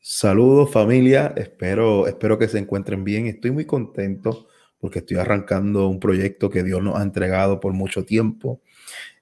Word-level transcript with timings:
Saludos 0.00 0.70
familia, 0.70 1.34
espero, 1.36 2.06
espero 2.06 2.38
que 2.38 2.46
se 2.46 2.58
encuentren 2.58 3.02
bien. 3.02 3.26
Estoy 3.26 3.50
muy 3.50 3.64
contento 3.64 4.46
porque 4.78 5.00
estoy 5.00 5.16
arrancando 5.16 5.88
un 5.88 5.98
proyecto 5.98 6.48
que 6.48 6.62
Dios 6.62 6.80
nos 6.80 6.96
ha 6.96 7.02
entregado 7.02 7.58
por 7.58 7.72
mucho 7.72 8.04
tiempo, 8.04 8.60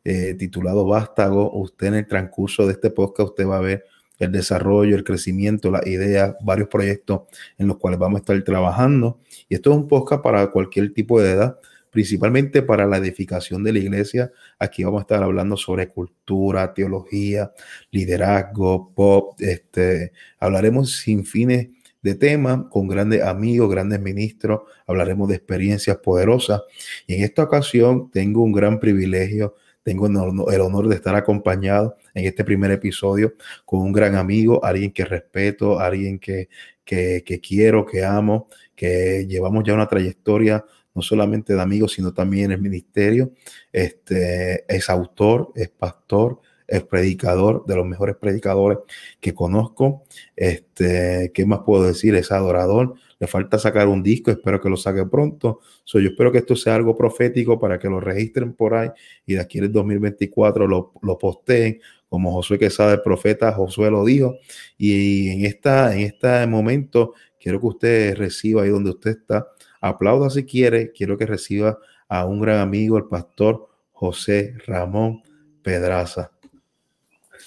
eh, 0.04 0.34
titulado 0.34 0.86
Vástago. 0.86 1.50
Usted 1.58 1.86
en 1.86 1.94
el 1.94 2.06
transcurso 2.06 2.66
de 2.66 2.72
este 2.72 2.90
podcast, 2.90 3.30
usted 3.30 3.46
va 3.46 3.56
a 3.56 3.62
ver 3.62 3.86
el 4.18 4.30
desarrollo, 4.30 4.94
el 4.94 5.04
crecimiento, 5.04 5.70
las 5.70 5.86
ideas, 5.86 6.36
varios 6.42 6.68
proyectos 6.68 7.22
en 7.56 7.66
los 7.66 7.78
cuales 7.78 7.98
vamos 7.98 8.18
a 8.18 8.20
estar 8.20 8.42
trabajando. 8.44 9.20
Y 9.48 9.54
esto 9.54 9.70
es 9.70 9.76
un 9.78 9.88
podcast 9.88 10.22
para 10.22 10.50
cualquier 10.50 10.92
tipo 10.92 11.18
de 11.18 11.30
edad 11.30 11.58
principalmente 11.94 12.60
para 12.60 12.86
la 12.86 12.96
edificación 12.96 13.62
de 13.62 13.72
la 13.72 13.78
iglesia. 13.78 14.32
Aquí 14.58 14.82
vamos 14.82 14.98
a 14.98 15.02
estar 15.02 15.22
hablando 15.22 15.56
sobre 15.56 15.86
cultura, 15.86 16.74
teología, 16.74 17.52
liderazgo, 17.92 18.92
pop. 18.92 19.40
Este, 19.40 20.10
hablaremos 20.40 20.96
sin 20.96 21.24
fines 21.24 21.68
de 22.02 22.16
temas 22.16 22.64
con 22.68 22.88
grandes 22.88 23.22
amigos, 23.22 23.70
grandes 23.70 24.00
ministros. 24.00 24.62
Hablaremos 24.88 25.28
de 25.28 25.36
experiencias 25.36 25.96
poderosas. 25.98 26.62
Y 27.06 27.14
en 27.14 27.22
esta 27.22 27.44
ocasión 27.44 28.10
tengo 28.10 28.42
un 28.42 28.50
gran 28.50 28.80
privilegio. 28.80 29.54
Tengo 29.84 30.08
el 30.08 30.60
honor 30.60 30.88
de 30.88 30.96
estar 30.96 31.14
acompañado 31.14 31.96
en 32.12 32.24
este 32.24 32.42
primer 32.42 32.72
episodio 32.72 33.34
con 33.64 33.82
un 33.82 33.92
gran 33.92 34.16
amigo, 34.16 34.64
alguien 34.64 34.90
que 34.90 35.04
respeto, 35.04 35.78
alguien 35.78 36.18
que, 36.18 36.48
que, 36.84 37.22
que 37.24 37.38
quiero, 37.38 37.86
que 37.86 38.04
amo, 38.04 38.48
que 38.74 39.26
llevamos 39.28 39.62
ya 39.62 39.74
una 39.74 39.86
trayectoria 39.86 40.64
no 40.94 41.02
solamente 41.02 41.54
de 41.54 41.60
amigos, 41.60 41.92
sino 41.92 42.14
también 42.14 42.52
el 42.52 42.60
ministerio. 42.60 43.32
Este, 43.72 44.64
es 44.74 44.88
autor, 44.88 45.52
es 45.54 45.68
pastor, 45.70 46.40
es 46.66 46.82
predicador, 46.84 47.64
de 47.66 47.76
los 47.76 47.86
mejores 47.86 48.16
predicadores 48.16 48.78
que 49.20 49.34
conozco. 49.34 50.04
Este, 50.34 51.30
¿Qué 51.34 51.44
más 51.46 51.60
puedo 51.66 51.84
decir? 51.84 52.14
Es 52.14 52.32
adorador. 52.32 52.94
Le 53.18 53.26
falta 53.26 53.58
sacar 53.58 53.88
un 53.88 54.02
disco, 54.02 54.30
espero 54.30 54.60
que 54.60 54.68
lo 54.68 54.76
saque 54.76 55.04
pronto. 55.06 55.60
So, 55.84 56.00
yo 56.00 56.10
espero 56.10 56.32
que 56.32 56.38
esto 56.38 56.56
sea 56.56 56.74
algo 56.74 56.96
profético 56.96 57.58
para 57.58 57.78
que 57.78 57.88
lo 57.88 58.00
registren 58.00 58.54
por 58.54 58.74
ahí 58.74 58.90
y 59.26 59.34
de 59.34 59.40
aquí 59.40 59.58
en 59.58 59.64
el 59.64 59.72
2024 59.72 60.66
lo, 60.66 60.92
lo 61.02 61.18
posteen 61.18 61.80
como 62.08 62.32
Josué 62.32 62.58
Quesada, 62.58 62.94
el 62.94 63.02
profeta, 63.02 63.52
Josué 63.52 63.90
lo 63.90 64.04
dijo. 64.04 64.36
Y 64.78 65.30
en, 65.30 65.44
esta, 65.46 65.94
en 65.94 66.02
este 66.02 66.46
momento 66.46 67.14
quiero 67.40 67.60
que 67.60 67.66
usted 67.66 68.16
reciba 68.16 68.62
ahí 68.62 68.68
donde 68.68 68.90
usted 68.90 69.10
está 69.10 69.48
Aplauda 69.84 70.30
si 70.30 70.44
quiere. 70.46 70.92
Quiero 70.92 71.18
que 71.18 71.26
reciba 71.26 71.78
a 72.08 72.24
un 72.24 72.40
gran 72.40 72.58
amigo, 72.58 72.96
el 72.96 73.04
pastor 73.04 73.68
José 73.92 74.54
Ramón 74.66 75.22
Pedraza. 75.62 76.30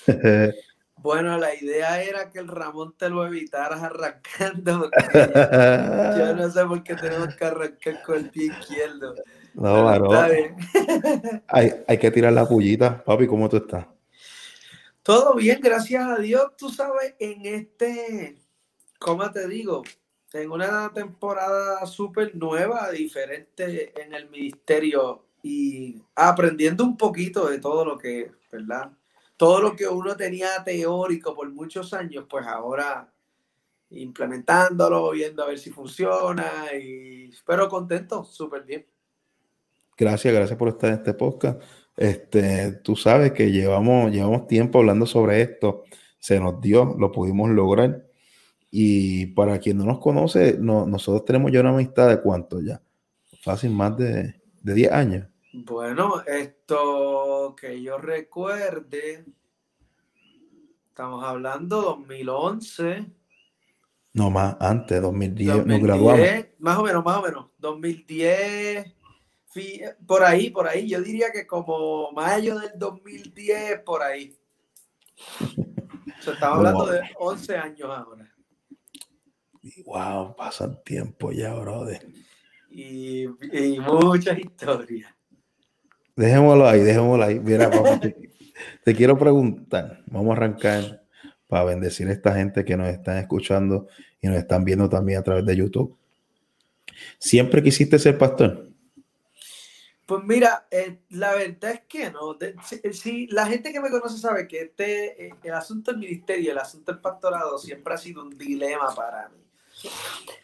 Bueno, 0.99 1.37
la 1.37 1.53
idea 1.55 2.01
era 2.01 2.31
que 2.31 2.39
el 2.39 2.47
Ramón 2.47 2.95
te 2.97 3.07
lo 3.07 3.25
evitaras 3.25 3.81
arrancando. 3.81 4.89
yo 6.17 6.35
no 6.35 6.49
sé 6.49 6.65
por 6.65 6.83
qué 6.83 6.95
tenemos 6.95 7.33
que 7.35 7.45
arrancar 7.45 8.01
con 8.01 8.17
el 8.17 8.29
pie 8.31 8.47
izquierdo. 8.47 9.13
No, 9.53 9.99
no. 9.99 10.11
hay, 11.47 11.73
hay 11.87 11.97
que 11.97 12.11
tirar 12.11 12.33
la 12.33 12.45
pullita. 12.47 13.03
Papi, 13.05 13.27
¿cómo 13.27 13.47
tú 13.47 13.57
estás? 13.57 13.85
Todo 15.03 15.35
bien, 15.35 15.61
gracias 15.61 16.03
a 16.03 16.17
Dios. 16.17 16.57
Tú 16.57 16.69
sabes, 16.71 17.15
en 17.19 17.45
este, 17.45 18.35
¿cómo 18.99 19.31
te 19.31 19.47
digo? 19.47 19.83
En 20.33 20.51
una 20.51 20.91
temporada 20.93 21.85
súper 21.85 22.35
nueva, 22.35 22.91
diferente 22.91 23.93
en 24.01 24.13
el 24.13 24.29
ministerio 24.29 25.23
y 25.41 26.01
aprendiendo 26.15 26.83
un 26.83 26.97
poquito 26.97 27.47
de 27.47 27.59
todo 27.59 27.85
lo 27.85 27.97
que, 27.97 28.31
¿verdad? 28.51 28.91
Todo 29.37 29.61
lo 29.61 29.75
que 29.75 29.87
uno 29.87 30.15
tenía 30.17 30.63
teórico 30.63 31.33
por 31.33 31.49
muchos 31.49 31.93
años, 31.93 32.25
pues 32.29 32.45
ahora 32.45 33.09
implementándolo, 33.89 35.11
viendo 35.11 35.43
a 35.43 35.47
ver 35.47 35.59
si 35.59 35.69
funciona 35.69 36.51
y 36.77 37.29
espero 37.29 37.69
contento, 37.69 38.23
súper 38.23 38.63
bien. 38.63 38.85
Gracias, 39.97 40.33
gracias 40.33 40.59
por 40.59 40.69
estar 40.69 40.89
en 40.89 40.97
este 40.97 41.13
podcast. 41.13 41.61
Este, 41.95 42.73
tú 42.83 42.95
sabes 42.95 43.31
que 43.31 43.51
llevamos, 43.51 44.11
llevamos 44.11 44.45
tiempo 44.47 44.79
hablando 44.79 45.05
sobre 45.05 45.41
esto, 45.41 45.85
se 46.19 46.39
nos 46.39 46.59
dio, 46.61 46.95
lo 46.99 47.11
pudimos 47.11 47.49
lograr 47.49 48.06
y 48.69 49.27
para 49.27 49.59
quien 49.59 49.77
no 49.77 49.85
nos 49.85 49.99
conoce, 49.99 50.57
nosotros 50.59 51.25
tenemos 51.25 51.51
ya 51.51 51.61
una 51.61 51.69
amistad 51.69 52.09
de 52.09 52.21
cuánto 52.21 52.61
ya? 52.61 52.81
Fácil, 53.41 53.71
más 53.71 53.95
de, 53.97 54.41
de 54.61 54.73
10 54.73 54.91
años. 54.91 55.27
Bueno, 55.53 56.21
esto 56.25 57.55
que 57.59 57.81
yo 57.81 57.97
recuerde, 57.97 59.25
estamos 60.89 61.23
hablando 61.23 61.81
2011. 61.81 63.05
No, 64.13 64.29
más 64.29 64.57
antes, 64.59 65.01
2010, 65.01 65.65
nos 65.65 65.81
graduamos. 65.81 66.27
Más 66.59 66.77
o 66.77 66.83
menos, 66.83 67.05
más 67.05 67.17
o 67.17 67.21
menos. 67.21 67.45
2010, 67.59 68.93
por 70.05 70.23
ahí, 70.23 70.49
por 70.49 70.67
ahí. 70.67 70.89
Yo 70.89 71.01
diría 71.01 71.31
que 71.31 71.47
como 71.47 72.11
mayo 72.11 72.59
del 72.59 72.71
2010, 72.77 73.79
por 73.81 74.01
ahí. 74.01 74.37
estamos 76.19 76.57
hablando 76.57 76.87
de 76.87 77.01
11 77.17 77.57
años 77.57 77.89
ahora 77.89 78.36
wow, 79.85 80.35
pasan 80.35 80.81
tiempo 80.83 81.31
ya, 81.31 81.53
brother. 81.53 82.05
Y, 82.69 83.23
y 83.23 83.79
muchas 83.79 84.37
historias. 84.39 85.17
Dejémoslo 86.15 86.67
ahí, 86.67 86.81
dejémoslo 86.81 87.23
ahí. 87.23 87.39
Mira, 87.39 87.69
te, 88.83 88.95
quiero 88.95 89.17
preguntar, 89.17 90.03
vamos 90.07 90.29
a 90.29 90.37
arrancar 90.37 91.03
para 91.47 91.63
bendecir 91.65 92.07
a 92.07 92.11
esta 92.11 92.33
gente 92.33 92.65
que 92.65 92.75
nos 92.75 92.87
están 92.87 93.17
escuchando 93.17 93.87
y 94.19 94.27
nos 94.27 94.37
están 94.37 94.65
viendo 94.65 94.89
también 94.89 95.19
a 95.19 95.23
través 95.23 95.45
de 95.45 95.55
YouTube. 95.55 95.95
¿Siempre 97.19 97.61
quisiste 97.61 97.99
ser 97.99 98.17
pastor? 98.17 98.67
Pues 100.07 100.23
mira, 100.23 100.67
eh, 100.71 101.01
la 101.09 101.35
verdad 101.35 101.71
es 101.71 101.81
que 101.81 102.09
no. 102.09 102.37
si, 102.93 103.27
la 103.27 103.45
gente 103.45 103.71
que 103.71 103.79
me 103.79 103.89
conoce 103.89 104.17
sabe 104.17 104.47
que 104.47 104.61
este, 104.61 105.27
eh, 105.27 105.33
el 105.43 105.53
asunto 105.53 105.91
del 105.91 105.99
ministerio, 105.99 106.51
el 106.51 106.57
asunto 106.57 106.93
del 106.93 107.01
pastorado 107.01 107.59
siempre 107.59 107.93
ha 107.93 107.97
sido 107.97 108.23
un 108.23 108.35
dilema 108.37 108.95
para 108.95 109.29
mí. 109.29 109.46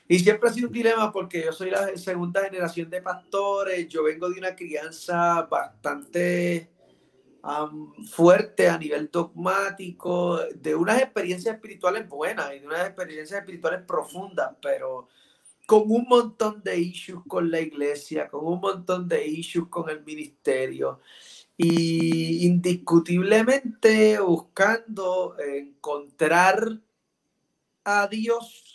Y 0.08 0.20
siempre 0.20 0.50
ha 0.50 0.54
sido 0.54 0.68
un 0.68 0.74
dilema 0.74 1.12
porque 1.12 1.44
yo 1.44 1.54
soy 1.54 1.70
la 1.70 1.96
segunda 1.98 2.44
generación 2.44 2.90
de 2.90 3.02
pastores, 3.02 3.88
yo 3.88 4.04
vengo 4.04 4.30
de 4.30 4.40
una 4.40 4.56
crianza 4.56 5.44
bastante 5.44 6.70
fuerte 8.10 8.70
a 8.70 8.78
nivel 8.78 9.10
dogmático, 9.12 10.40
de 10.56 10.76
unas 10.76 11.02
experiencias 11.02 11.56
espirituales 11.56 12.08
buenas 12.08 12.54
y 12.54 12.60
de 12.60 12.68
unas 12.68 12.88
experiencias 12.88 13.40
espirituales 13.40 13.82
profundas, 13.86 14.56
pero 14.62 15.10
con 15.66 15.84
un 15.88 16.06
montón 16.08 16.62
de 16.64 16.78
issues 16.80 17.22
con 17.28 17.50
la 17.52 17.60
iglesia, 17.60 18.30
con 18.30 18.46
un 18.46 18.60
montón 18.60 19.08
de 19.08 19.26
issues 19.28 19.68
con 19.70 19.90
el 19.90 20.04
ministerio. 20.04 21.00
Y 21.56 22.46
indiscutiblemente 22.48 24.20
buscando 24.20 25.36
encontrar 25.40 26.80
a 27.84 28.08
Dios 28.08 28.73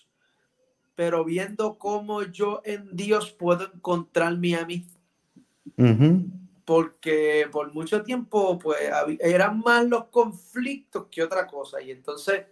pero 0.99 1.25
viendo 1.25 1.79
cómo 1.79 2.25
yo 2.25 2.61
en 2.65 2.89
Dios 2.97 3.31
puedo 3.31 3.71
encontrarme 3.73 4.57
a 4.57 4.67
mí. 4.67 4.85
Porque 6.65 7.47
por 7.53 7.73
mucho 7.73 8.03
tiempo, 8.03 8.59
pues, 8.59 8.81
eran 9.21 9.61
más 9.61 9.87
los 9.87 10.07
conflictos 10.07 11.07
que 11.09 11.23
otra 11.23 11.47
cosa. 11.47 11.81
Y 11.81 11.93
entonces, 11.93 12.47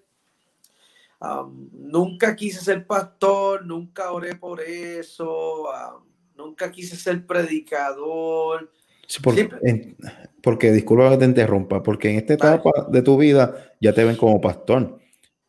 nunca 1.73 2.37
quise 2.37 2.61
ser 2.61 2.87
pastor, 2.87 3.67
nunca 3.67 4.13
oré 4.13 4.37
por 4.37 4.61
eso, 4.61 5.65
nunca 6.37 6.71
quise 6.71 6.95
ser 6.95 7.27
predicador. 7.27 8.71
porque, 9.25 9.97
porque, 10.41 10.71
disculpa 10.71 11.11
que 11.11 11.17
te 11.17 11.25
interrumpa, 11.25 11.83
porque 11.83 12.11
en 12.11 12.19
esta 12.19 12.35
etapa 12.35 12.71
de 12.91 13.03
tu 13.03 13.17
vida 13.19 13.75
ya 13.81 13.93
te 13.93 14.05
ven 14.05 14.15
como 14.15 14.41
pastor 14.41 15.01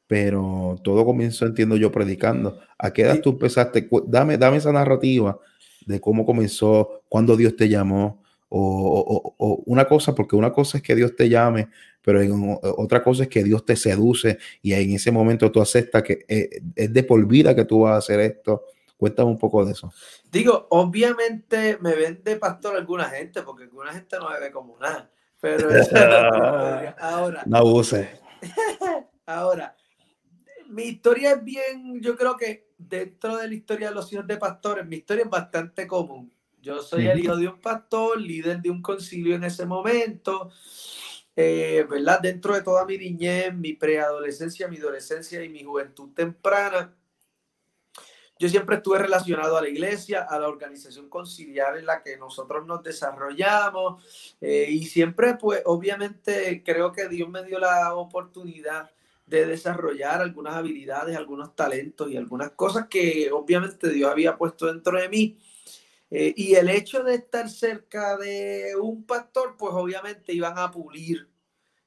pero 0.07 0.77
todo 0.83 1.05
comenzó, 1.05 1.45
entiendo 1.45 1.75
yo, 1.75 1.91
predicando. 1.91 2.59
¿A 2.77 2.91
qué 2.91 3.03
edad 3.03 3.19
tú 3.21 3.31
empezaste? 3.31 3.87
Dame, 4.07 4.37
dame 4.37 4.57
esa 4.57 4.71
narrativa 4.71 5.37
de 5.85 6.01
cómo 6.01 6.25
comenzó, 6.25 7.03
cuándo 7.09 7.35
Dios 7.35 7.55
te 7.55 7.69
llamó, 7.69 8.23
o, 8.49 9.63
una 9.65 9.85
cosa, 9.85 10.15
porque 10.15 10.35
una 10.35 10.51
cosa 10.51 10.77
es 10.77 10.83
que 10.83 10.95
Dios 10.95 11.15
te 11.15 11.29
llame, 11.29 11.69
pero 12.01 12.21
otra 12.77 13.03
cosa 13.03 13.23
es 13.23 13.29
que 13.29 13.43
Dios 13.43 13.65
te 13.65 13.75
seduce 13.75 14.37
y 14.61 14.73
en 14.73 14.93
ese 14.93 15.11
momento 15.11 15.51
tú 15.51 15.61
aceptas 15.61 16.03
que 16.03 16.25
eh, 16.27 16.61
es 16.75 16.93
de 16.93 17.03
por 17.03 17.25
vida 17.27 17.53
que 17.53 17.65
tú 17.65 17.81
vas 17.81 17.93
a 17.93 17.97
hacer 17.97 18.19
esto. 18.21 18.63
Cuéntame 18.95 19.29
un 19.29 19.37
poco 19.37 19.63
de 19.63 19.73
eso. 19.73 19.91
Digo, 20.31 20.67
obviamente 20.71 21.77
me 21.81 21.93
ven 21.93 22.21
de 22.23 22.35
pastor 22.37 22.75
alguna 22.75 23.05
gente, 23.05 23.43
porque 23.43 23.65
alguna 23.65 23.93
gente 23.93 24.17
no 24.17 24.29
me 24.29 24.39
ve 24.39 24.51
como 24.51 24.77
nada. 24.79 25.11
Pero 25.39 25.69
ahora. 26.99 27.43
No 27.45 27.57
abuse. 27.57 28.09
ahora, 29.27 29.75
mi 30.69 30.83
historia 30.83 31.33
es 31.33 31.43
bien, 31.43 32.01
yo 32.01 32.15
creo 32.15 32.37
que 32.37 32.69
dentro 32.77 33.37
de 33.37 33.47
la 33.47 33.53
historia 33.53 33.89
de 33.89 33.95
los 33.95 34.11
hijos 34.11 34.27
de 34.27 34.37
pastores, 34.37 34.85
mi 34.85 34.97
historia 34.97 35.23
es 35.23 35.29
bastante 35.29 35.87
común. 35.87 36.31
Yo 36.61 36.81
soy 36.81 37.07
el 37.07 37.19
hijo 37.19 37.35
de 37.35 37.47
un 37.47 37.59
pastor, 37.59 38.19
líder 38.19 38.61
de 38.61 38.69
un 38.69 38.81
concilio 38.81 39.35
en 39.35 39.43
ese 39.43 39.65
momento, 39.65 40.51
eh, 41.35 41.85
¿verdad? 41.89 42.19
Dentro 42.19 42.53
de 42.53 42.61
toda 42.61 42.85
mi 42.85 42.97
niñez, 42.97 43.53
mi 43.53 43.73
preadolescencia, 43.73 44.67
mi 44.67 44.77
adolescencia 44.77 45.43
y 45.43 45.49
mi 45.49 45.63
juventud 45.63 46.13
temprana, 46.13 46.93
yo 48.39 48.49
siempre 48.49 48.75
estuve 48.75 48.99
relacionado 48.99 49.57
a 49.57 49.61
la 49.61 49.69
iglesia, 49.69 50.23
a 50.29 50.37
la 50.39 50.47
organización 50.47 51.09
conciliar 51.09 51.77
en 51.77 51.85
la 51.85 52.03
que 52.03 52.17
nosotros 52.17 52.65
nos 52.67 52.83
desarrollamos 52.83 54.35
eh, 54.41 54.67
y 54.69 54.85
siempre, 54.85 55.35
pues, 55.35 55.61
obviamente 55.65 56.61
creo 56.63 56.91
que 56.91 57.07
Dios 57.07 57.29
me 57.29 57.43
dio 57.43 57.57
la 57.59 57.95
oportunidad 57.95 58.91
de 59.27 59.45
desarrollar 59.45 60.21
algunas 60.21 60.55
habilidades, 60.55 61.15
algunos 61.15 61.55
talentos 61.55 62.09
y 62.09 62.17
algunas 62.17 62.51
cosas 62.51 62.87
que 62.87 63.29
obviamente 63.31 63.89
Dios 63.89 64.09
había 64.09 64.37
puesto 64.37 64.65
dentro 64.65 64.99
de 64.99 65.09
mí. 65.09 65.37
Eh, 66.09 66.33
y 66.35 66.55
el 66.55 66.69
hecho 66.69 67.03
de 67.03 67.15
estar 67.15 67.49
cerca 67.49 68.17
de 68.17 68.73
un 68.81 69.03
pastor, 69.03 69.55
pues 69.57 69.73
obviamente 69.73 70.33
iban 70.33 70.57
a 70.57 70.71
pulir 70.71 71.27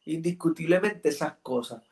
indiscutiblemente 0.04 1.08
esas 1.08 1.34
cosas. 1.42 1.82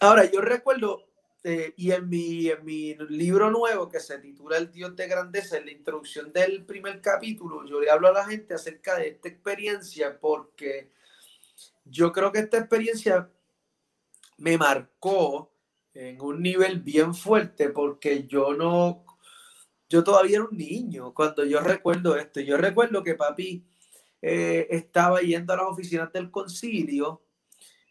Ahora, 0.00 0.30
yo 0.30 0.40
recuerdo 0.40 1.06
este, 1.46 1.74
y 1.76 1.92
en 1.92 2.08
mi, 2.08 2.48
en 2.48 2.64
mi 2.64 2.96
libro 3.08 3.52
nuevo 3.52 3.88
que 3.88 4.00
se 4.00 4.18
titula 4.18 4.56
El 4.56 4.72
Dios 4.72 4.96
de 4.96 5.06
Grandeza, 5.06 5.58
en 5.58 5.66
la 5.66 5.70
introducción 5.70 6.32
del 6.32 6.64
primer 6.64 7.00
capítulo, 7.00 7.64
yo 7.64 7.80
le 7.80 7.88
hablo 7.88 8.08
a 8.08 8.12
la 8.12 8.24
gente 8.24 8.54
acerca 8.54 8.96
de 8.96 9.10
esta 9.10 9.28
experiencia 9.28 10.18
porque 10.18 10.90
yo 11.84 12.10
creo 12.10 12.32
que 12.32 12.40
esta 12.40 12.58
experiencia 12.58 13.30
me 14.38 14.58
marcó 14.58 15.52
en 15.94 16.20
un 16.20 16.42
nivel 16.42 16.80
bien 16.80 17.14
fuerte 17.14 17.70
porque 17.70 18.26
yo 18.26 18.54
no, 18.54 19.04
yo 19.88 20.04
todavía 20.04 20.36
era 20.36 20.44
un 20.44 20.56
niño 20.56 21.14
cuando 21.14 21.44
yo 21.44 21.60
recuerdo 21.60 22.16
esto. 22.16 22.40
Yo 22.40 22.56
recuerdo 22.56 23.02
que 23.02 23.14
papi 23.14 23.64
eh, 24.20 24.66
estaba 24.70 25.20
yendo 25.20 25.52
a 25.52 25.56
las 25.56 25.66
oficinas 25.66 26.12
del 26.12 26.30
concilio 26.30 27.22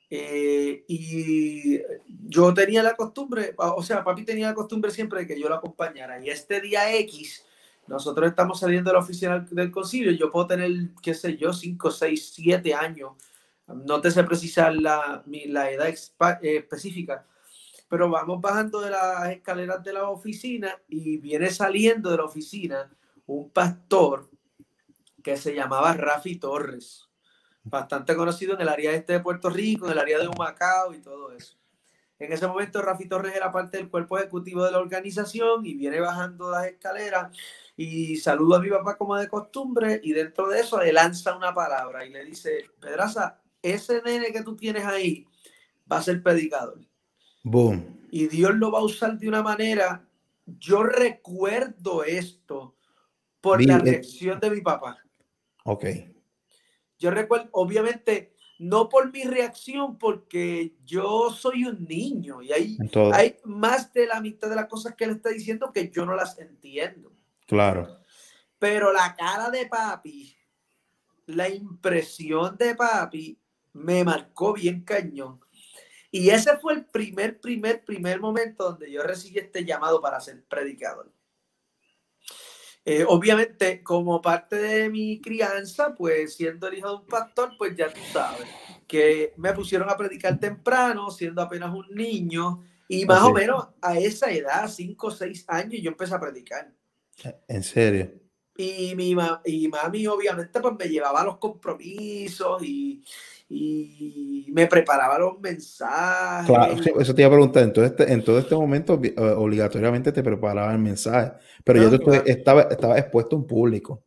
eh, 0.09 0.83
y 0.87 1.79
yo 2.27 2.53
tenía 2.53 2.83
la 2.83 2.95
costumbre, 2.95 3.55
o 3.57 3.81
sea, 3.81 4.03
papi 4.03 4.23
tenía 4.23 4.47
la 4.47 4.53
costumbre 4.53 4.91
siempre 4.91 5.21
de 5.21 5.27
que 5.27 5.39
yo 5.39 5.49
lo 5.49 5.55
acompañara. 5.55 6.23
Y 6.23 6.29
este 6.29 6.61
día 6.61 6.93
X, 6.97 7.43
nosotros 7.87 8.29
estamos 8.29 8.59
saliendo 8.59 8.89
de 8.89 8.93
la 8.95 9.03
oficina 9.03 9.39
del 9.49 9.71
concilio. 9.71 10.11
Yo 10.11 10.31
puedo 10.31 10.47
tener, 10.47 10.71
qué 11.01 11.13
sé 11.13 11.37
yo, 11.37 11.53
5, 11.53 11.91
6, 11.91 12.31
7 12.35 12.73
años. 12.73 13.13
No 13.67 14.01
te 14.01 14.11
sé 14.11 14.23
precisar 14.23 14.75
la, 14.75 15.23
la 15.25 15.71
edad 15.71 15.87
eh, 15.87 16.57
específica. 16.57 17.25
Pero 17.87 18.09
vamos 18.09 18.41
bajando 18.41 18.81
de 18.81 18.91
las 18.91 19.29
escaleras 19.29 19.83
de 19.83 19.93
la 19.93 20.09
oficina 20.09 20.75
y 20.87 21.17
viene 21.17 21.49
saliendo 21.49 22.11
de 22.11 22.17
la 22.17 22.25
oficina 22.25 22.91
un 23.27 23.49
pastor 23.51 24.29
que 25.23 25.37
se 25.37 25.55
llamaba 25.55 25.93
Rafi 25.93 26.35
Torres 26.35 27.05
bastante 27.65 28.15
conocido 28.15 28.53
en 28.53 28.61
el 28.61 28.69
área 28.69 28.91
este 28.91 29.13
de 29.13 29.19
Puerto 29.19 29.49
Rico, 29.49 29.87
en 29.87 29.93
el 29.93 29.99
área 29.99 30.19
de 30.19 30.27
Humacao 30.27 30.93
y 30.93 31.01
todo 31.01 31.31
eso. 31.31 31.57
En 32.17 32.31
ese 32.31 32.47
momento 32.47 32.81
Rafi 32.81 33.07
Torres 33.09 33.35
era 33.35 33.51
parte 33.51 33.77
del 33.77 33.89
cuerpo 33.89 34.17
ejecutivo 34.17 34.63
de 34.63 34.71
la 34.71 34.79
organización 34.79 35.65
y 35.65 35.73
viene 35.73 35.99
bajando 35.99 36.49
las 36.49 36.67
escaleras 36.67 37.35
y 37.75 38.15
saluda 38.17 38.57
a 38.57 38.61
mi 38.61 38.69
papá 38.69 38.97
como 38.97 39.17
de 39.17 39.27
costumbre 39.27 39.99
y 40.01 40.13
dentro 40.13 40.47
de 40.47 40.61
eso 40.61 40.79
le 40.81 40.93
lanza 40.93 41.35
una 41.35 41.53
palabra 41.53 42.05
y 42.05 42.11
le 42.11 42.23
dice, 42.23 42.69
Pedraza, 42.79 43.41
ese 43.73 44.01
nene 44.01 44.31
que 44.31 44.43
tú 44.43 44.55
tienes 44.55 44.85
ahí 44.85 45.25
va 45.91 45.97
a 45.97 46.03
ser 46.03 46.21
predicador. 46.21 46.79
Boom. 47.43 48.07
Y 48.11 48.27
Dios 48.27 48.55
lo 48.55 48.71
va 48.71 48.79
a 48.79 48.83
usar 48.83 49.17
de 49.17 49.27
una 49.27 49.43
manera, 49.43 50.07
yo 50.45 50.83
recuerdo 50.83 52.03
esto 52.03 52.75
por 53.41 53.63
la 53.63 53.77
reacción 53.79 54.39
de 54.39 54.49
mi 54.49 54.61
papá. 54.61 54.97
Ok. 55.63 55.85
Yo 56.97 57.11
recuerdo, 57.11 57.49
obviamente, 57.51 58.35
no 58.57 58.87
por 58.87 59.11
mi 59.11 59.23
reacción, 59.23 59.97
porque 59.97 60.75
yo 60.85 61.29
soy 61.31 61.65
un 61.65 61.83
niño 61.85 62.41
y 62.41 62.51
hay, 62.51 62.77
hay 63.13 63.37
más 63.43 63.91
de 63.93 64.07
la 64.07 64.21
mitad 64.21 64.49
de 64.49 64.55
las 64.55 64.67
cosas 64.67 64.95
que 64.95 65.03
él 65.03 65.11
está 65.11 65.29
diciendo 65.29 65.71
que 65.73 65.91
yo 65.91 66.05
no 66.05 66.15
las 66.15 66.39
entiendo. 66.39 67.11
Claro. 67.45 67.99
Pero 68.57 68.93
la 68.93 69.15
cara 69.15 69.49
de 69.49 69.65
papi, 69.67 70.35
la 71.27 71.49
impresión 71.49 72.55
de 72.57 72.75
papi, 72.75 73.37
me 73.75 74.03
marcó 74.03 74.53
bien 74.53 74.83
cañón. 74.83 75.39
Y 76.09 76.29
ese 76.29 76.57
fue 76.57 76.73
el 76.73 76.85
primer, 76.85 77.39
primer, 77.39 77.83
primer 77.83 78.21
momento 78.21 78.71
donde 78.71 78.89
yo 78.89 79.03
recibí 79.03 79.37
este 79.37 79.65
llamado 79.65 80.01
para 80.01 80.21
ser 80.21 80.43
predicador. 80.45 81.11
Eh, 82.85 83.03
obviamente, 83.07 83.83
como 83.83 84.21
parte 84.21 84.55
de 84.55 84.89
mi 84.89 85.19
crianza, 85.19 85.93
pues 85.93 86.35
siendo 86.35 86.67
el 86.67 86.77
hijo 86.77 86.87
de 86.87 86.95
un 86.95 87.07
pastor, 87.07 87.53
pues 87.57 87.75
ya 87.75 87.91
tú 87.91 87.99
sabes, 88.13 88.47
que 88.87 89.33
me 89.37 89.51
pusieron 89.53 89.89
a 89.89 89.97
predicar 89.97 90.39
temprano, 90.39 91.11
siendo 91.11 91.41
apenas 91.41 91.73
un 91.73 91.87
niño, 91.89 92.63
y 92.87 93.05
más 93.05 93.23
o 93.23 93.33
menos 93.33 93.67
a 93.81 93.97
esa 93.97 94.31
edad, 94.31 94.69
5 94.69 95.07
o 95.07 95.11
6 95.11 95.45
años, 95.47 95.81
yo 95.81 95.89
empecé 95.89 96.13
a 96.13 96.19
predicar. 96.19 96.71
¿En 97.47 97.63
serio? 97.63 98.11
Y 98.57 98.95
mi 98.95 99.15
y 99.43 99.67
mami, 99.67 100.07
obviamente, 100.07 100.61
pues 100.61 100.75
me 100.79 100.87
llevaba 100.87 101.21
a 101.21 101.25
los 101.25 101.37
compromisos 101.39 102.63
y, 102.63 103.03
y 103.47 104.47
me 104.51 104.67
preparaba 104.67 105.19
los 105.19 105.39
mensajes. 105.39 106.47
Claro, 106.47 107.01
eso 107.01 107.13
te 107.13 107.21
iba 107.21 107.27
a 107.27 107.31
preguntar. 107.31 107.63
Entonces, 107.63 107.91
este, 107.91 108.11
en 108.11 108.23
todo 108.23 108.39
este 108.39 108.55
momento, 108.55 108.99
eh, 109.03 109.13
obligatoriamente 109.17 110.11
te 110.11 110.23
preparaba 110.23 110.71
el 110.71 110.79
mensaje, 110.79 111.33
pero 111.63 111.89
yo 111.89 111.97
estaba, 112.25 112.61
estaba 112.61 112.97
expuesto 112.97 113.35
a 113.35 113.39
un 113.39 113.47
público. 113.47 114.03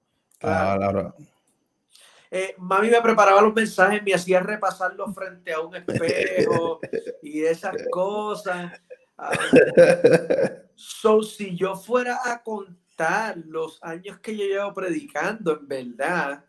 Eh, 2.30 2.54
mami 2.58 2.90
me 2.90 3.00
preparaba 3.00 3.40
los 3.40 3.54
mensajes, 3.54 4.02
me 4.02 4.12
hacía 4.12 4.40
repasarlos 4.40 5.14
frente 5.14 5.52
a 5.52 5.60
un 5.60 5.76
espejo 5.76 6.80
y 7.22 7.42
esas 7.42 7.76
cosas. 7.90 8.72
So, 10.80 11.24
si 11.24 11.56
yo 11.56 11.74
fuera 11.74 12.20
a 12.24 12.40
contar 12.40 13.36
los 13.36 13.82
años 13.82 14.20
que 14.20 14.36
yo 14.36 14.44
llevo 14.44 14.72
predicando, 14.72 15.58
en 15.58 15.66
verdad, 15.66 16.44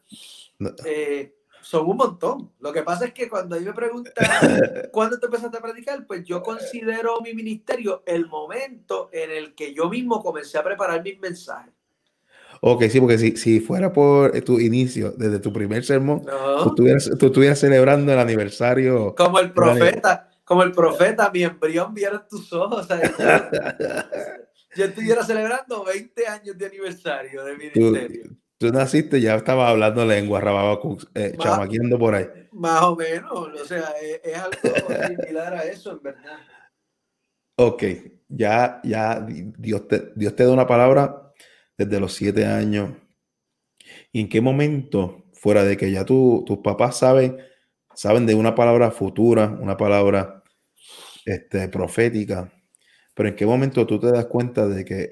eh, 0.86 1.36
son 1.62 1.88
un 1.88 1.98
montón. 1.98 2.52
Lo 2.60 2.74
que 2.74 2.84
pasa 2.84 3.06
es 3.06 3.14
que 3.14 3.30
cuando 3.30 3.56
a 3.56 3.60
mí 3.60 3.66
me 3.66 3.74
preguntan 3.74 4.14
cuándo 4.92 5.20
te 5.20 5.26
empezaste 5.26 5.58
a 5.58 5.62
predicar, 5.62 6.06
pues 6.06 6.24
yo 6.26 6.42
considero 6.42 7.22
mi 7.22 7.34
ministerio 7.34 8.04
el 8.06 8.28
momento 8.28 9.10
en 9.12 9.32
el 9.32 9.56
que 9.56 9.74
yo 9.74 9.90
mismo 9.90 10.22
comencé 10.24 10.58
a 10.58 10.64
preparar 10.64 11.04
mis 11.04 11.20
mensajes. 11.20 11.74
Ok, 12.62 12.84
sí, 12.90 13.00
porque 13.00 13.18
si, 13.18 13.38
si 13.38 13.60
fuera 13.62 13.94
por 13.94 14.40
tu 14.42 14.60
inicio, 14.60 15.12
desde 15.12 15.40
tu 15.40 15.54
primer 15.54 15.86
sermón, 15.86 16.26
tú, 16.76 16.86
estuvieras, 16.88 17.60
celebrando 17.60 18.12
el 18.12 18.20
aniversario. 18.20 19.16
Como 19.16 19.40
el 19.40 19.54
profeta, 19.54 20.30
como 20.44 20.64
el 20.64 20.74
profeta, 20.74 21.32
mi 21.32 21.44
embrión 21.44 21.94
viera 21.94 22.28
tus 22.28 22.52
ojos. 22.52 22.86
yo 24.76 24.86
estuviera 24.86 25.24
celebrando 25.24 25.86
20 25.86 26.28
años 26.28 26.58
de 26.58 26.66
aniversario 26.66 27.46
de 27.46 27.56
ministerio. 27.56 28.24
Tú 28.28 28.49
naciste 28.60 29.22
ya 29.22 29.36
estaba 29.36 29.70
hablando 29.70 30.06
lengua, 30.06 30.42
rababa, 30.42 30.80
eh, 31.16 31.34
chamaqueando 31.40 31.98
por 31.98 32.16
ahí. 32.16 32.28
Más 32.52 32.82
o 32.84 32.96
menos, 32.96 33.32
o 33.32 33.66
sea, 33.66 33.94
es, 34.02 34.38
algo 34.38 34.88
similar 35.08 35.54
a 35.54 35.64
eso, 35.64 35.94
en 35.94 36.04
verdad. 36.04 36.40
Ok, 37.56 37.84
ya, 38.28 38.82
ya 38.84 39.26
Dios 39.26 39.88
te, 39.88 40.12
Dios 40.16 40.36
te 40.36 40.44
da 40.44 40.52
una 40.52 40.68
palabra 40.68 41.34
desde 41.78 42.00
los 42.00 42.14
siete 42.14 42.46
años. 42.46 42.92
¿Y 44.12 44.22
en 44.22 44.30
qué 44.30 44.42
momento, 44.42 45.24
fuera 45.34 45.64
de 45.64 45.78
que 45.78 45.92
ya 45.92 46.04
tus 46.04 46.44
papás 46.62 46.98
saben, 46.98 47.38
saben 47.96 48.26
de 48.26 48.36
una 48.36 48.56
palabra 48.56 48.92
futura, 48.92 49.58
una 49.60 49.78
palabra 49.78 50.44
este, 51.26 51.70
profética, 51.70 52.52
pero 53.14 53.30
en 53.30 53.36
qué 53.36 53.46
momento 53.46 53.88
tú 53.88 54.00
te 54.00 54.12
das 54.12 54.26
cuenta 54.26 54.68
de 54.68 54.84
que 54.84 55.08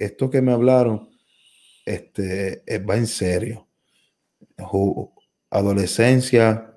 esto 0.00 0.30
que 0.30 0.42
me 0.42 0.52
hablaron 0.52 1.11
este, 1.84 2.62
eh, 2.66 2.78
va 2.78 2.96
en 2.96 3.06
serio. 3.06 3.68
Adolescencia, 5.50 6.72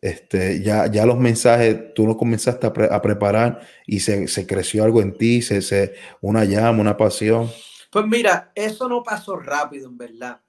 este, 0.00 0.62
ya, 0.62 0.86
ya 0.86 1.06
los 1.06 1.18
mensajes, 1.18 1.94
tú 1.94 2.06
los 2.06 2.16
comenzaste 2.16 2.66
a, 2.66 3.02
preparar 3.02 3.66
y 3.86 4.00
se, 4.00 4.46
creció 4.46 4.84
algo 4.84 5.00
en 5.00 5.16
ti, 5.16 5.42
se, 5.42 5.62
se, 5.62 5.94
una 6.20 6.44
llama, 6.44 6.80
una 6.80 6.96
pasión. 6.96 7.50
Pues 7.90 8.06
mira, 8.06 8.52
eso 8.54 8.88
no 8.88 9.02
pasó 9.02 9.36
rápido, 9.36 9.88
en 9.88 9.96
verdad. 9.96 10.40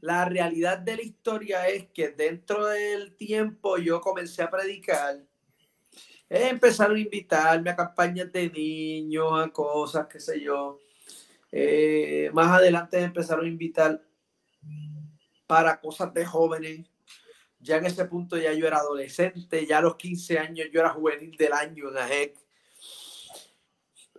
La 0.00 0.24
realidad 0.24 0.78
de 0.78 0.96
la 0.96 1.02
historia 1.02 1.68
es 1.68 1.88
que 1.88 2.08
dentro 2.08 2.66
del 2.66 3.14
tiempo 3.16 3.76
yo 3.76 4.00
comencé 4.00 4.42
a 4.42 4.50
predicar. 4.50 5.22
Empezaron 6.28 6.96
a 6.96 7.00
invitarme 7.00 7.70
a 7.70 7.76
campañas 7.76 8.32
de 8.32 8.48
niños, 8.48 9.32
a 9.34 9.50
cosas, 9.50 10.06
qué 10.06 10.20
sé 10.20 10.40
yo. 10.40 10.78
Eh, 11.52 12.30
más 12.32 12.48
adelante 12.48 13.00
empezaron 13.00 13.44
a 13.44 13.48
invitar 13.48 14.02
para 15.46 15.80
cosas 15.80 16.12
de 16.14 16.24
jóvenes. 16.24 16.86
Ya 17.58 17.76
en 17.76 17.86
ese 17.86 18.04
punto 18.06 18.38
ya 18.38 18.52
yo 18.52 18.66
era 18.66 18.78
adolescente, 18.78 19.66
ya 19.66 19.78
a 19.78 19.82
los 19.82 19.96
15 19.96 20.38
años 20.38 20.68
yo 20.72 20.80
era 20.80 20.90
juvenil 20.90 21.36
del 21.36 21.52
año 21.52 21.90
en 21.90 21.98
AJEC. 21.98 22.36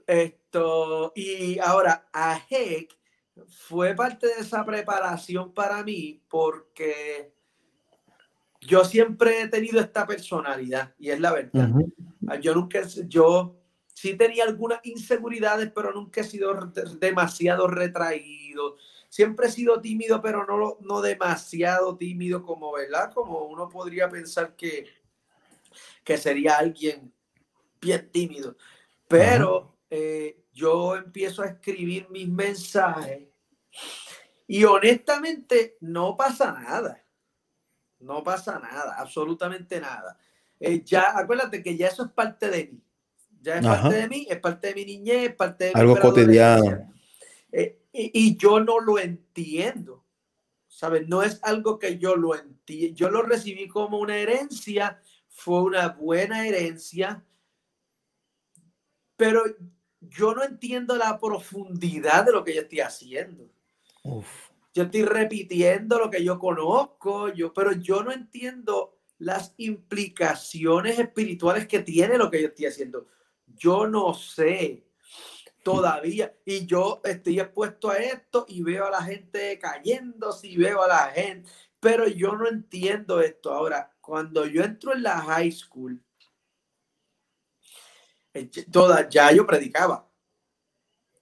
Esto, 0.05 1.13
y 1.15 1.57
ahora 1.59 2.07
AJEC, 2.11 2.95
fue 3.47 3.95
parte 3.95 4.27
de 4.27 4.41
esa 4.41 4.65
preparación 4.65 5.53
para 5.53 5.83
mí 5.83 6.21
porque 6.27 7.33
yo 8.59 8.83
siempre 8.83 9.41
he 9.41 9.47
tenido 9.47 9.79
esta 9.79 10.05
personalidad 10.05 10.93
y 10.99 11.09
es 11.09 11.19
la 11.19 11.31
verdad. 11.31 11.69
Yo 12.41 12.53
nunca, 12.53 12.81
yo 13.07 13.60
sí 14.01 14.15
tenía 14.15 14.45
algunas 14.45 14.83
inseguridades, 14.83 15.71
pero 15.75 15.93
nunca 15.93 16.21
he 16.21 16.23
sido 16.23 16.55
demasiado 16.99 17.67
retraído. 17.67 18.77
Siempre 19.09 19.45
he 19.45 19.51
sido 19.51 19.79
tímido, 19.79 20.23
pero 20.23 20.43
no, 20.43 20.77
no 20.81 21.01
demasiado 21.01 21.95
tímido 21.97 22.41
como, 22.41 22.71
¿verdad? 22.71 23.13
Como 23.13 23.45
uno 23.45 23.69
podría 23.69 24.09
pensar 24.09 24.55
que, 24.55 24.87
que 26.03 26.17
sería 26.17 26.57
alguien 26.57 27.13
bien 27.79 28.09
tímido. 28.09 28.57
Pero 29.07 29.77
eh, 29.87 30.45
yo 30.51 30.95
empiezo 30.95 31.43
a 31.43 31.49
escribir 31.49 32.09
mis 32.09 32.27
mensajes 32.27 33.27
y 34.47 34.63
honestamente 34.63 35.77
no 35.81 36.17
pasa 36.17 36.53
nada. 36.53 37.05
No 37.99 38.23
pasa 38.23 38.57
nada, 38.57 38.95
absolutamente 38.97 39.79
nada. 39.79 40.17
Eh, 40.59 40.83
ya, 40.83 41.15
acuérdate 41.19 41.61
que 41.61 41.77
ya 41.77 41.89
eso 41.89 42.05
es 42.05 42.11
parte 42.11 42.49
de 42.49 42.65
mí. 42.65 42.83
Ya 43.41 43.57
es 43.57 43.65
parte 43.65 43.95
de 43.95 44.07
mí, 44.07 44.27
es 44.29 44.39
parte 44.39 44.67
de 44.67 44.75
mi 44.75 44.85
niñez, 44.85 45.29
es 45.29 45.35
parte 45.35 45.65
de 45.65 45.71
Algo 45.73 45.99
cotidiano. 45.99 46.93
Eh, 47.51 47.81
y, 47.91 48.37
yo 48.37 48.59
no 48.59 48.79
lo 48.79 48.99
entiendo. 48.99 50.05
¿Sabes? 50.67 51.07
No 51.07 51.21
es 51.21 51.39
algo 51.43 51.77
que 51.77 51.97
yo 51.97 52.15
lo 52.15 52.35
entiendo. 52.35 52.95
Yo 52.95 53.09
lo 53.09 53.23
recibí 53.23 53.67
como 53.67 53.99
una 53.99 54.17
herencia, 54.17 54.99
fue 55.27 55.61
una 55.61 55.89
buena 55.89 56.47
herencia, 56.47 57.23
pero 59.17 59.43
yo 59.99 60.33
no 60.33 60.43
entiendo 60.43 60.95
la 60.95 61.19
profundidad 61.19 62.25
de 62.25 62.31
lo 62.31 62.43
que 62.43 62.55
yo 62.55 62.61
estoy 62.61 62.79
haciendo. 62.79 63.49
Yo 64.73 64.83
estoy 64.83 65.03
repitiendo 65.03 65.99
lo 65.99 66.09
que 66.09 66.23
yo 66.23 66.39
conozco, 66.39 67.29
yo, 67.29 67.53
pero 67.53 67.73
yo 67.73 68.03
no 68.03 68.11
entiendo 68.11 68.97
las 69.19 69.53
implicaciones 69.57 70.97
espirituales 70.97 71.67
que 71.67 71.79
tiene 71.79 72.17
lo 72.17 72.31
que 72.31 72.41
yo 72.41 72.47
estoy 72.47 72.65
haciendo. 72.65 73.07
Yo 73.57 73.87
no 73.87 74.13
sé 74.13 74.85
todavía. 75.63 76.33
Y 76.45 76.65
yo 76.65 77.01
estoy 77.03 77.39
expuesto 77.39 77.89
a 77.89 77.97
esto 77.97 78.45
y 78.47 78.61
veo 78.63 78.85
a 78.85 78.91
la 78.91 79.03
gente 79.03 79.57
cayendo, 79.59 80.31
si 80.31 80.57
veo 80.57 80.83
a 80.83 80.87
la 80.87 81.07
gente, 81.07 81.49
pero 81.79 82.07
yo 82.07 82.35
no 82.35 82.47
entiendo 82.47 83.21
esto. 83.21 83.53
Ahora, 83.53 83.95
cuando 84.01 84.45
yo 84.45 84.63
entro 84.63 84.93
en 84.93 85.03
la 85.03 85.19
high 85.21 85.51
school, 85.51 86.03
toda, 88.71 89.09
ya 89.09 89.31
yo 89.31 89.45
predicaba. 89.45 90.07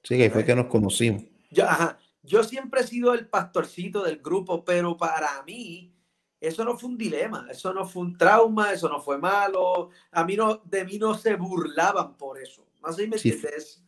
Sí, 0.04 0.18
que 0.18 0.30
fue 0.30 0.46
que 0.46 0.56
nos 0.56 0.68
conocimos. 0.68 1.24
Ya, 1.52 2.00
Yo 2.24 2.44
siempre 2.44 2.82
he 2.82 2.88
sido 2.88 3.14
el 3.14 3.28
pastorcito 3.28 4.04
del 4.04 4.20
grupo, 4.20 4.64
pero 4.64 4.96
para 4.98 5.42
mí 5.44 5.99
eso 6.40 6.64
no 6.64 6.78
fue 6.78 6.90
un 6.90 6.98
dilema, 6.98 7.48
eso 7.52 7.74
no 7.74 7.86
fue 7.86 8.04
un 8.04 8.18
trauma, 8.18 8.72
eso 8.72 8.88
no 8.88 9.02
fue 9.02 9.18
malo. 9.18 9.90
A 10.12 10.24
mí 10.24 10.36
no, 10.36 10.58
de 10.66 10.86
mí 10.86 10.98
no 10.98 11.16
se 11.16 11.36
burlaban 11.36 12.16
por 12.16 12.40
eso. 12.42 12.66
Así 12.82 13.08
me 13.08 13.18
entiendes. 13.18 13.84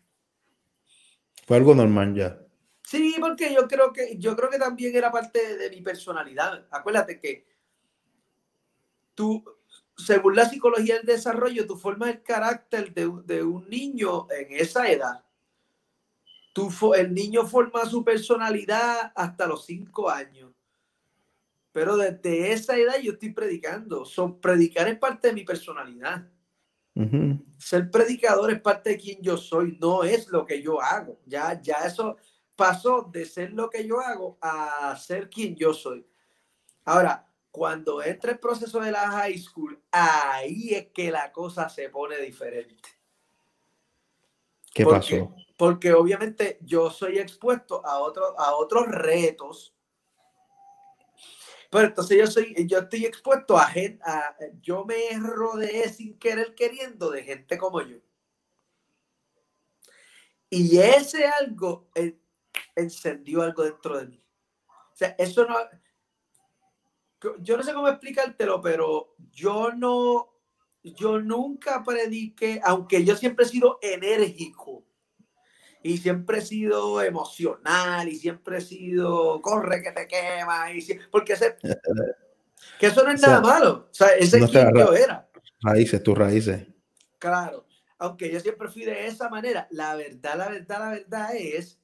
Fue 1.47 1.57
algo 1.57 1.73
normal 1.73 2.13
ya. 2.13 2.39
Sí, 2.83 3.15
porque 3.19 3.53
yo 3.53 3.67
creo 3.67 3.93
que 3.93 4.17
yo 4.17 4.35
creo 4.35 4.49
que 4.49 4.59
también 4.59 4.95
era 4.95 5.11
parte 5.11 5.57
de, 5.57 5.69
mi 5.69 5.81
personalidad. 5.81 6.67
Acuérdate 6.71 7.19
que 7.19 7.47
tú, 9.15 9.43
según 9.95 10.35
la 10.35 10.49
psicología 10.49 10.97
del 10.97 11.05
desarrollo, 11.05 11.65
tú 11.65 11.77
formas 11.77 12.09
el 12.09 12.21
carácter 12.21 12.93
de, 12.93 13.09
de 13.23 13.43
un 13.43 13.69
niño 13.69 14.27
en 14.29 14.47
esa 14.51 14.91
edad. 14.91 15.23
Tú, 16.53 16.93
el 16.93 17.13
niño 17.13 17.47
forma 17.47 17.85
su 17.85 18.03
personalidad 18.03 19.13
hasta 19.15 19.47
los 19.47 19.65
cinco 19.65 20.09
años. 20.09 20.51
Pero 21.71 21.95
desde 21.95 22.51
esa 22.51 22.77
edad 22.77 22.99
yo 23.01 23.13
estoy 23.13 23.31
predicando. 23.31 24.05
Son, 24.05 24.39
predicar 24.39 24.87
es 24.87 24.97
parte 24.97 25.29
de 25.29 25.33
mi 25.33 25.43
personalidad. 25.43 26.27
Ser 27.57 27.89
predicador 27.89 28.51
es 28.51 28.61
parte 28.61 28.91
de 28.91 28.97
quien 28.97 29.21
yo 29.21 29.37
soy, 29.37 29.77
no 29.79 30.03
es 30.03 30.27
lo 30.27 30.45
que 30.45 30.61
yo 30.61 30.81
hago. 30.81 31.19
Ya, 31.25 31.59
ya 31.61 31.75
eso 31.85 32.17
pasó 32.55 33.09
de 33.11 33.25
ser 33.25 33.53
lo 33.53 33.69
que 33.69 33.87
yo 33.87 33.99
hago 33.99 34.37
a 34.41 34.95
ser 34.97 35.29
quien 35.29 35.55
yo 35.55 35.73
soy. 35.73 36.05
Ahora, 36.83 37.27
cuando 37.49 38.03
entra 38.03 38.31
el 38.31 38.39
proceso 38.39 38.79
de 38.79 38.91
la 38.91 39.09
high 39.09 39.37
school, 39.37 39.81
ahí 39.91 40.73
es 40.73 40.87
que 40.87 41.11
la 41.11 41.31
cosa 41.31 41.69
se 41.69 41.89
pone 41.89 42.17
diferente. 42.17 42.89
¿Qué 44.73 44.85
pasó? 44.85 45.33
Porque 45.57 45.93
obviamente 45.93 46.57
yo 46.61 46.89
soy 46.89 47.19
expuesto 47.19 47.85
a, 47.85 47.99
otro, 47.99 48.39
a 48.39 48.55
otros 48.55 48.87
retos 48.87 49.75
pero 51.71 51.87
entonces 51.87 52.17
yo 52.17 52.27
soy, 52.27 52.67
yo 52.67 52.79
estoy 52.79 53.05
expuesto 53.05 53.57
a 53.57 53.65
gente, 53.65 54.03
a, 54.03 54.35
yo 54.61 54.83
me 54.83 55.17
rodeé 55.17 55.87
sin 55.87 56.19
querer 56.19 56.53
queriendo 56.53 57.09
de 57.09 57.23
gente 57.23 57.57
como 57.57 57.81
yo. 57.81 57.97
Y 60.49 60.77
ese 60.77 61.25
algo 61.25 61.89
eh, 61.95 62.19
encendió 62.75 63.41
algo 63.41 63.63
dentro 63.63 63.97
de 63.97 64.07
mí. 64.07 64.21
O 64.67 64.95
sea, 64.95 65.15
eso 65.17 65.45
no, 65.45 65.55
yo 67.39 67.55
no 67.55 67.63
sé 67.63 67.73
cómo 67.73 67.87
explicártelo, 67.87 68.59
pero 68.61 69.15
yo 69.31 69.71
no, 69.71 70.29
yo 70.83 71.21
nunca 71.21 71.81
prediqué, 71.85 72.59
aunque 72.65 73.05
yo 73.05 73.15
siempre 73.15 73.45
he 73.45 73.49
sido 73.49 73.79
enérgico 73.81 74.83
y 75.83 75.97
siempre 75.97 76.39
he 76.39 76.41
sido 76.41 77.01
emocional 77.01 78.07
y 78.07 78.15
siempre 78.15 78.57
he 78.57 78.61
sido 78.61 79.41
corre 79.41 79.81
que 79.81 79.91
te 79.91 80.07
quema 80.07 80.71
y 80.71 80.85
porque 81.09 81.33
ese, 81.33 81.57
que 82.79 82.87
eso 82.87 83.03
no 83.03 83.11
es 83.11 83.21
nada 83.21 83.41
malo 83.41 83.87
o 83.89 83.93
sea 83.93 84.09
ese 84.09 84.39
no 84.39 84.47
quien 84.47 84.71
yo 84.75 84.93
era. 84.93 85.27
raíces 85.61 86.03
tus 86.03 86.17
raíces. 86.17 86.67
Claro 87.19 87.65
aunque 87.97 88.31
yo 88.31 88.39
siempre 88.39 88.67
fui 88.67 88.83
de 88.83 89.07
esa 89.07 89.29
manera 89.29 89.67
la 89.71 89.95
verdad 89.95 90.37
la 90.37 90.49
verdad 90.49 90.79
la 90.79 90.89
verdad 90.91 91.35
es 91.35 91.79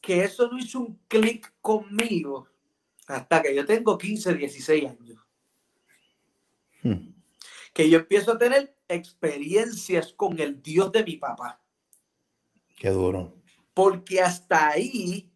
que 0.00 0.22
eso 0.22 0.48
no 0.48 0.58
hizo 0.58 0.80
un 0.80 1.00
clic 1.08 1.52
conmigo 1.60 2.48
hasta 3.06 3.42
que 3.42 3.54
yo 3.54 3.64
tengo 3.64 3.96
15 3.96 4.34
16 4.34 4.90
años. 4.90 5.18
Hmm. 6.82 7.14
que 7.72 7.90
yo 7.90 7.98
empiezo 7.98 8.32
a 8.32 8.38
tener 8.38 8.76
experiencias 8.86 10.12
con 10.12 10.38
el 10.38 10.62
Dios 10.62 10.92
de 10.92 11.02
mi 11.02 11.16
papá 11.16 11.60
Qué 12.76 12.90
duro. 12.90 13.34
Porque 13.74 14.20
hasta 14.20 14.68
ahí 14.68 15.32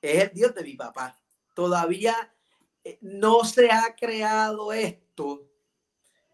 es 0.00 0.24
el 0.24 0.30
Dios 0.34 0.54
de 0.54 0.62
mi 0.62 0.74
papá. 0.74 1.18
Todavía 1.54 2.34
eh, 2.84 2.98
no 3.00 3.44
se 3.44 3.70
ha 3.70 3.94
creado 3.96 4.72
esto, 4.72 5.48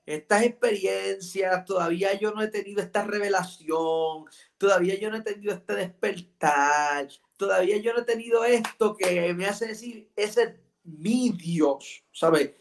estas 0.07 0.43
experiencias, 0.45 1.65
todavía 1.67 2.19
yo 2.19 2.33
no 2.33 2.43
he 2.43 2.49
tenido 2.49 2.81
esta 2.81 3.05
revelación, 3.05 4.25
todavía 4.57 4.99
yo 4.99 5.11
no 5.11 5.19
he 5.19 5.21
tenido 5.21 5.53
este 5.53 5.75
despertar, 5.75 7.09
todavía 7.37 7.77
yo 7.77 7.93
no 7.93 8.01
he 8.01 8.05
tenido 8.05 8.45
esto 8.45 8.97
que 8.97 9.35
me 9.35 9.47
hace 9.47 9.67
decir, 9.67 10.11
ese 10.17 10.43
es 10.43 10.55
mi 10.85 11.31
Dios, 11.31 12.03
¿sabes? 12.11 12.53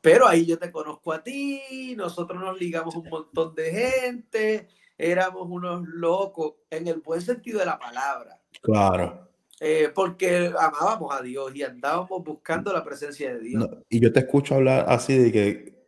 Pero 0.00 0.26
ahí 0.26 0.44
yo 0.44 0.58
te 0.58 0.72
conozco 0.72 1.12
a 1.12 1.22
ti, 1.22 1.94
nosotros 1.96 2.40
nos 2.40 2.58
ligamos 2.58 2.96
un 2.96 3.08
montón 3.08 3.54
de 3.54 3.70
gente, 3.70 4.68
éramos 5.02 5.48
unos 5.50 5.86
locos 5.88 6.54
en 6.70 6.86
el 6.86 7.00
buen 7.00 7.20
sentido 7.20 7.58
de 7.58 7.66
la 7.66 7.78
palabra. 7.78 8.38
Claro. 8.62 9.28
Eh, 9.60 9.90
porque 9.94 10.52
amábamos 10.58 11.14
a 11.14 11.22
Dios 11.22 11.54
y 11.54 11.62
andábamos 11.62 12.24
buscando 12.24 12.72
la 12.72 12.84
presencia 12.84 13.34
de 13.34 13.40
Dios. 13.40 13.68
y 13.88 14.00
yo 14.00 14.12
te 14.12 14.20
escucho 14.20 14.56
hablar 14.56 14.86
así 14.88 15.16
de 15.16 15.32
que 15.32 15.84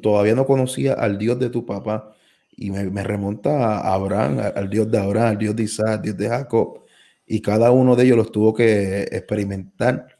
todavía 0.00 0.34
no 0.34 0.46
conocía 0.46 0.94
al 0.94 1.18
Dios 1.18 1.38
de 1.38 1.50
tu 1.50 1.66
papá 1.66 2.14
y 2.50 2.70
me, 2.70 3.02
remonta 3.02 3.78
a 3.78 3.94
Abraham, 3.94 4.40
al 4.54 4.70
Dios 4.70 4.90
de 4.90 4.98
Abraham, 4.98 5.28
al 5.28 5.38
Dios 5.38 5.56
de 5.56 5.62
Isaac, 5.64 5.88
al 5.88 6.02
Dios 6.02 6.16
de 6.16 6.28
Jacob 6.28 6.84
y 7.26 7.40
cada 7.40 7.70
uno 7.70 7.94
de 7.94 8.04
ellos 8.04 8.16
los 8.16 8.32
tuvo 8.32 8.52
que 8.52 9.02
experimentar, 9.02 10.18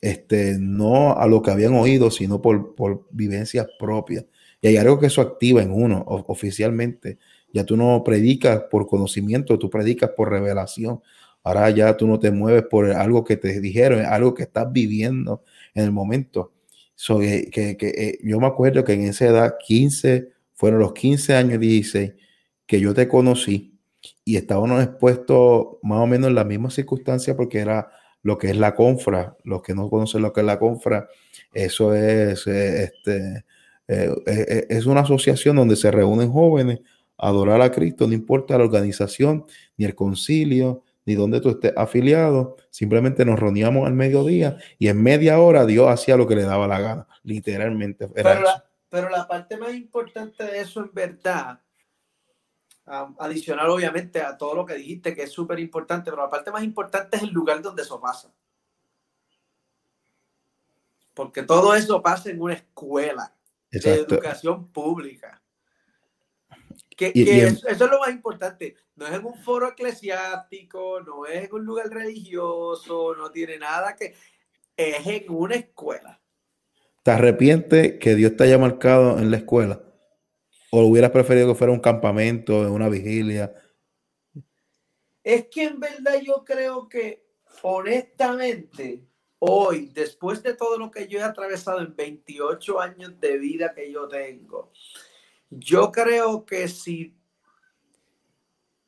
este, 0.00 0.56
no 0.58 1.16
a 1.18 1.26
lo 1.26 1.42
que 1.42 1.50
habían 1.50 1.74
oído, 1.74 2.10
sino 2.10 2.40
por, 2.40 2.74
por 2.74 3.06
vivencias 3.10 3.66
propias. 3.78 4.24
Y 4.60 4.68
hay 4.68 4.76
algo 4.76 4.98
que 4.98 5.06
eso 5.06 5.20
activa 5.20 5.62
en 5.62 5.72
uno 5.72 6.04
oficialmente. 6.06 7.18
Ya 7.52 7.64
tú 7.64 7.76
no 7.76 8.02
predicas 8.04 8.64
por 8.70 8.86
conocimiento, 8.86 9.58
tú 9.58 9.70
predicas 9.70 10.10
por 10.16 10.30
revelación. 10.30 11.00
Ahora 11.42 11.70
ya 11.70 11.96
tú 11.96 12.06
no 12.06 12.18
te 12.18 12.30
mueves 12.30 12.64
por 12.64 12.90
algo 12.90 13.24
que 13.24 13.36
te 13.36 13.60
dijeron, 13.60 14.04
algo 14.04 14.34
que 14.34 14.42
estás 14.42 14.70
viviendo 14.72 15.42
en 15.74 15.84
el 15.84 15.92
momento. 15.92 16.52
que, 16.96 17.50
que, 17.50 17.76
eh, 17.80 18.18
yo 18.22 18.40
me 18.40 18.46
acuerdo 18.46 18.84
que 18.84 18.92
en 18.94 19.02
esa 19.04 19.26
edad, 19.26 19.56
15, 19.66 20.30
fueron 20.54 20.80
los 20.80 20.92
15 20.92 21.34
años, 21.34 21.60
16, 21.60 22.12
que 22.66 22.80
yo 22.80 22.92
te 22.92 23.08
conocí 23.08 23.78
y 24.24 24.36
estábamos 24.36 24.82
expuestos 24.82 25.78
más 25.82 26.00
o 26.00 26.06
menos 26.06 26.28
en 26.28 26.34
la 26.34 26.44
misma 26.44 26.70
circunstancia 26.70 27.36
porque 27.36 27.58
era 27.60 27.90
lo 28.22 28.36
que 28.38 28.50
es 28.50 28.56
la 28.56 28.74
confra. 28.74 29.36
Los 29.44 29.62
que 29.62 29.74
no 29.74 29.88
conocen 29.88 30.22
lo 30.22 30.32
que 30.32 30.40
es 30.40 30.46
la 30.46 30.58
confra, 30.58 31.08
eso 31.52 31.94
es 31.94 32.46
eh, 32.46 32.84
este, 32.84 33.44
eh, 33.88 34.14
eh, 34.26 34.46
eh, 34.48 34.66
es 34.68 34.84
una 34.84 35.00
asociación 35.00 35.56
donde 35.56 35.74
se 35.74 35.90
reúnen 35.90 36.30
jóvenes 36.30 36.80
adorar 37.16 37.62
a 37.62 37.72
Cristo, 37.72 38.06
no 38.06 38.12
importa 38.12 38.58
la 38.58 38.64
organización, 38.64 39.46
ni 39.78 39.86
el 39.86 39.94
concilio, 39.94 40.84
ni 41.06 41.14
donde 41.14 41.40
tú 41.40 41.48
estés 41.48 41.72
afiliado, 41.74 42.56
simplemente 42.70 43.24
nos 43.24 43.40
reuníamos 43.40 43.86
al 43.86 43.94
mediodía 43.94 44.58
y 44.78 44.88
en 44.88 45.02
media 45.02 45.40
hora 45.40 45.64
Dios 45.64 45.88
hacía 45.88 46.18
lo 46.18 46.28
que 46.28 46.36
le 46.36 46.42
daba 46.42 46.68
la 46.68 46.80
gana, 46.80 47.08
literalmente. 47.22 48.06
pero, 48.08 48.42
la, 48.42 48.64
pero 48.90 49.08
la 49.08 49.26
parte 49.26 49.56
más 49.56 49.74
importante 49.74 50.44
de 50.44 50.60
eso 50.60 50.80
en 50.80 50.92
verdad, 50.92 51.60
adicional 53.18 53.68
obviamente 53.70 54.20
a 54.20 54.36
todo 54.36 54.54
lo 54.54 54.66
que 54.66 54.74
dijiste 54.74 55.14
que 55.14 55.22
es 55.22 55.32
súper 55.32 55.58
importante, 55.58 56.10
pero 56.10 56.22
la 56.22 56.30
parte 56.30 56.50
más 56.50 56.62
importante 56.62 57.16
es 57.16 57.22
el 57.22 57.30
lugar 57.30 57.62
donde 57.62 57.82
eso 57.82 57.98
pasa. 58.00 58.30
Porque 61.14 61.42
todo 61.42 61.74
eso 61.74 62.00
pasa 62.00 62.30
en 62.30 62.40
una 62.40 62.54
escuela 62.54 63.34
de 63.70 63.94
educación 63.94 64.70
pública. 64.72 65.42
Que, 66.96 67.12
eso, 67.14 67.68
es 67.68 67.78
lo 67.78 68.00
más 68.00 68.10
importante. 68.10 68.74
No 68.96 69.06
es 69.06 69.12
en 69.12 69.24
un 69.24 69.36
foro 69.36 69.68
eclesiástico, 69.68 71.00
no 71.00 71.26
es 71.26 71.44
en 71.44 71.54
un 71.54 71.64
lugar 71.64 71.88
religioso, 71.88 73.14
no 73.14 73.30
tiene 73.30 73.58
nada 73.58 73.94
que... 73.94 74.14
Es 74.76 75.06
en 75.06 75.24
una 75.28 75.56
escuela. 75.56 76.20
¿Te 77.02 77.10
arrepientes 77.10 77.98
que 77.98 78.14
Dios 78.14 78.36
te 78.36 78.44
haya 78.44 78.58
marcado 78.58 79.18
en 79.18 79.30
la 79.30 79.38
escuela? 79.38 79.82
¿O 80.70 80.82
hubieras 80.82 81.10
preferido 81.10 81.48
que 81.48 81.54
fuera 81.54 81.72
un 81.72 81.80
campamento, 81.80 82.60
una 82.72 82.88
vigilia? 82.88 83.54
Es 85.22 85.46
que 85.48 85.64
en 85.64 85.80
verdad 85.80 86.20
yo 86.22 86.44
creo 86.44 86.88
que, 86.88 87.26
honestamente, 87.62 89.04
hoy, 89.38 89.90
después 89.94 90.42
de 90.42 90.54
todo 90.54 90.78
lo 90.78 90.90
que 90.90 91.08
yo 91.08 91.18
he 91.18 91.22
atravesado 91.22 91.80
en 91.80 91.94
28 91.94 92.80
años 92.80 93.20
de 93.20 93.38
vida 93.38 93.74
que 93.74 93.90
yo 93.90 94.08
tengo, 94.08 94.72
yo 95.50 95.90
creo 95.92 96.44
que 96.44 96.68
si 96.68 97.14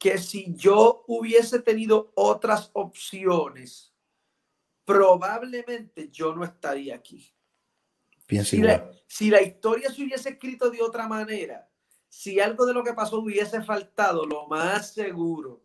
que 0.00 0.16
si 0.16 0.54
yo 0.56 1.04
hubiese 1.08 1.60
tenido 1.60 2.10
otras 2.14 2.70
opciones, 2.72 3.92
probablemente 4.86 6.08
yo 6.10 6.34
no 6.34 6.42
estaría 6.42 6.94
aquí. 6.94 7.30
si, 8.42 8.62
la, 8.62 8.90
si 9.06 9.28
la 9.28 9.42
historia 9.42 9.92
se 9.92 10.02
hubiese 10.02 10.30
escrito 10.30 10.70
de 10.70 10.80
otra 10.80 11.06
manera, 11.06 11.68
si 12.08 12.40
algo 12.40 12.64
de 12.64 12.72
lo 12.72 12.82
que 12.82 12.94
pasó 12.94 13.18
hubiese 13.18 13.62
faltado, 13.62 14.24
lo 14.24 14.46
más 14.48 14.94
seguro, 14.94 15.62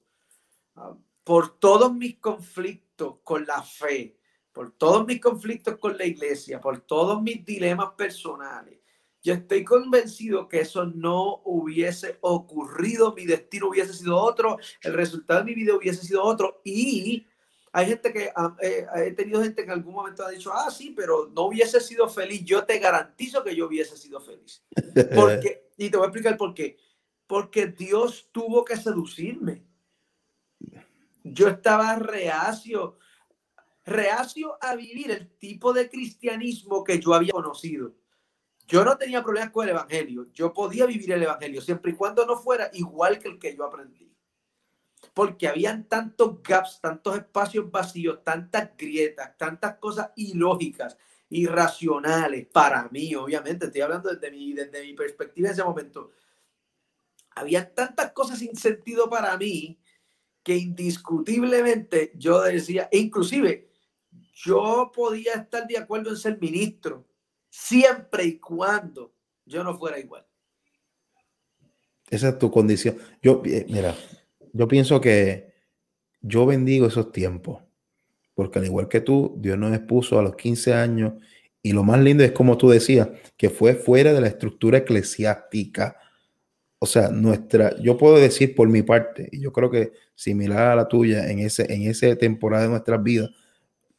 ah, 0.76 0.98
por 1.24 1.58
todos 1.58 1.94
mis 1.94 2.18
conflictos 2.20 3.20
con 3.24 3.46
la 3.46 3.64
fe, 3.64 4.18
por 4.56 4.72
todos 4.72 5.06
mis 5.06 5.20
conflictos 5.20 5.78
con 5.78 5.98
la 5.98 6.06
iglesia, 6.06 6.62
por 6.62 6.80
todos 6.80 7.22
mis 7.22 7.44
dilemas 7.44 7.90
personales, 7.98 8.80
yo 9.22 9.34
estoy 9.34 9.66
convencido 9.66 10.48
que 10.48 10.62
eso 10.62 10.86
no 10.86 11.42
hubiese 11.44 12.20
ocurrido, 12.22 13.14
mi 13.14 13.26
destino 13.26 13.68
hubiese 13.68 13.94
sido 13.94 14.16
otro, 14.16 14.58
el 14.82 14.94
resultado 14.94 15.42
de 15.42 15.46
mi 15.48 15.56
vida 15.56 15.76
hubiese 15.76 16.06
sido 16.06 16.24
otro 16.24 16.62
y 16.64 17.28
hay 17.74 17.88
gente 17.88 18.14
que 18.14 18.32
ah, 18.34 18.56
eh, 18.62 18.86
he 18.96 19.12
tenido 19.12 19.44
gente 19.44 19.58
que 19.58 19.64
en 19.64 19.72
algún 19.72 19.94
momento 19.94 20.26
ha 20.26 20.30
dicho, 20.30 20.54
ah, 20.54 20.72
sí, 20.72 20.94
pero 20.96 21.30
no 21.36 21.48
hubiese 21.48 21.82
sido 21.82 22.08
feliz. 22.08 22.46
Yo 22.46 22.64
te 22.64 22.80
garantizo 22.80 23.44
que 23.44 23.54
yo 23.54 23.68
hubiese 23.68 23.98
sido 23.98 24.22
feliz. 24.22 24.64
Porque, 25.14 25.72
y 25.76 25.90
te 25.90 25.98
voy 25.98 26.06
a 26.06 26.08
explicar 26.08 26.38
por 26.38 26.54
qué. 26.54 26.78
Porque 27.28 27.68
Dios 27.68 28.30
tuvo 28.32 28.64
que 28.64 28.78
seducirme. 28.78 29.66
Yo 31.26 31.50
estaba 31.50 31.98
reacio, 31.98 32.98
reacio 33.86 34.58
a 34.62 34.76
vivir 34.76 35.12
el 35.12 35.30
tipo 35.38 35.72
de 35.74 35.90
cristianismo 35.90 36.84
que 36.84 37.00
yo 37.00 37.14
había 37.14 37.32
conocido. 37.32 37.94
Yo 38.68 38.84
no 38.84 38.98
tenía 38.98 39.24
problemas 39.24 39.52
con 39.52 39.66
el 39.66 39.76
Evangelio. 39.76 40.28
Yo 40.34 40.54
podía 40.54 40.86
vivir 40.88 41.12
el 41.12 41.24
Evangelio 41.24 41.62
siempre 41.62 41.92
y 41.92 41.96
cuando 41.96 42.26
no 42.26 42.38
fuera 42.38 42.70
igual 42.74 43.20
que 43.20 43.28
el 43.28 43.40
que 43.40 43.56
yo 43.56 43.64
aprendí. 43.64 44.12
Porque 45.14 45.48
habían 45.48 45.88
tantos 45.88 46.42
gaps, 46.42 46.80
tantos 46.82 47.16
espacios 47.16 47.70
vacíos, 47.70 48.24
tantas 48.24 48.76
grietas, 48.76 49.38
tantas 49.38 49.78
cosas 49.78 50.10
ilógicas, 50.16 50.98
irracionales 51.30 52.48
para 52.48 52.90
mí, 52.90 53.14
obviamente. 53.14 53.68
Estoy 53.68 53.82
hablando 53.82 54.10
desde 54.10 54.32
mi, 54.32 54.54
desde 54.54 54.82
mi 54.82 54.94
perspectiva 54.94 55.50
en 55.50 55.54
ese 55.54 55.64
momento. 55.64 56.12
Había 57.36 57.72
tantas 57.72 58.14
cosas 58.14 58.40
sin 58.40 58.56
sentido 58.56 59.10
para 59.10 59.38
mí 59.38 59.80
que 60.42 60.56
indiscutiblemente 60.56 62.14
yo 62.16 62.42
decía, 62.42 62.90
e 62.92 62.98
inclusive 62.98 63.75
yo 64.36 64.92
podía 64.94 65.34
estar 65.34 65.66
de 65.66 65.78
acuerdo 65.78 66.10
en 66.10 66.18
ser 66.18 66.40
ministro, 66.40 67.06
siempre 67.50 68.26
y 68.26 68.40
cuando 68.40 69.14
yo 69.46 69.64
no 69.64 69.78
fuera 69.78 69.98
igual. 69.98 70.26
Esa 72.10 72.30
es 72.30 72.38
tu 72.40 72.52
condición. 72.52 72.98
Yo, 73.22 73.42
eh, 73.46 73.66
mira, 73.70 73.96
yo 74.54 74.68
pienso 74.68 75.02
que 75.02 75.54
yo 76.22 76.46
bendigo 76.46 76.88
esos 76.88 77.12
tiempos, 77.12 77.64
porque 78.34 78.60
al 78.60 78.66
igual 78.66 78.90
que 78.90 79.02
tú, 79.02 79.36
Dios 79.38 79.58
nos 79.58 79.76
expuso 79.76 80.20
a 80.20 80.24
los 80.24 80.36
15 80.36 80.74
años 80.74 81.14
y 81.62 81.72
lo 81.72 81.84
más 81.84 82.00
lindo 82.00 82.24
es 82.24 82.32
como 82.32 82.58
tú 82.58 82.70
decías, 82.70 83.10
que 83.38 83.50
fue 83.50 83.74
fuera 83.74 84.14
de 84.14 84.22
la 84.22 84.28
estructura 84.28 84.80
eclesiástica. 84.80 85.98
O 86.78 86.86
sea, 86.86 87.10
nuestra, 87.10 87.76
yo 87.82 87.98
puedo 87.98 88.18
decir 88.18 88.54
por 88.54 88.68
mi 88.68 88.84
parte, 88.84 89.30
y 89.32 89.42
yo 89.42 89.52
creo 89.52 89.72
que 89.72 89.94
similar 90.14 90.68
a 90.68 90.76
la 90.76 90.88
tuya 90.88 91.32
en 91.32 91.40
ese, 91.40 91.74
en 91.74 91.84
esa 91.84 92.16
temporada 92.18 92.64
de 92.64 92.70
nuestras 92.70 93.02
vidas, 93.02 93.32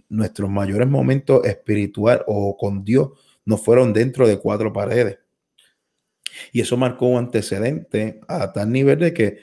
nuestros 0.08 0.50
mayores 0.50 0.88
momentos 0.88 1.44
espiritual 1.44 2.24
o 2.26 2.56
con 2.56 2.84
Dios 2.84 3.10
no 3.44 3.56
fueron 3.56 3.92
dentro 3.92 4.26
de 4.26 4.38
cuatro 4.38 4.72
paredes. 4.72 5.18
Y 6.52 6.60
eso 6.60 6.76
marcó 6.76 7.06
un 7.06 7.18
antecedente 7.18 8.20
a 8.28 8.52
tal 8.52 8.70
nivel 8.70 8.98
de 8.98 9.14
que 9.14 9.38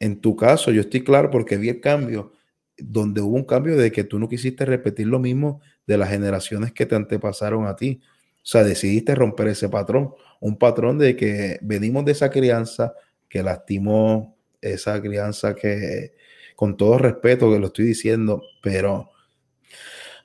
en 0.00 0.20
tu 0.20 0.36
caso 0.36 0.70
yo 0.70 0.82
estoy 0.82 1.02
claro 1.02 1.30
porque 1.30 1.56
vi 1.56 1.68
el 1.68 1.80
cambio, 1.80 2.32
donde 2.76 3.20
hubo 3.20 3.34
un 3.34 3.44
cambio 3.44 3.76
de 3.76 3.90
que 3.90 4.04
tú 4.04 4.18
no 4.18 4.28
quisiste 4.28 4.64
repetir 4.64 5.08
lo 5.08 5.18
mismo 5.18 5.60
de 5.86 5.98
las 5.98 6.10
generaciones 6.10 6.72
que 6.72 6.86
te 6.86 6.94
antepasaron 6.94 7.66
a 7.66 7.74
ti. 7.74 8.00
O 8.36 8.50
sea, 8.50 8.62
decidiste 8.62 9.14
romper 9.14 9.48
ese 9.48 9.68
patrón, 9.68 10.14
un 10.40 10.56
patrón 10.56 10.98
de 10.98 11.16
que 11.16 11.58
venimos 11.60 12.04
de 12.04 12.12
esa 12.12 12.30
crianza 12.30 12.94
que 13.28 13.42
lastimó, 13.42 14.38
esa 14.60 15.00
crianza 15.02 15.54
que, 15.54 16.14
con 16.54 16.76
todo 16.76 16.98
respeto 16.98 17.52
que 17.52 17.58
lo 17.58 17.66
estoy 17.66 17.86
diciendo, 17.86 18.42
pero 18.62 19.10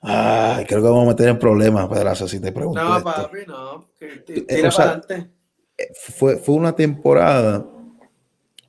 Ay, 0.06 0.66
creo 0.66 0.82
que 0.82 0.88
vamos 0.88 1.06
a 1.06 1.08
meter 1.08 1.28
en 1.28 1.38
problemas, 1.38 1.88
Pedraza, 1.88 2.28
si 2.28 2.38
te 2.38 2.52
pregunto. 2.52 2.82
No, 2.82 3.02
papi, 3.02 3.38
no. 3.46 3.88
Eh, 4.00 4.44
eh, 4.46 5.88
fue, 5.94 6.36
fue 6.36 6.54
una 6.54 6.76
temporada 6.76 7.66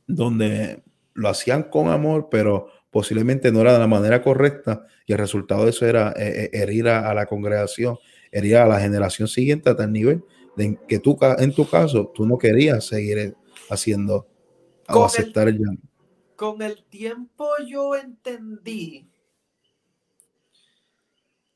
donde 0.08 0.82
lo 1.13 1.28
hacían 1.28 1.63
con 1.63 1.89
amor, 1.89 2.30
pero 2.32 2.69
posiblemente 2.89 3.52
no 3.52 3.60
era 3.60 3.74
de 3.74 3.80
la 3.80 3.88
manera 3.88 4.21
correcta 4.21 4.86
y 5.06 5.12
el 5.12 5.17
resultado 5.17 5.65
de 5.65 5.71
eso 5.71 5.86
era 5.86 6.13
eh, 6.15 6.50
herir 6.54 6.88
a, 6.88 7.13
la 7.13 7.26
congregación, 7.26 7.98
herir 8.32 8.56
a 8.56 8.65
la 8.65 8.80
generación 8.80 9.28
siguiente 9.28 9.69
a 9.69 9.76
tal 9.76 9.91
nivel 9.91 10.24
de 10.56 10.80
que 10.88 11.00
tú, 11.00 11.17
en 11.38 11.54
tu 11.54 11.67
caso, 11.67 12.13
tú 12.15 12.26
no 12.26 12.38
querías 12.38 12.86
seguir 12.86 13.36
haciendo 13.69 14.26
o 14.88 15.04
aceptar 15.04 15.50
el, 15.50 15.60
Con 16.38 16.62
el 16.62 16.86
tiempo 16.86 17.50
yo 17.67 17.93
entendí 17.95 19.10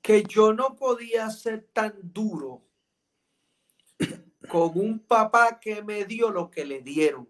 que 0.09 0.23
yo 0.23 0.53
no 0.53 0.75
podía 0.75 1.29
ser 1.29 1.69
tan 1.71 1.93
duro 2.01 2.65
con 4.49 4.71
un 4.73 4.97
papá 4.97 5.59
que 5.59 5.83
me 5.83 6.03
dio 6.05 6.31
lo 6.31 6.49
que 6.49 6.65
le 6.65 6.81
dieron. 6.81 7.27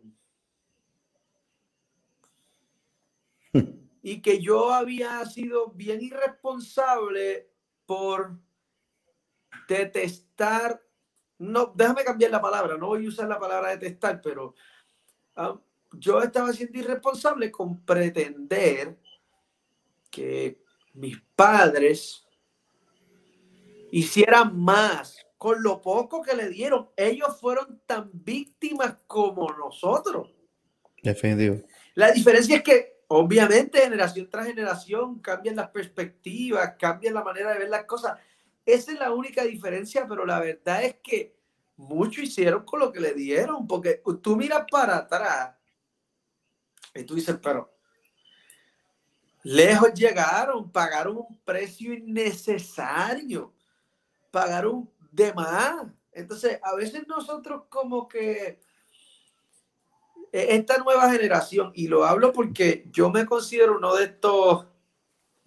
Y 4.02 4.22
que 4.22 4.40
yo 4.40 4.72
había 4.72 5.26
sido 5.26 5.72
bien 5.72 6.02
irresponsable 6.02 7.50
por 7.86 8.40
detestar, 9.68 10.82
no, 11.38 11.74
déjame 11.76 12.06
cambiar 12.06 12.32
la 12.32 12.42
palabra, 12.42 12.78
no 12.78 12.88
voy 12.88 13.06
a 13.06 13.10
usar 13.10 13.28
la 13.28 13.38
palabra 13.38 13.72
detestar, 13.72 14.22
pero 14.22 14.56
ah, 15.36 15.60
yo 15.92 16.24
estaba 16.24 16.54
siendo 16.54 16.80
irresponsable 16.80 17.52
con 17.52 17.84
pretender 17.84 18.98
que 20.10 20.64
mis 20.94 21.20
padres 21.36 22.26
hicieran 23.92 24.60
más 24.60 25.18
con 25.38 25.64
lo 25.64 25.82
poco 25.82 26.22
que 26.22 26.36
le 26.36 26.50
dieron. 26.50 26.90
Ellos 26.96 27.40
fueron 27.40 27.82
tan 27.86 28.10
víctimas 28.14 28.98
como 29.08 29.52
nosotros. 29.54 30.34
Definitivo. 31.02 31.62
La 31.96 32.12
diferencia 32.12 32.58
es 32.58 32.64
que, 32.64 33.04
obviamente, 33.08 33.80
generación 33.80 34.30
tras 34.30 34.48
generación 34.48 35.20
cambian 35.20 35.56
las 35.56 35.70
perspectivas, 35.70 36.76
cambian 36.78 37.14
la 37.14 37.24
manera 37.24 37.54
de 37.54 37.60
ver 37.60 37.70
las 37.70 37.86
cosas. 37.86 38.20
Esa 38.66 38.92
es 38.92 39.00
la 39.00 39.12
única 39.12 39.44
diferencia, 39.44 40.06
pero 40.08 40.26
la 40.26 40.40
verdad 40.40 40.84
es 40.84 40.96
que 41.02 41.38
mucho 41.78 42.22
hicieron 42.22 42.66
con 42.66 42.82
lo 42.82 42.92
que 42.92 43.00
le 43.00 43.14
dieron, 43.14 43.66
porque 43.66 44.02
tú 44.22 44.36
miras 44.36 44.66
para 44.70 44.98
atrás 44.98 45.56
y 46.94 47.04
tú 47.04 47.16
dices, 47.16 47.38
pero 47.42 47.74
lejos 49.44 49.94
llegaron, 49.94 50.70
pagaron 50.70 51.18
un 51.18 51.40
precio 51.46 51.94
innecesario 51.94 53.54
pagaron 54.32 54.90
de 55.12 55.34
más. 55.34 55.88
Entonces, 56.12 56.60
a 56.64 56.76
veces 56.76 57.08
nosotros 57.08 57.64
como 57.70 58.08
que 58.08 58.60
e, 60.32 60.56
esta 60.56 60.78
nueva 60.78 61.12
generación, 61.12 61.72
y 61.74 61.88
lo 61.88 62.06
hablo 62.06 62.32
porque 62.34 62.86
yo 62.92 63.10
me 63.10 63.26
considero 63.26 63.78
uno 63.78 63.96
de 63.96 64.06
estos, 64.06 64.68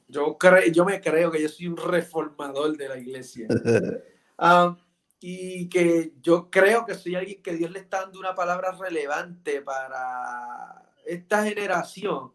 yo, 0.08 0.36
creo, 0.38 0.70
yo 0.72 0.84
me 0.84 1.00
creo 1.00 1.30
que 1.30 1.42
yo 1.42 1.48
soy 1.48 1.68
un 1.68 1.76
reformador 1.76 2.76
de 2.76 2.88
la 2.88 2.98
iglesia. 2.98 3.48
Ah, 4.44 4.76
y 5.20 5.68
que 5.68 6.14
yo 6.20 6.50
creo 6.50 6.84
que 6.84 6.96
soy 6.96 7.14
alguien 7.14 7.40
que 7.42 7.54
Dios 7.54 7.70
le 7.70 7.78
está 7.78 8.00
dando 8.00 8.18
una 8.18 8.34
palabra 8.34 8.72
relevante 8.72 9.60
para 9.60 10.82
esta 11.06 11.44
generación. 11.44 12.32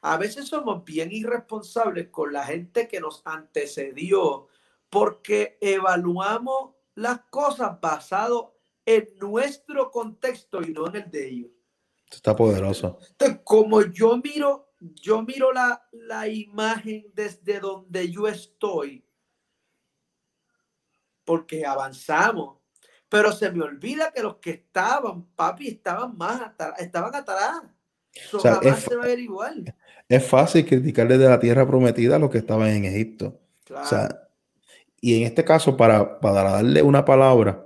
A 0.00 0.16
veces 0.16 0.48
somos 0.48 0.82
bien 0.82 1.12
irresponsables 1.12 2.08
con 2.08 2.32
la 2.32 2.44
gente 2.44 2.88
que 2.88 2.98
nos 2.98 3.20
antecedió 3.26 4.48
porque 4.90 5.56
evaluamos 5.60 6.74
las 6.96 7.20
cosas 7.30 7.80
basado 7.80 8.58
en 8.84 9.08
nuestro 9.20 9.90
contexto 9.90 10.60
y 10.60 10.72
no 10.72 10.88
en 10.88 10.96
el 10.96 11.10
de 11.10 11.28
ellos. 11.28 11.50
Está 12.10 12.34
poderoso. 12.34 12.98
Entonces, 13.10 13.40
como 13.44 13.82
yo 13.82 14.16
miro, 14.16 14.72
yo 14.80 15.22
miro 15.22 15.52
la, 15.52 15.86
la 15.92 16.26
imagen 16.26 17.06
desde 17.14 17.60
donde 17.60 18.10
yo 18.10 18.26
estoy, 18.26 19.06
porque 21.24 21.64
avanzamos, 21.64 22.58
pero 23.08 23.30
se 23.30 23.50
me 23.52 23.62
olvida 23.62 24.10
que 24.12 24.22
los 24.22 24.36
que 24.36 24.50
estaban, 24.50 25.24
papi, 25.36 25.68
estaban 25.68 26.16
más 26.16 26.52
estaban 26.78 27.14
atrás. 27.14 27.62
o 28.32 28.40
sea, 28.40 28.58
es, 28.62 28.80
se 28.80 28.96
va 28.96 29.04
a 29.04 29.06
ver 29.06 29.20
igual. 29.20 29.72
Es 30.08 30.26
fácil 30.26 30.66
criticarle 30.66 31.16
de 31.16 31.28
la 31.28 31.38
tierra 31.38 31.64
prometida 31.66 32.16
a 32.16 32.18
los 32.18 32.30
que 32.30 32.38
estaban 32.38 32.70
en 32.70 32.84
Egipto. 32.84 33.40
O 33.70 33.84
sea, 33.84 34.29
y 35.00 35.16
en 35.16 35.26
este 35.26 35.44
caso, 35.44 35.76
para, 35.76 36.20
para 36.20 36.50
darle 36.50 36.82
una 36.82 37.04
palabra 37.04 37.64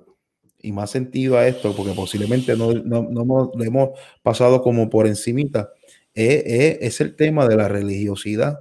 y 0.60 0.72
más 0.72 0.90
sentido 0.90 1.36
a 1.36 1.46
esto, 1.46 1.74
porque 1.76 1.92
posiblemente 1.92 2.56
no, 2.56 2.72
no, 2.72 3.02
no 3.02 3.52
le 3.58 3.66
hemos 3.66 3.98
pasado 4.22 4.62
como 4.62 4.88
por 4.88 5.06
encimita, 5.06 5.70
es, 6.14 6.78
es, 6.80 7.00
el 7.00 7.16
tema 7.16 7.46
de 7.48 7.56
la 7.56 7.68
religiosidad 7.68 8.60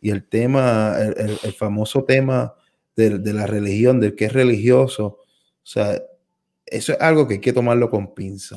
y 0.00 0.10
el 0.10 0.24
tema, 0.26 0.96
el, 0.98 1.38
el, 1.42 1.52
famoso 1.52 2.04
tema 2.04 2.54
de, 2.94 3.18
de, 3.18 3.32
la 3.32 3.46
religión, 3.46 3.98
del 4.00 4.14
que 4.14 4.26
es 4.26 4.32
religioso. 4.32 5.04
O 5.04 5.66
sea, 5.68 6.00
eso 6.64 6.92
es 6.92 7.00
algo 7.00 7.26
que 7.26 7.34
hay 7.34 7.40
que 7.40 7.52
tomarlo 7.52 7.90
con 7.90 8.14
pinza. 8.14 8.56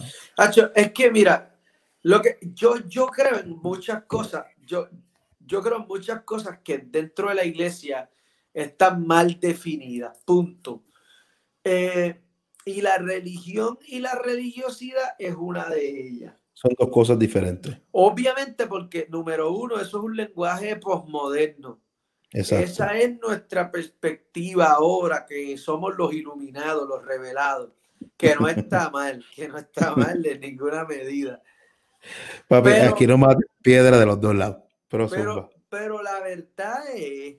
es 0.75 0.91
que 0.91 1.11
mira, 1.11 1.59
lo 2.03 2.21
que 2.21 2.37
yo, 2.41 2.77
yo 2.87 3.07
creo 3.07 3.39
en 3.39 3.57
muchas 3.57 4.03
cosas, 4.03 4.45
yo, 4.65 4.87
yo 5.39 5.61
creo 5.61 5.77
en 5.77 5.87
muchas 5.87 6.21
cosas 6.21 6.59
que 6.63 6.77
dentro 6.77 7.29
de 7.29 7.35
la 7.35 7.45
iglesia 7.45 8.09
están 8.53 9.05
mal 9.05 9.39
definidas, 9.39 10.17
punto. 10.25 10.83
Eh, 11.63 12.21
y 12.65 12.81
la 12.81 12.97
religión 12.97 13.79
y 13.85 13.99
la 13.99 14.15
religiosidad 14.15 15.15
es 15.17 15.35
una 15.35 15.69
de 15.69 16.07
ellas. 16.07 16.33
Son 16.53 16.71
dos 16.77 16.89
cosas 16.89 17.17
diferentes. 17.17 17.77
Obviamente 17.91 18.67
porque, 18.67 19.07
número 19.09 19.51
uno, 19.51 19.75
eso 19.75 19.99
es 19.99 20.03
un 20.03 20.15
lenguaje 20.15 20.75
posmoderno. 20.75 21.79
Esa 22.31 22.97
es 22.97 23.19
nuestra 23.19 23.71
perspectiva 23.71 24.65
ahora, 24.65 25.25
que 25.25 25.57
somos 25.57 25.95
los 25.95 26.13
iluminados, 26.13 26.87
los 26.87 27.03
revelados, 27.03 27.71
que 28.17 28.35
no 28.35 28.47
está 28.47 28.89
mal, 28.91 29.25
que 29.35 29.47
no 29.47 29.57
está 29.57 29.95
mal 29.95 30.21
de 30.21 30.37
ninguna 30.37 30.85
medida. 30.85 31.41
Papi, 32.47 32.69
aquí 32.69 33.07
no 33.07 33.17
más 33.17 33.35
piedra 33.61 33.97
de 33.97 34.05
los 34.05 34.21
dos 34.21 34.35
lados. 34.35 34.63
Pero, 34.89 35.49
pero 35.69 36.01
la 36.03 36.19
verdad 36.19 36.83
es 36.95 37.37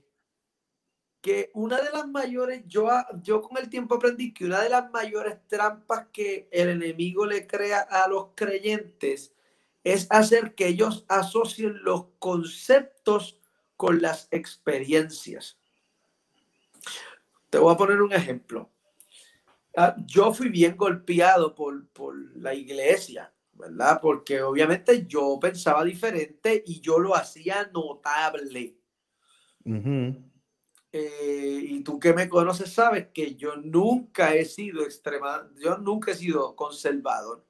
que 1.20 1.50
una 1.54 1.80
de 1.80 1.90
las 1.90 2.09
mayores, 2.09 2.62
yo, 2.66 2.88
yo 3.22 3.42
con 3.42 3.59
el 3.59 3.68
tiempo 3.68 3.96
aprendí 3.96 4.33
que 4.33 4.46
una 4.46 4.62
de 4.62 4.70
las 4.70 4.90
mayores 4.90 5.38
trampas 5.48 6.06
que 6.12 6.48
el 6.50 6.70
enemigo 6.70 7.26
le 7.26 7.46
crea 7.46 7.80
a 7.80 8.09
los 8.09 8.28
creyentes 8.35 9.35
es 9.85 10.06
hacer 10.11 10.54
que 10.54 10.68
ellos 10.68 11.04
asocien 11.09 11.83
los 11.83 12.06
conceptos 12.18 13.38
con 13.76 14.00
las 14.00 14.28
experiencias. 14.30 15.59
Te 17.48 17.59
voy 17.59 17.74
a 17.74 17.76
poner 17.76 18.00
un 18.00 18.12
ejemplo. 18.12 18.70
Ah, 19.76 19.96
yo 20.06 20.33
fui 20.33 20.48
bien 20.48 20.76
golpeado 20.76 21.54
por, 21.54 21.88
por 21.88 22.14
la 22.37 22.54
iglesia, 22.54 23.33
¿verdad? 23.52 24.00
Porque 24.00 24.42
obviamente 24.42 25.06
yo 25.06 25.38
pensaba 25.40 25.85
diferente 25.85 26.62
y 26.66 26.80
yo 26.80 26.98
lo 26.98 27.14
hacía 27.14 27.70
notable. 27.72 28.76
Eh, 30.92 31.61
y 31.62 31.85
tú 31.85 32.00
que 32.00 32.12
me 32.12 32.29
conoces 32.29 32.72
sabes 32.72 33.09
que 33.14 33.37
yo 33.37 33.57
nunca 33.57 34.35
he 34.35 34.44
sido 34.44 34.83
extrema, 34.83 35.48
yo 35.57 35.79
nunca 35.79 36.11
he 36.11 36.14
sido 36.14 36.57
conservador. 36.57 37.44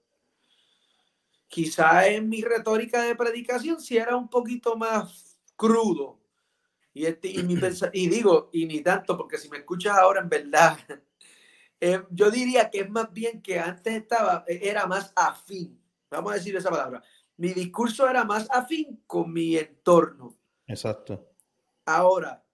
Quizá 1.49 2.07
en 2.07 2.29
mi 2.29 2.43
retórica 2.43 3.03
de 3.03 3.17
predicación 3.17 3.81
si 3.81 3.97
era 3.97 4.17
un 4.17 4.29
poquito 4.29 4.77
más 4.77 5.39
crudo. 5.57 6.21
Y, 6.93 7.07
este, 7.07 7.29
y, 7.29 7.43
mi 7.43 7.55
y 7.93 8.09
digo, 8.09 8.51
y 8.53 8.67
ni 8.67 8.83
tanto, 8.83 9.17
porque 9.17 9.39
si 9.39 9.49
me 9.49 9.59
escuchas 9.59 9.97
ahora 9.97 10.21
en 10.21 10.29
verdad, 10.29 10.79
eh, 11.81 12.03
yo 12.11 12.31
diría 12.31 12.69
que 12.69 12.81
es 12.81 12.91
más 12.91 13.11
bien 13.13 13.41
que 13.41 13.59
antes 13.59 13.95
estaba, 13.95 14.45
era 14.47 14.87
más 14.87 15.13
afín, 15.17 15.81
vamos 16.11 16.33
a 16.33 16.35
decir 16.35 16.55
esa 16.57 16.71
palabra. 16.71 17.03
Mi 17.39 17.55
discurso 17.55 18.07
era 18.07 18.23
más 18.25 18.47
afín 18.51 19.03
con 19.07 19.33
mi 19.33 19.57
entorno. 19.57 20.37
Exacto. 20.67 21.27
Ahora, 21.87 22.45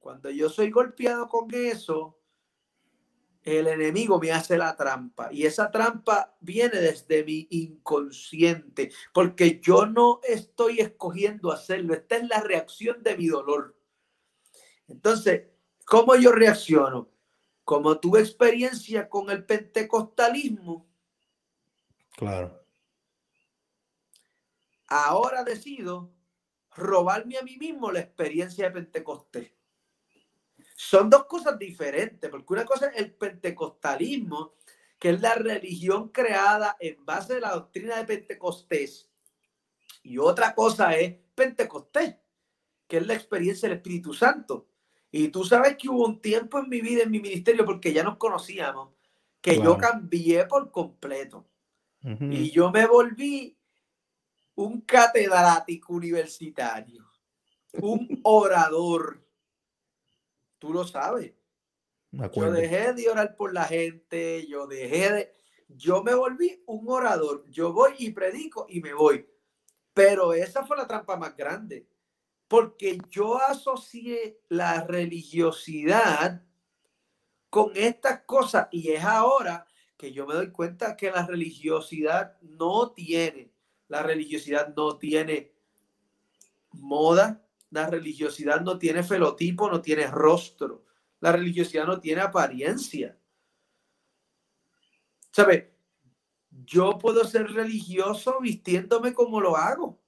cuando 0.00 0.30
yo 0.30 0.48
soy 0.48 0.70
golpeado 0.70 1.28
con 1.28 1.54
eso, 1.54 2.18
el 3.42 3.66
enemigo 3.68 4.18
me 4.18 4.32
hace 4.32 4.58
la 4.58 4.76
trampa 4.76 5.32
y 5.32 5.46
esa 5.46 5.70
trampa 5.70 6.36
viene 6.40 6.78
desde 6.78 7.24
mi 7.24 7.46
inconsciente 7.50 8.90
porque 9.14 9.60
yo 9.60 9.86
no 9.86 10.20
estoy 10.24 10.80
escogiendo 10.80 11.52
hacerlo, 11.52 11.94
esta 11.94 12.16
es 12.16 12.28
la 12.28 12.40
reacción 12.40 13.02
de 13.02 13.16
mi 13.16 13.28
dolor. 13.28 13.76
Entonces, 14.88 15.48
¿cómo 15.86 16.16
yo 16.16 16.32
reacciono? 16.32 17.10
Como 17.64 18.00
tuve 18.00 18.20
experiencia 18.20 19.08
con 19.08 19.30
el 19.30 19.44
pentecostalismo. 19.44 20.88
Claro. 22.16 22.60
Ahora 24.88 25.44
decido 25.44 26.12
robarme 26.74 27.38
a 27.38 27.42
mí 27.42 27.56
mismo 27.56 27.92
la 27.92 28.00
experiencia 28.00 28.66
de 28.66 28.72
Pentecostés. 28.72 29.59
Son 30.82 31.10
dos 31.10 31.26
cosas 31.26 31.58
diferentes, 31.58 32.30
porque 32.30 32.54
una 32.54 32.64
cosa 32.64 32.86
es 32.86 32.96
el 32.96 33.12
pentecostalismo, 33.12 34.54
que 34.98 35.10
es 35.10 35.20
la 35.20 35.34
religión 35.34 36.08
creada 36.08 36.74
en 36.80 37.04
base 37.04 37.34
de 37.34 37.40
la 37.42 37.50
doctrina 37.50 37.98
de 37.98 38.06
Pentecostés, 38.06 39.10
y 40.02 40.16
otra 40.16 40.54
cosa 40.54 40.96
es 40.96 41.18
Pentecostés, 41.34 42.16
que 42.88 42.96
es 42.96 43.06
la 43.06 43.12
experiencia 43.12 43.68
del 43.68 43.76
Espíritu 43.76 44.14
Santo. 44.14 44.68
Y 45.10 45.28
tú 45.28 45.44
sabes 45.44 45.76
que 45.76 45.90
hubo 45.90 46.06
un 46.06 46.18
tiempo 46.18 46.58
en 46.58 46.70
mi 46.70 46.80
vida, 46.80 47.02
en 47.02 47.10
mi 47.10 47.20
ministerio, 47.20 47.66
porque 47.66 47.92
ya 47.92 48.02
nos 48.02 48.16
conocíamos, 48.16 48.94
que 49.42 49.60
yo 49.60 49.76
cambié 49.76 50.46
por 50.46 50.70
completo. 50.70 51.46
Y 52.02 52.50
yo 52.50 52.70
me 52.70 52.86
volví 52.86 53.54
un 54.54 54.80
catedrático 54.80 55.92
universitario, 55.92 57.04
un 57.74 58.18
orador 58.24 59.29
tú 60.60 60.72
lo 60.72 60.86
sabes. 60.86 61.32
yo 62.12 62.52
dejé 62.52 62.92
de 62.92 63.08
orar 63.08 63.34
por 63.34 63.52
la 63.52 63.64
gente, 63.64 64.46
yo 64.46 64.68
dejé 64.68 65.12
de, 65.12 65.34
yo 65.66 66.04
me 66.04 66.14
volví 66.14 66.62
un 66.66 66.88
orador, 66.88 67.44
yo 67.50 67.72
voy 67.72 67.94
y 67.98 68.10
predico 68.10 68.66
y 68.68 68.80
me 68.80 68.94
voy. 68.94 69.26
Pero 69.92 70.32
esa 70.32 70.64
fue 70.64 70.76
la 70.76 70.86
trampa 70.86 71.16
más 71.16 71.36
grande, 71.36 71.88
porque 72.46 72.98
yo 73.10 73.38
asocié 73.38 74.40
la 74.48 74.84
religiosidad 74.84 76.44
con 77.48 77.72
estas 77.74 78.20
cosas 78.22 78.68
y 78.70 78.92
es 78.92 79.02
ahora 79.02 79.66
que 79.96 80.12
yo 80.12 80.26
me 80.26 80.34
doy 80.34 80.50
cuenta 80.50 80.96
que 80.96 81.10
la 81.10 81.26
religiosidad 81.26 82.40
no 82.40 82.92
tiene, 82.92 83.52
la 83.88 84.02
religiosidad 84.02 84.74
no 84.74 84.96
tiene 84.96 85.52
moda, 86.72 87.44
la 87.70 87.86
religiosidad 87.88 88.60
no 88.60 88.78
tiene 88.78 89.02
felotipo, 89.02 89.70
no 89.70 89.80
tiene 89.80 90.06
rostro. 90.08 90.84
La 91.20 91.32
religiosidad 91.32 91.86
no 91.86 92.00
tiene 92.00 92.20
apariencia. 92.20 93.16
¿Sabe? 95.32 95.72
Yo 96.50 96.98
puedo 96.98 97.24
ser 97.24 97.50
religioso 97.52 98.40
vistiéndome 98.40 99.14
como 99.14 99.40
lo 99.40 99.56
hago. 99.56 100.00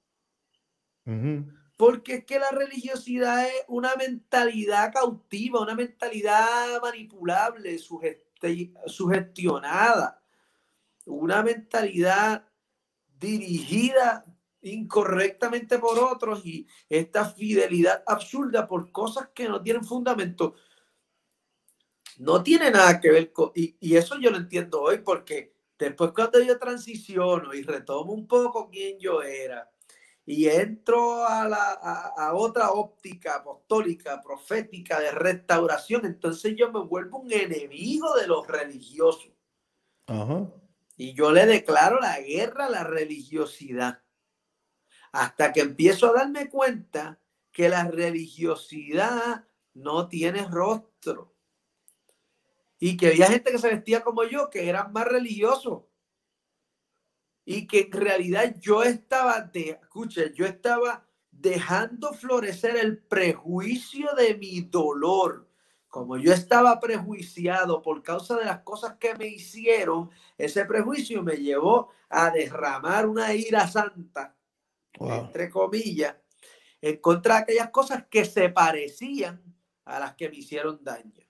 Porque 1.77 2.15
es 2.15 2.25
que 2.25 2.39
la 2.39 2.51
religiosidad 2.51 3.45
es 3.45 3.63
una 3.67 3.95
mentalidad 3.95 4.93
cautiva, 4.93 5.61
una 5.61 5.75
mentalidad 5.75 6.81
manipulable, 6.81 7.77
sugestionada, 8.87 10.21
una 11.05 11.43
mentalidad 11.43 12.45
dirigida 13.19 14.25
incorrectamente 14.63 15.79
por 15.79 15.99
otros 15.99 16.45
y 16.45 16.67
esta 16.89 17.25
fidelidad 17.25 18.03
absurda 18.07 18.67
por 18.67 18.91
cosas 18.91 19.29
que 19.33 19.47
no 19.47 19.61
tienen 19.61 19.83
fundamento, 19.83 20.55
no 22.17 22.43
tiene 22.43 22.71
nada 22.71 22.99
que 22.99 23.11
ver 23.11 23.31
con, 23.31 23.51
y, 23.55 23.95
eso 23.95 24.17
yo 24.19 24.29
lo 24.31 24.37
entiendo 24.37 24.81
hoy 24.81 24.99
porque 24.99 25.53
Después 25.77 26.11
cuando 26.13 26.39
yo 26.39 26.57
transiciono 26.59 27.53
y 27.53 27.63
retomo 27.63 28.13
un 28.13 28.27
poco 28.27 28.69
quién 28.69 28.99
yo 28.99 29.21
era 29.21 29.69
y 30.25 30.47
entro 30.47 31.25
a, 31.25 31.45
la, 31.47 31.73
a, 31.73 32.33
otra 32.35 32.71
óptica 32.71 33.35
apostólica, 33.35 34.21
profética 34.21 35.01
de 35.01 35.11
restauración, 35.11 36.05
entonces 36.05 36.55
yo 36.55 36.71
me 36.71 36.79
vuelvo 36.79 37.19
un 37.19 37.33
enemigo 37.33 38.15
de 38.15 38.27
los 38.27 38.47
religiosos. 38.47 39.31
Y 40.95 41.13
yo 41.13 41.31
le 41.33 41.45
declaro 41.45 41.99
la 41.99 42.21
guerra 42.21 42.67
a 42.67 42.69
la 42.69 42.83
religiosidad. 42.85 44.02
Hasta 45.13 45.53
que 45.53 45.61
empiezo 45.61 46.09
a 46.09 46.19
darme 46.19 46.49
cuenta 46.49 47.19
que 47.53 47.69
la 47.69 47.85
religiosidad 47.85 49.45
no 49.73 50.09
tiene 50.09 50.45
rostro 50.45 51.33
y 52.85 52.97
que 52.97 53.07
había 53.07 53.27
gente 53.27 53.49
que 53.49 53.59
se 53.59 53.69
vestía 53.69 54.03
como 54.03 54.25
yo, 54.25 54.49
que 54.49 54.67
eran 54.67 54.91
más 54.91 55.05
religiosos. 55.05 55.83
Y 57.45 57.65
que 57.65 57.89
en 57.89 57.91
realidad 57.93 58.57
yo 58.59 58.83
estaba, 58.83 59.39
de, 59.39 59.79
escucha, 59.81 60.23
yo 60.33 60.45
estaba 60.45 61.05
dejando 61.31 62.11
florecer 62.11 62.75
el 62.75 62.97
prejuicio 62.97 64.13
de 64.15 64.35
mi 64.35 64.59
dolor. 64.59 65.47
Como 65.87 66.17
yo 66.17 66.33
estaba 66.33 66.77
prejuiciado 66.81 67.81
por 67.81 68.03
causa 68.03 68.35
de 68.35 68.43
las 68.43 68.63
cosas 68.63 68.97
que 68.97 69.15
me 69.15 69.27
hicieron, 69.27 70.09
ese 70.37 70.65
prejuicio 70.65 71.23
me 71.23 71.37
llevó 71.37 71.89
a 72.09 72.31
derramar 72.31 73.07
una 73.07 73.33
ira 73.33 73.65
santa, 73.65 74.35
entre 74.99 75.49
comillas, 75.49 76.15
en 76.81 76.97
contra 76.97 77.35
de 77.35 77.41
aquellas 77.41 77.69
cosas 77.69 78.05
que 78.09 78.25
se 78.25 78.49
parecían 78.49 79.41
a 79.85 79.99
las 79.99 80.15
que 80.15 80.29
me 80.29 80.37
hicieron 80.37 80.83
daño. 80.83 81.23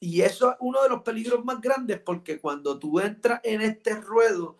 Y 0.00 0.22
eso 0.22 0.50
es 0.50 0.56
uno 0.60 0.82
de 0.82 0.88
los 0.88 1.02
peligros 1.02 1.44
más 1.44 1.60
grandes 1.60 2.00
porque 2.00 2.40
cuando 2.40 2.78
tú 2.78 3.00
entras 3.00 3.40
en 3.44 3.60
este 3.60 3.94
ruedo, 3.94 4.56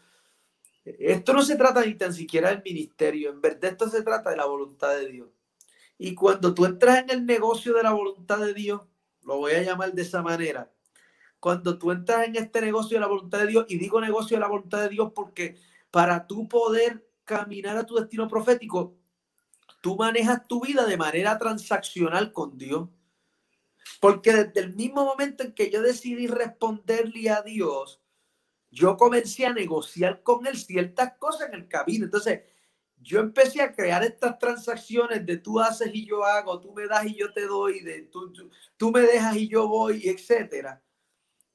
esto 0.85 1.33
no 1.33 1.43
se 1.43 1.57
trata 1.57 1.85
ni 1.85 1.95
tan 1.95 2.13
siquiera 2.13 2.51
del 2.51 2.63
ministerio, 2.63 3.31
en 3.31 3.41
verdad 3.41 3.73
esto 3.73 3.89
se 3.89 4.03
trata 4.03 4.31
de 4.31 4.37
la 4.37 4.45
voluntad 4.45 4.95
de 4.97 5.09
Dios. 5.09 5.29
Y 5.97 6.15
cuando 6.15 6.55
tú 6.55 6.65
entras 6.65 6.99
en 6.99 7.11
el 7.11 7.27
negocio 7.27 7.75
de 7.75 7.83
la 7.83 7.93
voluntad 7.93 8.39
de 8.39 8.55
Dios, 8.55 8.83
lo 9.23 9.39
voy 9.39 9.53
a 9.53 9.63
llamar 9.63 9.93
de 9.93 10.03
esa 10.03 10.23
manera, 10.23 10.73
cuando 11.39 11.79
tú 11.79 11.91
entras 11.91 12.27
en 12.27 12.37
este 12.37 12.61
negocio 12.61 12.97
de 12.97 13.01
la 13.01 13.07
voluntad 13.07 13.41
de 13.41 13.47
Dios, 13.47 13.67
y 13.69 13.79
digo 13.79 14.01
negocio 14.01 14.37
de 14.37 14.41
la 14.41 14.49
voluntad 14.49 14.83
de 14.83 14.89
Dios 14.91 15.13
porque 15.15 15.57
para 15.91 16.27
tú 16.27 16.49
poder 16.49 17.10
caminar 17.31 17.77
a 17.77 17.87
tu 17.87 17.95
destino 17.95 18.27
profético, 18.27 18.97
tú 19.81 19.97
manejas 19.97 20.47
tu 20.49 20.61
vida 20.61 20.85
de 20.85 20.97
manera 20.97 21.39
transaccional 21.39 22.33
con 22.33 22.59
Dios. 22.59 22.89
Porque 24.01 24.33
desde 24.33 24.61
el 24.61 24.75
mismo 24.75 25.05
momento 25.05 25.45
en 25.45 25.53
que 25.53 25.71
yo 25.71 25.83
decidí 25.83 26.27
responderle 26.27 27.31
a 27.31 27.43
Dios, 27.43 28.01
yo 28.71 28.97
comencé 28.97 29.47
a 29.47 29.53
negociar 29.53 30.23
con 30.23 30.47
él 30.47 30.57
ciertas 30.57 31.15
cosas 31.19 31.49
en 31.49 31.55
el 31.55 31.69
camino. 31.69 32.05
Entonces, 32.05 32.41
yo 32.99 33.21
empecé 33.21 33.63
a 33.63 33.73
crear 33.73 34.03
estas 34.03 34.39
transacciones 34.39 35.25
de 35.25 35.39
tú 35.39 35.61
haces 35.61 35.91
y 35.93 36.07
yo 36.07 36.25
hago, 36.25 36.61
tú 36.61 36.73
me 36.73 36.87
das 36.87 37.07
y 37.07 37.15
yo 37.15 37.33
te 37.33 37.47
doy, 37.47 37.81
de 37.81 38.03
tú, 38.03 38.33
tú, 38.77 38.91
me 38.91 39.01
dejas 39.01 39.37
y 39.37 39.49
yo 39.49 39.69
voy, 39.69 40.09
etcétera. 40.09 40.83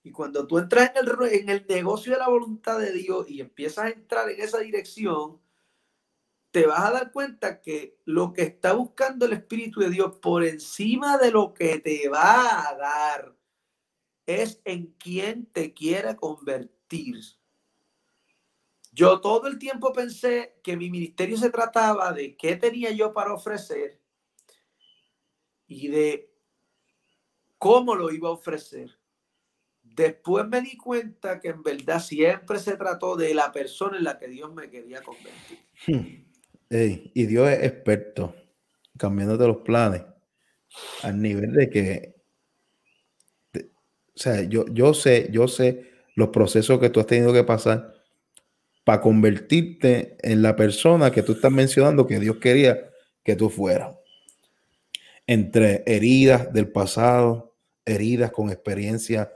Y 0.03 0.11
cuando 0.11 0.45
tú 0.47 0.57
entras 0.57 0.91
en 0.95 1.07
el, 1.07 1.33
en 1.33 1.49
el 1.49 1.65
negocio 1.67 2.13
de 2.13 2.19
la 2.19 2.29
voluntad 2.29 2.79
de 2.79 2.91
Dios 2.91 3.29
y 3.29 3.41
empiezas 3.41 3.85
a 3.85 3.89
entrar 3.89 4.29
en 4.29 4.41
esa 4.41 4.59
dirección, 4.59 5.39
te 6.55 6.65
vas 6.65 6.85
a 6.85 6.91
dar 6.91 7.11
cuenta 7.11 7.59
que 7.59 7.97
lo 8.05 8.31
que 8.31 8.43
está 8.43 8.71
buscando 8.71 9.25
el 9.25 9.33
Espíritu 9.33 9.81
de 9.81 9.89
Dios 9.89 10.19
por 10.21 10.41
encima 10.45 11.17
de 11.17 11.29
lo 11.29 11.53
que 11.53 11.79
te 11.79 12.07
va 12.07 12.69
a 12.69 12.77
dar 12.77 13.35
es 14.25 14.61
en 14.63 14.95
quién 14.97 15.47
te 15.47 15.73
quiere 15.73 16.15
convertir. 16.15 17.19
Yo 18.93 19.19
todo 19.19 19.47
el 19.47 19.59
tiempo 19.59 19.91
pensé 19.91 20.57
que 20.63 20.77
mi 20.77 20.89
ministerio 20.89 21.35
se 21.35 21.49
trataba 21.49 22.13
de 22.13 22.37
qué 22.37 22.55
tenía 22.55 22.91
yo 22.91 23.11
para 23.11 23.33
ofrecer 23.33 23.99
y 25.67 25.89
de 25.89 26.33
cómo 27.57 27.95
lo 27.95 28.13
iba 28.13 28.29
a 28.29 28.31
ofrecer. 28.31 28.97
Después 29.83 30.47
me 30.47 30.61
di 30.61 30.77
cuenta 30.77 31.37
que 31.41 31.49
en 31.49 31.61
verdad 31.61 32.01
siempre 32.01 32.59
se 32.59 32.77
trató 32.77 33.17
de 33.17 33.33
la 33.33 33.51
persona 33.51 33.97
en 33.97 34.05
la 34.05 34.17
que 34.17 34.29
Dios 34.29 34.53
me 34.53 34.69
quería 34.69 35.01
convertir. 35.01 35.59
Hmm 35.85 36.24
y 36.69 37.25
Dios 37.25 37.49
es 37.49 37.63
experto 37.63 38.35
cambiándote 38.97 39.47
los 39.47 39.57
planes 39.57 40.03
al 41.03 41.21
nivel 41.21 41.53
de 41.53 41.69
que, 41.69 42.15
o 43.53 43.59
sea, 44.15 44.41
yo, 44.43 44.65
yo 44.67 44.93
sé, 44.93 45.29
yo 45.31 45.47
sé 45.47 45.91
los 46.15 46.29
procesos 46.29 46.79
que 46.79 46.89
tú 46.89 46.99
has 46.99 47.07
tenido 47.07 47.33
que 47.33 47.43
pasar 47.43 47.93
para 48.83 49.01
convertirte 49.01 50.17
en 50.21 50.41
la 50.41 50.55
persona 50.55 51.11
que 51.11 51.23
tú 51.23 51.33
estás 51.33 51.51
mencionando 51.51 52.07
que 52.07 52.19
Dios 52.19 52.37
quería 52.37 52.89
que 53.23 53.35
tú 53.35 53.49
fueras. 53.49 53.95
Entre 55.27 55.83
heridas 55.87 56.53
del 56.53 56.69
pasado, 56.69 57.55
heridas 57.83 58.31
con 58.31 58.49
experiencia 58.51 59.31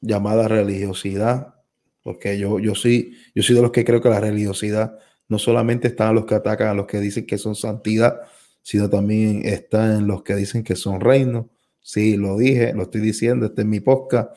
llamada 0.00 0.48
religiosidad, 0.48 1.54
porque 2.02 2.38
yo, 2.38 2.58
yo, 2.58 2.74
sí, 2.74 3.12
yo 3.34 3.42
soy 3.42 3.56
de 3.56 3.62
los 3.62 3.72
que 3.72 3.84
creo 3.84 4.00
que 4.00 4.08
la 4.08 4.20
religiosidad 4.20 4.98
no 5.28 5.38
solamente 5.38 5.88
están 5.88 6.14
los 6.14 6.26
que 6.26 6.34
atacan 6.34 6.68
a 6.68 6.74
los 6.74 6.86
que 6.86 7.00
dicen 7.00 7.26
que 7.26 7.38
son 7.38 7.54
santidad, 7.54 8.20
sino 8.62 8.88
también 8.90 9.42
están 9.44 10.06
los 10.06 10.22
que 10.22 10.34
dicen 10.34 10.62
que 10.62 10.76
son 10.76 11.00
reinos. 11.00 11.46
Sí, 11.80 12.16
lo 12.16 12.36
dije, 12.36 12.72
lo 12.74 12.84
estoy 12.84 13.00
diciendo, 13.00 13.46
este 13.46 13.62
es 13.62 13.66
mi 13.66 13.80
podcast. 13.80 14.36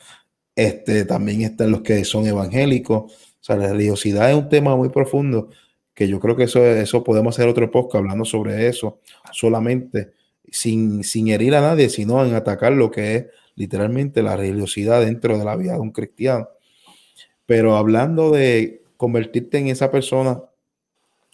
Este, 0.54 1.04
también 1.04 1.42
están 1.42 1.70
los 1.70 1.80
que 1.82 2.04
son 2.04 2.26
evangélicos. 2.26 3.12
O 3.12 3.38
sea, 3.40 3.56
la 3.56 3.72
religiosidad 3.72 4.30
es 4.30 4.36
un 4.36 4.48
tema 4.48 4.76
muy 4.76 4.88
profundo 4.90 5.50
que 5.94 6.08
yo 6.08 6.20
creo 6.20 6.36
que 6.36 6.44
eso, 6.44 6.64
eso 6.64 7.02
podemos 7.04 7.36
hacer 7.36 7.48
otro 7.48 7.70
podcast 7.70 7.96
hablando 7.96 8.24
sobre 8.24 8.68
eso, 8.68 9.00
solamente 9.32 10.12
sin, 10.50 11.04
sin 11.04 11.28
herir 11.28 11.54
a 11.54 11.60
nadie, 11.60 11.88
sino 11.88 12.24
en 12.24 12.34
atacar 12.34 12.72
lo 12.72 12.90
que 12.90 13.16
es 13.16 13.26
literalmente 13.54 14.22
la 14.22 14.36
religiosidad 14.36 15.00
dentro 15.00 15.38
de 15.38 15.44
la 15.44 15.56
vida 15.56 15.74
de 15.74 15.80
un 15.80 15.92
cristiano. 15.92 16.48
Pero 17.46 17.76
hablando 17.76 18.30
de 18.30 18.82
convertirte 18.96 19.58
en 19.58 19.68
esa 19.68 19.90
persona 19.90 20.40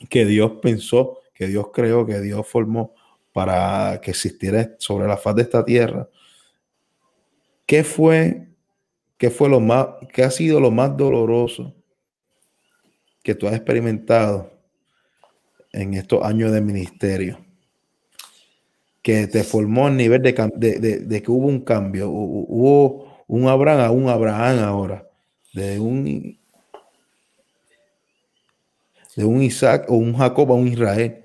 que 0.09 0.25
Dios 0.25 0.53
pensó, 0.63 1.21
que 1.33 1.47
Dios 1.47 1.69
creó, 1.73 2.07
que 2.07 2.21
Dios 2.21 2.47
formó 2.47 2.95
para 3.33 4.01
que 4.01 4.13
existiera 4.13 4.75
sobre 4.79 5.07
la 5.07 5.17
faz 5.17 5.37
de 5.37 5.43
esta 5.43 5.65
tierra. 5.65 6.09
¿Qué 7.67 7.85
fue, 7.85 8.49
qué 9.19 9.31
fue 9.31 9.49
lo 9.49 9.61
más, 9.61 9.89
qué 10.13 10.23
ha 10.23 10.31
sido 10.31 10.61
lo 10.61 10.71
más 10.71 10.97
doloroso 10.97 11.75
que 13.23 13.35
tú 13.35 13.47
has 13.47 13.55
experimentado 13.55 14.53
en 15.73 15.95
estos 15.95 16.23
años 16.25 16.53
de 16.53 16.61
ministerio? 16.61 17.45
Que 19.03 19.27
te 19.27 19.45
formó 19.45 19.87
a 19.87 19.91
nivel 19.91 20.23
de, 20.23 20.33
de, 20.33 21.23
que 21.23 21.31
hubo 21.31 21.47
un 21.47 21.61
cambio, 21.61 22.09
hubo 22.09 23.25
un 23.27 23.49
Abraham 23.49 23.81
a 23.81 23.91
un 23.91 24.09
Abraham 24.09 24.59
ahora, 24.61 25.09
de 25.53 25.79
un 25.79 26.39
de 29.17 29.25
un 29.25 29.43
Isaac 29.43 29.87
o 29.89 29.95
un 29.95 30.17
Jacob 30.17 30.53
a 30.53 30.55
un 30.55 30.69
Israel. 30.69 31.25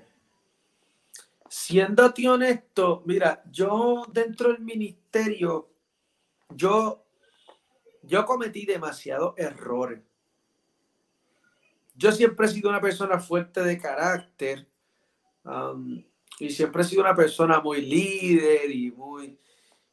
Siendo 1.48 2.12
honesto, 2.28 3.02
mira, 3.04 3.42
yo 3.50 4.06
dentro 4.10 4.50
del 4.50 4.62
ministerio, 4.62 5.70
yo, 6.48 7.04
yo 8.02 8.24
cometí 8.24 8.64
demasiados 8.64 9.34
errores. 9.36 10.00
Yo 11.94 12.10
siempre 12.10 12.46
he 12.46 12.48
sido 12.48 12.70
una 12.70 12.80
persona 12.80 13.20
fuerte 13.20 13.62
de 13.62 13.78
carácter 13.78 14.66
um, 15.44 16.02
y 16.38 16.48
siempre 16.48 16.82
he 16.82 16.86
sido 16.86 17.02
una 17.02 17.14
persona 17.14 17.60
muy 17.60 17.82
líder 17.82 18.70
y 18.70 18.90
muy... 18.90 19.38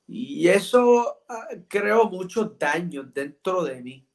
Y 0.08 0.48
eso 0.48 1.20
uh, 1.30 1.56
creó 1.68 2.10
muchos 2.10 2.58
daños 2.58 3.14
dentro 3.14 3.64
de 3.64 3.84
mí. 3.84 4.09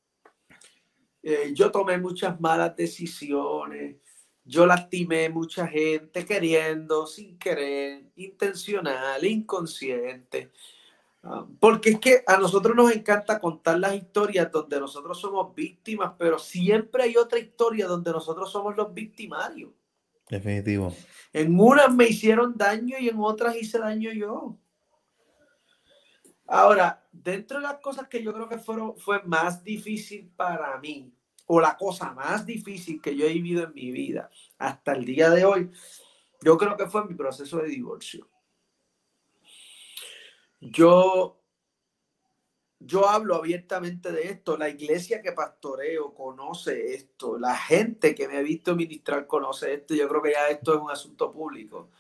Eh, 1.27 1.53
yo 1.55 1.71
tomé 1.71 1.97
muchas 1.97 2.39
malas 2.39 2.77
decisiones, 2.77 3.97
yo 4.45 4.67
lastimé 4.67 5.31
mucha 5.31 5.67
gente 5.67 6.27
queriendo, 6.27 7.07
sin 7.07 7.39
querer, 7.39 8.11
intencional, 8.17 9.25
inconsciente. 9.25 10.53
Ah, 11.23 11.47
porque 11.59 11.91
es 11.91 11.99
que 11.99 12.23
a 12.27 12.37
nosotros 12.37 12.77
nos 12.77 12.93
encanta 12.93 13.41
contar 13.41 13.79
las 13.79 13.95
historias 13.95 14.53
donde 14.53 14.79
nosotros 14.79 15.19
somos 15.19 15.55
víctimas, 15.55 16.13
pero 16.19 16.39
siempre 16.39 17.05
hay 17.05 17.17
otra 17.17 17.39
historia 17.39 17.87
donde 17.87 18.13
nosotros 18.13 18.53
somos 18.53 18.77
los 18.77 18.93
victimarios. 18.93 19.71
Definitivo. 20.29 20.95
En 21.33 21.59
unas 21.59 21.91
me 21.95 22.07
hicieron 22.07 22.55
daño 22.55 22.99
y 22.99 23.09
en 23.09 23.17
otras 23.19 23.57
hice 23.57 23.79
daño 23.79 24.13
yo. 24.13 24.59
Ahora, 26.47 27.03
dentro 27.11 27.59
de 27.59 27.63
las 27.63 27.81
cosas 27.81 28.09
que 28.09 28.23
yo 28.23 28.35
creo 28.35 28.47
que 28.47 28.59
fueron, 28.59 28.99
fue 28.99 29.23
más 29.23 29.65
difícil 29.65 30.31
para 30.37 30.79
mí, 30.79 31.14
o 31.47 31.61
la 31.61 31.77
cosa 31.77 32.13
más 32.13 32.47
difícil 32.47 33.01
que 33.01 33.17
yo 33.17 33.27
he 33.27 33.33
vivido 33.33 33.65
en 33.65 33.75
mi 33.75 33.91
vida 33.91 34.31
hasta 34.59 34.93
el 34.93 35.05
día 35.05 35.31
de 35.31 35.45
hoy, 35.45 35.71
yo 36.43 36.57
creo 36.59 36.77
que 36.77 36.87
fue 36.87 37.07
mi 37.07 37.15
proceso 37.15 37.59
de 37.59 37.69
divorcio. 37.69 38.29
Yo, 40.61 41.41
yo 42.79 43.09
hablo 43.09 43.37
abiertamente 43.37 44.13
de 44.13 44.25
esto, 44.25 44.57
la 44.57 44.69
iglesia 44.69 45.21
que 45.21 45.33
pastoreo 45.33 46.15
conoce 46.15 46.95
esto, 46.95 47.39
la 47.39 47.57
gente 47.57 48.15
que 48.15 48.29
me 48.29 48.39
ha 48.39 48.43
visto 48.43 48.75
ministrar 48.75 49.27
conoce 49.27 49.75
esto, 49.75 49.95
yo 49.95 50.09
creo 50.09 50.23
que 50.23 50.33
ya 50.33 50.49
esto 50.49 50.75
es 50.75 50.81
un 50.81 50.91
asunto 50.91 51.33
público. 51.33 51.91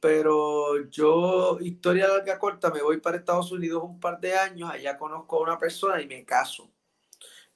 pero 0.00 0.88
yo, 0.90 1.58
historia 1.60 2.08
larga 2.08 2.38
corta, 2.38 2.70
me 2.70 2.82
voy 2.82 2.98
para 3.00 3.18
Estados 3.18 3.52
Unidos 3.52 3.82
un 3.84 4.00
par 4.00 4.20
de 4.20 4.36
años, 4.36 4.70
allá 4.70 4.98
conozco 4.98 5.38
a 5.38 5.42
una 5.42 5.58
persona 5.58 6.00
y 6.00 6.06
me 6.06 6.24
caso. 6.24 6.70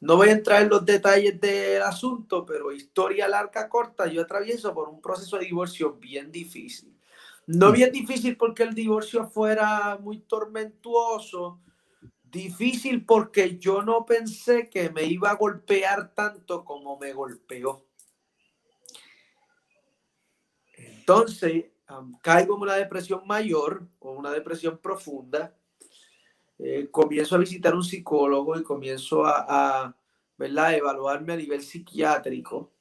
No 0.01 0.17
voy 0.17 0.29
a 0.29 0.33
entrar 0.33 0.63
en 0.63 0.69
los 0.69 0.85
detalles 0.85 1.41
del 1.41 1.83
asunto, 1.83 2.45
pero 2.45 2.73
historia 2.73 3.29
larga 3.29 3.69
corta, 3.69 4.07
yo 4.07 4.23
atravieso 4.23 4.75
por 4.75 4.89
un 4.89 5.01
proceso 5.01 5.39
de 5.39 5.47
divorcio 5.47 5.95
bien 5.95 6.31
difícil. 6.31 6.95
No 7.47 7.71
mm. 7.71 7.73
bien 7.73 7.93
difícil 7.93 8.37
porque 8.37 8.63
el 8.63 8.75
divorcio 8.75 9.27
fuera 9.27 9.99
muy 10.01 10.21
tormentuoso, 10.21 11.61
Difícil 12.35 13.07
porque 13.07 13.61
yo 13.61 13.83
no 13.83 14.05
pensé 14.05 14.69
que 14.69 14.91
me 14.91 15.05
iba 15.05 15.31
a 15.31 15.37
golpear 15.37 16.13
tanto 16.15 16.65
como 16.65 16.99
me 16.99 17.13
golpeó. 17.13 17.87
Entonces, 20.77 21.67
caigo 22.23 22.57
en 22.57 22.63
una 22.63 22.75
depresión 22.75 23.25
mayor 23.25 23.87
o 24.01 24.11
una 24.11 24.33
depresión 24.33 24.79
profunda. 24.79 25.57
Eh, 26.59 26.89
comienzo 26.91 27.35
a 27.35 27.39
visitar 27.39 27.75
un 27.75 27.83
psicólogo 27.83 28.59
y 28.59 28.63
comienzo 28.63 29.25
a, 29.27 29.95
¿verdad? 30.37 30.75
evaluarme 30.75 31.33
a 31.33 31.37
nivel 31.37 31.63
psiquiátrico. 31.63 32.73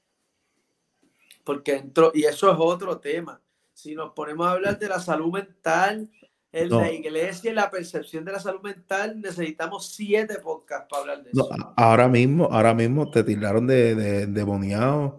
Porque 1.44 1.76
entro, 1.76 2.12
y 2.14 2.24
eso 2.24 2.52
es 2.52 2.58
otro 2.60 3.00
tema. 3.00 3.42
Si 3.74 3.96
nos 3.96 4.14
ponemos 4.14 4.48
a 4.48 4.52
hablar 4.52 4.80
de 4.80 4.88
la 4.88 5.00
salud 5.00 5.32
mental, 5.34 6.10
en 6.54 6.70
la 6.70 6.92
iglesia 6.92 7.52
y 7.52 7.56
la 7.56 7.72
percepción 7.72 8.24
de 8.24 8.32
la 8.32 8.40
salud 8.40 8.62
mental, 8.62 9.20
necesitamos 9.20 9.88
siete 9.92 10.36
podcasts 10.36 10.86
para 10.88 11.02
hablar 11.02 11.24
de 11.24 11.32
eso. 11.32 11.50
ahora 11.76 12.08
mismo, 12.08 12.48
ahora 12.52 12.76
mismo 12.76 13.10
te 13.10 13.24
tiraron 13.24 13.66
de, 13.66 13.96
de, 13.96 14.28
de 14.28 15.14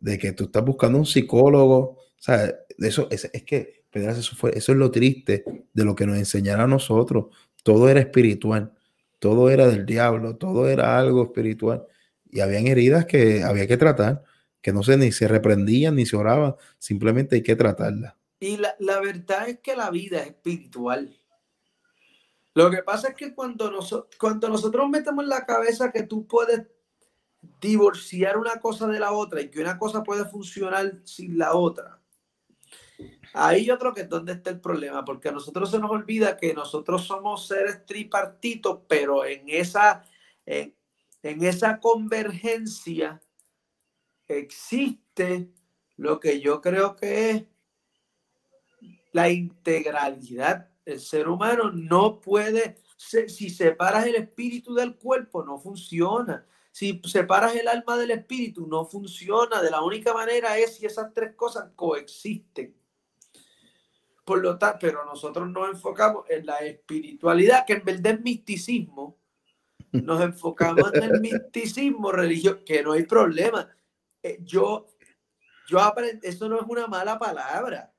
de, 0.00 0.18
que 0.18 0.32
tú 0.32 0.44
estás 0.44 0.64
buscando 0.64 0.96
un 0.98 1.06
psicólogo. 1.06 1.76
O 1.76 2.20
sea, 2.20 2.54
eso 2.78 3.08
es, 3.10 3.28
es 3.32 3.42
que, 3.42 3.83
eso, 3.94 4.48
es 4.48 4.68
lo 4.68 4.90
triste 4.90 5.44
de 5.72 5.84
lo 5.84 5.94
que 5.94 6.06
nos 6.06 6.16
enseñaron 6.16 6.64
a 6.64 6.66
nosotros. 6.66 7.26
Todo 7.62 7.88
era 7.88 8.00
espiritual, 8.00 8.72
todo 9.18 9.50
era 9.50 9.66
del 9.66 9.86
diablo, 9.86 10.36
todo 10.36 10.68
era 10.68 10.98
algo 10.98 11.24
espiritual. 11.24 11.86
Y 12.30 12.40
habían 12.40 12.66
heridas 12.66 13.06
que 13.06 13.42
había 13.42 13.66
que 13.66 13.76
tratar, 13.76 14.24
que 14.60 14.72
no 14.72 14.82
se 14.82 14.96
ni 14.96 15.12
se 15.12 15.28
reprendían 15.28 15.94
ni 15.94 16.06
se 16.06 16.16
oraban, 16.16 16.56
simplemente 16.78 17.36
hay 17.36 17.42
que 17.42 17.56
tratarlas. 17.56 18.14
Y 18.40 18.56
la, 18.56 19.00
verdad 19.00 19.48
es 19.48 19.60
que 19.60 19.76
la 19.76 19.90
vida 19.90 20.20
es 20.20 20.28
espiritual. 20.28 21.16
Lo 22.54 22.70
que 22.70 22.82
pasa 22.82 23.08
es 23.08 23.14
que 23.14 23.34
cuando, 23.34 23.70
cuando 24.18 24.48
nosotros 24.48 24.88
metemos 24.88 25.24
en 25.24 25.30
la 25.30 25.46
cabeza 25.46 25.90
que 25.90 26.02
tú 26.02 26.26
puedes 26.26 26.62
divorciar 27.60 28.36
una 28.36 28.60
cosa 28.60 28.86
de 28.86 29.00
la 29.00 29.12
otra 29.12 29.40
y 29.40 29.50
que 29.50 29.60
una 29.60 29.78
cosa 29.78 30.02
puede 30.02 30.24
funcionar 30.24 31.00
sin 31.04 31.38
la 31.38 31.54
otra, 31.54 32.00
ahí 33.34 33.64
yo 33.64 33.78
creo 33.78 33.92
que 33.92 34.02
es 34.02 34.08
donde 34.08 34.32
está 34.32 34.50
el 34.50 34.60
problema, 34.60 35.04
porque 35.04 35.28
a 35.28 35.32
nosotros 35.32 35.70
se 35.70 35.78
nos 35.78 35.90
olvida 35.90 36.36
que 36.36 36.54
nosotros 36.54 37.04
somos 37.04 37.46
seres 37.46 37.84
tripartitos, 37.84 38.80
pero 38.88 39.24
en 39.24 39.42
esa, 39.48 40.04
en 40.46 40.74
esa 41.22 41.80
convergencia 41.80 43.20
existe 44.28 45.50
lo 45.96 46.20
que 46.20 46.40
yo 46.40 46.60
creo 46.60 46.96
que 46.96 47.30
es 47.30 47.44
la 49.12 49.28
integralidad. 49.30 50.70
El 50.84 51.00
ser 51.00 51.28
humano 51.28 51.70
no 51.70 52.20
puede, 52.20 52.76
si 52.96 53.50
separas 53.50 54.06
el 54.06 54.16
espíritu 54.16 54.74
del 54.74 54.96
cuerpo, 54.96 55.44
no 55.44 55.58
funciona. 55.58 56.46
Si 56.72 57.00
separas 57.04 57.54
el 57.54 57.68
alma 57.68 57.96
del 57.96 58.10
espíritu, 58.10 58.66
no 58.66 58.84
funciona. 58.84 59.62
De 59.62 59.70
la 59.70 59.82
única 59.82 60.12
manera 60.12 60.58
es 60.58 60.76
si 60.76 60.86
esas 60.86 61.12
tres 61.14 61.34
cosas 61.36 61.70
coexisten. 61.76 62.74
Por 64.24 64.40
lo 64.40 64.56
tanto, 64.58 64.78
pero 64.80 65.04
nosotros 65.04 65.48
nos 65.50 65.68
enfocamos 65.70 66.24
en 66.30 66.46
la 66.46 66.56
espiritualidad, 66.58 67.66
que 67.66 67.74
en 67.74 67.84
verdad 67.84 68.14
es 68.14 68.20
misticismo. 68.22 69.18
Nos 69.92 70.20
enfocamos 70.22 70.92
en 70.94 71.02
el 71.02 71.20
misticismo 71.20 72.10
religioso, 72.10 72.64
que 72.64 72.82
no 72.82 72.92
hay 72.92 73.04
problema. 73.04 73.68
Eh, 74.22 74.38
yo, 74.42 74.86
yo 75.68 75.78
aprendí, 75.78 76.26
eso 76.26 76.48
no 76.48 76.56
es 76.58 76.66
una 76.66 76.86
mala 76.86 77.18
palabra. 77.18 77.92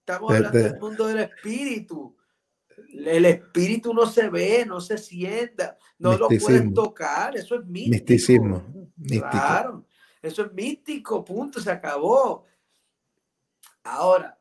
Estamos 0.00 0.34
hablando 0.34 0.58
del 0.58 0.78
mundo 0.78 1.06
del 1.06 1.20
espíritu. 1.20 2.14
El 2.92 3.24
espíritu 3.24 3.94
no 3.94 4.06
se 4.06 4.28
ve, 4.28 4.66
no 4.66 4.80
se 4.80 4.98
sienta, 4.98 5.78
no 5.98 6.18
lo 6.18 6.28
puedes 6.28 6.74
tocar. 6.74 7.34
Eso 7.36 7.54
es 7.54 7.64
místico. 7.64 7.96
Misticismo. 7.96 8.90
Claro, 9.30 9.86
eso 10.20 10.44
es 10.44 10.52
místico, 10.52 11.24
punto, 11.24 11.60
se 11.60 11.70
acabó. 11.70 12.44
Ahora, 13.82 14.38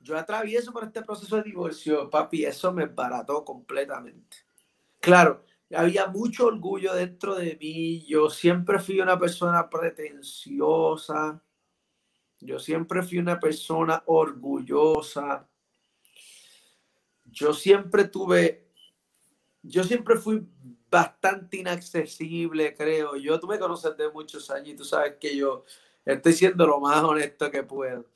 yo 0.00 0.18
atravieso 0.18 0.72
por 0.72 0.84
este 0.84 1.02
proceso 1.02 1.36
de 1.36 1.44
divorcio, 1.44 2.10
papi, 2.10 2.44
eso 2.44 2.72
me 2.72 2.86
barató 2.86 3.44
completamente. 3.44 4.38
Claro, 5.00 5.44
había 5.74 6.06
mucho 6.08 6.46
orgullo 6.46 6.94
dentro 6.94 7.36
de 7.36 7.56
mí, 7.60 8.04
yo 8.06 8.28
siempre 8.28 8.78
fui 8.78 9.00
una 9.00 9.18
persona 9.18 9.68
pretenciosa, 9.70 11.42
yo 12.40 12.58
siempre 12.58 13.02
fui 13.02 13.18
una 13.18 13.38
persona 13.38 14.02
orgullosa. 14.06 15.46
Yo 17.24 17.52
siempre 17.52 18.04
tuve, 18.04 18.66
yo 19.62 19.84
siempre 19.84 20.16
fui 20.16 20.46
bastante 20.90 21.58
inaccesible, 21.58 22.74
creo. 22.74 23.16
Yo, 23.16 23.38
tú 23.38 23.46
me 23.46 23.58
conoces 23.58 23.96
de 23.96 24.10
muchos 24.10 24.50
años 24.50 24.70
y 24.70 24.76
tú 24.76 24.84
sabes 24.84 25.16
que 25.20 25.36
yo 25.36 25.64
estoy 26.04 26.32
siendo 26.32 26.66
lo 26.66 26.80
más 26.80 27.02
honesto 27.02 27.50
que 27.50 27.62
puedo. 27.62 28.06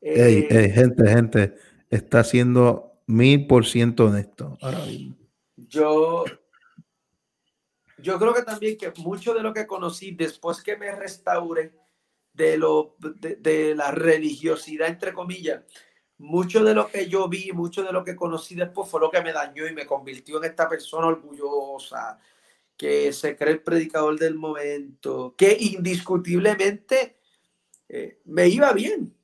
Eh, 0.00 0.46
gente, 0.72 1.08
gente, 1.08 1.54
está 1.90 2.24
siendo 2.24 3.02
mil 3.06 3.46
por 3.46 3.66
ciento 3.66 4.06
honesto 4.06 4.56
ahora 4.62 4.84
mismo. 4.86 5.16
Yo, 5.56 6.24
yo 7.98 8.18
creo 8.18 8.32
que 8.32 8.42
también 8.42 8.78
que 8.78 8.92
mucho 8.98 9.34
de 9.34 9.42
lo 9.42 9.52
que 9.52 9.66
conocí 9.66 10.12
después 10.12 10.62
que 10.62 10.76
me 10.76 10.90
restauré, 10.94 11.72
de, 12.32 12.56
lo, 12.56 12.96
de, 12.98 13.74
la 13.74 13.90
religiosidad, 13.90 14.88
entre 14.88 15.12
comillas, 15.12 15.62
mucho 16.16 16.64
de 16.64 16.74
lo 16.74 16.88
que 16.88 17.08
yo 17.08 17.28
vi, 17.28 17.52
mucho 17.52 17.82
de 17.82 17.92
lo 17.92 18.04
que 18.04 18.16
conocí 18.16 18.54
después 18.54 18.88
fue 18.88 19.00
lo 19.00 19.10
que 19.10 19.22
me 19.22 19.32
dañó 19.32 19.66
y 19.66 19.74
me 19.74 19.86
convirtió 19.86 20.38
en 20.38 20.44
esta 20.44 20.68
persona 20.68 21.08
orgullosa, 21.08 22.18
que 22.76 23.12
se 23.12 23.36
cree 23.36 23.54
el 23.54 23.62
predicador 23.62 24.18
del 24.18 24.36
momento, 24.36 25.34
que 25.36 25.56
indiscutiblemente 25.60 27.18
eh, 27.88 28.20
me 28.24 28.48
iba 28.48 28.72
bien. 28.72 29.14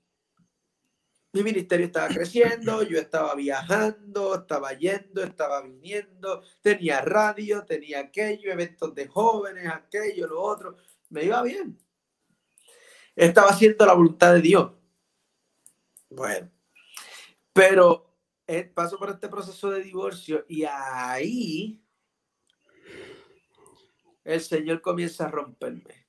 Mi 1.37 1.43
ministerio 1.43 1.87
estaba 1.87 2.09
creciendo, 2.09 2.83
yo 2.83 2.99
estaba 2.99 3.35
viajando, 3.35 4.35
estaba 4.35 4.73
yendo, 4.73 5.23
estaba 5.23 5.63
viniendo, 5.63 6.43
tenía 6.63 7.01
radio, 7.03 7.65
tenía 7.65 8.01
aquello, 8.01 8.51
eventos 8.51 8.95
de 8.95 9.07
jóvenes, 9.07 9.69
aquello, 9.69 10.27
lo 10.27 10.41
otro, 10.41 10.77
me 11.11 11.25
iba 11.25 11.43
bien 11.43 11.79
estaba 13.17 13.49
haciendo 13.49 13.87
la 13.87 13.95
voluntad 13.95 14.35
de 14.35 14.43
Dios. 14.43 14.73
Bueno, 16.11 16.51
pero 17.53 18.15
eh, 18.47 18.65
paso 18.65 18.99
por 18.99 19.11
este 19.11 19.29
proceso 19.29 19.71
de 19.71 19.83
divorcio 19.83 20.45
y 20.49 20.65
ahí 20.65 21.83
el 24.23 24.41
Señor 24.41 24.83
comienza 24.83 25.25
a 25.25 25.31
romperme. 25.31 26.07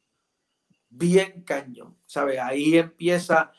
Bien 0.89 1.43
cañón, 1.43 1.97
¿sabes? 2.05 2.39
Ahí 2.39 2.77
empieza 2.77 3.51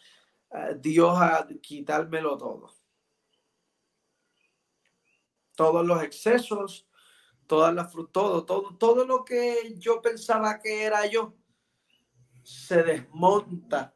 Dios 0.81 1.19
a 1.21 1.47
quitármelo 1.61 2.37
todo. 2.39 2.75
Todos 5.55 5.87
los 5.87 6.03
excesos, 6.03 6.89
todas 7.47 7.75
las 7.75 7.93
todo, 8.13 8.45
todo, 8.45 8.77
todo 8.77 9.05
lo 9.05 9.25
que 9.25 9.75
yo 9.79 10.01
pensaba 10.01 10.61
que 10.61 10.85
era 10.85 11.07
yo, 11.07 11.35
se 12.43 12.83
desmonta 12.83 13.95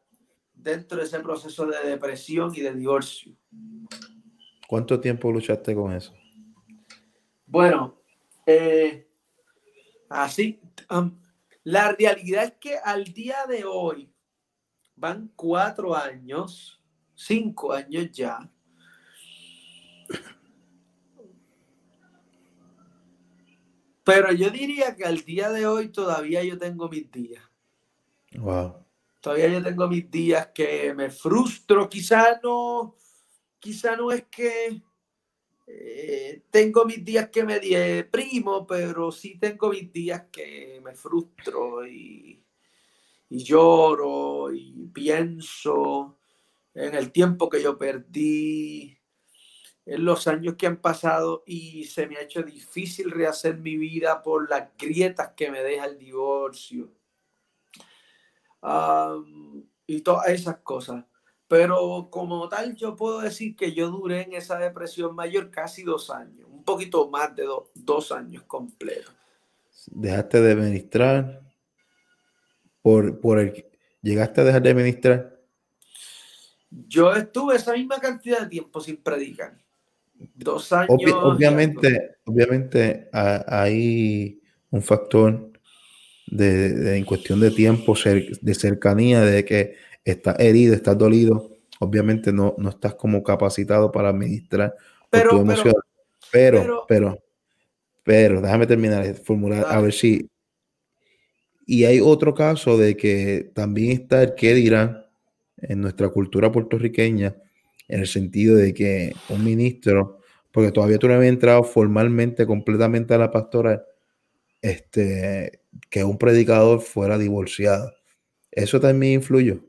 dentro 0.52 0.98
de 0.98 1.04
ese 1.04 1.20
proceso 1.20 1.66
de 1.66 1.78
depresión 1.88 2.52
y 2.54 2.60
de 2.60 2.74
divorcio. 2.74 3.36
¿Cuánto 4.68 5.00
tiempo 5.00 5.30
luchaste 5.30 5.74
con 5.74 5.92
eso? 5.92 6.12
Bueno, 7.46 8.02
eh, 8.46 9.08
así, 10.08 10.60
um, 10.90 11.18
la 11.64 11.92
realidad 11.92 12.44
es 12.44 12.52
que 12.52 12.76
al 12.76 13.04
día 13.04 13.46
de 13.46 13.64
hoy 13.64 14.11
van 15.02 15.32
cuatro 15.34 15.96
años, 15.96 16.80
cinco 17.12 17.72
años 17.72 18.12
ya. 18.12 18.48
Pero 24.04 24.32
yo 24.32 24.48
diría 24.50 24.94
que 24.94 25.04
al 25.04 25.24
día 25.24 25.50
de 25.50 25.66
hoy 25.66 25.88
todavía 25.88 26.44
yo 26.44 26.56
tengo 26.56 26.88
mis 26.88 27.10
días. 27.10 27.42
Wow. 28.36 28.76
Todavía 29.20 29.48
yo 29.48 29.62
tengo 29.62 29.88
mis 29.88 30.08
días 30.08 30.50
que 30.54 30.94
me 30.94 31.10
frustro, 31.10 31.88
quizá 31.88 32.40
no, 32.40 32.94
quizá 33.58 33.96
no 33.96 34.12
es 34.12 34.26
que 34.30 34.82
eh, 35.66 36.42
tengo 36.48 36.84
mis 36.84 37.04
días 37.04 37.28
que 37.28 37.42
me 37.42 37.58
deprimo, 37.58 38.64
pero 38.68 39.10
sí 39.10 39.36
tengo 39.36 39.70
mis 39.70 39.92
días 39.92 40.26
que 40.30 40.80
me 40.84 40.94
frustro 40.94 41.84
y, 41.86 42.41
y 43.32 43.44
lloro 43.44 44.52
y 44.52 44.90
pienso 44.92 46.18
en 46.74 46.94
el 46.94 47.10
tiempo 47.12 47.48
que 47.48 47.62
yo 47.62 47.78
perdí, 47.78 48.98
en 49.86 50.04
los 50.04 50.26
años 50.26 50.56
que 50.56 50.66
han 50.66 50.76
pasado 50.76 51.42
y 51.46 51.84
se 51.84 52.06
me 52.06 52.18
ha 52.18 52.20
hecho 52.20 52.42
difícil 52.42 53.10
rehacer 53.10 53.56
mi 53.56 53.78
vida 53.78 54.22
por 54.22 54.50
las 54.50 54.68
grietas 54.76 55.30
que 55.34 55.50
me 55.50 55.62
deja 55.62 55.86
el 55.86 55.98
divorcio. 55.98 56.92
y 59.86 60.00
todas 60.02 60.28
esas 60.28 60.58
cosas. 60.58 61.02
Pero 61.48 62.08
como 62.10 62.50
tal, 62.50 62.76
yo 62.76 62.94
puedo 62.96 63.20
decir 63.20 63.56
que 63.56 63.72
yo 63.72 63.88
duré 63.90 64.22
en 64.22 64.34
esa 64.34 64.58
depresión 64.58 65.14
mayor 65.14 65.50
casi 65.50 65.82
dos 65.84 66.10
años, 66.10 66.46
un 66.50 66.64
poquito 66.64 67.08
más 67.08 67.34
de 67.34 67.46
dos 67.74 68.12
años 68.12 68.42
completos. 68.42 69.14
¿Dejaste 69.86 70.40
de 70.42 70.54
ministrar? 70.54 71.41
Por, 72.82 73.20
por 73.20 73.38
el, 73.38 73.64
¿Llegaste 74.02 74.40
a 74.40 74.44
dejar 74.44 74.62
de 74.62 74.74
ministrar? 74.74 75.40
Yo 76.88 77.14
estuve 77.14 77.56
esa 77.56 77.72
misma 77.72 78.00
cantidad 78.00 78.40
de 78.40 78.48
tiempo 78.48 78.80
sin 78.80 78.96
predicar. 78.96 79.56
Dos 80.34 80.72
años. 80.72 80.90
obviamente, 81.22 82.16
obviamente 82.24 83.08
hay 83.12 84.40
un 84.70 84.82
factor 84.82 85.50
de, 86.26 86.96
en 86.96 87.04
cuestión 87.04 87.40
de 87.40 87.50
tiempo, 87.50 87.94
de 87.94 88.54
cercanía, 88.54 89.20
de 89.20 89.44
que 89.44 89.76
estás 90.04 90.38
herido, 90.40 90.74
estás 90.74 90.96
dolido. 90.98 91.50
Obviamente 91.78 92.32
no, 92.32 92.54
no 92.58 92.70
estás 92.70 92.94
como 92.94 93.22
capacitado 93.22 93.90
para 93.92 94.08
administrar 94.08 94.74
pero, 95.10 95.30
tu 95.30 95.36
emoción. 95.38 95.74
Pero, 96.30 96.84
pero, 96.88 97.18
pero, 98.02 98.40
déjame 98.40 98.66
terminar 98.66 99.04
de 99.04 99.14
formular, 99.14 99.66
a 99.68 99.80
ver 99.80 99.92
si. 99.92 100.28
Y 101.72 101.86
hay 101.86 102.00
otro 102.00 102.34
caso 102.34 102.76
de 102.76 102.98
que 102.98 103.50
también 103.54 103.92
está 103.92 104.22
el 104.22 104.34
que 104.34 104.52
dirán 104.52 105.06
en 105.56 105.80
nuestra 105.80 106.10
cultura 106.10 106.52
puertorriqueña, 106.52 107.34
en 107.88 108.00
el 108.00 108.06
sentido 108.06 108.56
de 108.56 108.74
que 108.74 109.16
un 109.30 109.42
ministro, 109.42 110.18
porque 110.50 110.70
todavía 110.70 110.98
tú 110.98 111.08
no 111.08 111.14
habías 111.14 111.32
entrado 111.32 111.64
formalmente, 111.64 112.46
completamente 112.46 113.14
a 113.14 113.16
la 113.16 113.30
pastoral, 113.30 113.86
este, 114.60 115.62
que 115.88 116.04
un 116.04 116.18
predicador 116.18 116.82
fuera 116.82 117.16
divorciado. 117.16 117.90
¿Eso 118.50 118.78
también 118.78 119.14
influyó? 119.14 119.64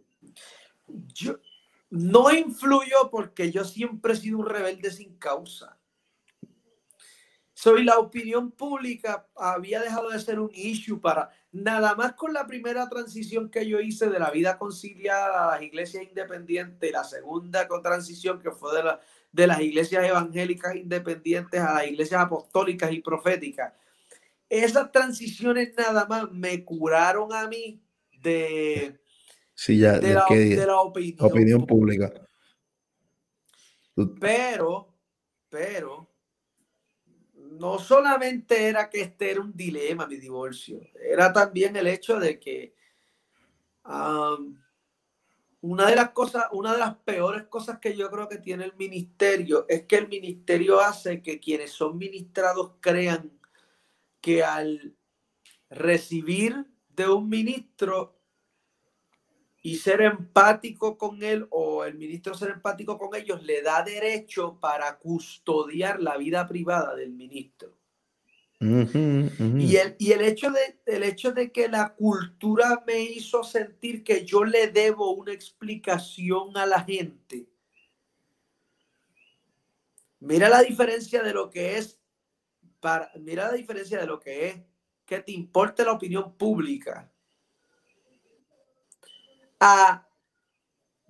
Yo, 1.14 1.40
no 1.90 2.34
influyó 2.34 3.10
porque 3.12 3.50
yo 3.50 3.64
siempre 3.64 4.12
he 4.12 4.18
sido 4.18 4.40
un 4.40 4.50
rebelde 4.50 4.92
sin 4.92 5.16
causa. 5.16 5.80
Soy 7.54 7.86
la 7.86 7.98
opinión 7.98 8.52
pública 8.52 9.26
había 9.38 9.80
dejado 9.82 10.10
de 10.10 10.20
ser 10.20 10.42
un 10.42 10.52
issue 10.54 11.00
para 11.00 11.30
nada 11.54 11.94
más 11.96 12.14
con 12.14 12.34
la 12.34 12.46
primera 12.48 12.90
transición 12.90 13.50
que 13.50 13.68
yo 13.68 13.80
hice 13.80 14.10
de 14.10 14.20
la 14.20 14.32
vida 14.32 14.58
conciliada 14.58 15.46
a 15.46 15.52
las 15.54 15.62
iglesias 15.62 16.04
independientes, 16.04 16.92
la 16.92 17.04
segunda 17.04 17.68
transición 17.82 18.42
que 18.42 18.52
fue 18.52 18.76
de, 18.76 18.84
la, 18.84 19.00
de 19.32 19.48
las 19.48 19.62
iglesias 19.62 20.04
evangélicas 20.04 20.76
independientes 20.76 21.62
a 21.62 21.76
las 21.76 21.88
iglesias 21.88 22.22
apostólicas 22.22 22.92
y 22.92 23.02
proféticas. 23.02 23.72
Esas 24.50 24.92
transiciones 24.92 25.74
nada 25.78 26.06
más 26.08 26.32
me 26.32 26.66
curaron 26.66 27.32
a 27.34 27.48
mí 27.48 27.82
de, 28.20 29.00
sí, 29.54 29.78
ya, 29.78 30.00
de, 30.00 30.14
la, 30.16 30.26
opinión, 30.80 31.66
pública. 31.68 32.12
Pero, 34.20 34.92
pero, 35.50 36.13
no 37.60 37.80
solamente 37.80 38.68
era 38.68 38.90
que 38.90 39.02
este 39.02 39.32
era 39.32 39.42
un 39.42 39.56
dilema, 39.56 40.08
mi 40.08 40.18
divorcio, 40.18 40.82
era 40.96 41.32
también 41.32 41.76
el 41.76 41.88
hecho 41.88 42.20
de 42.20 42.40
que 42.40 42.76
una 45.62 45.88
de 45.88 45.96
las 45.96 46.12
cosas, 46.12 46.46
una 46.52 46.74
de 46.74 46.80
las 46.80 46.96
peores 46.98 47.44
cosas 47.44 47.80
que 47.80 47.96
yo 47.96 48.10
creo 48.10 48.28
que 48.28 48.38
tiene 48.38 48.66
el 48.66 48.76
ministerio 48.78 49.66
es 49.68 49.84
que 49.84 49.98
el 49.98 50.08
ministerio 50.08 50.80
hace 50.80 51.22
que 51.22 51.40
quienes 51.40 51.72
son 51.72 51.98
ministrados 51.98 52.74
crean 52.80 53.32
que 54.22 54.44
al 54.44 54.96
recibir 55.70 56.66
de 56.90 57.10
un 57.10 57.28
ministro 57.28 58.13
y 59.66 59.78
ser 59.78 60.02
empático 60.02 60.98
con 60.98 61.24
él 61.24 61.48
o 61.50 61.86
el 61.86 61.96
ministro 61.96 62.34
ser 62.36 62.50
empático 62.50 62.98
con 62.98 63.16
ellos 63.16 63.42
le 63.44 63.62
da 63.62 63.82
derecho 63.82 64.60
para 64.60 65.00
custodiar 65.00 66.02
la 66.02 66.18
vida 66.18 66.46
privada 66.46 66.94
del 66.96 67.14
ministro. 67.14 67.74
Y, 68.60 69.76
el, 69.76 69.96
y 70.00 70.12
el, 70.12 70.22
hecho 70.22 70.52
de, 70.52 70.80
el 70.86 71.04
hecho 71.04 71.32
de 71.32 71.52
que 71.52 71.68
la 71.68 71.96
cultura 71.96 72.84
me 72.86 73.02
hizo 73.02 73.44
sentir 73.44 74.04
que 74.04 74.26
yo 74.26 74.44
le 74.44 74.68
debo 74.68 75.12
una 75.12 75.34
explicación 75.34 76.56
a 76.58 76.66
la 76.66 76.82
gente. 76.82 77.48
Mira 80.20 80.50
la 80.50 80.62
diferencia 80.62 81.24
de 81.24 81.34
lo 81.34 81.50
que 81.50 81.78
es, 81.78 82.00
para, 82.80 83.12
mira 83.20 83.48
la 83.48 83.54
diferencia 83.54 84.00
de 84.00 84.08
lo 84.08 84.20
que 84.20 84.48
es 84.48 84.62
que 85.06 85.20
te 85.20 85.34
importe 85.34 85.84
la 85.84 85.94
opinión 85.94 86.38
pública 86.38 87.13
a 89.66 90.06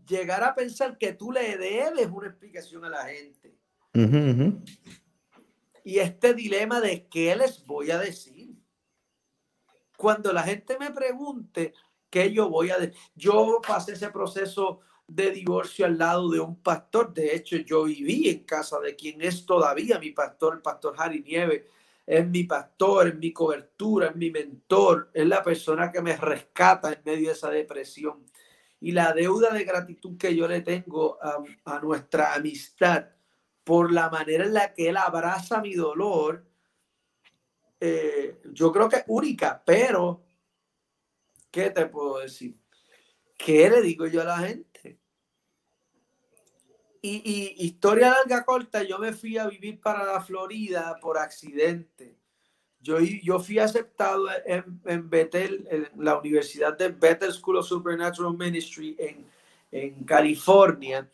llegar 0.07 0.43
a 0.43 0.53
pensar 0.53 0.95
que 0.99 1.13
tú 1.13 1.31
le 1.31 1.57
debes 1.57 2.07
una 2.11 2.27
explicación 2.27 2.85
a 2.85 2.89
la 2.89 3.05
gente. 3.05 3.57
Y 5.83 5.97
este 5.97 6.35
dilema 6.35 6.79
de 6.79 7.07
qué 7.07 7.35
les 7.35 7.65
voy 7.65 7.89
a 7.89 7.97
decir. 7.97 8.55
Cuando 9.97 10.31
la 10.31 10.43
gente 10.43 10.77
me 10.77 10.91
pregunte 10.91 11.73
qué 12.11 12.31
yo 12.31 12.47
voy 12.49 12.69
a 12.69 12.77
decir, 12.77 12.95
yo 13.15 13.59
pasé 13.67 13.93
ese 13.93 14.09
proceso 14.09 14.81
de 15.07 15.31
divorcio 15.31 15.87
al 15.87 15.97
lado 15.97 16.29
de 16.29 16.39
un 16.39 16.61
pastor. 16.61 17.11
De 17.11 17.35
hecho, 17.35 17.57
yo 17.57 17.85
viví 17.85 18.29
en 18.29 18.43
casa 18.43 18.79
de 18.79 18.95
quien 18.95 19.19
es 19.21 19.47
todavía 19.47 19.97
mi 19.97 20.11
pastor, 20.11 20.55
el 20.55 20.61
pastor 20.61 20.93
Harry 20.97 21.23
Nieves. 21.23 21.63
Es 22.05 22.27
mi 22.27 22.43
pastor, 22.43 23.07
es 23.07 23.15
mi 23.15 23.31
cobertura, 23.31 24.09
es 24.09 24.15
mi 24.15 24.29
mentor, 24.29 25.09
es 25.13 25.25
la 25.25 25.41
persona 25.41 25.91
que 25.91 26.01
me 26.01 26.15
rescata 26.17 26.91
en 26.91 27.01
medio 27.03 27.29
de 27.29 27.33
esa 27.33 27.49
depresión 27.49 28.25
y 28.83 28.91
la 28.91 29.13
deuda 29.13 29.53
de 29.53 29.63
gratitud 29.63 30.17
que 30.17 30.35
yo 30.35 30.45
le 30.45 30.59
tengo 30.59 31.17
a, 31.21 31.79
nuestra 31.79 32.33
amistad 32.33 33.11
por 33.63 33.93
la 33.93 34.09
manera 34.09 34.43
en 34.43 34.53
la 34.53 34.73
que 34.73 34.89
él 34.89 34.97
abraza 34.97 35.61
mi 35.61 35.73
dolor, 35.73 36.45
eh, 37.79 38.41
yo 38.51 38.73
creo 38.73 38.89
que 38.89 38.97
es 38.97 39.03
única, 39.07 39.63
pero 39.65 40.25
¿qué 41.49 41.69
te 41.69 41.85
puedo 41.85 42.19
decir? 42.19 42.57
¿Qué 43.37 43.69
le 43.69 43.81
digo 43.81 44.05
yo 44.07 44.21
a 44.21 44.25
la 44.25 44.39
gente? 44.39 44.99
Y, 47.01 47.21
y 47.23 47.65
historia 47.65 48.09
larga 48.09 48.43
corta, 48.43 48.83
yo 48.83 48.99
me 48.99 49.13
fui 49.13 49.37
a 49.37 49.47
vivir 49.47 49.79
para 49.79 50.03
la 50.03 50.19
Florida 50.19 50.97
por 51.01 51.17
accidente. 51.17 52.19
Yo, 52.83 52.99
yo 52.99 53.39
fui 53.39 53.59
aceptado 53.59 54.27
en, 54.45 54.81
en 54.85 55.09
Bethel, 55.09 55.65
en 55.71 55.87
la 56.03 56.19
Universidad 56.19 56.77
de 56.77 56.89
Bethel 56.89 57.31
School 57.31 57.57
of 57.57 57.67
Supernatural 57.67 58.37
Ministry 58.37 58.95
en, 58.99 59.25
en 59.71 60.03
California. 60.03 61.09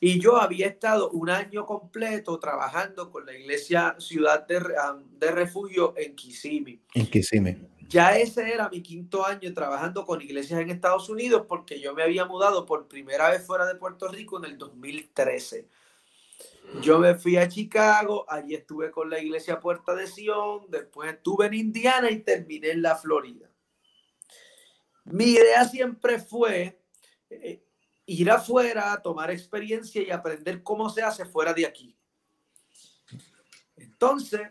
Y 0.00 0.18
yo 0.18 0.38
había 0.38 0.66
estado 0.66 1.10
un 1.10 1.28
año 1.28 1.66
completo 1.66 2.38
trabajando 2.38 3.10
con 3.10 3.26
la 3.26 3.36
iglesia 3.36 3.94
Ciudad 3.98 4.46
de, 4.46 4.60
de 5.18 5.30
Refugio 5.30 5.94
en 5.96 6.16
Kissimmee. 6.16 6.80
En 6.94 7.06
Kissimmee. 7.06 7.58
Ya 7.88 8.16
ese 8.18 8.52
era 8.52 8.68
mi 8.70 8.82
quinto 8.82 9.26
año 9.26 9.52
trabajando 9.52 10.04
con 10.04 10.20
iglesias 10.22 10.60
en 10.60 10.70
Estados 10.70 11.08
Unidos 11.10 11.44
porque 11.46 11.80
yo 11.80 11.94
me 11.94 12.02
había 12.02 12.24
mudado 12.24 12.64
por 12.64 12.88
primera 12.88 13.30
vez 13.30 13.46
fuera 13.46 13.66
de 13.66 13.74
Puerto 13.74 14.08
Rico 14.08 14.38
en 14.38 14.46
el 14.46 14.58
2013. 14.58 15.68
Yo 16.80 16.98
me 16.98 17.14
fui 17.14 17.36
a 17.36 17.48
Chicago, 17.48 18.26
allí 18.28 18.54
estuve 18.54 18.90
con 18.90 19.08
la 19.08 19.20
iglesia 19.20 19.60
Puerta 19.60 19.94
de 19.94 20.06
Sion, 20.06 20.66
después 20.68 21.12
estuve 21.12 21.46
en 21.46 21.54
Indiana 21.54 22.10
y 22.10 22.20
terminé 22.20 22.70
en 22.70 22.82
la 22.82 22.96
Florida. 22.96 23.48
Mi 25.04 25.26
idea 25.26 25.64
siempre 25.66 26.18
fue 26.18 26.80
eh, 27.30 27.62
ir 28.06 28.30
afuera, 28.30 29.00
tomar 29.02 29.30
experiencia 29.30 30.02
y 30.02 30.10
aprender 30.10 30.62
cómo 30.62 30.90
se 30.90 31.02
hace 31.02 31.24
fuera 31.24 31.54
de 31.54 31.66
aquí. 31.66 31.96
Entonces, 33.76 34.42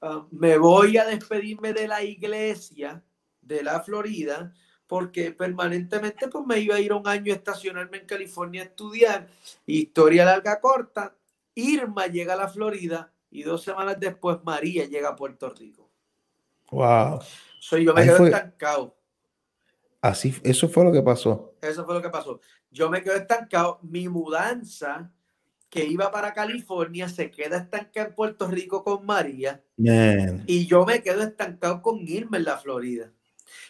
ah, 0.00 0.26
me 0.30 0.58
voy 0.58 0.96
a 0.98 1.04
despedirme 1.04 1.72
de 1.72 1.86
la 1.86 2.02
iglesia 2.02 3.04
de 3.40 3.62
la 3.62 3.80
Florida 3.80 4.52
porque 4.90 5.30
permanentemente 5.30 6.26
pues 6.26 6.44
me 6.44 6.58
iba 6.58 6.74
a 6.74 6.80
ir 6.80 6.92
un 6.92 7.06
año 7.06 7.32
a 7.32 7.36
estacionarme 7.36 7.98
en 7.98 8.06
California 8.06 8.62
a 8.62 8.64
estudiar. 8.64 9.28
Historia 9.64 10.24
larga 10.24 10.58
corta, 10.58 11.14
Irma 11.54 12.08
llega 12.08 12.32
a 12.32 12.36
la 12.36 12.48
Florida 12.48 13.12
y 13.30 13.44
dos 13.44 13.62
semanas 13.62 14.00
después 14.00 14.38
María 14.42 14.86
llega 14.86 15.10
a 15.10 15.14
Puerto 15.14 15.48
Rico. 15.50 15.88
Wow. 16.72 17.20
Soy 17.60 17.84
yo 17.84 17.94
me 17.94 18.02
quedo 18.02 18.26
estancado. 18.26 18.96
Así, 20.00 20.34
eso 20.42 20.68
fue 20.68 20.82
lo 20.82 20.90
que 20.90 21.02
pasó. 21.02 21.54
Eso 21.62 21.84
fue 21.84 21.94
lo 21.94 22.02
que 22.02 22.10
pasó. 22.10 22.40
Yo 22.72 22.90
me 22.90 23.04
quedo 23.04 23.14
estancado. 23.14 23.78
Mi 23.82 24.08
mudanza 24.08 25.12
que 25.68 25.84
iba 25.84 26.10
para 26.10 26.34
California, 26.34 27.08
se 27.08 27.30
queda 27.30 27.58
estancada 27.58 28.08
en 28.08 28.14
Puerto 28.16 28.48
Rico 28.48 28.82
con 28.82 29.06
María 29.06 29.62
Man. 29.76 30.42
y 30.48 30.66
yo 30.66 30.84
me 30.84 31.00
quedo 31.00 31.22
estancado 31.22 31.80
con 31.80 32.00
Irma 32.08 32.38
en 32.38 32.44
la 32.44 32.58
Florida. 32.58 33.12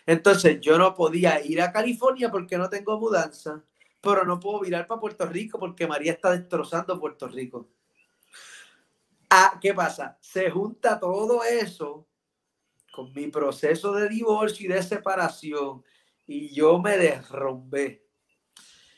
Entonces 0.06 0.60
yo 0.60 0.78
no 0.78 0.94
podía 0.94 1.44
ir 1.44 1.60
a 1.62 1.72
California 1.72 2.30
porque 2.30 2.58
no 2.58 2.68
tengo 2.68 2.98
mudanza, 2.98 3.62
pero 4.00 4.24
no 4.24 4.40
puedo 4.40 4.60
virar 4.60 4.86
para 4.86 5.00
Puerto 5.00 5.26
Rico 5.26 5.58
porque 5.58 5.86
María 5.86 6.12
está 6.12 6.30
destrozando 6.30 6.98
Puerto 6.98 7.28
Rico. 7.28 7.68
Ah, 9.28 9.58
¿qué 9.60 9.72
pasa? 9.72 10.18
Se 10.20 10.50
junta 10.50 10.98
todo 10.98 11.44
eso 11.44 12.08
con 12.92 13.12
mi 13.12 13.28
proceso 13.28 13.92
de 13.92 14.08
divorcio 14.08 14.66
y 14.66 14.72
de 14.72 14.82
separación 14.82 15.84
y 16.26 16.52
yo 16.54 16.78
me 16.78 16.96
derrumbé. 16.96 18.04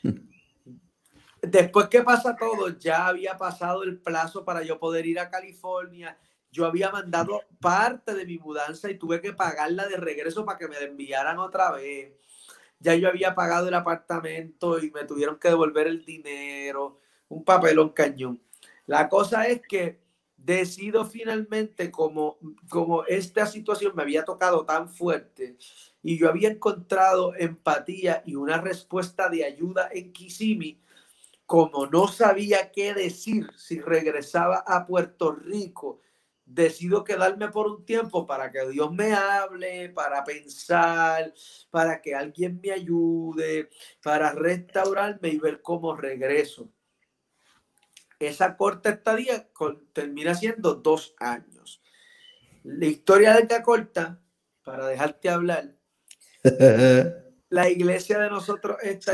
Después 1.41 1.87
que 1.87 2.01
pasa 2.01 2.35
todo, 2.35 2.69
ya 2.79 3.07
había 3.07 3.37
pasado 3.37 3.83
el 3.83 3.99
plazo 3.99 4.45
para 4.45 4.63
yo 4.63 4.79
poder 4.79 5.05
ir 5.05 5.19
a 5.19 5.29
California. 5.29 6.17
Yo 6.53 6.67
había 6.67 6.91
mandado 6.91 7.41
parte 7.59 8.13
de 8.13 8.27
mi 8.27 8.37
mudanza 8.37 8.89
y 8.91 8.97
tuve 8.99 9.19
que 9.21 9.33
pagarla 9.33 9.87
de 9.87 9.97
regreso 9.97 10.45
para 10.45 10.59
que 10.59 10.67
me 10.67 10.77
enviaran 10.77 11.39
otra 11.39 11.71
vez. 11.71 12.13
Ya 12.79 12.93
yo 12.93 13.09
había 13.09 13.33
pagado 13.33 13.69
el 13.69 13.73
apartamento 13.73 14.77
y 14.77 14.91
me 14.91 15.03
tuvieron 15.03 15.39
que 15.39 15.49
devolver 15.49 15.87
el 15.87 16.05
dinero. 16.05 16.99
Un 17.27 17.43
papelón 17.43 17.89
cañón. 17.89 18.39
La 18.85 19.09
cosa 19.09 19.47
es 19.47 19.61
que 19.67 19.99
decido 20.37 21.05
finalmente, 21.05 21.89
como, 21.89 22.37
como 22.69 23.03
esta 23.05 23.47
situación 23.47 23.93
me 23.95 24.03
había 24.03 24.23
tocado 24.23 24.63
tan 24.63 24.89
fuerte 24.89 25.57
y 26.03 26.19
yo 26.19 26.29
había 26.29 26.49
encontrado 26.49 27.33
empatía 27.35 28.21
y 28.27 28.35
una 28.35 28.61
respuesta 28.61 29.27
de 29.27 29.43
ayuda 29.43 29.89
en 29.91 30.13
Kissimmee, 30.13 30.79
como 31.47 31.87
no 31.87 32.07
sabía 32.07 32.71
qué 32.71 32.93
decir 32.93 33.49
si 33.55 33.79
regresaba 33.79 34.63
a 34.67 34.85
Puerto 34.85 35.31
Rico, 35.31 36.01
decido 36.45 37.03
quedarme 37.03 37.49
por 37.49 37.67
un 37.67 37.85
tiempo 37.85 38.27
para 38.27 38.51
que 38.51 38.67
Dios 38.69 38.91
me 38.91 39.13
hable, 39.13 39.89
para 39.89 40.23
pensar, 40.23 41.33
para 41.69 42.01
que 42.01 42.15
alguien 42.15 42.59
me 42.61 42.71
ayude, 42.71 43.69
para 44.01 44.31
restaurarme 44.31 45.29
y 45.29 45.39
ver 45.39 45.61
cómo 45.61 45.95
regreso 45.95 46.69
esa 48.27 48.55
corta 48.57 48.89
estadía 48.89 49.49
termina 49.93 50.35
siendo 50.35 50.75
dos 50.75 51.15
años. 51.19 51.81
La 52.63 52.85
historia 52.85 53.33
de 53.33 53.41
esta 53.41 53.61
corta, 53.63 54.21
para 54.63 54.87
dejarte 54.87 55.29
hablar, 55.29 55.75
la 57.49 57.69
iglesia 57.69 58.19
de 58.19 58.29
nosotros 58.29 58.77
está 58.81 59.11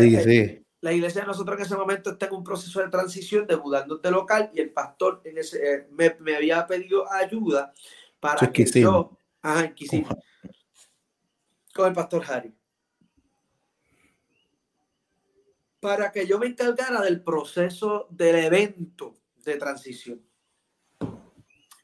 la 0.81 0.93
iglesia 0.93 1.21
de 1.21 1.27
nosotros 1.27 1.57
en 1.57 1.65
ese 1.65 1.75
momento 1.75 2.11
está 2.11 2.27
en 2.27 2.35
un 2.35 2.43
proceso 2.43 2.79
de 2.79 2.89
transición 2.89 3.45
de 3.45 3.57
mudándote 3.57 4.09
local 4.11 4.49
y 4.53 4.61
el 4.61 4.71
pastor 4.71 5.21
en 5.25 5.37
ese, 5.37 5.57
eh, 5.57 5.87
me, 5.91 6.15
me, 6.19 6.35
había 6.35 6.65
pedido 6.65 7.11
ayuda 7.11 7.73
para 8.19 8.51
que 8.51 8.65
yo 8.65 9.17
ajá, 9.41 9.73
con 11.73 11.87
el 11.87 11.93
pastor 11.93 12.23
Harry 12.27 12.53
para 15.79 16.11
que 16.11 16.27
yo 16.27 16.39
me 16.39 16.47
encargara 16.47 17.01
del 17.01 17.21
proceso 17.21 18.07
del 18.09 18.35
evento 18.35 19.15
de 19.37 19.55
transición. 19.55 20.21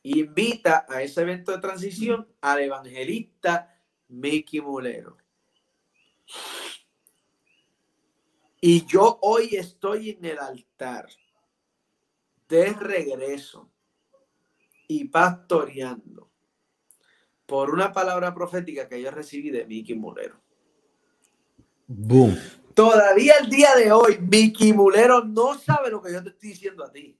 Invita 0.03 0.85
a 0.87 1.01
ese 1.01 1.21
evento 1.21 1.51
de 1.51 1.59
transición 1.59 2.27
al 2.41 2.59
evangelista 2.59 3.81
Mickey 4.09 4.61
Mulero. 4.61 5.17
Y 8.67 8.83
yo 8.87 9.19
hoy 9.21 9.55
estoy 9.57 10.09
en 10.09 10.25
el 10.25 10.39
altar 10.39 11.07
de 12.49 12.73
regreso 12.73 13.69
y 14.87 15.05
pastoreando 15.05 16.31
por 17.45 17.69
una 17.69 17.93
palabra 17.93 18.33
profética 18.33 18.89
que 18.89 18.99
yo 18.99 19.11
recibí 19.11 19.51
de 19.51 19.67
Mickey 19.67 19.93
Mulero. 19.93 20.41
Boom. 21.85 22.39
Todavía 22.73 23.35
el 23.39 23.51
día 23.51 23.75
de 23.75 23.91
hoy, 23.91 24.17
Mickey 24.17 24.73
Mulero 24.73 25.23
no 25.23 25.59
sabe 25.59 25.91
lo 25.91 26.01
que 26.01 26.11
yo 26.11 26.23
te 26.23 26.29
estoy 26.29 26.49
diciendo 26.49 26.83
a 26.83 26.91
ti. 26.91 27.19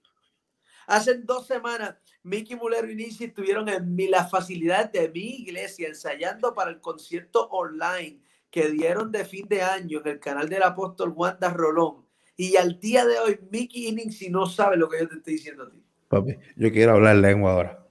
Hace 0.87 1.19
dos 1.19 1.45
semanas, 1.45 1.95
Mickey 2.23 2.55
Mulero 2.55 2.89
y 2.89 2.95
Nisi 2.95 3.25
estuvieron 3.25 3.69
en 3.69 3.93
mi, 3.93 4.07
la 4.07 4.27
facilidad 4.27 4.91
de 4.91 5.09
mi 5.09 5.41
iglesia 5.41 5.89
ensayando 5.89 6.55
para 6.55 6.71
el 6.71 6.81
concierto 6.81 7.47
online 7.49 8.24
que 8.55 8.69
dieron 8.69 9.11
de 9.11 9.25
fin 9.25 9.45
de 9.49 9.61
año 9.61 9.99
en 9.99 10.07
el 10.13 10.19
canal 10.21 10.47
del 10.47 10.63
apóstol 10.63 11.11
Wanda 11.13 11.49
Rolón. 11.49 12.05
Y 12.37 12.55
al 12.55 12.79
día 12.79 13.05
de 13.05 13.19
hoy, 13.19 13.37
Mickey 13.51 13.91
Nisi 13.91 14.29
no 14.29 14.45
sabe 14.45 14.77
lo 14.77 14.87
que 14.87 14.99
yo 14.99 15.09
te 15.09 15.15
estoy 15.15 15.33
diciendo 15.33 15.63
a 15.63 15.69
ti. 15.69 15.83
Papi, 16.07 16.37
yo 16.55 16.71
quiero 16.71 16.93
hablar 16.93 17.17
lengua 17.17 17.51
ahora. 17.51 17.85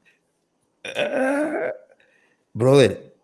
Uh, 0.87 1.71
brother, 2.55 3.15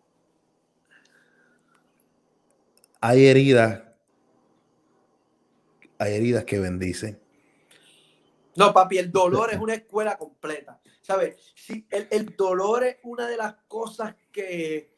hay 3.01 3.24
heridas 3.24 3.84
hay 5.97 6.14
heridas 6.14 6.45
que 6.45 6.59
bendicen. 6.59 7.18
No, 8.55 8.74
papi, 8.74 8.99
el 8.99 9.11
dolor 9.11 9.51
es 9.51 9.59
una 9.59 9.72
escuela 9.72 10.18
completa. 10.18 10.78
¿Sabes? 11.01 11.55
El, 11.88 12.07
el, 12.11 12.36
dolor 12.36 12.84
es 12.84 12.99
una 13.03 13.26
de 13.26 13.38
las 13.38 13.55
cosas 13.66 14.14
que 14.30 14.95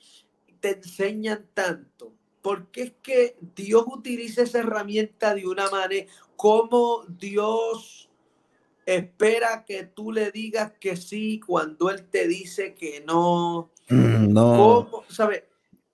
te 0.59 0.71
enseñan 0.71 1.47
tanto. 1.55 2.17
Porque 2.43 2.83
es 2.83 2.93
que 3.03 3.37
Dios 3.55 3.85
utiliza 3.87 4.43
esa 4.43 4.59
herramienta 4.59 5.35
de 5.35 5.47
una 5.47 5.71
manera, 5.71 6.11
como 6.37 7.05
Dios 7.09 8.11
espera 8.85 9.65
que 9.65 9.85
tú 9.85 10.11
le 10.11 10.33
digas 10.33 10.73
que 10.81 10.97
sí 10.97 11.41
cuando 11.41 11.89
Él 11.89 12.05
te 12.11 12.27
dice 12.27 12.75
que 12.75 13.03
no. 13.07 13.71
Mm, 13.89 14.33
no. 14.33 14.89
¿Cómo? 14.91 15.05
¿Sabes? 15.09 15.45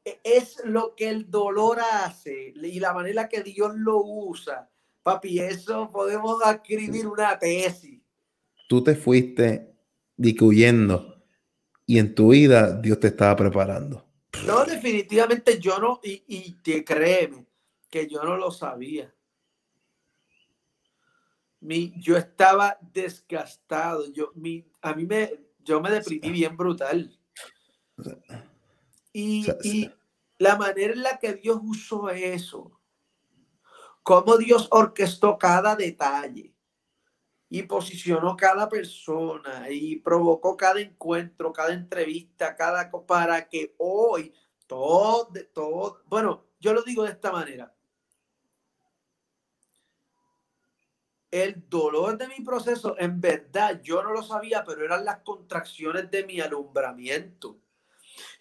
E, 0.04 0.18
es 0.24 0.62
lo 0.64 0.94
que 0.94 1.10
el 1.10 1.30
dolor 1.30 1.78
hace 1.80 2.54
y 2.56 2.80
la 2.80 2.94
manera 2.94 3.28
que 3.28 3.42
Dios 3.42 3.74
lo 3.76 4.02
usa 4.02 4.68
Papi, 5.08 5.38
eso 5.38 5.88
podemos 5.90 6.36
escribir 6.52 7.06
una 7.06 7.38
tesis. 7.38 7.98
Tú 8.68 8.84
te 8.84 8.94
fuiste 8.94 9.72
discuyendo 10.18 11.24
y 11.86 11.98
en 11.98 12.14
tu 12.14 12.32
vida 12.32 12.78
Dios 12.78 13.00
te 13.00 13.06
estaba 13.06 13.34
preparando. 13.34 14.04
No, 14.46 14.64
definitivamente 14.64 15.58
yo 15.58 15.78
no, 15.78 16.00
y, 16.02 16.22
y 16.26 16.52
te 16.62 16.84
créeme 16.84 17.46
que 17.90 18.06
yo 18.06 18.22
no 18.22 18.36
lo 18.36 18.50
sabía. 18.50 19.14
Mi, 21.60 21.92
yo 22.00 22.16
estaba 22.16 22.78
desgastado. 22.80 24.10
Yo, 24.12 24.30
mi, 24.34 24.64
a 24.80 24.94
mí 24.94 25.04
me, 25.04 25.32
yo 25.58 25.80
me 25.80 25.90
deprimí 25.90 26.30
bien 26.30 26.56
brutal. 26.56 27.18
Y, 29.12 29.46
y 29.64 29.90
la 30.38 30.56
manera 30.56 30.92
en 30.92 31.02
la 31.02 31.18
que 31.18 31.34
Dios 31.34 31.58
usó 31.62 32.08
eso 32.10 32.78
cómo 34.08 34.38
Dios 34.38 34.68
orquestó 34.70 35.36
cada 35.36 35.76
detalle 35.76 36.54
y 37.50 37.62
posicionó 37.62 38.36
cada 38.36 38.68
persona 38.68 39.70
y 39.70 39.96
provocó 39.96 40.56
cada 40.56 40.80
encuentro, 40.80 41.52
cada 41.52 41.72
entrevista, 41.72 42.54
cada 42.56 42.90
para 42.90 43.48
que 43.48 43.74
hoy 43.78 44.34
todo, 44.66 45.32
todo, 45.54 46.02
bueno, 46.06 46.44
yo 46.60 46.74
lo 46.74 46.82
digo 46.82 47.04
de 47.04 47.10
esta 47.10 47.32
manera. 47.32 47.74
El 51.30 51.68
dolor 51.68 52.16
de 52.16 52.28
mi 52.28 52.40
proceso, 52.40 52.96
en 52.98 53.20
verdad, 53.20 53.80
yo 53.82 54.02
no 54.02 54.12
lo 54.12 54.22
sabía, 54.22 54.64
pero 54.64 54.84
eran 54.84 55.04
las 55.04 55.18
contracciones 55.18 56.10
de 56.10 56.24
mi 56.24 56.40
alumbramiento. 56.40 57.60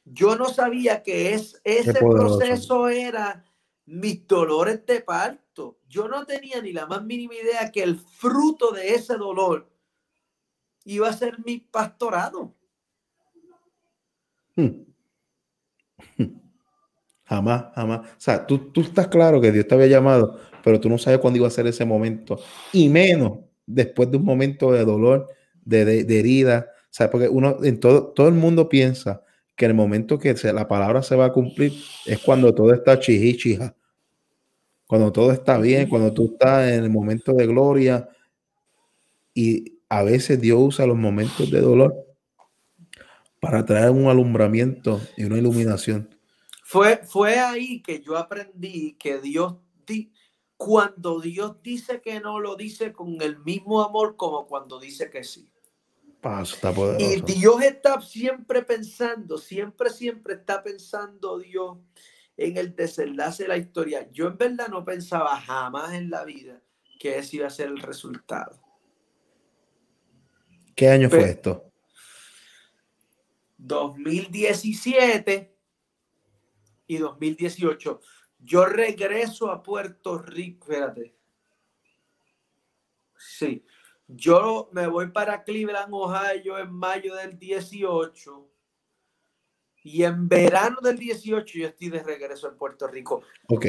Yo 0.05 0.37
no 0.37 0.45
sabía 0.45 1.03
que 1.03 1.33
es, 1.33 1.59
ese 1.63 1.99
proceso 1.99 2.87
era 2.87 3.43
mis 3.85 4.25
dolores 4.25 4.85
de 4.85 5.01
parto. 5.01 5.46
Yo 5.87 6.07
no 6.07 6.25
tenía 6.25 6.61
ni 6.61 6.71
la 6.71 6.85
más 6.85 7.03
mínima 7.03 7.35
idea 7.35 7.71
que 7.71 7.83
el 7.83 7.97
fruto 7.99 8.71
de 8.71 8.93
ese 8.93 9.15
dolor 9.15 9.69
iba 10.85 11.09
a 11.09 11.13
ser 11.13 11.37
mi 11.45 11.59
pastorado. 11.59 12.55
Hmm. 14.55 14.83
Jamás, 17.25 17.65
jamás. 17.75 18.07
O 18.07 18.19
sea, 18.19 18.47
tú, 18.47 18.71
tú 18.71 18.79
estás 18.79 19.09
claro 19.09 19.41
que 19.41 19.51
Dios 19.51 19.67
te 19.67 19.75
había 19.75 19.87
llamado, 19.87 20.39
pero 20.63 20.79
tú 20.79 20.87
no 20.87 20.97
sabes 20.97 21.19
cuándo 21.19 21.37
iba 21.37 21.47
a 21.47 21.51
ser 21.51 21.67
ese 21.67 21.83
momento. 21.83 22.39
Y 22.71 22.87
menos 22.87 23.39
después 23.65 24.09
de 24.09 24.15
un 24.15 24.23
momento 24.23 24.71
de 24.71 24.85
dolor, 24.85 25.27
de, 25.65 26.05
de, 26.05 26.19
herida. 26.19 26.67
O 26.97 27.11
porque 27.11 27.27
uno, 27.27 27.57
en 27.63 27.81
todo, 27.81 28.13
todo 28.13 28.29
el 28.29 28.33
mundo 28.33 28.69
piensa 28.69 29.23
que 29.57 29.65
el 29.65 29.73
momento 29.73 30.17
que 30.17 30.33
la 30.53 30.69
palabra 30.69 31.03
se 31.03 31.17
va 31.17 31.25
a 31.25 31.33
cumplir 31.33 31.73
es 32.05 32.19
cuando 32.19 32.55
todo 32.55 32.73
está 32.73 32.97
chihichija 32.97 33.75
cuando 34.87 35.11
todo 35.11 35.31
está 35.31 35.57
bien, 35.57 35.89
cuando 35.89 36.13
tú 36.13 36.31
estás 36.31 36.71
en 36.71 36.85
el 36.85 36.89
momento 36.89 37.33
de 37.33 37.45
gloria. 37.45 38.09
Y 39.33 39.79
a 39.89 40.01
veces 40.03 40.39
Dios 40.39 40.59
usa 40.59 40.87
los 40.87 40.97
momentos 40.97 41.51
de 41.51 41.61
dolor 41.61 41.93
para 43.39 43.65
traer 43.65 43.91
un 43.91 44.07
alumbramiento 44.07 44.99
y 45.15 45.25
una 45.25 45.37
iluminación. 45.37 46.09
Fue, 46.63 46.97
fue 46.97 47.37
ahí 47.39 47.81
que 47.81 48.01
yo 48.01 48.17
aprendí 48.17 48.93
que 48.93 49.19
Dios, 49.19 49.55
di, 49.85 50.11
cuando 50.55 51.19
Dios 51.19 51.61
dice 51.61 52.01
que 52.01 52.19
no, 52.19 52.39
lo 52.39 52.55
dice 52.55 52.91
con 52.91 53.21
el 53.21 53.39
mismo 53.39 53.83
amor 53.83 54.15
como 54.15 54.47
cuando 54.47 54.79
dice 54.79 55.09
que 55.09 55.23
sí. 55.23 55.49
y 56.99 57.21
Dios 57.21 57.61
está 57.61 58.01
siempre 58.01 58.63
pensando, 58.63 59.37
siempre, 59.37 59.89
siempre 59.91 60.33
está 60.33 60.63
pensando 60.63 61.37
Dios 61.37 61.77
en 62.37 62.55
el 62.55 62.75
desenlace 62.75 63.43
de 63.43 63.49
la 63.49 63.57
historia. 63.57 64.09
Yo 64.11 64.27
en 64.27 64.37
verdad 64.37 64.67
no 64.67 64.85
pensaba 64.85 65.41
jamás 65.41 65.93
en 65.93 66.09
la 66.09 66.23
vida 66.23 66.61
que 66.99 67.17
ese 67.17 67.37
iba 67.37 67.47
a 67.47 67.51
ser 67.51 67.67
el 67.67 67.79
resultado. 67.79 68.61
¿Qué 70.75 70.89
año 70.89 71.09
fue 71.09 71.31
esto? 71.31 71.71
2017 73.57 75.57
y 76.85 76.97
2018. 76.97 77.99
Yo 78.39 78.65
regreso 78.65 79.51
a 79.51 79.63
Puerto 79.63 80.19
Rico, 80.19 80.71
espérate. 80.71 81.15
Sí, 83.17 83.65
yo 84.07 84.69
me 84.71 84.85
voy 84.85 85.09
para 85.09 85.43
Cleveland, 85.43 85.91
Ohio 85.91 86.59
en 86.59 86.71
mayo 86.71 87.15
del 87.15 87.39
18 87.39 88.47
y 89.87 90.03
en 90.03 90.27
verano 90.27 90.81
del 90.81 90.97
18 90.97 91.59
yo 91.59 91.67
estoy 91.67 91.89
de 91.89 92.03
regreso 92.03 92.49
en 92.49 92.57
Puerto 92.57 92.87
Rico. 92.87 93.21
Ok. 93.47 93.67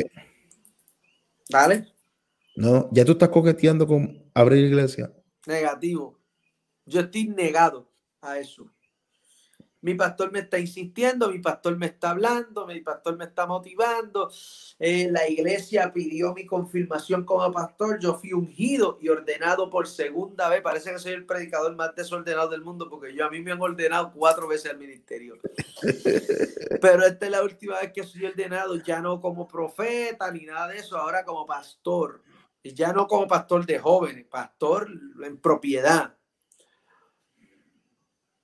¿Vale? 1.53 1.87
No, 2.57 2.89
ya 2.91 3.05
tú 3.05 3.13
estás 3.13 3.29
coqueteando 3.29 3.87
con 3.87 4.29
abrir 4.35 4.65
iglesia. 4.65 5.13
Negativo. 5.47 6.19
Yo 6.85 7.03
estoy 7.03 7.29
negado 7.29 7.93
a 8.21 8.37
eso 8.37 8.69
mi 9.81 9.95
pastor 9.95 10.33
me 10.33 10.41
está 10.41 10.59
insistiendo, 10.59 11.31
mi 11.31 11.39
pastor 11.39 11.77
me 11.77 11.87
está 11.87 12.11
hablando, 12.11 12.67
mi 12.67 12.81
pastor 12.81 13.17
me 13.17 13.25
está 13.25 13.47
motivando, 13.47 14.31
eh, 14.79 15.09
la 15.11 15.29
iglesia 15.29 15.93
pidió 15.93 16.35
mi 16.35 16.47
confirmación 16.47 17.25
como 17.25 17.51
pastor, 17.53 17.99
yo 18.01 18.15
fui 18.15 18.33
ungido 18.33 18.99
y 19.01 19.09
ordenado 19.09 19.71
por 19.71 19.87
segunda 19.87 20.49
vez, 20.49 20.63
parece 20.63 20.93
que 20.93 20.99
soy 20.99 21.13
el 21.13 21.27
predicador 21.27 21.77
más 21.77 21.95
desordenado 21.95 22.49
del 22.49 22.63
mundo 22.63 22.89
porque 22.91 23.15
yo 23.15 23.25
a 23.25 23.31
mí 23.31 23.41
me 23.41 23.53
han 23.53 23.61
ordenado 23.61 24.13
cuatro 24.13 24.49
veces 24.49 24.73
al 24.73 24.79
ministerio. 24.79 25.39
Pero 26.81 27.05
esta 27.07 27.27
es 27.27 27.33
la 27.33 27.43
última 27.43 27.81
vez 27.81 27.93
que 27.93 28.03
soy 28.03 28.27
ordenado, 28.27 28.77
ya 28.77 29.01
no 29.01 29.21
como 29.21 29.47
profeta 29.47 30.31
ni 30.33 30.45
nada 30.45 30.69
de 30.69 30.79
eso, 30.79 30.97
ahora 30.97 31.25
como 31.25 31.47
pastor. 31.47 32.23
Y 32.63 32.75
ya 32.75 32.93
no 32.93 33.07
como 33.07 33.29
pastor 33.29 33.65
de 33.65 33.79
jóvenes, 33.79 34.27
pastor 34.27 34.91
en 35.23 35.37
propiedad 35.39 36.18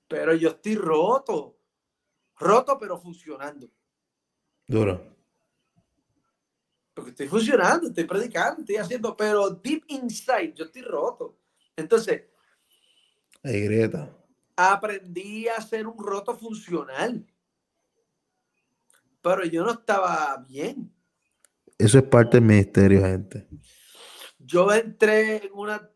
pero 0.07 0.33
yo 0.35 0.49
estoy 0.49 0.75
roto. 0.75 1.59
Roto, 2.37 2.77
pero 2.77 2.97
funcionando. 2.97 3.69
Duro. 4.67 5.15
Porque 6.93 7.11
estoy 7.11 7.27
funcionando, 7.27 7.87
estoy 7.87 8.05
predicando, 8.05 8.61
estoy 8.61 8.77
haciendo, 8.77 9.15
pero 9.15 9.49
deep 9.49 9.83
inside, 9.87 10.53
yo 10.53 10.65
estoy 10.65 10.81
roto. 10.81 11.37
Entonces. 11.75 12.23
Hey, 13.43 13.61
Greta. 13.61 14.15
Aprendí 14.55 15.47
a 15.47 15.57
hacer 15.57 15.85
un 15.85 15.97
roto 15.97 16.35
funcional. 16.35 17.25
Pero 19.21 19.45
yo 19.45 19.63
no 19.65 19.71
estaba 19.71 20.37
bien. 20.47 20.93
Eso 21.77 21.97
es 21.97 22.05
parte 22.05 22.37
del 22.37 22.45
ministerio, 22.45 23.01
gente. 23.01 23.47
Yo 24.39 24.71
entré 24.71 25.47
en 25.47 25.53
una 25.53 25.89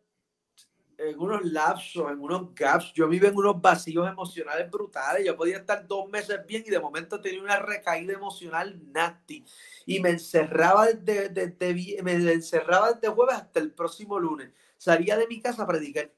en 1.00 1.18
unos 1.18 1.46
lapsos, 1.46 2.12
en 2.12 2.20
unos 2.20 2.54
gaps. 2.54 2.92
Yo 2.94 3.08
vivo 3.08 3.28
en 3.28 3.36
unos 3.36 3.62
vacíos 3.62 4.08
emocionales 4.08 4.70
brutales. 4.70 5.26
Yo 5.26 5.36
podía 5.36 5.58
estar 5.58 5.88
dos 5.88 6.10
meses 6.10 6.46
bien 6.46 6.64
y 6.66 6.70
de 6.70 6.80
momento 6.80 7.22
tenía 7.22 7.42
una 7.42 7.58
recaída 7.58 8.14
emocional 8.14 8.80
nasty. 8.92 9.46
Y 9.86 10.00
me 10.02 10.10
encerraba 10.10 10.88
desde, 10.88 12.04
me 12.04 12.14
encerraba 12.34 12.92
desde 12.94 13.08
jueves 13.08 13.36
hasta 13.36 13.60
el 13.60 13.72
próximo 13.72 14.20
lunes. 14.20 14.52
Salía 14.78 15.18
de 15.18 15.28
mi 15.28 15.42
casa 15.42 15.64
a 15.64 15.68
predicar. 15.68 16.12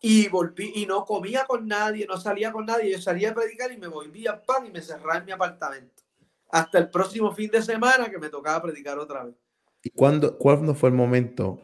Y 0.00 0.28
volví 0.28 0.72
y 0.74 0.86
no 0.86 1.04
comía 1.04 1.46
con 1.46 1.66
nadie, 1.66 2.06
no 2.06 2.16
salía 2.18 2.52
con 2.52 2.66
nadie. 2.66 2.92
Yo 2.92 3.00
salía 3.00 3.30
a 3.30 3.34
predicar 3.34 3.72
y 3.72 3.78
me 3.78 3.88
volvía 3.88 4.40
pan 4.40 4.66
y 4.66 4.70
me 4.70 4.82
cerraba 4.82 5.18
en 5.18 5.24
mi 5.24 5.32
apartamento. 5.32 6.02
Hasta 6.50 6.78
el 6.78 6.90
próximo 6.90 7.32
fin 7.32 7.50
de 7.50 7.62
semana 7.62 8.08
que 8.08 8.18
me 8.18 8.28
tocaba 8.28 8.62
predicar 8.62 8.98
otra 8.98 9.24
vez. 9.24 9.34
¿Y 9.82 9.90
cuándo, 9.90 10.38
cuándo 10.38 10.74
fue 10.74 10.90
el 10.90 10.94
momento 10.94 11.58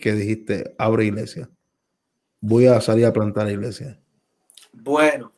que 0.00 0.12
dijiste, 0.12 0.74
abre 0.78 1.06
iglesia? 1.06 1.50
Voy 2.40 2.66
a 2.66 2.80
salir 2.80 3.06
a 3.06 3.12
plantar 3.12 3.46
la 3.46 3.52
iglesia. 3.52 4.00
Bueno, 4.72 5.32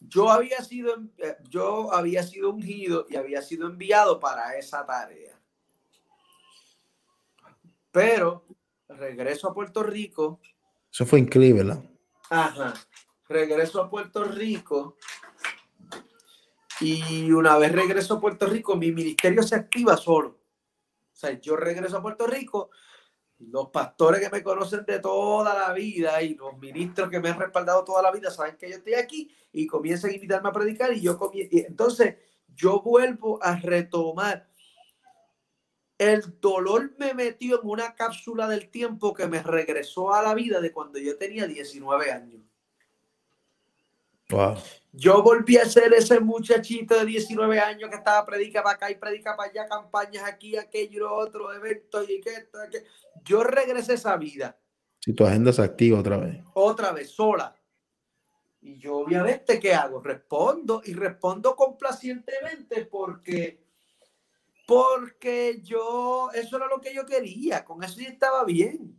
yo 0.00 0.30
había 0.30 0.62
sido, 0.62 0.94
eh, 1.18 1.36
yo 1.48 1.92
había 1.92 2.22
sido 2.22 2.50
ungido 2.50 3.06
y 3.08 3.16
había 3.16 3.42
sido 3.42 3.66
enviado 3.66 4.20
para 4.20 4.56
esa 4.56 4.84
tarea. 4.84 5.38
Pero 7.90 8.44
regreso 8.88 9.48
a 9.48 9.54
Puerto 9.54 9.82
Rico. 9.82 10.40
Eso 10.92 11.06
fue 11.06 11.18
increíble, 11.18 11.82
Ajá. 12.30 12.74
Regreso 13.28 13.80
a 13.80 13.90
Puerto 13.90 14.24
Rico. 14.24 14.96
Y 16.80 17.30
una 17.32 17.56
vez 17.56 17.72
regreso 17.72 18.14
a 18.14 18.20
Puerto 18.20 18.46
Rico, 18.46 18.76
mi 18.76 18.92
ministerio 18.92 19.42
se 19.42 19.56
activa 19.56 19.96
solo. 19.96 20.28
O 20.28 21.16
sea, 21.18 21.32
yo 21.40 21.56
regreso 21.56 21.96
a 21.96 22.02
Puerto 22.02 22.26
Rico, 22.26 22.70
los 23.38 23.68
pastores 23.68 24.20
que 24.20 24.30
me 24.30 24.42
conocen 24.42 24.84
de 24.84 24.98
toda 24.98 25.54
la 25.54 25.72
vida 25.72 26.22
y 26.22 26.34
los 26.34 26.56
ministros 26.58 27.10
que 27.10 27.20
me 27.20 27.28
han 27.28 27.38
respaldado 27.38 27.84
toda 27.84 28.02
la 28.02 28.10
vida 28.10 28.30
saben 28.30 28.56
que 28.56 28.70
yo 28.70 28.76
estoy 28.76 28.94
aquí 28.94 29.30
y 29.52 29.66
comienzan 29.66 30.10
a 30.10 30.14
invitarme 30.14 30.48
a 30.48 30.52
predicar 30.52 30.92
y 30.92 31.00
yo 31.00 31.18
y 31.34 31.60
entonces 31.60 32.16
yo 32.54 32.80
vuelvo 32.80 33.38
a 33.42 33.56
retomar 33.56 34.48
el 35.98 36.40
dolor 36.40 36.94
me 36.98 37.14
metió 37.14 37.60
en 37.60 37.68
una 37.68 37.94
cápsula 37.94 38.48
del 38.48 38.68
tiempo 38.68 39.14
que 39.14 39.26
me 39.26 39.42
regresó 39.42 40.12
a 40.12 40.22
la 40.22 40.34
vida 40.34 40.60
de 40.60 40.72
cuando 40.72 40.98
yo 40.98 41.16
tenía 41.16 41.46
19 41.46 42.12
años. 42.12 42.42
Yo 44.98 45.22
volví 45.22 45.58
a 45.58 45.66
ser 45.66 45.92
ese 45.92 46.20
muchachito 46.20 46.98
de 46.98 47.04
19 47.04 47.60
años 47.60 47.90
que 47.90 47.96
estaba 47.96 48.24
predica 48.24 48.62
para 48.62 48.76
acá 48.76 48.90
y 48.90 48.94
predica 48.94 49.36
para 49.36 49.50
allá, 49.50 49.68
campañas 49.68 50.24
aquí, 50.24 50.56
aquello, 50.56 51.12
otro, 51.12 51.52
eventos 51.52 52.08
y 52.08 52.18
que, 52.18 52.48
que. 52.70 52.84
Yo 53.22 53.44
regresé 53.44 53.92
a 53.92 53.94
esa 53.96 54.16
vida. 54.16 54.58
Si 55.00 55.12
tu 55.12 55.26
agenda 55.26 55.52
se 55.52 55.60
activa 55.60 56.00
otra 56.00 56.16
vez. 56.16 56.42
Otra 56.54 56.92
vez, 56.92 57.10
sola. 57.10 57.54
Y 58.62 58.78
yo 58.78 58.96
obviamente, 58.96 59.60
¿qué 59.60 59.74
hago? 59.74 60.00
Respondo 60.00 60.80
y 60.82 60.94
respondo 60.94 61.54
complacientemente 61.54 62.86
porque, 62.86 63.62
porque 64.66 65.60
yo, 65.62 66.30
eso 66.32 66.56
era 66.56 66.68
lo 66.68 66.80
que 66.80 66.94
yo 66.94 67.04
quería, 67.04 67.66
con 67.66 67.84
eso 67.84 68.00
ya 68.00 68.08
estaba 68.08 68.44
bien. 68.44 68.98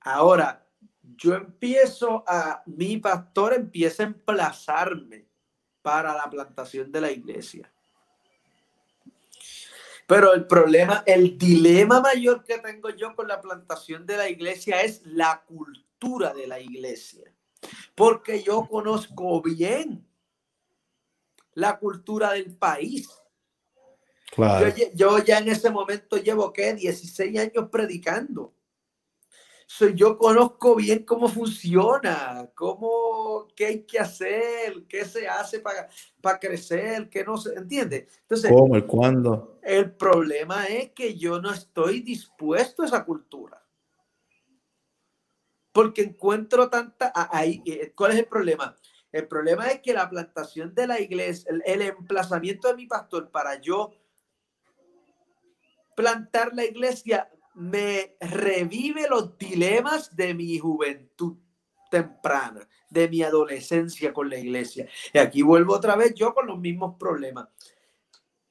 Ahora, 0.00 0.67
yo 1.18 1.34
empiezo 1.34 2.24
a, 2.26 2.62
mi 2.66 2.96
pastor 2.96 3.54
empieza 3.54 4.04
a 4.04 4.06
emplazarme 4.06 5.26
para 5.82 6.14
la 6.14 6.30
plantación 6.30 6.90
de 6.92 7.00
la 7.00 7.10
iglesia. 7.10 7.70
Pero 10.06 10.32
el 10.32 10.46
problema, 10.46 11.02
el 11.04 11.36
dilema 11.36 12.00
mayor 12.00 12.44
que 12.44 12.58
tengo 12.58 12.88
yo 12.90 13.14
con 13.14 13.28
la 13.28 13.40
plantación 13.40 14.06
de 14.06 14.16
la 14.16 14.28
iglesia 14.28 14.80
es 14.80 15.02
la 15.04 15.42
cultura 15.44 16.32
de 16.32 16.46
la 16.46 16.60
iglesia. 16.60 17.30
Porque 17.94 18.42
yo 18.42 18.66
conozco 18.66 19.42
bien 19.42 20.06
la 21.52 21.78
cultura 21.78 22.32
del 22.32 22.56
país. 22.56 23.10
Yo, 24.36 24.86
yo, 24.94 25.18
ya 25.18 25.38
en 25.38 25.48
ese 25.48 25.68
momento 25.68 26.16
llevo, 26.16 26.52
¿qué? 26.52 26.72
16 26.74 27.38
años 27.38 27.68
predicando 27.70 28.54
yo 29.94 30.16
conozco 30.16 30.74
bien 30.74 31.04
cómo 31.04 31.28
funciona, 31.28 32.50
cómo, 32.54 33.48
qué 33.54 33.66
hay 33.66 33.82
que 33.84 33.98
hacer, 33.98 34.86
qué 34.88 35.04
se 35.04 35.28
hace 35.28 35.60
para, 35.60 35.88
para 36.20 36.38
crecer, 36.38 37.08
qué 37.10 37.22
no 37.22 37.36
se 37.36 37.54
entiende. 37.54 38.08
Entonces, 38.22 38.50
¿cómo, 38.50 38.76
el 38.76 38.86
cuándo? 38.86 39.58
El 39.62 39.92
problema 39.92 40.64
es 40.66 40.92
que 40.92 41.16
yo 41.16 41.40
no 41.40 41.52
estoy 41.52 42.00
dispuesto 42.00 42.82
a 42.82 42.86
esa 42.86 43.04
cultura. 43.04 43.62
Porque 45.70 46.02
encuentro 46.02 46.70
tanta 46.70 47.12
ahí, 47.14 47.62
eh, 47.66 47.92
¿cuál 47.94 48.12
es 48.12 48.18
el 48.18 48.26
problema? 48.26 48.74
El 49.12 49.28
problema 49.28 49.68
es 49.68 49.80
que 49.80 49.92
la 49.92 50.08
plantación 50.08 50.74
de 50.74 50.86
la 50.86 50.98
iglesia, 50.98 51.52
el 51.64 51.82
emplazamiento 51.82 52.68
de 52.68 52.74
mi 52.74 52.86
pastor 52.86 53.30
para 53.30 53.60
yo 53.60 53.92
plantar 55.94 56.54
la 56.54 56.64
iglesia 56.64 57.30
me 57.58 58.16
revive 58.20 59.08
los 59.08 59.36
dilemas 59.36 60.14
de 60.14 60.32
mi 60.32 60.58
juventud 60.60 61.36
temprana, 61.90 62.68
de 62.88 63.08
mi 63.08 63.22
adolescencia 63.22 64.12
con 64.12 64.30
la 64.30 64.38
iglesia. 64.38 64.88
Y 65.12 65.18
aquí 65.18 65.42
vuelvo 65.42 65.74
otra 65.74 65.96
vez 65.96 66.14
yo 66.14 66.32
con 66.34 66.46
los 66.46 66.60
mismos 66.60 66.94
problemas. 66.98 67.48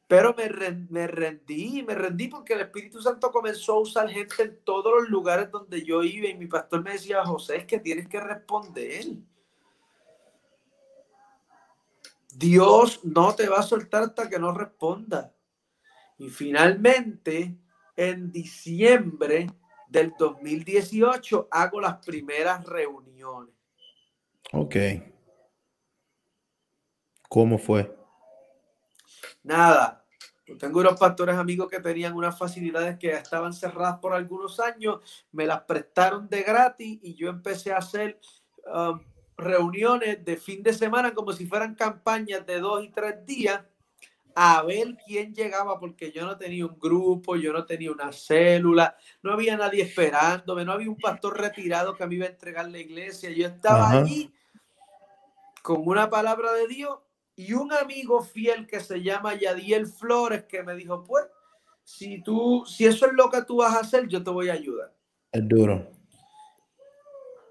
Pero 0.08 0.36
me, 0.36 0.49
rendí, 0.49 1.84
me 1.84 1.95
rendí 1.95 2.28
porque 2.28 2.53
el 2.53 2.62
Espíritu 2.62 3.01
Santo 3.01 3.32
comenzó 3.32 3.74
a 3.76 3.80
usar 3.80 4.10
gente 4.10 4.43
en 4.43 4.60
todos 4.66 4.93
los 4.99 5.10
lugares 5.10 5.51
donde 5.51 5.86
yo 5.86 6.03
iba 6.03 6.28
y 6.28 6.36
mi 6.36 6.47
pastor 6.47 6.84
me 6.84 6.91
decía, 6.91 7.26
José, 7.26 7.58
es 7.58 7.66
que 7.66 7.80
tienes 7.80 8.10
que 8.10 8.20
responder. 8.20 9.05
Dios 12.34 13.05
no 13.05 13.34
te 13.36 13.47
va 13.47 13.60
a 13.60 13.64
soltar 13.64 14.03
hasta 14.03 14.30
que 14.30 14.38
no 14.38 14.53
responda. 14.53 15.34
Y 16.18 16.30
finalmente, 16.30 17.58
en 17.98 18.32
diciembre 18.32 19.48
del 19.89 20.14
2018, 20.18 21.50
hago 21.52 21.82
las 21.82 22.06
primeras 22.06 22.64
reuniones. 22.66 23.54
Ok. 24.54 24.76
¿Cómo 27.28 27.58
fue? 27.58 27.93
Nada. 29.43 30.06
Tengo 30.60 30.80
unos 30.80 30.98
pastores 30.98 31.36
amigos 31.36 31.68
que 31.68 31.82
tenían 31.82 32.14
unas 32.14 32.38
facilidades 32.38 32.98
que 32.98 33.12
estaban 33.12 33.52
cerradas 33.52 33.98
por 34.00 34.14
algunos 34.14 34.62
años, 34.62 35.02
me 35.34 35.45
las 35.45 35.64
prestaron 35.64 36.30
de 36.30 36.41
gratis 36.43 37.00
y 37.02 37.16
yo 37.16 37.28
empecé 37.28 37.74
a 37.74 37.80
hacer 37.80 38.18
um, 38.74 39.02
reuniones 39.36 40.24
de 40.24 40.38
fin 40.38 40.64
de 40.64 40.72
semana 40.72 41.14
como 41.14 41.34
si 41.34 41.45
fueran 41.45 41.76
campañas 41.76 42.45
de 42.45 42.62
dos 42.62 42.82
y 42.82 42.89
tres 42.89 43.26
días 43.26 43.62
a 44.40 44.62
ver 44.62 44.96
quién 45.04 45.34
llegaba, 45.34 45.80
porque 45.80 46.12
yo 46.12 46.24
no 46.24 46.38
tenía 46.38 46.64
un 46.64 46.78
grupo, 46.78 47.36
yo 47.36 47.52
no 47.52 47.66
tenía 47.66 47.92
una 47.92 48.12
célula, 48.12 48.96
no 49.24 49.34
había 49.34 49.58
nadie 49.58 49.82
esperándome, 49.82 50.64
no 50.64 50.74
había 50.74 50.92
un 50.92 50.98
pastor 50.98 51.42
retirado 51.42 51.96
que 51.96 52.06
me 52.06 52.14
iba 52.14 52.28
a 52.28 52.30
entregar 52.30 52.70
la 52.70 52.78
iglesia. 52.78 53.32
Yo 53.32 53.48
estaba 53.48 53.90
allí 53.90 54.32
con 55.64 55.88
una 55.88 56.08
palabra 56.12 56.54
de 56.54 56.68
Dios 56.68 57.00
y 57.36 57.54
un 57.54 57.74
amigo 57.74 58.22
fiel 58.22 58.68
que 58.68 58.80
se 58.80 59.02
llama 59.02 59.34
Yadiel 59.34 59.88
Flores 59.88 60.44
que 60.44 60.62
me 60.62 60.76
dijo, 60.76 61.04
pues, 61.04 61.26
si 61.84 62.22
tú, 62.22 62.64
si 62.68 62.86
eso 62.86 63.08
es 63.08 63.14
lo 63.14 63.32
que 63.32 63.42
tú 63.42 63.58
vas 63.58 63.74
a 63.74 63.80
hacer, 63.80 64.08
yo 64.08 64.24
te 64.24 64.30
voy 64.30 64.50
a 64.50 64.54
ayudar. 64.54 64.94
Es 65.32 65.48
duro. 65.48 65.90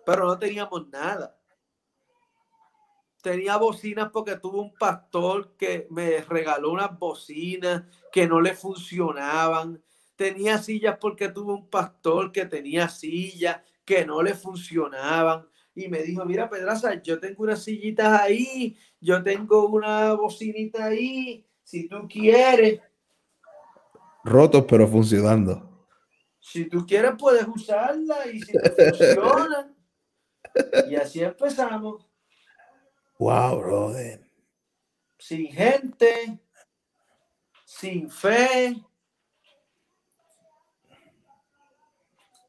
Pero 0.05 0.25
no 0.25 0.39
teníamos 0.39 0.87
nada 0.87 1.37
tenía 3.27 3.57
bocinas 3.57 4.11
porque 4.13 4.37
tuve 4.37 4.61
un 4.61 4.73
pastor 4.73 5.57
que 5.57 5.89
me 5.91 6.21
regaló 6.21 6.71
unas 6.71 6.97
bocinas 6.97 7.83
que 8.13 8.29
no 8.29 8.41
le 8.41 8.55
funcionaban. 8.55 9.83
Tenía 10.15 10.59
sillas 10.59 10.99
porque 11.01 11.31
tuve 11.31 11.53
un 11.53 11.69
pastor 11.69 12.31
que 12.31 12.47
tenía 12.47 12.89
sillas 12.89 13.63
que 13.85 14.07
no 14.07 14.23
le 14.23 14.33
funcionaban. 14.35 15.45
Y 15.75 15.89
me 15.89 16.05
dijo, 16.05 16.25
mira 16.25 16.49
Pedraza, 16.49 17.03
yo 17.03 17.19
tengo 17.19 17.43
unas 17.43 17.65
sillitas 17.65 18.21
ahí, 18.21 18.77
yo 19.01 19.21
tengo 19.25 19.67
una 19.67 20.13
bocinita 20.13 20.85
ahí, 20.85 21.45
si 21.65 21.89
tú 21.89 22.07
quieres. 22.09 22.81
Rotos 24.23 24.67
pero 24.69 24.87
funcionando. 24.87 25.89
Si 26.39 26.67
tú 26.67 26.87
quieres 26.87 27.15
puedes 27.19 27.45
usarla 27.49 28.29
y 28.33 28.41
si 28.41 28.53
te 28.53 28.71
funcionan. 28.71 29.75
y 30.89 30.95
así 30.95 31.25
empezamos. 31.25 32.06
Wow, 33.19 33.61
brother. 33.61 34.27
Sin 35.19 35.47
gente, 35.47 36.39
sin 37.65 38.11
fe. 38.11 38.77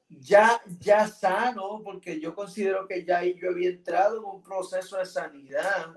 Ya, 0.09 0.61
ya 0.79 1.07
sano, 1.07 1.81
porque 1.83 2.19
yo 2.19 2.35
considero 2.35 2.87
que 2.87 3.05
ya 3.05 3.23
yo 3.23 3.51
había 3.51 3.69
entrado 3.69 4.17
en 4.17 4.23
un 4.25 4.43
proceso 4.43 4.97
de 4.97 5.05
sanidad. 5.05 5.93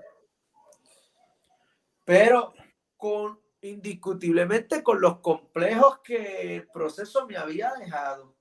Pero 2.05 2.53
con 2.97 3.39
indiscutiblemente 3.61 4.81
con 4.83 4.99
los 4.99 5.19
complejos 5.19 5.99
que 5.99 6.55
el 6.55 6.67
proceso 6.67 7.27
me 7.27 7.37
había 7.37 7.73
dejado. 7.73 8.35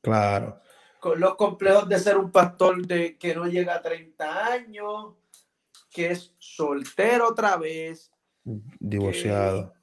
Claro. 0.00 0.60
Con 1.00 1.20
los 1.20 1.36
complejos 1.36 1.88
de 1.88 1.98
ser 1.98 2.16
un 2.16 2.32
pastor 2.32 2.86
de 2.86 3.18
que 3.18 3.34
no 3.34 3.46
llega 3.46 3.74
a 3.74 3.82
30 3.82 4.46
años, 4.46 5.14
que 5.90 6.10
es 6.10 6.34
soltero 6.38 7.28
otra 7.28 7.56
vez. 7.56 8.10
Divorciado. 8.44 9.74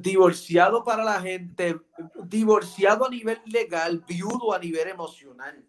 divorciado 0.00 0.82
para 0.82 1.04
la 1.04 1.20
gente, 1.20 1.80
divorciado 2.24 3.06
a 3.06 3.10
nivel 3.10 3.38
legal, 3.46 4.04
viudo 4.06 4.52
a 4.52 4.58
nivel 4.58 4.88
emocional. 4.88 5.64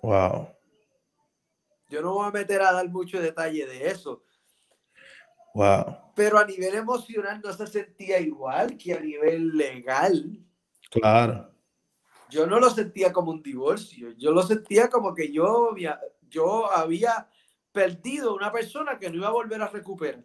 Wow. 0.00 0.48
Yo 1.88 2.02
no 2.02 2.14
voy 2.14 2.26
a 2.26 2.32
meter 2.32 2.62
a 2.62 2.72
dar 2.72 2.88
mucho 2.88 3.20
detalle 3.20 3.66
de 3.66 3.88
eso. 3.88 4.24
Wow. 5.54 5.96
Pero 6.14 6.38
a 6.38 6.46
nivel 6.46 6.74
emocional 6.74 7.40
no 7.42 7.52
se 7.52 7.66
sentía 7.66 8.18
igual 8.18 8.76
que 8.76 8.94
a 8.94 9.00
nivel 9.00 9.56
legal. 9.56 10.40
Claro. 10.90 11.52
Yo 12.30 12.46
no 12.46 12.58
lo 12.58 12.70
sentía 12.70 13.12
como 13.12 13.30
un 13.30 13.42
divorcio, 13.42 14.12
yo 14.12 14.32
lo 14.32 14.42
sentía 14.42 14.88
como 14.88 15.14
que 15.14 15.30
yo, 15.30 15.74
yo 16.30 16.72
había 16.72 17.28
perdido 17.72 18.34
una 18.34 18.52
persona 18.52 18.98
que 18.98 19.10
no 19.10 19.16
iba 19.16 19.28
a 19.28 19.32
volver 19.32 19.62
a 19.62 19.68
recuperar. 19.68 20.24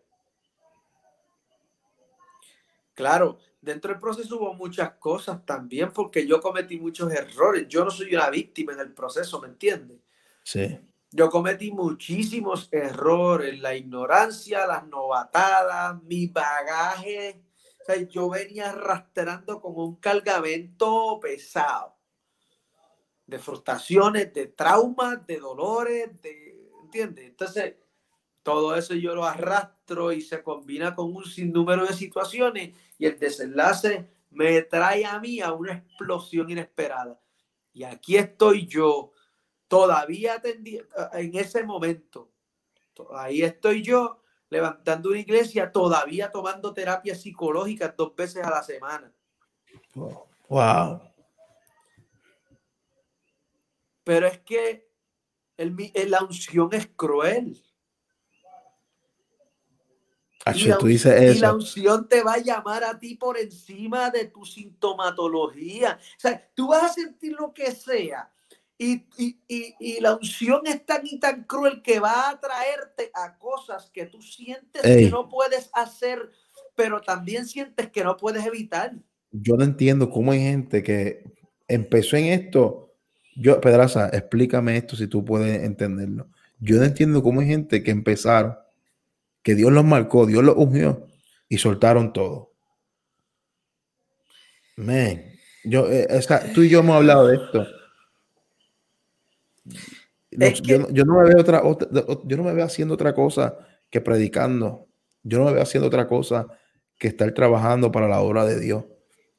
Claro, 2.93 3.37
dentro 3.61 3.91
del 3.91 4.01
proceso 4.01 4.37
hubo 4.37 4.53
muchas 4.53 4.91
cosas 4.95 5.45
también 5.45 5.91
porque 5.93 6.25
yo 6.25 6.41
cometí 6.41 6.79
muchos 6.79 7.11
errores. 7.11 7.67
Yo 7.67 7.85
no 7.85 7.91
soy 7.91 8.13
una 8.15 8.29
víctima 8.29 8.73
en 8.73 8.79
el 8.79 8.93
proceso, 8.93 9.39
¿me 9.39 9.47
entiendes? 9.47 9.99
Sí. 10.43 10.79
Yo 11.11 11.29
cometí 11.29 11.71
muchísimos 11.71 12.67
errores, 12.71 13.59
la 13.59 13.75
ignorancia, 13.75 14.65
las 14.67 14.85
novatadas, 14.87 16.01
mi 16.03 16.27
bagaje. 16.27 17.43
O 17.81 17.85
sea, 17.85 17.95
yo 18.01 18.29
venía 18.29 18.71
arrastrando 18.71 19.61
como 19.61 19.85
un 19.85 19.95
cargamento 19.97 21.19
pesado 21.21 21.95
de 23.27 23.39
frustraciones, 23.39 24.33
de 24.33 24.47
traumas, 24.47 25.25
de 25.27 25.37
dolores, 25.37 26.21
de 26.21 26.46
¿entiendes? 26.87 27.25
Entonces, 27.25 27.75
todo 28.43 28.75
eso 28.75 28.95
yo 28.95 29.13
lo 29.13 29.25
arrastro 29.25 30.13
y 30.13 30.21
se 30.21 30.41
combina 30.41 30.95
con 30.95 31.13
un 31.13 31.25
sinnúmero 31.25 31.85
de 31.85 31.93
situaciones 31.93 32.75
y 32.97 33.05
el 33.05 33.19
desenlace 33.19 34.09
me 34.31 34.61
trae 34.61 35.05
a 35.05 35.19
mí 35.19 35.41
a 35.41 35.51
una 35.51 35.73
explosión 35.73 36.49
inesperada. 36.49 37.19
Y 37.73 37.83
aquí 37.83 38.15
estoy 38.15 38.65
yo, 38.65 39.11
todavía 39.67 40.35
atendiendo, 40.35 40.87
en 41.11 41.35
ese 41.35 41.63
momento, 41.63 42.31
ahí 43.13 43.41
estoy 43.41 43.83
yo 43.83 44.23
levantando 44.49 45.09
una 45.09 45.19
iglesia, 45.19 45.69
todavía 45.69 46.31
tomando 46.31 46.73
terapia 46.73 47.15
psicológica 47.15 47.93
dos 47.97 48.15
veces 48.15 48.45
a 48.45 48.49
la 48.49 48.63
semana. 48.63 49.11
Wow. 50.47 51.01
Pero 54.05 54.25
es 54.27 54.39
que 54.39 54.86
el, 55.57 55.75
la 56.09 56.23
unción 56.23 56.69
es 56.71 56.87
cruel. 56.95 57.61
y, 60.55 60.63
la, 60.63 60.77
tú 60.77 60.87
dices 60.87 61.21
eso. 61.21 61.37
y 61.37 61.39
la 61.39 61.53
unción 61.53 62.07
te 62.07 62.23
va 62.23 62.35
a 62.35 62.37
llamar 62.37 62.83
a 62.83 62.97
ti 62.97 63.15
por 63.15 63.37
encima 63.37 64.09
de 64.09 64.25
tu 64.25 64.45
sintomatología. 64.45 65.99
O 65.99 66.19
sea, 66.19 66.49
tú 66.53 66.69
vas 66.69 66.83
a 66.83 66.93
sentir 66.93 67.33
lo 67.33 67.53
que 67.53 67.71
sea. 67.71 68.31
Y, 68.79 69.07
y, 69.17 69.39
y, 69.79 69.99
la 69.99 70.15
unción 70.15 70.61
es 70.67 70.85
tan 70.85 71.01
y 71.03 71.19
tan 71.19 71.45
cruel 71.45 71.81
que 71.81 71.99
va 71.99 72.29
a 72.29 72.39
traerte 72.39 73.09
a 73.11 73.35
cosas 73.39 73.89
que 73.89 74.05
tú 74.05 74.21
sientes 74.21 74.83
que 74.83 75.09
no 75.09 75.27
puedes 75.27 75.71
hacer, 75.73 76.29
pero 76.75 77.01
también 77.01 77.47
sientes 77.47 77.89
que 77.89 78.03
no 78.03 78.15
puedes 78.17 78.45
evitar. 78.45 78.93
Yo 79.31 79.55
no 79.57 79.63
entiendo 79.63 80.11
cómo 80.11 80.31
hay 80.31 80.41
gente 80.41 80.83
que 80.83 81.23
empezó 81.67 82.17
en 82.17 82.25
esto 82.25 82.86
yo, 83.39 83.61
Pedraza, 83.61 84.09
explícame 84.09 84.77
esto 84.77 84.95
si 84.95 85.07
tú 85.07 85.23
puedes 85.23 85.63
entenderlo. 85.63 86.27
Yo 86.59 86.77
no 86.77 86.85
entiendo 86.85 87.21
cómo 87.21 87.41
hay 87.41 87.47
gente 87.47 87.83
que 87.83 87.91
empezaron, 87.91 88.57
que 89.43 89.53
Dios 89.53 89.71
los 89.71 89.85
marcó, 89.85 90.25
Dios 90.25 90.43
los 90.43 90.55
ungió 90.57 91.07
y 91.47 91.59
soltaron 91.59 92.13
todo. 92.13 92.51
Man, 94.75 95.23
yo, 95.63 95.87
eh, 95.91 96.07
tú 96.55 96.63
y 96.63 96.69
yo 96.69 96.79
hemos 96.79 96.95
hablado 96.95 97.27
de 97.27 97.35
esto. 97.35 97.67
yo, 100.63 101.05
no 101.05 101.19
me 101.19 101.29
veo 101.29 101.39
otra, 101.39 101.61
yo 102.25 102.37
no 102.37 102.43
me 102.43 102.53
veo 102.53 102.65
haciendo 102.65 102.95
otra 102.95 103.13
cosa 103.13 103.55
que 103.91 104.01
predicando. 104.01 104.87
Yo 105.21 105.37
no 105.37 105.45
me 105.45 105.53
veo 105.53 105.61
haciendo 105.61 105.87
otra 105.87 106.07
cosa 106.07 106.47
que 106.97 107.07
estar 107.07 107.31
trabajando 107.33 107.91
para 107.91 108.07
la 108.07 108.19
obra 108.19 108.45
de 108.45 108.59
Dios. 108.59 108.85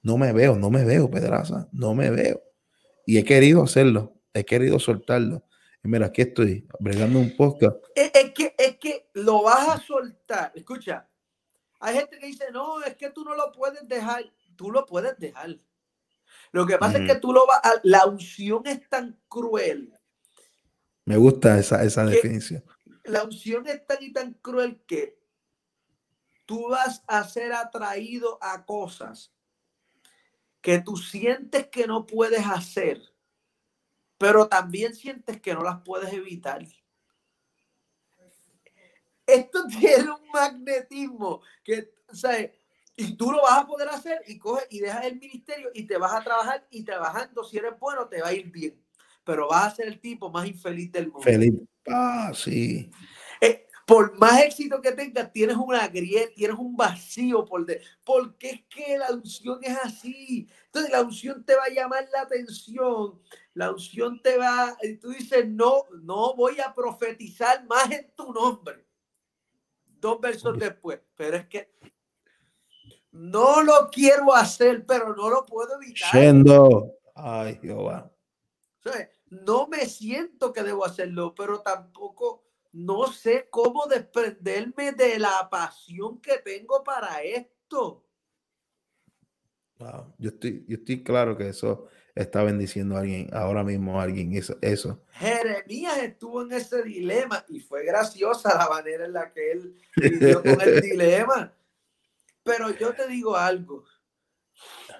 No 0.02 0.18
me 0.18 0.32
veo, 0.32 0.56
no 0.56 0.70
me 0.70 0.84
veo, 0.84 1.10
Pedraza, 1.10 1.68
no 1.72 1.94
me 1.94 2.10
veo. 2.10 2.47
Y 3.08 3.16
he 3.16 3.24
querido 3.24 3.62
hacerlo, 3.62 4.20
he 4.34 4.44
querido 4.44 4.78
soltarlo. 4.78 5.42
Y 5.82 5.88
mira, 5.88 6.08
aquí 6.08 6.20
estoy, 6.20 6.68
bregando 6.78 7.18
un 7.18 7.34
podcast. 7.34 7.78
Es, 7.94 8.10
que, 8.34 8.54
es 8.58 8.76
que 8.76 9.08
lo 9.14 9.44
vas 9.44 9.66
a 9.66 9.80
soltar. 9.80 10.52
Escucha, 10.54 11.08
hay 11.80 11.96
gente 11.96 12.18
que 12.18 12.26
dice, 12.26 12.44
no, 12.52 12.82
es 12.82 12.96
que 12.96 13.08
tú 13.08 13.24
no 13.24 13.34
lo 13.34 13.50
puedes 13.50 13.88
dejar. 13.88 14.30
Tú 14.56 14.70
lo 14.70 14.84
puedes 14.84 15.18
dejar. 15.18 15.58
Lo 16.52 16.66
que 16.66 16.76
pasa 16.76 16.98
es 16.98 17.10
que 17.10 17.18
tú 17.18 17.32
lo 17.32 17.46
vas 17.46 17.60
a... 17.64 17.80
La 17.82 18.04
unción 18.04 18.66
es 18.66 18.86
tan 18.90 19.18
cruel. 19.26 19.90
Me 21.06 21.16
gusta 21.16 21.58
esa, 21.58 21.82
esa 21.84 22.04
definición. 22.04 22.62
La 23.04 23.24
unción 23.24 23.66
es 23.68 23.86
tan 23.86 24.02
y 24.02 24.12
tan 24.12 24.34
cruel 24.34 24.82
que 24.86 25.18
tú 26.44 26.68
vas 26.68 27.02
a 27.06 27.26
ser 27.26 27.54
atraído 27.54 28.38
a 28.42 28.66
cosas 28.66 29.32
que 30.60 30.80
tú 30.80 30.96
sientes 30.96 31.68
que 31.68 31.86
no 31.86 32.06
puedes 32.06 32.44
hacer, 32.46 33.00
pero 34.18 34.48
también 34.48 34.94
sientes 34.94 35.40
que 35.40 35.54
no 35.54 35.62
las 35.62 35.82
puedes 35.82 36.12
evitar. 36.12 36.66
Esto 39.26 39.66
tiene 39.78 40.10
un 40.10 40.28
magnetismo 40.32 41.42
que, 41.62 41.92
¿sabes? 42.12 42.52
Y 42.96 43.14
tú 43.14 43.30
lo 43.30 43.42
vas 43.42 43.58
a 43.58 43.66
poder 43.66 43.88
hacer 43.90 44.22
y 44.26 44.38
coges 44.38 44.66
y 44.70 44.80
dejas 44.80 45.04
el 45.04 45.20
ministerio 45.20 45.70
y 45.72 45.84
te 45.84 45.96
vas 45.96 46.12
a 46.12 46.24
trabajar 46.24 46.66
y 46.70 46.82
trabajando, 46.82 47.44
si 47.44 47.58
eres 47.58 47.78
bueno, 47.78 48.08
te 48.08 48.20
va 48.20 48.28
a 48.28 48.32
ir 48.32 48.50
bien. 48.50 48.82
Pero 49.22 49.48
vas 49.48 49.72
a 49.72 49.76
ser 49.76 49.86
el 49.86 50.00
tipo 50.00 50.30
más 50.30 50.48
infeliz 50.48 50.90
del 50.90 51.06
mundo. 51.06 51.20
Feliz. 51.20 51.54
Ah, 51.86 52.32
sí. 52.34 52.90
Por 53.88 54.18
más 54.18 54.42
éxito 54.42 54.82
que 54.82 54.92
tengas, 54.92 55.32
tienes 55.32 55.56
una 55.56 55.88
grieta, 55.88 56.30
tienes 56.36 56.58
un 56.58 56.76
vacío 56.76 57.46
por 57.46 57.64
de, 57.64 57.80
porque 58.04 58.50
es 58.50 58.64
que 58.66 58.98
la 58.98 59.10
unción 59.12 59.60
es 59.62 59.78
así. 59.82 60.46
Entonces 60.66 60.92
la 60.92 61.00
unción 61.00 61.42
te 61.42 61.56
va 61.56 61.64
a 61.64 61.70
llamar 61.70 62.06
la 62.12 62.20
atención, 62.20 63.18
la 63.54 63.72
unción 63.72 64.20
te 64.20 64.36
va, 64.36 64.76
y 64.82 64.96
tú 64.96 65.08
dices, 65.08 65.48
no, 65.48 65.84
no 66.02 66.36
voy 66.36 66.60
a 66.60 66.74
profetizar 66.74 67.64
más 67.66 67.90
en 67.90 68.12
tu 68.14 68.30
nombre. 68.30 68.86
Dos 69.86 70.20
versos 70.20 70.58
después, 70.58 71.00
pero 71.16 71.38
es 71.38 71.46
que 71.46 71.72
no 73.10 73.62
lo 73.62 73.88
quiero 73.90 74.34
hacer, 74.34 74.84
pero 74.84 75.16
no 75.16 75.30
lo 75.30 75.46
puedo 75.46 75.80
evitar. 75.80 76.12
Yendo. 76.12 76.92
Ay, 77.14 77.58
Jehová. 77.62 78.12
No 79.30 79.66
me 79.66 79.86
siento 79.86 80.52
que 80.52 80.62
debo 80.62 80.84
hacerlo, 80.84 81.34
pero 81.34 81.60
tampoco 81.60 82.47
no 82.72 83.12
sé 83.12 83.48
cómo 83.50 83.86
desprenderme 83.86 84.92
de 84.92 85.18
la 85.18 85.48
pasión 85.50 86.20
que 86.20 86.38
tengo 86.38 86.82
para 86.84 87.22
esto. 87.22 88.04
Wow. 89.78 90.14
Yo 90.18 90.30
estoy, 90.30 90.64
yo 90.66 90.76
estoy 90.76 91.02
claro 91.04 91.36
que 91.36 91.48
eso 91.48 91.88
está 92.14 92.42
bendiciendo 92.42 92.96
a 92.96 93.00
alguien, 93.00 93.30
ahora 93.32 93.62
mismo 93.62 94.00
a 94.00 94.02
alguien, 94.02 94.34
eso, 94.34 94.56
eso. 94.60 95.04
Jeremías 95.12 95.98
estuvo 95.98 96.42
en 96.42 96.52
ese 96.52 96.82
dilema 96.82 97.44
y 97.48 97.60
fue 97.60 97.84
graciosa 97.84 98.58
la 98.58 98.68
manera 98.68 99.04
en 99.04 99.12
la 99.12 99.32
que 99.32 99.52
él 99.52 99.76
vivió 99.96 100.42
con 100.42 100.60
el 100.60 100.80
dilema. 100.80 101.54
Pero 102.42 102.70
yo 102.76 102.92
te 102.92 103.06
digo 103.06 103.36
algo, 103.36 103.84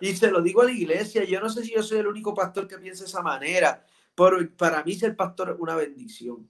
y 0.01 0.15
se 0.15 0.31
lo 0.31 0.43
digo 0.43 0.63
a 0.63 0.67
la 0.67 0.73
iglesia, 0.73 1.25
yo 1.25 1.41
no 1.41 1.49
sé 1.49 1.65
si 1.65 1.75
yo 1.75 1.83
soy 1.83 1.99
el 1.99 2.07
único 2.07 2.35
pastor 2.35 2.69
que 2.69 2.79
piensa 2.79 3.05
de 3.05 3.09
esa 3.09 3.23
manera, 3.23 3.85
pero 4.15 4.39
para 4.57 4.83
mí 4.85 4.95
ser 4.95 5.17
pastor 5.17 5.51
es 5.51 5.57
una 5.59 5.75
bendición. 5.75 6.49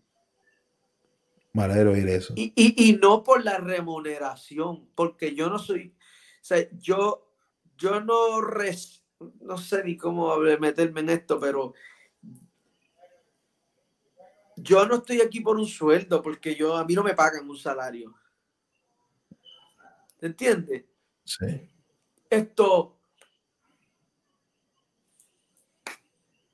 Oír 1.55 2.09
eso. 2.09 2.35
Y, 2.37 2.53
y, 2.55 2.91
y, 2.91 2.93
no 2.95 3.23
por 3.23 3.45
la 3.45 3.59
remuneración, 3.59 4.89
porque 4.95 5.35
yo 5.35 5.49
no 5.49 5.59
soy, 5.59 5.95
o 6.41 6.45
sea, 6.45 6.69
yo, 6.79 7.33
yo 7.77 8.01
no, 8.01 8.41
res, 8.41 9.05
no 9.41 9.59
sé 9.59 9.83
ni 9.83 9.97
cómo 9.97 10.37
meterme 10.61 11.01
en 11.01 11.11
esto, 11.11 11.41
pero 11.41 11.75
yo 14.57 14.87
no 14.87 14.97
estoy 14.97 15.21
aquí 15.21 15.41
por 15.41 15.57
un 15.57 15.67
sueldo, 15.67 16.23
porque 16.23 16.55
yo, 16.55 16.77
a 16.77 16.85
mí 16.85 16.95
no 16.95 17.03
me 17.03 17.15
pagan 17.15 17.49
un 17.49 17.57
salario. 17.57 18.15
¿Entiendes? 20.21 20.85
Sí. 21.25 21.71
Esto. 22.29 22.99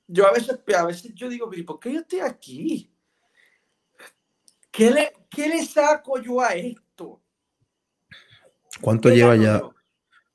Yo 0.07 0.27
a 0.27 0.33
veces, 0.33 0.61
a 0.77 0.85
veces 0.85 1.15
yo 1.15 1.29
digo, 1.29 1.51
¿por 1.67 1.81
qué 1.81 1.93
yo 1.93 2.01
estoy 2.01 2.21
aquí? 2.21 2.94
¿Qué 4.75 4.91
le, 4.91 5.13
qué 5.31 5.49
le 5.49 5.65
saco 5.65 6.21
yo 6.21 6.41
a 6.41 6.49
esto? 6.55 7.23
¿Cuánto 8.81 9.09
lleva 9.09 9.37
ya? 9.37 9.63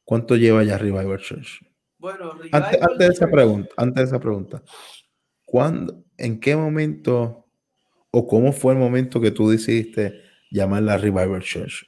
¿Cuánto 0.06 0.38
lleva 0.38 0.64
ya 0.64 0.78
Revival 0.78 1.20
Church? 1.20 1.60
Bueno, 1.98 2.32
Revival 2.32 2.64
antes, 2.64 2.82
antes, 2.82 2.98
de 3.00 3.14
esa 3.14 3.28
pregunta, 3.28 3.70
antes 3.76 3.96
de 3.96 4.04
esa 4.04 4.20
pregunta, 4.20 4.64
¿cuándo, 5.44 6.06
¿en 6.18 6.40
qué 6.40 6.56
momento 6.56 7.48
o 8.12 8.28
cómo 8.28 8.54
fue 8.54 8.74
el 8.74 8.80
momento 8.80 9.20
que 9.20 9.32
tú 9.32 9.50
decidiste 9.50 10.22
llamarla 10.50 10.98
Revival 10.98 11.42
Church? 11.42 11.86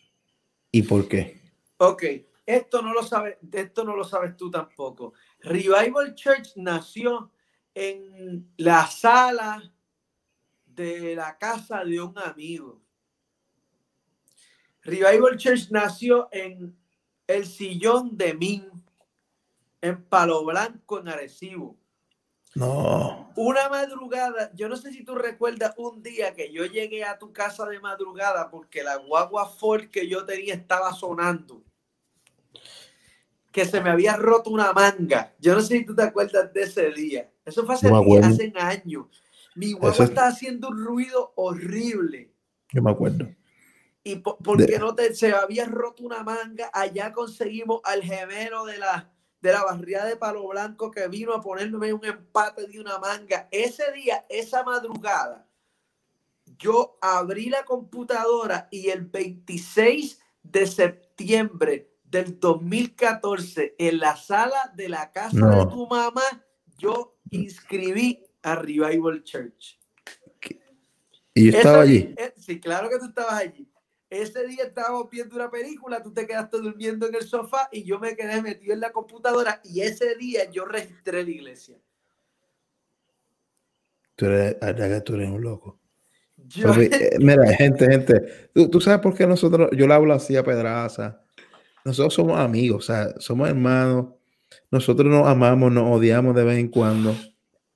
¿Y 0.71 0.83
por 0.83 1.07
qué? 1.07 1.41
Ok, 1.77 2.03
esto 2.45 2.81
no 2.81 2.93
lo 2.93 3.03
sabes, 3.03 3.37
esto 3.53 3.85
no 3.85 3.95
lo 3.95 4.03
sabes 4.03 4.35
tú 4.35 4.51
tampoco. 4.51 5.13
Revival 5.39 6.15
Church 6.15 6.49
nació 6.57 7.31
en 7.73 8.53
la 8.57 8.87
sala 8.87 9.73
de 10.81 11.15
la 11.15 11.37
casa 11.37 11.83
de 11.83 12.01
un 12.01 12.17
amigo. 12.17 12.81
Revival 14.83 15.37
Church 15.37 15.69
nació 15.69 16.27
en 16.31 16.75
el 17.27 17.45
sillón 17.45 18.17
de 18.17 18.33
Min, 18.33 18.69
en 19.81 20.03
Palo 20.03 20.43
Blanco, 20.43 20.99
en 20.99 21.07
Arecibo. 21.07 21.77
No. 22.55 23.31
Una 23.35 23.69
madrugada, 23.69 24.51
yo 24.53 24.67
no 24.67 24.75
sé 24.75 24.91
si 24.91 25.03
tú 25.05 25.15
recuerdas 25.15 25.73
un 25.77 26.03
día 26.03 26.33
que 26.33 26.51
yo 26.51 26.65
llegué 26.65 27.05
a 27.05 27.17
tu 27.17 27.31
casa 27.31 27.65
de 27.65 27.79
madrugada 27.79 28.49
porque 28.49 28.83
la 28.83 28.97
guagua 28.97 29.47
Ford 29.47 29.89
que 29.89 30.07
yo 30.07 30.25
tenía 30.25 30.55
estaba 30.55 30.93
sonando 30.93 31.63
que 33.51 33.65
se 33.65 33.81
me 33.81 33.89
había 33.89 34.15
roto 34.15 34.49
una 34.49 34.71
manga. 34.73 35.33
Yo 35.39 35.53
no 35.53 35.61
sé 35.61 35.79
si 35.79 35.85
tú 35.85 35.95
te 35.95 36.03
acuerdas 36.03 36.53
de 36.53 36.63
ese 36.63 36.89
día. 36.91 37.29
Eso 37.45 37.65
fue 37.65 37.75
hace, 37.75 37.89
no 37.89 38.03
hace 38.23 38.53
años. 38.55 39.07
Mi 39.55 39.73
guagua 39.73 40.05
estaba 40.05 40.27
haciendo 40.27 40.69
un 40.69 40.83
ruido 40.83 41.33
horrible. 41.35 42.33
Yo 42.71 42.81
me 42.81 42.91
acuerdo. 42.91 43.27
Y 44.03 44.15
por, 44.17 44.37
porque 44.37 44.79
no 44.79 44.95
te, 44.95 45.13
se 45.13 45.33
había 45.33 45.65
roto 45.65 46.03
una 46.03 46.23
manga, 46.23 46.71
allá 46.73 47.11
conseguimos 47.11 47.81
al 47.83 48.01
gemelo 48.01 48.65
de 48.65 48.77
la, 48.77 49.13
de 49.41 49.51
la 49.51 49.63
barriada 49.63 50.05
de 50.05 50.15
Palo 50.15 50.47
Blanco 50.47 50.89
que 50.89 51.07
vino 51.07 51.33
a 51.33 51.41
ponerme 51.41 51.93
un 51.93 52.05
empate 52.05 52.67
de 52.67 52.79
una 52.79 52.97
manga. 52.97 53.47
Ese 53.51 53.91
día, 53.91 54.25
esa 54.29 54.63
madrugada, 54.63 55.47
yo 56.57 56.97
abrí 57.01 57.49
la 57.49 57.63
computadora 57.63 58.67
y 58.71 58.89
el 58.89 59.05
26 59.05 60.19
de 60.43 60.67
septiembre 60.67 61.91
del 62.03 62.39
2014 62.39 63.75
en 63.77 63.99
la 63.99 64.15
sala 64.15 64.71
de 64.75 64.89
la 64.89 65.11
casa 65.11 65.47
de 65.47 65.65
tu 65.67 65.87
mamá, 65.87 66.23
yo 66.77 67.17
inscribí 67.29 68.25
a 68.41 68.55
Revival 68.55 69.23
Church. 69.23 69.79
¿Y 71.33 71.49
estaba 71.49 71.81
allí? 71.81 72.13
Eh, 72.17 72.33
sí, 72.37 72.59
claro 72.59 72.89
que 72.89 72.99
tú 72.99 73.05
estabas 73.05 73.33
allí. 73.33 73.67
Ese 74.09 74.45
día 74.45 74.65
estábamos 74.65 75.09
viendo 75.09 75.35
una 75.37 75.49
película, 75.49 76.03
tú 76.03 76.13
te 76.13 76.27
quedaste 76.27 76.57
durmiendo 76.57 77.07
en 77.07 77.15
el 77.15 77.23
sofá 77.23 77.69
y 77.71 77.83
yo 77.83 77.97
me 77.97 78.15
quedé 78.15 78.41
metido 78.41 78.73
en 78.73 78.81
la 78.81 78.91
computadora 78.91 79.61
y 79.63 79.81
ese 79.81 80.15
día 80.15 80.51
yo 80.51 80.65
registré 80.65 81.23
la 81.23 81.29
iglesia. 81.29 81.77
Tú 84.17 84.25
eres, 84.25 84.57
tú 85.05 85.15
eres 85.15 85.29
un 85.29 85.41
loco. 85.41 85.79
Eh, 86.37 87.17
mira, 87.19 87.53
gente, 87.53 87.85
gente, 87.89 88.49
¿tú, 88.53 88.69
tú, 88.69 88.81
sabes 88.81 88.99
por 88.99 89.15
qué 89.15 89.25
nosotros, 89.25 89.69
yo 89.71 89.87
le 89.87 89.93
hablo 89.93 90.13
así 90.13 90.35
a 90.35 90.43
Pedraza, 90.43 91.21
nosotros 91.85 92.13
somos 92.13 92.39
amigos, 92.39 92.83
o 92.83 92.93
sea, 92.93 93.13
somos 93.19 93.49
hermanos. 93.49 94.07
Nosotros 94.69 95.07
nos 95.07 95.27
amamos, 95.27 95.71
nos 95.71 95.89
odiamos 95.89 96.35
de 96.35 96.43
vez 96.43 96.59
en 96.59 96.67
cuando. 96.67 97.15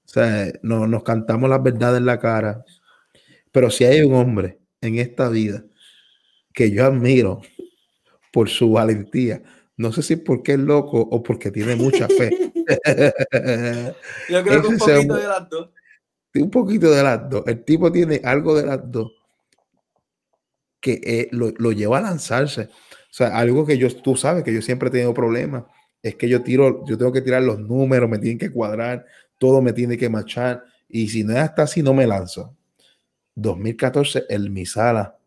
O 0.05 0.07
sea, 0.07 0.51
no, 0.61 0.87
nos 0.87 1.03
cantamos 1.03 1.49
las 1.49 1.61
verdades 1.61 1.97
en 1.97 2.05
la 2.05 2.19
cara. 2.19 2.63
Pero 3.51 3.69
si 3.69 3.83
hay 3.83 4.01
un 4.01 4.13
hombre 4.13 4.59
en 4.81 4.99
esta 4.99 5.29
vida 5.29 5.63
que 6.53 6.71
yo 6.71 6.85
admiro 6.85 7.41
por 8.31 8.49
su 8.49 8.71
valentía, 8.71 9.41
no 9.77 9.91
sé 9.91 10.03
si 10.03 10.15
porque 10.15 10.53
es 10.53 10.59
loco 10.59 10.99
o 10.99 11.23
porque 11.23 11.51
tiene 11.51 11.75
mucha 11.75 12.07
fe. 12.07 12.29
yo 14.29 14.43
creo 14.43 14.61
que 14.61 14.67
un 14.67 14.77
poquito 14.77 15.15
de 15.15 15.27
las 15.27 15.49
dos. 15.49 15.69
Un 16.35 16.51
poquito 16.51 16.91
de 16.91 17.03
las 17.03 17.29
dos. 17.29 17.43
El 17.47 17.63
tipo 17.63 17.91
tiene 17.91 18.21
algo 18.23 18.55
de 18.55 18.65
las 18.65 18.79
dos 18.91 19.11
que 20.79 21.01
eh, 21.03 21.29
lo, 21.31 21.51
lo 21.57 21.71
lleva 21.71 21.97
a 21.97 22.01
lanzarse. 22.01 22.69
O 23.15 23.17
sea, 23.17 23.37
algo 23.37 23.65
que 23.65 23.77
yo, 23.77 23.93
tú 24.01 24.15
sabes 24.15 24.43
que 24.43 24.53
yo 24.53 24.61
siempre 24.61 24.89
he 24.89 24.91
tenido 24.91 25.13
problemas, 25.13 25.63
es 26.03 26.15
que 26.15 26.29
yo 26.29 26.43
tiro, 26.43 26.85
yo 26.85 26.97
tengo 26.97 27.11
que 27.11 27.21
tirar 27.21 27.41
los 27.41 27.59
números, 27.59 28.07
me 28.09 28.19
tienen 28.19 28.37
que 28.37 28.51
cuadrar, 28.51 29.05
todo 29.37 29.61
me 29.61 29.73
tiene 29.73 29.97
que 29.97 30.09
machar, 30.09 30.63
y 30.87 31.07
si 31.07 31.23
no 31.23 31.33
es 31.33 31.39
hasta 31.39 31.63
así, 31.63 31.81
no 31.81 31.93
me 31.93 32.07
lanzo. 32.07 32.55
2014, 33.35 34.25
el 34.29 34.49
Misala. 34.49 35.17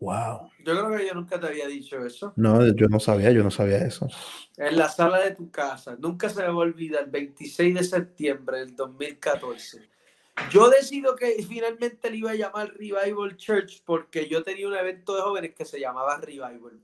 Wow. 0.00 0.50
Yo 0.64 0.72
creo 0.72 0.98
que 0.98 1.06
yo 1.06 1.14
nunca 1.14 1.38
te 1.38 1.46
había 1.46 1.66
dicho 1.66 2.04
eso. 2.04 2.32
No, 2.36 2.66
yo 2.74 2.88
no 2.88 3.00
sabía, 3.00 3.30
yo 3.32 3.42
no 3.42 3.50
sabía 3.50 3.78
eso. 3.78 4.08
En 4.56 4.76
la 4.76 4.88
sala 4.88 5.20
de 5.20 5.34
tu 5.34 5.50
casa, 5.50 5.96
nunca 5.98 6.28
se 6.28 6.40
me 6.40 6.48
va 6.48 6.52
a 6.52 6.56
olvidar, 6.56 7.04
el 7.04 7.10
26 7.10 7.74
de 7.74 7.84
septiembre 7.84 8.58
del 8.58 8.76
2014. 8.76 9.88
Yo 10.50 10.70
decido 10.70 11.16
que 11.16 11.44
finalmente 11.46 12.10
le 12.10 12.16
iba 12.18 12.30
a 12.30 12.34
llamar 12.34 12.72
Revival 12.74 13.36
Church 13.36 13.82
porque 13.84 14.28
yo 14.28 14.42
tenía 14.42 14.68
un 14.68 14.74
evento 14.74 15.14
de 15.14 15.22
jóvenes 15.22 15.54
que 15.54 15.64
se 15.64 15.78
llamaba 15.78 16.18
Revival. 16.18 16.80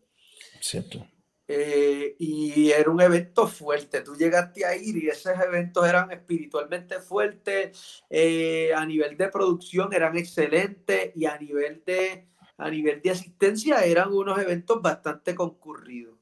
Cierto. 0.61 1.07
Eh, 1.49 2.17
y 2.19 2.71
era 2.71 2.91
un 2.91 3.01
evento 3.01 3.47
fuerte. 3.47 4.01
Tú 4.01 4.17
llegaste 4.17 4.65
a 4.65 4.77
ir 4.77 4.97
y 4.97 5.09
esos 5.09 5.33
eventos 5.39 5.87
eran 5.87 6.11
espiritualmente 6.11 7.01
fuertes, 7.01 8.03
eh, 8.11 8.73
a 8.75 8.85
nivel 8.85 9.17
de 9.17 9.29
producción 9.29 9.93
eran 9.93 10.17
excelentes 10.17 11.13
y 11.15 11.25
a 11.27 11.39
nivel 11.39 11.83
de 11.87 12.27
a 12.59 12.71
nivel 12.71 13.03
de 13.03 13.11
asistencia 13.11 13.85
eran 13.85 14.13
unos 14.13 14.39
eventos 14.39 14.81
bastante 14.81 15.35
concurridos. 15.35 16.19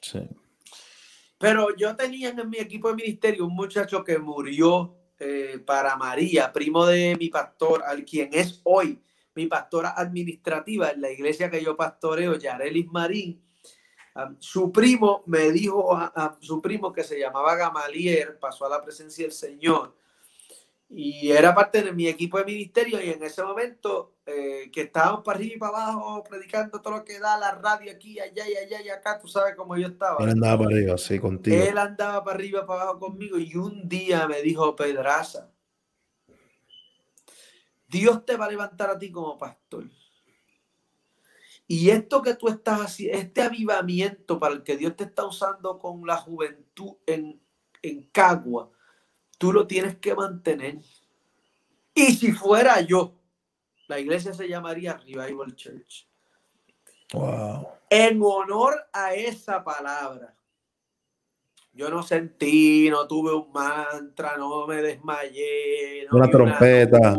Sí. 0.00 0.20
Pero 1.38 1.76
yo 1.76 1.94
tenía 1.94 2.30
en 2.30 2.48
mi 2.48 2.58
equipo 2.58 2.88
de 2.88 2.94
ministerio 2.94 3.46
un 3.46 3.54
muchacho 3.54 4.02
que 4.02 4.18
murió 4.18 4.96
eh, 5.18 5.60
para 5.64 5.94
María, 5.96 6.52
primo 6.52 6.86
de 6.86 7.16
mi 7.18 7.28
pastor, 7.28 7.82
al 7.86 8.04
quien 8.04 8.30
es 8.32 8.60
hoy 8.64 9.00
mi 9.34 9.46
pastora 9.46 9.94
administrativa 9.96 10.90
en 10.90 11.00
la 11.00 11.10
iglesia 11.10 11.50
que 11.50 11.62
yo 11.62 11.76
pastoreo, 11.76 12.38
Yarelis 12.38 12.86
Marín. 12.86 13.42
Su 14.38 14.70
primo 14.70 15.22
me 15.26 15.50
dijo, 15.50 15.94
a, 15.94 16.36
su 16.40 16.60
primo 16.62 16.92
que 16.92 17.04
se 17.04 17.18
llamaba 17.18 17.56
Gamalier, 17.56 18.38
pasó 18.38 18.66
a 18.66 18.68
la 18.68 18.82
presencia 18.82 19.24
del 19.24 19.32
Señor 19.32 19.94
y 20.88 21.32
era 21.32 21.54
parte 21.54 21.82
de 21.82 21.92
mi 21.92 22.06
equipo 22.06 22.38
de 22.38 22.44
ministerio 22.44 23.02
y 23.02 23.10
en 23.10 23.22
ese 23.22 23.42
momento 23.42 24.14
eh, 24.26 24.70
que 24.72 24.82
estábamos 24.82 25.22
para 25.24 25.38
arriba 25.38 25.54
y 25.54 25.58
para 25.58 25.72
abajo 25.72 26.22
predicando 26.22 26.80
todo 26.80 26.98
lo 26.98 27.04
que 27.04 27.18
da 27.18 27.36
la 27.36 27.52
radio 27.52 27.90
aquí, 27.90 28.20
allá 28.20 28.48
y 28.48 28.54
allá 28.54 28.80
y 28.82 28.88
acá, 28.90 29.18
tú 29.18 29.26
sabes 29.26 29.56
cómo 29.56 29.76
yo 29.76 29.88
estaba. 29.88 30.22
Él 30.22 30.30
andaba 30.30 30.64
para 30.64 30.76
arriba, 30.76 30.98
sí, 30.98 31.18
contigo. 31.18 31.56
Él 31.56 31.78
andaba 31.78 32.22
para 32.22 32.36
arriba, 32.36 32.66
para 32.66 32.82
abajo 32.82 33.00
conmigo 33.00 33.38
y 33.38 33.56
un 33.56 33.88
día 33.88 34.28
me 34.28 34.40
dijo, 34.42 34.76
Pedraza, 34.76 35.50
Dios 37.88 38.24
te 38.24 38.36
va 38.36 38.44
a 38.44 38.50
levantar 38.50 38.90
a 38.90 38.98
ti 38.98 39.10
como 39.10 39.36
pastor. 39.36 39.84
Y 41.66 41.90
esto 41.90 42.22
que 42.22 42.34
tú 42.34 42.48
estás 42.48 42.80
haciendo, 42.80 43.18
este 43.18 43.42
avivamiento 43.42 44.38
para 44.38 44.54
el 44.54 44.62
que 44.62 44.76
Dios 44.76 44.96
te 44.96 45.04
está 45.04 45.24
usando 45.24 45.78
con 45.78 46.06
la 46.06 46.16
juventud 46.16 46.96
en, 47.06 47.40
en 47.82 48.02
Cagua, 48.12 48.70
tú 49.38 49.52
lo 49.52 49.66
tienes 49.66 49.96
que 49.96 50.14
mantener. 50.14 50.78
Y 51.94 52.12
si 52.14 52.32
fuera 52.32 52.80
yo, 52.80 53.14
la 53.88 53.98
iglesia 53.98 54.34
se 54.34 54.48
llamaría 54.48 54.94
Revival 54.94 55.54
Church. 55.54 56.06
Wow. 57.12 57.68
En 57.88 58.20
honor 58.22 58.74
a 58.92 59.14
esa 59.14 59.62
palabra. 59.62 60.34
Yo 61.72 61.90
no 61.90 62.02
sentí, 62.02 62.88
no 62.88 63.06
tuve 63.08 63.34
un 63.34 63.50
mantra, 63.52 64.36
no 64.36 64.66
me 64.66 64.80
desmayé. 64.80 66.06
una 66.10 66.30
trompeta. 66.30 67.16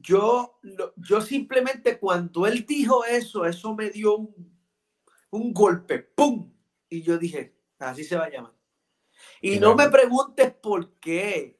Yo, 0.00 0.58
yo 0.96 1.20
simplemente 1.20 1.98
cuando 1.98 2.46
él 2.46 2.64
dijo 2.66 3.04
eso, 3.04 3.44
eso 3.44 3.74
me 3.74 3.90
dio 3.90 4.16
un, 4.16 4.58
un 5.30 5.52
golpe, 5.52 5.98
¡pum! 5.98 6.52
Y 6.88 7.02
yo 7.02 7.18
dije, 7.18 7.54
así 7.78 8.04
se 8.04 8.16
va 8.16 8.24
a 8.24 8.30
llamar. 8.30 8.52
Y 9.40 9.58
no 9.58 9.74
me 9.74 9.88
preguntes 9.88 10.52
por 10.52 10.94
qué. 10.94 11.58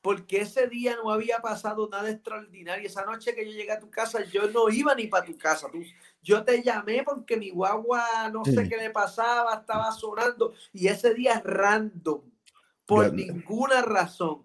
Porque 0.00 0.40
ese 0.40 0.66
día 0.66 0.96
no 0.96 1.12
había 1.12 1.38
pasado 1.38 1.88
nada 1.88 2.10
extraordinario. 2.10 2.88
Esa 2.88 3.04
noche 3.04 3.36
que 3.36 3.46
yo 3.46 3.52
llegué 3.52 3.70
a 3.70 3.78
tu 3.78 3.88
casa, 3.88 4.24
yo 4.24 4.48
no 4.50 4.68
iba 4.68 4.94
ni 4.96 5.06
para 5.06 5.24
tu 5.24 5.38
casa. 5.38 5.68
yo 6.20 6.44
te 6.44 6.60
llamé 6.60 7.04
porque 7.04 7.36
mi 7.36 7.50
guagua, 7.50 8.28
no 8.32 8.44
sé 8.44 8.68
qué 8.68 8.76
le 8.76 8.90
pasaba, 8.90 9.54
estaba 9.54 9.92
sonando. 9.92 10.54
Y 10.72 10.88
ese 10.88 11.14
día 11.14 11.34
es 11.34 11.44
random. 11.44 12.20
Por 12.84 13.12
ninguna 13.12 13.82
razón. 13.82 14.44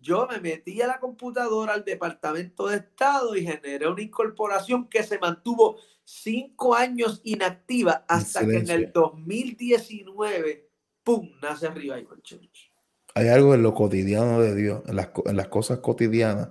Yo 0.00 0.28
me 0.30 0.40
metí 0.40 0.80
a 0.80 0.86
la 0.86 1.00
computadora 1.00 1.74
al 1.74 1.84
Departamento 1.84 2.68
de 2.68 2.76
Estado 2.76 3.36
y 3.36 3.44
generé 3.44 3.88
una 3.88 4.02
incorporación 4.02 4.88
que 4.88 5.02
se 5.02 5.18
mantuvo 5.18 5.76
cinco 6.04 6.74
años 6.74 7.20
inactiva 7.24 8.04
hasta 8.08 8.46
que 8.46 8.58
en 8.58 8.70
el 8.70 8.92
2019 8.92 10.68
¡pum! 11.02 11.30
nace 11.42 11.68
Revival 11.68 12.22
Church. 12.22 12.72
Hay 13.14 13.28
algo 13.28 13.54
en 13.54 13.62
lo 13.62 13.74
cotidiano 13.74 14.40
de 14.40 14.54
Dios, 14.54 14.82
en 14.86 14.96
las, 14.96 15.10
en 15.24 15.36
las 15.36 15.48
cosas 15.48 15.78
cotidianas 15.80 16.50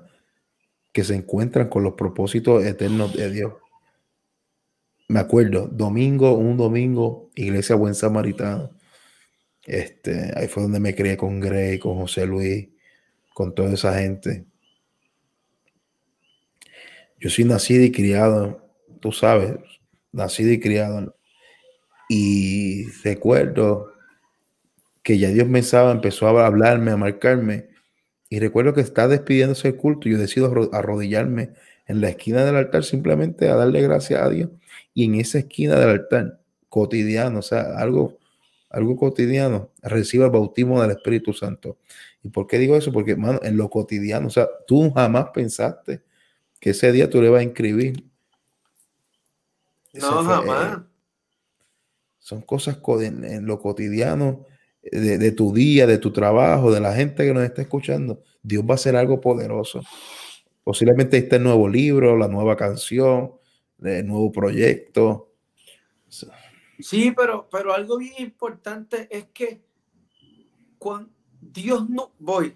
que 0.91 1.03
se 1.03 1.15
encuentran 1.15 1.69
con 1.69 1.83
los 1.83 1.93
propósitos 1.93 2.65
eternos 2.65 3.13
de 3.13 3.31
Dios. 3.31 3.53
Me 5.07 5.19
acuerdo, 5.19 5.67
domingo, 5.67 6.33
un 6.33 6.57
domingo, 6.57 7.29
Iglesia 7.35 7.75
Buen 7.75 7.95
Samaritano. 7.95 8.71
Este, 9.63 10.33
ahí 10.35 10.47
fue 10.47 10.63
donde 10.63 10.79
me 10.79 10.95
crié 10.95 11.15
con 11.15 11.39
Grey, 11.39 11.79
con 11.79 11.95
José 11.97 12.25
Luis, 12.25 12.69
con 13.37 13.53
toda 13.53 13.71
esa 13.71 13.93
gente. 13.99 14.45
Yo 17.19 17.29
soy 17.29 17.45
nacido 17.45 17.83
y 17.83 17.91
criado, 17.91 18.67
tú 18.99 19.11
sabes, 19.11 19.53
nacido 20.11 20.51
y 20.51 20.59
criado. 20.59 21.15
Y 22.09 22.89
recuerdo 23.03 23.93
que 25.03 25.19
ya 25.19 25.29
Dios 25.29 25.47
me 25.47 25.61
sabe, 25.61 25.91
empezó 25.91 26.27
a 26.27 26.47
hablarme, 26.47 26.89
a 26.89 26.97
marcarme. 26.97 27.67
Y 28.27 28.39
recuerdo 28.39 28.73
que 28.73 28.81
está 28.81 29.07
despidiéndose 29.07 29.67
el 29.67 29.75
culto 29.75 30.09
y 30.09 30.13
yo 30.13 30.17
decido 30.17 30.71
arrodillarme 30.73 31.51
en 31.85 32.01
la 32.01 32.09
esquina 32.09 32.43
del 32.43 32.55
altar 32.55 32.85
simplemente 32.85 33.49
a 33.49 33.55
darle 33.55 33.83
gracias 33.83 34.19
a 34.19 34.31
Dios. 34.31 34.49
Y 34.95 35.05
en 35.05 35.13
esa 35.13 35.37
esquina 35.37 35.75
del 35.75 35.89
altar, 35.89 36.41
cotidiano, 36.69 37.37
o 37.37 37.43
sea, 37.43 37.77
algo, 37.77 38.17
algo 38.69 38.95
cotidiano, 38.95 39.71
reciba 39.81 40.25
el 40.25 40.31
bautismo 40.31 40.81
del 40.81 40.91
Espíritu 40.91 41.33
Santo. 41.33 41.77
¿Y 42.23 42.29
por 42.29 42.47
qué 42.47 42.57
digo 42.59 42.75
eso? 42.75 42.91
Porque, 42.91 43.11
hermano, 43.11 43.39
en 43.43 43.57
lo 43.57 43.69
cotidiano, 43.69 44.27
o 44.27 44.31
sea, 44.31 44.47
tú 44.67 44.91
jamás 44.91 45.27
pensaste 45.33 46.01
que 46.59 46.71
ese 46.71 46.91
día 46.91 47.09
tú 47.09 47.21
le 47.21 47.29
vas 47.29 47.41
a 47.41 47.43
inscribir. 47.43 48.03
No, 49.93 50.23
jamás. 50.23 50.81
Son 52.19 52.41
cosas 52.41 52.79
en 53.01 53.45
lo 53.45 53.59
cotidiano 53.59 54.45
de, 54.91 55.31
tu 55.31 55.53
día, 55.53 55.87
de 55.87 55.97
tu 55.97 56.11
trabajo, 56.11 56.71
de 56.71 56.79
la 56.79 56.93
gente 56.93 57.25
que 57.25 57.33
nos 57.33 57.43
está 57.43 57.61
escuchando, 57.61 58.23
Dios 58.41 58.63
va 58.63 58.71
a 58.71 58.75
hacer 58.75 58.95
algo 58.95 59.19
poderoso. 59.19 59.81
Posiblemente 60.63 61.17
este 61.17 61.39
nuevo 61.39 61.67
libro, 61.67 62.17
la 62.17 62.27
nueva 62.27 62.55
canción, 62.55 63.33
el 63.83 64.05
nuevo 64.05 64.31
proyecto. 64.31 65.33
Sí, 66.79 67.11
pero, 67.11 67.47
pero 67.49 67.73
algo 67.73 67.97
bien 67.97 68.13
importante 68.19 69.07
es 69.09 69.25
que 69.29 69.61
cuando 70.77 71.11
Dios 71.41 71.89
no, 71.89 72.13
voy, 72.19 72.55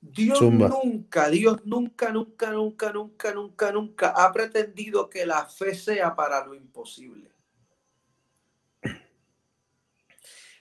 Dios 0.00 0.40
nunca, 0.40 1.28
Dios 1.28 1.64
nunca, 1.64 2.12
nunca, 2.12 2.52
nunca, 2.52 2.92
nunca, 2.92 3.32
nunca, 3.32 3.72
nunca 3.72 4.08
ha 4.10 4.32
pretendido 4.32 5.10
que 5.10 5.26
la 5.26 5.46
fe 5.46 5.74
sea 5.74 6.14
para 6.14 6.46
lo 6.46 6.54
imposible. 6.54 7.32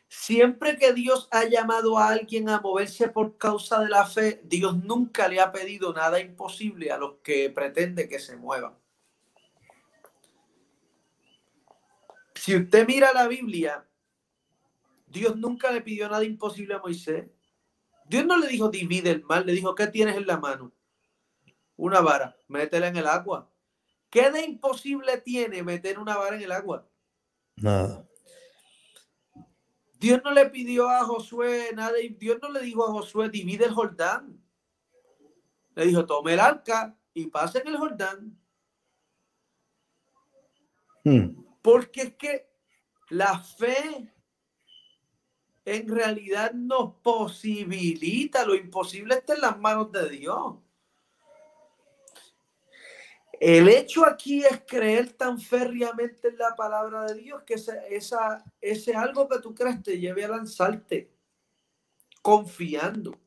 Siempre 0.07 0.77
que 0.77 0.93
Dios 0.93 1.27
ha 1.29 1.45
llamado 1.45 1.99
a 1.99 2.09
alguien 2.09 2.49
a 2.49 2.59
moverse 2.59 3.09
por 3.09 3.37
causa 3.37 3.81
de 3.81 3.89
la 3.89 4.07
fe, 4.07 4.41
Dios 4.43 4.83
nunca 4.83 5.27
le 5.27 5.39
ha 5.39 5.51
pedido 5.51 5.93
nada 5.93 6.19
imposible 6.19 6.91
a 6.91 6.97
los 6.97 7.17
que 7.21 7.51
pretende 7.51 8.09
que 8.09 8.17
se 8.17 8.35
muevan. 8.35 8.73
Si 12.45 12.55
usted 12.55 12.85
mira 12.85 13.11
la 13.11 13.27
Biblia, 13.27 13.89
Dios 15.07 15.35
nunca 15.35 15.71
le 15.71 15.81
pidió 15.81 16.07
nada 16.07 16.23
imposible 16.23 16.75
a 16.75 16.79
Moisés. 16.79 17.25
Dios 18.07 18.23
no 18.23 18.37
le 18.37 18.47
dijo 18.47 18.69
divide 18.69 19.09
el 19.09 19.23
mal, 19.23 19.47
le 19.47 19.53
dijo, 19.53 19.73
¿qué 19.73 19.87
tienes 19.87 20.15
en 20.15 20.27
la 20.27 20.37
mano? 20.37 20.71
Una 21.75 22.01
vara, 22.01 22.37
métela 22.47 22.89
en 22.89 22.97
el 22.97 23.07
agua. 23.07 23.51
¿Qué 24.11 24.29
de 24.29 24.45
imposible 24.45 25.17
tiene 25.21 25.63
meter 25.63 25.97
una 25.97 26.17
vara 26.17 26.35
en 26.35 26.43
el 26.43 26.51
agua? 26.51 26.87
Nada. 27.55 28.07
Dios 29.99 30.21
no 30.23 30.29
le 30.29 30.45
pidió 30.51 30.87
a 30.87 31.03
Josué 31.03 31.71
nada, 31.73 31.97
Dios 32.19 32.37
no 32.43 32.51
le 32.51 32.61
dijo 32.61 32.85
a 32.85 32.91
Josué, 32.91 33.29
divide 33.29 33.65
el 33.65 33.73
Jordán. 33.73 34.39
Le 35.73 35.87
dijo, 35.87 36.05
tome 36.05 36.33
el 36.33 36.39
arca 36.39 36.95
y 37.11 37.25
pase 37.25 37.57
en 37.57 37.69
el 37.69 37.77
Jordán. 37.77 38.39
Hmm. 41.03 41.44
Porque 41.65 42.01
es 42.03 42.13
que 42.13 42.47
la 43.09 43.39
fe 43.39 44.13
en 45.65 45.87
realidad 45.87 46.53
nos 46.53 46.93
posibilita, 47.01 48.45
lo 48.45 48.53
imposible 48.53 49.15
está 49.15 49.33
en 49.33 49.41
las 49.41 49.57
manos 49.57 49.91
de 49.91 50.07
Dios. 50.09 50.57
El 53.39 53.67
hecho 53.67 54.05
aquí 54.05 54.45
es 54.45 54.61
creer 54.67 55.13
tan 55.13 55.39
férreamente 55.39 56.27
en 56.27 56.37
la 56.37 56.55
palabra 56.55 57.05
de 57.05 57.15
Dios 57.15 57.41
que 57.47 57.55
esa, 57.55 58.45
ese 58.61 58.93
algo 58.93 59.27
que 59.27 59.39
tú 59.39 59.55
crees 59.55 59.81
te 59.81 59.97
lleve 59.97 60.23
a 60.23 60.27
lanzarte 60.27 61.11
confiando. 62.21 63.19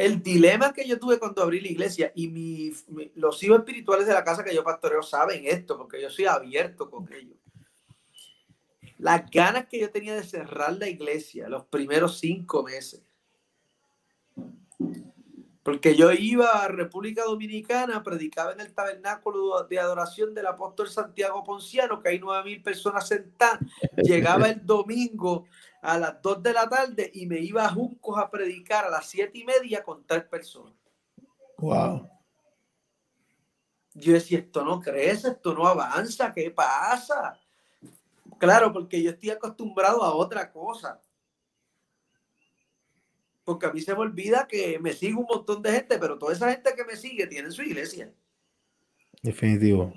El 0.00 0.22
dilema 0.22 0.72
que 0.72 0.88
yo 0.88 0.98
tuve 0.98 1.18
cuando 1.18 1.42
abrí 1.42 1.60
la 1.60 1.68
iglesia 1.68 2.10
y 2.14 2.28
mi, 2.28 2.72
los 3.16 3.42
hijos 3.42 3.58
espirituales 3.58 4.06
de 4.06 4.14
la 4.14 4.24
casa 4.24 4.42
que 4.42 4.54
yo 4.54 4.64
pastoreo 4.64 5.02
saben 5.02 5.42
esto 5.44 5.76
porque 5.76 6.00
yo 6.00 6.08
soy 6.08 6.24
abierto 6.24 6.88
con 6.88 7.06
ellos. 7.12 7.36
Las 8.96 9.30
ganas 9.30 9.66
que 9.66 9.78
yo 9.78 9.90
tenía 9.90 10.14
de 10.14 10.22
cerrar 10.22 10.72
la 10.72 10.88
iglesia 10.88 11.50
los 11.50 11.66
primeros 11.66 12.18
cinco 12.18 12.62
meses 12.62 13.02
porque 15.62 15.94
yo 15.94 16.10
iba 16.12 16.64
a 16.64 16.68
República 16.68 17.24
Dominicana, 17.24 18.02
predicaba 18.02 18.52
en 18.52 18.60
el 18.60 18.72
tabernáculo 18.72 19.64
de 19.64 19.78
adoración 19.78 20.34
del 20.34 20.46
apóstol 20.46 20.88
Santiago 20.88 21.44
Ponciano, 21.44 22.00
que 22.00 22.08
hay 22.08 22.18
nueve 22.18 22.44
mil 22.44 22.62
personas 22.62 23.06
sentadas. 23.06 23.60
Llegaba 23.98 24.48
el 24.48 24.64
domingo 24.64 25.44
a 25.82 25.98
las 25.98 26.20
dos 26.20 26.42
de 26.42 26.52
la 26.52 26.68
tarde 26.68 27.10
y 27.14 27.26
me 27.26 27.38
iba 27.38 27.64
a 27.64 27.72
Juncos 27.72 28.18
a 28.18 28.30
predicar 28.30 28.84
a 28.84 28.90
las 28.90 29.08
siete 29.08 29.38
y 29.38 29.44
media 29.44 29.82
con 29.82 30.04
tres 30.04 30.24
personas. 30.24 30.74
Wow. 31.58 32.08
Yo 33.94 34.12
decía, 34.12 34.38
esto 34.38 34.64
no 34.64 34.80
crece, 34.80 35.28
esto 35.28 35.52
no 35.54 35.66
avanza, 35.66 36.32
¿qué 36.32 36.50
pasa? 36.50 37.38
Claro, 38.38 38.72
porque 38.72 39.02
yo 39.02 39.10
estoy 39.10 39.30
acostumbrado 39.30 40.02
a 40.02 40.14
otra 40.14 40.50
cosa 40.50 41.00
porque 43.50 43.66
a 43.66 43.72
mí 43.72 43.80
se 43.80 43.92
me 43.94 44.00
olvida 44.00 44.46
que 44.48 44.78
me 44.78 44.92
sigue 44.92 45.14
un 45.14 45.26
montón 45.28 45.60
de 45.60 45.72
gente, 45.72 45.98
pero 45.98 46.16
toda 46.16 46.32
esa 46.32 46.52
gente 46.52 46.72
que 46.72 46.84
me 46.84 46.94
sigue 46.94 47.26
tiene 47.26 47.50
su 47.50 47.62
iglesia. 47.62 48.12
Definitivo. 49.22 49.92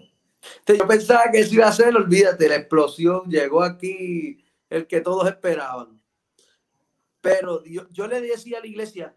Yo 0.68 0.88
pensaba 0.88 1.30
que 1.32 1.42
eso 1.42 1.54
iba 1.54 1.68
a 1.68 1.72
ser, 1.72 1.96
olvídate, 1.96 2.50
la 2.50 2.56
explosión, 2.56 3.30
llegó 3.30 3.62
aquí 3.62 4.43
el 4.74 4.88
que 4.88 5.02
todos 5.02 5.28
esperaban. 5.28 6.02
Pero 7.22 7.64
yo, 7.64 8.08
le 8.08 8.22
decía 8.22 8.58
a 8.58 8.62
la 8.62 8.68
iglesia, 8.68 9.16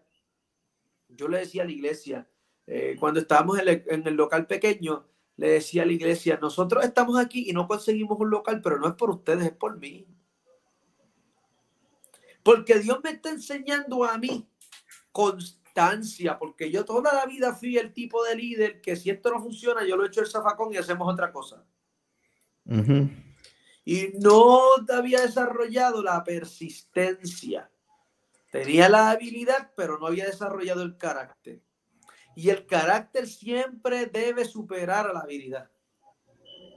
yo 1.09 1.27
le 1.27 1.39
decía 1.39 1.63
a 1.63 1.65
la 1.65 1.71
iglesia, 1.71 2.29
eh, 2.67 2.95
cuando 2.99 3.19
estábamos 3.19 3.59
en 3.59 4.07
el, 4.07 4.13
local 4.13 4.45
pequeño, 4.45 5.07
le 5.35 5.49
decía 5.49 5.81
a 5.81 5.85
la 5.87 5.93
iglesia, 5.93 6.37
nosotros 6.39 6.85
estamos 6.85 7.17
aquí 7.17 7.49
y 7.49 7.53
no 7.53 7.67
conseguimos 7.67 8.19
un 8.19 8.29
local, 8.29 8.61
pero 8.61 8.77
no 8.77 8.87
es 8.87 8.93
por 8.93 9.09
ustedes, 9.09 9.47
es 9.47 9.51
por 9.51 9.79
mí. 9.79 10.07
Porque 12.43 12.77
Dios 12.79 12.99
me 13.03 13.09
está 13.09 13.31
enseñando 13.31 14.03
a 14.05 14.17
mí 14.19 14.47
constancia, 15.11 16.37
porque 16.37 16.69
yo 16.69 16.85
toda 16.85 17.13
la 17.13 17.25
vida 17.25 17.55
fui 17.55 17.77
el 17.77 17.93
tipo 17.93 18.23
de 18.23 18.35
líder 18.35 18.79
que 18.79 18.95
si 18.95 19.09
esto 19.09 19.31
no 19.31 19.41
funciona, 19.41 19.83
yo 19.83 19.97
lo 19.97 20.05
echo 20.05 20.21
el 20.21 20.27
zafacón 20.27 20.71
y 20.71 20.77
hacemos 20.77 21.11
otra 21.11 21.31
cosa. 21.31 21.65
Y 23.89 24.09
no 24.19 24.59
había 24.93 25.21
desarrollado 25.21 26.03
la 26.03 26.21
persistencia. 26.21 27.71
Tenía 28.51 28.89
la 28.89 29.11
habilidad, 29.11 29.71
pero 29.77 29.97
no 29.97 30.07
había 30.07 30.25
desarrollado 30.25 30.81
el 30.81 30.97
carácter. 30.97 31.61
Y 32.35 32.49
el 32.49 32.65
carácter 32.65 33.27
siempre 33.27 34.07
debe 34.07 34.43
superar 34.43 35.07
a 35.07 35.13
la 35.13 35.21
habilidad. 35.21 35.71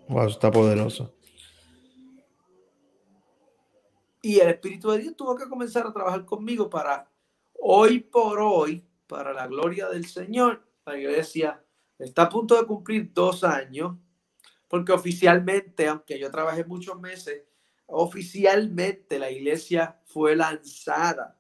Wow, 0.06 0.28
está 0.28 0.52
poderoso. 0.52 1.12
Y 4.22 4.38
el 4.38 4.50
Espíritu 4.50 4.92
de 4.92 4.98
Dios 4.98 5.16
tuvo 5.16 5.34
que 5.34 5.48
comenzar 5.48 5.88
a 5.88 5.92
trabajar 5.92 6.24
conmigo 6.24 6.70
para 6.70 7.10
hoy 7.58 7.98
por 7.98 8.38
hoy, 8.38 8.86
para 9.08 9.32
la 9.32 9.48
gloria 9.48 9.88
del 9.88 10.06
Señor. 10.06 10.64
La 10.86 10.96
iglesia 10.96 11.60
está 11.98 12.22
a 12.22 12.28
punto 12.28 12.56
de 12.56 12.68
cumplir 12.68 13.12
dos 13.12 13.42
años, 13.42 13.96
porque 14.70 14.92
oficialmente, 14.92 15.88
aunque 15.88 16.16
yo 16.16 16.30
trabajé 16.30 16.64
muchos 16.64 16.98
meses, 17.00 17.42
oficialmente 17.86 19.18
la 19.18 19.28
iglesia 19.28 20.00
fue 20.06 20.36
lanzada 20.36 21.36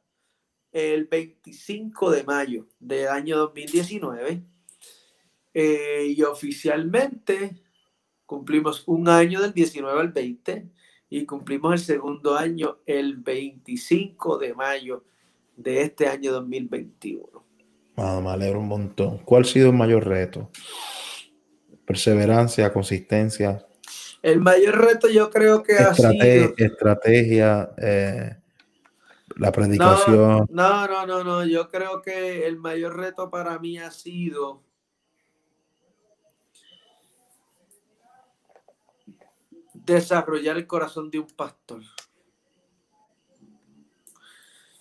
el 0.72 1.04
25 1.04 2.10
de 2.10 2.24
mayo 2.24 2.66
del 2.80 3.06
año 3.06 3.38
2019 3.38 4.42
eh, 5.54 6.14
y 6.16 6.22
oficialmente 6.22 7.62
cumplimos 8.26 8.82
un 8.86 9.08
año 9.08 9.40
del 9.40 9.54
19 9.54 10.00
al 10.00 10.08
20 10.08 10.68
y 11.08 11.24
cumplimos 11.24 11.72
el 11.74 11.78
segundo 11.78 12.36
año 12.36 12.78
el 12.84 13.16
25 13.16 14.38
de 14.38 14.54
mayo 14.54 15.04
de 15.56 15.82
este 15.82 16.08
año 16.08 16.32
2021. 16.32 17.44
Ah, 17.96 18.20
me 18.20 18.30
alegro 18.30 18.58
un 18.58 18.68
montón. 18.68 19.18
¿Cuál 19.18 19.42
ha 19.42 19.46
sido 19.46 19.70
el 19.70 19.76
mayor 19.76 20.04
reto? 20.04 20.50
Perseverancia, 21.90 22.72
consistencia. 22.72 23.66
El 24.22 24.40
mayor 24.40 24.78
reto 24.78 25.08
yo 25.08 25.28
creo 25.28 25.60
que 25.64 25.72
ha 25.76 25.92
sido... 25.92 26.54
Estrategia, 26.56 27.68
eh, 27.78 28.36
la 29.34 29.50
predicación. 29.50 30.46
No, 30.50 30.86
no, 30.86 31.04
no, 31.04 31.24
no, 31.24 31.44
Yo 31.44 31.68
creo 31.68 32.00
que 32.00 32.46
el 32.46 32.58
mayor 32.58 32.96
reto 32.96 33.28
para 33.28 33.58
mí 33.58 33.76
ha 33.78 33.90
sido 33.90 34.62
desarrollar 39.74 40.58
el 40.58 40.68
corazón 40.68 41.10
de 41.10 41.18
un 41.18 41.26
pastor. 41.26 41.82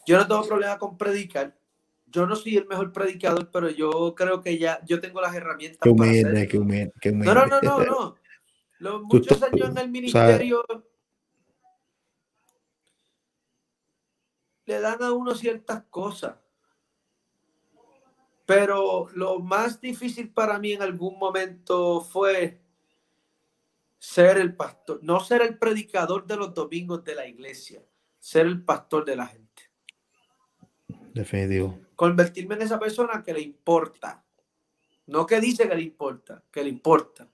Yo 0.06 0.16
no 0.16 0.28
tengo 0.28 0.48
problema 0.48 0.78
con 0.78 0.96
predicar. 0.96 1.59
Yo 2.12 2.26
no 2.26 2.36
soy 2.36 2.58
el 2.58 2.68
mejor 2.68 2.92
predicador, 2.92 3.50
pero 3.52 3.70
yo 3.70 4.14
creo 4.16 4.42
que 4.42 4.58
ya 4.58 4.80
yo 4.86 5.00
tengo 5.00 5.22
las 5.22 5.36
herramientas. 5.36 5.80
Qué 5.82 5.90
humilde, 5.90 6.48
qué 6.48 6.58
humilde, 6.58 6.94
qué 7.00 7.10
humilde. 7.10 7.34
No, 7.34 7.46
no, 7.46 7.62
no, 7.62 7.84
no, 7.84 8.16
Los 8.80 9.04
muchos 9.04 9.42
años 9.44 9.70
en 9.70 9.78
el 9.78 9.90
ministerio 9.90 10.66
le 14.66 14.80
dan 14.80 15.02
a 15.02 15.12
uno 15.12 15.34
ciertas 15.36 15.84
cosas. 15.90 16.36
Pero 18.46 19.08
lo 19.14 19.40
más 19.40 19.80
difícil 19.80 20.32
para 20.32 20.58
mí 20.58 20.74
en 20.74 20.82
algún 20.82 21.20
momento 21.20 22.02
fue 22.02 22.62
ser 24.00 24.38
el 24.38 24.56
pastor, 24.56 25.00
no 25.04 25.20
ser 25.20 25.42
el 25.42 25.58
predicador 25.58 26.26
de 26.26 26.38
los 26.38 26.54
domingos 26.54 27.04
de 27.04 27.16
la 27.16 27.28
iglesia, 27.28 27.84
ser 28.18 28.46
el 28.46 28.64
pastor 28.64 29.06
de 29.06 29.16
la 29.16 29.28
gente. 29.28 29.49
Definitivo. 31.14 31.80
Convertirme 31.96 32.56
en 32.56 32.62
esa 32.64 32.80
persona 32.80 33.24
que 33.24 33.34
le 33.34 33.42
importa. 33.42 34.24
No 35.08 35.26
que 35.26 35.40
dice 35.40 35.68
que 35.68 35.76
le 35.76 35.82
importa, 35.82 36.44
que 36.52 36.64
le 36.64 36.70
importa. 36.70 37.28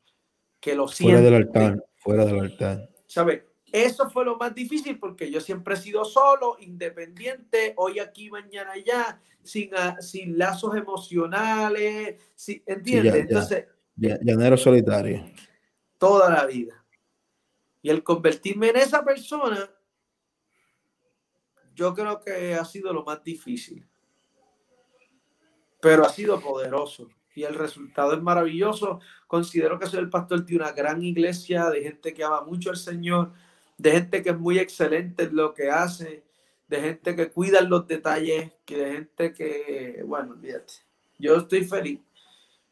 Que 0.60 0.76
lo 0.76 0.88
siente. 0.88 1.18
Fuera 1.18 1.30
del 1.30 1.36
altar, 1.36 1.86
fuera 1.98 2.26
del 2.26 2.40
altar. 2.40 2.90
¿Sabes? 3.06 3.44
Eso 3.72 4.10
fue 4.10 4.24
lo 4.24 4.38
más 4.38 4.56
difícil 4.56 4.98
porque 4.98 5.30
yo 5.30 5.42
siempre 5.42 5.74
he 5.74 5.78
sido 5.78 6.06
solo, 6.06 6.56
independiente, 6.62 7.74
hoy 7.76 8.00
aquí, 8.00 8.30
mañana 8.30 8.72
allá, 8.72 9.20
sin, 9.44 9.76
ah, 9.76 9.98
sin 10.00 10.38
lazos 10.38 10.76
emocionales, 10.78 12.16
¿entiendes? 12.66 13.16
Entonces, 13.16 13.66
llanero 13.98 14.56
solitario. 14.56 15.26
Toda 15.98 16.30
la 16.30 16.46
vida. 16.46 16.86
Y 17.82 17.90
el 17.90 18.02
convertirme 18.02 18.70
en 18.70 18.78
esa 18.78 19.04
persona, 19.04 19.70
yo 21.76 21.94
creo 21.94 22.20
que 22.20 22.56
ha 22.56 22.66
sido 22.66 22.94
lo 22.94 23.04
más 23.04 23.24
difícil. 23.24 23.86
Pero 25.82 26.06
ha 26.06 26.10
sido 26.10 26.40
poderoso 26.40 27.10
y 27.36 27.44
el 27.44 27.54
resultado 27.54 28.14
es 28.14 28.22
maravilloso. 28.22 29.02
Considero 29.28 29.78
que 29.78 29.86
soy 29.86 30.00
el 30.00 30.10
pastor 30.10 30.46
de 30.46 30.56
una 30.56 30.72
gran 30.72 31.04
iglesia, 31.04 31.70
de 31.70 31.84
gente 31.84 32.14
que 32.14 32.24
ama 32.24 32.42
mucho 32.42 32.70
al 32.70 32.78
Señor, 32.78 33.34
de 33.78 33.92
gente 33.92 34.24
que 34.24 34.30
es 34.30 34.40
muy 34.40 34.58
excelente 34.58 35.24
en 35.24 35.36
lo 35.36 35.54
que 35.54 35.70
hace, 35.70 36.24
de 36.68 36.82
gente 36.82 37.16
que 37.16 37.30
cuida 37.30 37.62
los 37.62 37.86
detalles, 37.88 38.54
que 38.66 38.78
de 38.78 38.92
gente 38.94 39.34
que, 39.34 40.02
bueno, 40.06 40.32
olvídate. 40.32 40.74
Yo 41.20 41.36
estoy 41.36 41.66
feliz. 41.66 42.00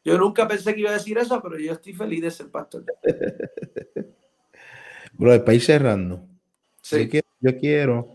Yo 0.04 0.18
nunca 0.18 0.48
pensé 0.48 0.74
que 0.74 0.80
iba 0.80 0.90
a 0.90 0.94
decir 0.94 1.16
eso, 1.18 1.40
pero 1.42 1.58
yo 1.58 1.72
estoy 1.72 1.92
feliz 1.92 2.22
de 2.22 2.30
ser 2.30 2.48
pastor. 2.50 2.84
Bro, 5.12 5.32
el 5.32 5.44
país 5.44 5.64
cerrando. 5.64 6.26
Sí. 6.82 7.04
Yo 7.04 7.10
quiero, 7.10 7.26
yo 7.40 7.58
quiero, 7.58 8.13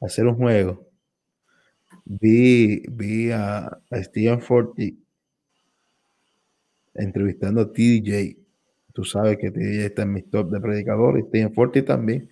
hacer 0.00 0.26
un 0.26 0.36
juego. 0.36 0.86
Vi, 2.04 2.82
vi 2.88 3.30
a, 3.32 3.66
a 3.66 4.02
Steven 4.02 4.40
Forti 4.40 4.98
entrevistando 6.94 7.60
a 7.60 7.72
TJ 7.72 8.46
Tú 8.96 9.04
sabes 9.04 9.36
que 9.36 9.50
TJ 9.50 9.84
está 9.84 10.02
en 10.04 10.14
mi 10.14 10.22
top 10.22 10.50
de 10.50 10.58
predicadores, 10.58 11.26
estoy 11.26 11.40
en 11.40 11.52
Forti 11.52 11.82
también. 11.82 12.30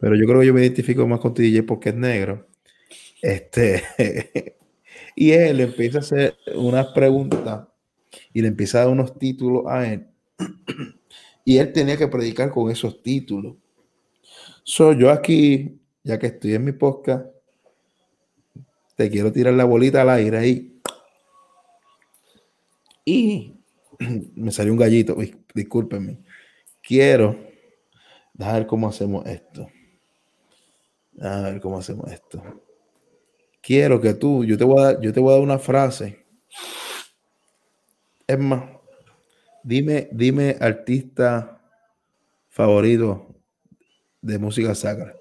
Pero 0.00 0.16
yo 0.16 0.26
creo 0.26 0.40
que 0.40 0.46
yo 0.48 0.52
me 0.52 0.62
identifico 0.62 1.06
más 1.06 1.20
con 1.20 1.32
TJ 1.32 1.62
porque 1.64 1.90
es 1.90 1.94
negro. 1.94 2.48
Este, 3.22 3.84
y 5.14 5.30
él 5.30 5.60
empieza 5.60 5.98
a 5.98 6.00
hacer 6.00 6.34
unas 6.56 6.88
preguntas 6.88 7.68
y 8.32 8.42
le 8.42 8.48
empieza 8.48 8.78
a 8.78 8.80
dar 8.80 8.90
unos 8.90 9.16
títulos 9.16 9.62
a 9.68 9.92
él. 9.92 10.08
y 11.44 11.58
él 11.58 11.72
tenía 11.72 11.96
que 11.96 12.08
predicar 12.08 12.50
con 12.50 12.68
esos 12.68 13.00
títulos. 13.00 13.54
Soy 14.64 14.96
yo 14.96 15.10
aquí, 15.10 15.80
ya 16.04 16.18
que 16.18 16.28
estoy 16.28 16.54
en 16.54 16.64
mi 16.64 16.72
podcast, 16.72 17.26
te 18.94 19.10
quiero 19.10 19.32
tirar 19.32 19.54
la 19.54 19.64
bolita 19.64 20.02
al 20.02 20.10
aire 20.10 20.38
ahí. 20.38 20.80
Y 23.04 23.54
me 24.36 24.52
salió 24.52 24.72
un 24.72 24.78
gallito, 24.78 25.16
discúlpenme. 25.52 26.20
Quiero, 26.80 27.36
a 28.38 28.52
ver 28.52 28.66
cómo 28.66 28.88
hacemos 28.88 29.26
esto. 29.26 29.68
A 31.20 31.40
ver 31.40 31.60
cómo 31.60 31.78
hacemos 31.78 32.10
esto. 32.10 32.40
Quiero 33.60 34.00
que 34.00 34.14
tú, 34.14 34.44
yo 34.44 34.56
te 34.56 34.64
voy 34.64 34.80
a 34.80 34.84
dar, 34.84 35.00
yo 35.00 35.12
te 35.12 35.18
voy 35.18 35.30
a 35.30 35.34
dar 35.34 35.42
una 35.42 35.58
frase. 35.58 36.24
Es 38.28 38.38
más, 38.38 38.62
dime, 39.64 40.08
dime 40.12 40.56
artista 40.60 41.60
favorito 42.48 43.32
de 44.22 44.38
música 44.38 44.74
sacra. 44.74 45.14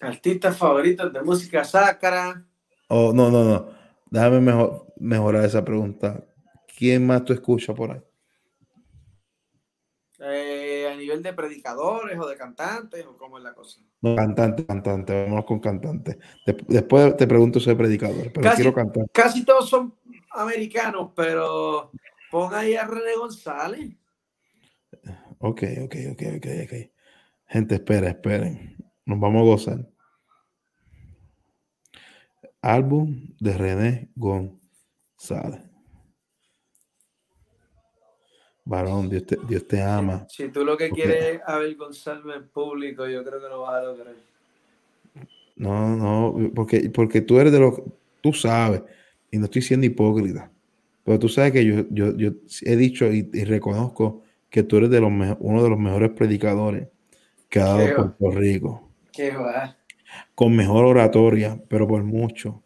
Artistas 0.00 0.56
favoritos 0.56 1.12
de 1.12 1.22
música 1.22 1.64
sacra. 1.64 2.44
Oh, 2.88 3.12
no, 3.14 3.30
no, 3.30 3.44
no. 3.44 3.68
Déjame 4.10 4.40
mejor, 4.40 4.92
mejorar 4.96 5.44
esa 5.44 5.64
pregunta. 5.64 6.22
¿Quién 6.76 7.06
más 7.06 7.24
tú 7.24 7.32
escuchas 7.32 7.74
por 7.74 7.92
ahí? 7.92 8.02
Eh, 10.18 10.88
a 10.92 10.96
nivel 10.96 11.22
de 11.22 11.32
predicadores 11.32 12.18
o 12.18 12.26
de 12.26 12.36
cantantes 12.36 13.04
o 13.06 13.16
cómo 13.16 13.38
es 13.38 13.44
la 13.44 13.54
cosa. 13.54 13.80
No, 14.00 14.16
cantante, 14.16 14.64
cantante, 14.64 15.24
vamos 15.24 15.44
con 15.44 15.60
cantante. 15.60 16.18
después 16.68 17.16
te 17.16 17.26
pregunto 17.26 17.60
sobre 17.60 17.76
predicador, 17.76 18.30
pero 18.32 18.42
casi, 18.42 18.56
quiero 18.56 18.74
cantar. 18.74 19.06
Casi 19.12 19.44
todos 19.44 19.68
son 19.68 19.94
americanos, 20.30 21.10
pero 21.14 21.90
pon 22.30 22.54
ahí 22.54 22.74
a 22.74 22.86
René 22.86 23.16
González. 23.16 23.94
Ok, 25.46 25.62
ok, 25.84 25.94
ok, 26.12 26.22
ok, 26.36 26.46
ok. 26.64 26.90
Gente, 27.48 27.74
espera, 27.74 28.08
esperen. 28.08 28.78
Nos 29.04 29.20
vamos 29.20 29.42
a 29.42 29.44
gozar. 29.44 29.90
Álbum 32.62 33.28
de 33.38 33.52
René 33.52 34.08
González. 34.16 35.60
Varón, 38.64 39.10
Dios 39.10 39.26
te, 39.26 39.36
Dios 39.46 39.68
te 39.68 39.82
ama. 39.82 40.26
Si, 40.30 40.48
tú 40.48 40.64
lo 40.64 40.78
que 40.78 40.88
quieres 40.88 41.34
es 41.34 41.40
avergonzarme 41.46 42.36
en 42.36 42.48
público, 42.48 43.06
yo 43.06 43.22
creo 43.22 43.38
que 43.38 43.48
no 43.50 43.60
vas 43.60 43.74
a 43.74 43.84
lograr. 43.84 44.14
No, 45.56 45.94
no, 45.94 46.54
porque, 46.54 46.88
porque 46.88 47.20
tú 47.20 47.38
eres 47.38 47.52
de 47.52 47.60
los, 47.60 47.82
tú 48.22 48.32
sabes, 48.32 48.82
y 49.30 49.36
no 49.36 49.44
estoy 49.44 49.60
siendo 49.60 49.84
hipócrita, 49.84 50.50
pero 51.04 51.18
tú 51.18 51.28
sabes 51.28 51.52
que 51.52 51.66
yo, 51.66 51.84
yo, 51.90 52.16
yo 52.16 52.30
he 52.62 52.76
dicho 52.76 53.12
y, 53.12 53.22
reconozco 53.44 54.23
que 54.54 54.62
tú 54.62 54.76
eres 54.76 54.88
de 54.88 55.00
los 55.00 55.10
uno 55.40 55.64
de 55.64 55.68
los 55.68 55.80
mejores 55.80 56.12
predicadores 56.12 56.86
que 57.48 57.58
ha 57.58 57.64
dado 57.64 58.14
Puerto 58.16 58.38
Rico. 58.38 58.88
Qué 59.12 59.32
va. 59.32 59.76
Con 60.36 60.54
mejor 60.54 60.84
oratoria, 60.84 61.60
pero 61.68 61.88
por 61.88 62.04
mucho. 62.04 62.62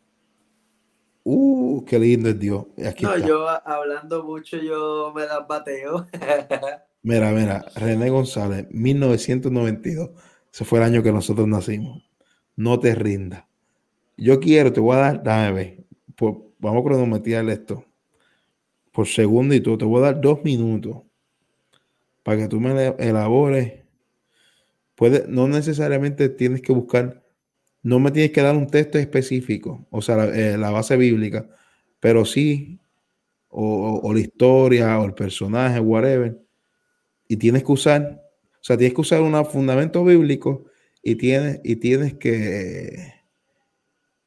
Uh, 1.25 1.83
qué 1.87 1.99
lindo 1.99 2.29
es 2.29 2.39
Dios. 2.39 2.67
no, 3.01 3.17
yo 3.17 3.49
hablando 3.49 4.23
mucho, 4.23 4.59
yo 4.59 5.15
me 5.17 5.25
da 5.25 5.41
bateo. 5.41 6.07
mira, 7.03 7.31
mira, 7.31 7.65
René 7.75 8.11
González, 8.11 8.67
1992. 8.69 10.11
Ese 10.53 10.67
fue 10.67 10.81
el 10.81 10.85
año 10.85 11.03
que 11.03 11.11
nosotros 11.11 11.49
nacimos. 11.49 12.07
No 12.55 12.79
te 12.79 12.95
rindas. 12.95 13.45
Yo 14.19 14.41
quiero, 14.41 14.75
te 14.75 14.81
voy 14.81 14.97
a 14.97 15.01
dar, 15.01 15.23
dame 15.23 15.53
ver. 15.53 15.85
vamos 16.59 16.83
a 16.83 16.85
cronometrar 16.85 17.49
esto. 17.49 17.83
Por 18.93 19.07
segundo 19.07 19.55
y 19.55 19.61
tú, 19.63 19.79
te 19.79 19.87
voy 19.87 20.03
a 20.03 20.13
dar 20.13 20.21
dos 20.21 20.45
minutos 20.45 21.08
para 22.29 22.43
que 22.43 22.49
tú 22.49 22.61
me 22.61 22.95
elabores. 22.99 23.85
Puede, 24.95 25.25
no 25.29 25.49
necesariamente 25.49 26.29
tienes 26.29 26.61
que 26.61 26.75
buscar 26.75 27.25
no 27.83 28.01
me 28.01 28.11
tienes 28.11 28.33
que 28.33 28.43
dar 28.43 28.55
un 28.55 28.67
texto 28.67 28.99
específico, 28.99 29.87
o 29.89 30.03
sea, 30.03 30.17
la, 30.17 30.37
eh, 30.37 30.59
base 30.59 30.95
bíblica, 30.99 31.49
pero 32.01 32.27
sí, 32.27 32.81
o, 33.49 34.13
la 34.13 34.21
historia, 34.21 34.99
o 35.01 35.07
el 35.07 35.15
personaje, 35.15 35.81
whatever, 35.81 36.39
y 37.29 37.39
tienes 37.39 37.65
que 37.65 37.73
usar, 37.73 38.23
o 38.53 38.63
sea, 38.63 38.77
tienes 38.77 38.95
que 38.95 39.01
usar 39.01 39.23
un 39.23 39.43
fundamento 39.47 40.05
bíblico 40.05 40.67
y 41.03 41.15
tienes, 41.15 41.61
y 41.65 41.77
tienes 41.77 42.13
que, 42.13 43.15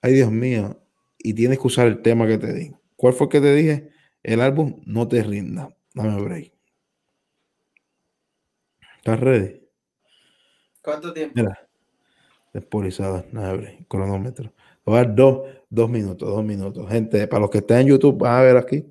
ay 0.02 0.14
Dios 0.14 0.32
mío, 0.32 0.82
y 1.20 1.36
tienes 1.36 1.60
que 1.60 1.68
usar 1.68 1.86
el 1.86 2.02
tema 2.02 2.26
que 2.26 2.40
te 2.40 2.52
di. 2.52 2.72
¿Cuál 2.96 3.14
fue 3.14 3.30
que 3.30 3.42
te 3.42 3.54
dije? 3.54 3.90
El 4.24 4.42
álbum 4.42 4.82
No 4.88 5.08
te 5.08 5.22
rinda. 5.22 5.78
Dame 5.94 6.20
break. 6.20 6.61
¿Estás 9.02 9.20
ready? 9.20 9.60
¿Cuánto 10.84 11.12
tiempo? 11.12 11.34
Mira, 11.36 11.68
Despolizada, 12.54 13.26
abre, 13.36 13.84
cronómetro. 13.88 14.54
Voy 14.86 14.94
a 14.94 14.98
dar 15.00 15.16
dos, 15.16 15.48
dos 15.72 15.90
minutos, 15.90 16.30
dos 16.30 16.44
minutos. 16.44 16.88
Gente, 16.88 17.26
para 17.28 17.42
los 17.42 17.50
que 17.50 17.58
estén 17.58 17.80
en 17.80 17.88
YouTube, 17.88 18.20
van 18.20 18.36
a 18.36 18.42
ver 18.44 18.58
aquí. 18.58 18.86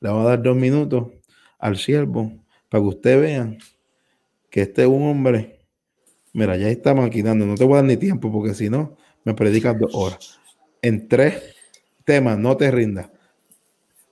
Le 0.00 0.10
voy 0.10 0.22
a 0.22 0.30
dar 0.30 0.42
dos 0.42 0.56
minutos 0.56 1.12
al 1.60 1.76
siervo 1.76 2.32
para 2.68 2.82
que 2.82 2.88
ustedes 2.88 3.20
vean 3.20 3.58
que 4.50 4.62
este 4.62 4.82
es 4.82 4.88
un 4.88 5.04
hombre. 5.04 5.60
Mira, 6.32 6.56
ya 6.56 6.68
está 6.68 6.92
maquinando. 6.92 7.46
No 7.46 7.54
te 7.54 7.62
voy 7.62 7.74
a 7.74 7.76
dar 7.76 7.84
ni 7.84 7.96
tiempo 7.96 8.32
porque 8.32 8.52
si 8.52 8.68
no, 8.68 8.96
me 9.22 9.32
predican 9.32 9.78
dos 9.78 9.94
horas. 9.94 10.40
En 10.82 11.06
tres 11.06 11.54
temas, 12.04 12.36
no 12.36 12.56
te 12.56 12.68
rindas. 12.72 13.10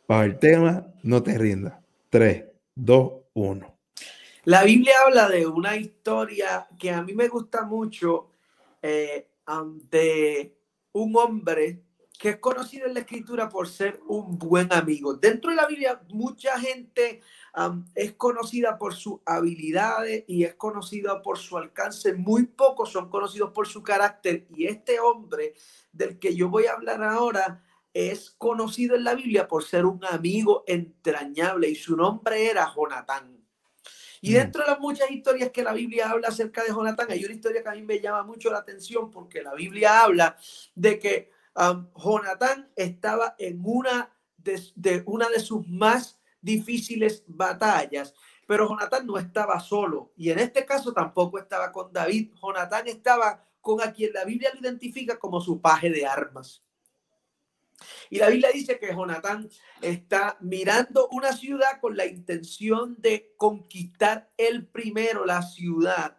Para 0.06 0.26
el 0.26 0.38
tema, 0.38 0.94
no 1.02 1.24
te 1.24 1.36
rindas. 1.36 1.74
Tres, 2.08 2.44
dos, 2.76 3.14
uno. 3.32 3.73
La 4.46 4.62
Biblia 4.62 4.92
habla 5.06 5.26
de 5.30 5.46
una 5.46 5.74
historia 5.74 6.68
que 6.78 6.90
a 6.90 7.02
mí 7.02 7.14
me 7.14 7.28
gusta 7.28 7.64
mucho 7.64 8.28
eh, 8.82 9.30
ante 9.46 10.58
un 10.92 11.16
hombre 11.16 11.82
que 12.18 12.28
es 12.28 12.36
conocido 12.36 12.86
en 12.86 12.92
la 12.92 13.00
escritura 13.00 13.48
por 13.48 13.68
ser 13.68 14.00
un 14.06 14.38
buen 14.38 14.70
amigo. 14.70 15.14
Dentro 15.14 15.50
de 15.50 15.56
la 15.56 15.66
Biblia, 15.66 15.98
mucha 16.10 16.58
gente 16.60 17.22
es 17.94 18.12
conocida 18.12 18.76
por 18.78 18.94
sus 18.94 19.20
habilidades 19.24 20.24
y 20.26 20.44
es 20.44 20.54
conocida 20.56 21.22
por 21.22 21.38
su 21.38 21.56
alcance. 21.56 22.12
Muy 22.12 22.44
pocos 22.44 22.92
son 22.92 23.08
conocidos 23.08 23.50
por 23.52 23.66
su 23.66 23.82
carácter. 23.82 24.46
Y 24.54 24.66
este 24.66 25.00
hombre 25.00 25.54
del 25.90 26.18
que 26.18 26.36
yo 26.36 26.50
voy 26.50 26.66
a 26.66 26.74
hablar 26.74 27.02
ahora 27.02 27.64
es 27.94 28.30
conocido 28.30 28.94
en 28.94 29.04
la 29.04 29.14
Biblia 29.14 29.48
por 29.48 29.64
ser 29.64 29.86
un 29.86 30.04
amigo 30.04 30.64
entrañable 30.66 31.70
y 31.70 31.76
su 31.76 31.96
nombre 31.96 32.50
era 32.50 32.70
Jonatán. 32.74 33.43
Y 34.24 34.32
dentro 34.32 34.64
de 34.64 34.70
las 34.70 34.80
muchas 34.80 35.10
historias 35.10 35.50
que 35.50 35.62
la 35.62 35.74
Biblia 35.74 36.08
habla 36.08 36.28
acerca 36.28 36.62
de 36.62 36.70
Jonatán, 36.70 37.08
hay 37.10 37.22
una 37.26 37.34
historia 37.34 37.62
que 37.62 37.68
a 37.68 37.74
mí 37.74 37.82
me 37.82 38.00
llama 38.00 38.22
mucho 38.22 38.50
la 38.50 38.56
atención 38.56 39.10
porque 39.10 39.42
la 39.42 39.52
Biblia 39.52 40.00
habla 40.00 40.38
de 40.74 40.98
que 40.98 41.30
um, 41.54 41.86
Jonatán 41.94 42.72
estaba 42.74 43.34
en 43.38 43.60
una 43.62 44.16
de, 44.38 45.02
una 45.04 45.28
de 45.28 45.40
sus 45.40 45.68
más 45.68 46.18
difíciles 46.40 47.22
batallas, 47.26 48.14
pero 48.46 48.66
Jonatán 48.66 49.06
no 49.06 49.18
estaba 49.18 49.60
solo 49.60 50.14
y 50.16 50.30
en 50.30 50.38
este 50.38 50.64
caso 50.64 50.94
tampoco 50.94 51.38
estaba 51.38 51.70
con 51.70 51.92
David. 51.92 52.32
Jonatán 52.42 52.88
estaba 52.88 53.44
con 53.60 53.82
a 53.82 53.92
quien 53.92 54.14
la 54.14 54.24
Biblia 54.24 54.50
lo 54.54 54.60
identifica 54.60 55.18
como 55.18 55.38
su 55.42 55.60
paje 55.60 55.90
de 55.90 56.06
armas. 56.06 56.63
Y 58.10 58.18
la 58.18 58.28
Biblia 58.28 58.50
dice 58.52 58.78
que 58.78 58.92
Jonatán 58.92 59.48
está 59.80 60.36
mirando 60.40 61.08
una 61.10 61.32
ciudad 61.32 61.80
con 61.80 61.96
la 61.96 62.06
intención 62.06 62.96
de 62.98 63.34
conquistar 63.36 64.30
el 64.36 64.66
primero 64.66 65.24
la 65.24 65.42
ciudad. 65.42 66.18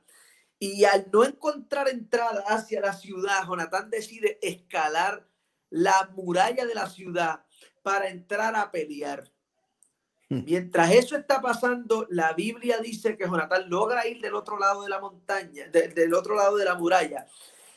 Y 0.59 0.85
al 0.85 1.07
no 1.11 1.23
encontrar 1.23 1.89
entrada 1.89 2.43
hacia 2.47 2.81
la 2.81 2.93
ciudad, 2.93 3.45
Jonatán 3.45 3.89
decide 3.89 4.39
escalar 4.41 5.27
la 5.69 6.09
muralla 6.15 6.65
de 6.65 6.75
la 6.75 6.89
ciudad 6.89 7.45
para 7.83 8.07
entrar 8.07 8.55
a 8.55 8.71
pelear. 8.71 9.29
Hmm. 10.29 10.43
Mientras 10.45 10.91
eso 10.91 11.15
está 11.15 11.41
pasando, 11.41 12.07
la 12.09 12.33
Biblia 12.33 12.79
dice 12.79 13.17
que 13.17 13.25
Jonatán 13.25 13.69
logra 13.69 14.07
ir 14.07 14.21
del 14.21 14.35
otro 14.35 14.57
lado 14.57 14.83
de 14.83 14.89
la 14.89 14.99
montaña, 14.99 15.67
del 15.67 16.13
otro 16.13 16.35
lado 16.35 16.57
de 16.57 16.65
la 16.65 16.75
muralla, 16.75 17.27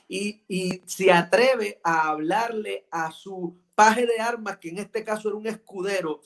y, 0.06 0.42
y 0.48 0.82
se 0.86 1.12
atreve 1.12 1.80
a 1.82 2.08
hablarle 2.08 2.86
a 2.90 3.10
su 3.10 3.58
paje 3.78 4.06
de 4.06 4.18
armas, 4.18 4.58
que 4.58 4.70
en 4.70 4.78
este 4.78 5.04
caso 5.04 5.28
era 5.28 5.36
un 5.36 5.46
escudero, 5.46 6.20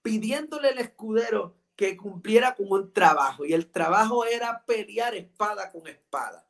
pidiéndole 0.00 0.68
al 0.68 0.78
escudero 0.78 1.56
que 1.74 1.96
cumpliera 1.96 2.54
con 2.54 2.70
un 2.70 2.92
trabajo. 2.92 3.44
Y 3.44 3.52
el 3.52 3.68
trabajo 3.68 4.24
era 4.24 4.64
pelear 4.64 5.16
espada 5.16 5.72
con 5.72 5.88
espada. 5.88 6.46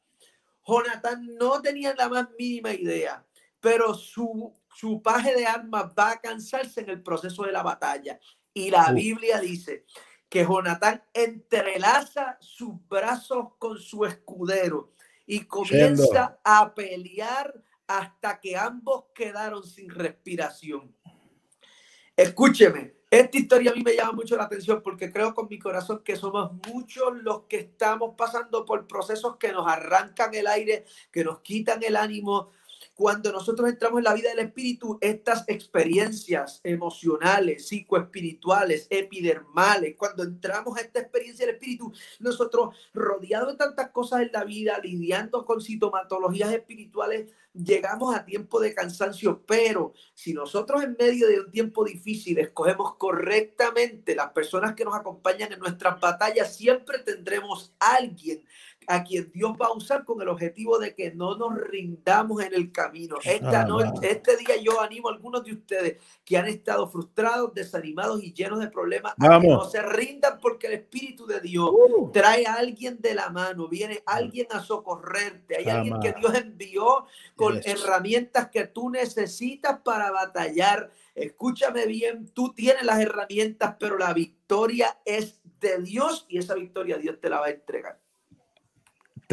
Jonathan 0.66 1.34
no 1.40 1.62
tenía 1.62 1.94
la 1.94 2.10
más 2.10 2.28
mínima 2.38 2.74
idea, 2.74 3.24
pero 3.58 3.94
su, 3.94 4.54
su 4.74 5.00
paje 5.00 5.34
de 5.34 5.46
armas 5.46 5.94
va 5.98 6.10
a 6.10 6.20
cansarse 6.20 6.82
en 6.82 6.90
el 6.90 7.02
proceso 7.02 7.44
de 7.44 7.52
la 7.52 7.62
batalla. 7.62 8.20
Y 8.52 8.70
la 8.70 8.92
Biblia 8.92 9.40
dice 9.40 9.86
que 10.28 10.44
Jonathan 10.44 11.02
entrelaza 11.14 12.36
sus 12.38 12.86
brazos 12.86 13.54
con 13.56 13.78
su 13.78 14.04
escudero 14.04 14.92
y 15.24 15.46
comienza 15.46 16.38
a 16.44 16.74
pelear 16.74 17.64
hasta 17.86 18.40
que 18.40 18.56
ambos 18.56 19.04
quedaron 19.14 19.62
sin 19.62 19.90
respiración. 19.90 20.94
Escúcheme, 22.16 22.94
esta 23.10 23.38
historia 23.38 23.70
a 23.70 23.74
mí 23.74 23.82
me 23.82 23.94
llama 23.94 24.12
mucho 24.12 24.36
la 24.36 24.44
atención 24.44 24.82
porque 24.82 25.12
creo 25.12 25.34
con 25.34 25.48
mi 25.48 25.58
corazón 25.58 26.02
que 26.04 26.16
somos 26.16 26.52
muchos 26.68 27.16
los 27.22 27.42
que 27.42 27.58
estamos 27.58 28.14
pasando 28.16 28.64
por 28.64 28.86
procesos 28.86 29.36
que 29.36 29.52
nos 29.52 29.66
arrancan 29.68 30.34
el 30.34 30.46
aire, 30.46 30.84
que 31.12 31.24
nos 31.24 31.40
quitan 31.40 31.82
el 31.82 31.96
ánimo, 31.96 32.50
cuando 32.94 33.32
nosotros 33.32 33.68
entramos 33.68 33.98
en 33.98 34.04
la 34.04 34.14
vida 34.14 34.30
del 34.30 34.46
espíritu, 34.46 34.98
estas 35.00 35.44
experiencias 35.48 36.60
emocionales, 36.62 37.66
psicoespirituales, 37.66 38.86
epidermales, 38.88 39.96
cuando 39.96 40.22
entramos 40.22 40.78
a 40.78 40.80
esta 40.80 41.00
experiencia 41.00 41.44
del 41.44 41.56
espíritu, 41.56 41.92
nosotros 42.20 42.76
rodeados 42.92 43.52
de 43.52 43.58
tantas 43.58 43.90
cosas 43.90 44.22
en 44.22 44.30
la 44.32 44.44
vida, 44.44 44.78
lidiando 44.78 45.44
con 45.44 45.60
sintomatologías 45.60 46.52
espirituales, 46.52 47.32
llegamos 47.52 48.14
a 48.14 48.24
tiempo 48.24 48.60
de 48.60 48.74
cansancio, 48.74 49.44
pero 49.46 49.92
si 50.14 50.32
nosotros 50.32 50.82
en 50.82 50.96
medio 50.98 51.28
de 51.28 51.40
un 51.40 51.50
tiempo 51.50 51.84
difícil 51.84 52.38
escogemos 52.38 52.96
correctamente 52.96 54.14
las 54.14 54.32
personas 54.32 54.74
que 54.74 54.84
nos 54.84 54.94
acompañan 54.94 55.52
en 55.52 55.60
nuestras 55.60 56.00
batallas, 56.00 56.56
siempre 56.56 56.98
tendremos 56.98 57.74
alguien 57.78 58.44
a 58.86 59.04
quien 59.04 59.30
Dios 59.32 59.52
va 59.60 59.66
a 59.66 59.72
usar 59.72 60.04
con 60.04 60.20
el 60.20 60.28
objetivo 60.28 60.78
de 60.78 60.94
que 60.94 61.12
no 61.12 61.36
nos 61.36 61.56
rindamos 61.58 62.42
en 62.42 62.54
el 62.54 62.72
camino. 62.72 63.16
Esta 63.24 63.64
noche, 63.64 64.10
este 64.10 64.36
día 64.36 64.56
yo 64.60 64.80
animo 64.80 65.08
a 65.08 65.12
algunos 65.12 65.44
de 65.44 65.52
ustedes 65.52 65.98
que 66.24 66.36
han 66.36 66.46
estado 66.46 66.88
frustrados, 66.88 67.54
desanimados 67.54 68.22
y 68.22 68.32
llenos 68.32 68.60
de 68.60 68.68
problemas 68.68 69.14
a 69.18 69.40
que 69.40 69.48
no 69.48 69.64
se 69.64 69.82
rindan 69.82 70.38
porque 70.40 70.66
el 70.66 70.74
Espíritu 70.74 71.26
de 71.26 71.40
Dios 71.40 71.70
uh. 71.70 72.10
trae 72.12 72.46
a 72.46 72.54
alguien 72.54 73.00
de 73.00 73.14
la 73.14 73.30
mano, 73.30 73.68
viene 73.68 74.02
alguien 74.06 74.46
a 74.50 74.60
socorrerte, 74.60 75.56
hay 75.56 75.68
alguien 75.68 76.00
que 76.00 76.12
Dios 76.12 76.34
envió 76.34 77.06
con 77.36 77.60
herramientas 77.64 78.48
que 78.50 78.66
tú 78.66 78.90
necesitas 78.90 79.80
para 79.84 80.10
batallar. 80.10 80.90
Escúchame 81.14 81.86
bien, 81.86 82.28
tú 82.28 82.52
tienes 82.52 82.84
las 82.84 83.00
herramientas, 83.00 83.76
pero 83.78 83.98
la 83.98 84.12
victoria 84.12 84.98
es 85.04 85.40
de 85.60 85.78
Dios 85.82 86.26
y 86.28 86.38
esa 86.38 86.54
victoria 86.54 86.98
Dios 86.98 87.20
te 87.20 87.30
la 87.30 87.40
va 87.40 87.46
a 87.46 87.50
entregar. 87.50 88.03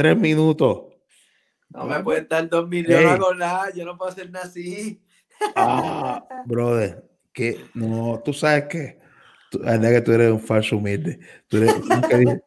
Tres 0.01 0.17
minutos. 0.17 0.85
No 1.69 1.85
me 1.85 1.99
pueden 1.99 2.27
dar 2.27 2.49
dos 2.49 2.67
minutos, 2.67 3.03
yo 3.03 3.17
no 3.17 3.35
nada, 3.35 3.71
yo 3.71 3.85
no 3.85 3.95
puedo 3.95 4.09
hacer 4.09 4.31
nada 4.31 4.47
así. 4.47 4.99
Ah, 5.55 6.25
brother, 6.47 7.07
que 7.31 7.67
no, 7.75 8.19
tú 8.25 8.33
sabes 8.33 8.63
que 8.63 8.99
que 9.51 10.01
tú 10.01 10.11
eres 10.11 10.31
un 10.31 10.39
falso 10.39 10.77
humilde. 10.77 11.19
Tú 11.47 11.57
eres, 11.57 11.75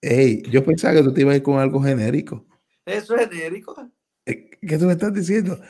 Ey, 0.00 0.44
yo 0.50 0.64
pensaba 0.64 0.94
que 0.94 1.02
tú 1.02 1.12
te 1.12 1.20
ibas 1.20 1.34
a 1.34 1.36
ir 1.36 1.42
con 1.42 1.58
algo 1.58 1.78
genérico. 1.82 2.46
¿Eso 2.86 3.16
es 3.16 3.28
genérico? 3.28 3.90
Eh, 4.24 4.48
¿Qué 4.66 4.78
tú 4.78 4.86
me 4.86 4.92
estás 4.92 5.12
diciendo? 5.12 5.60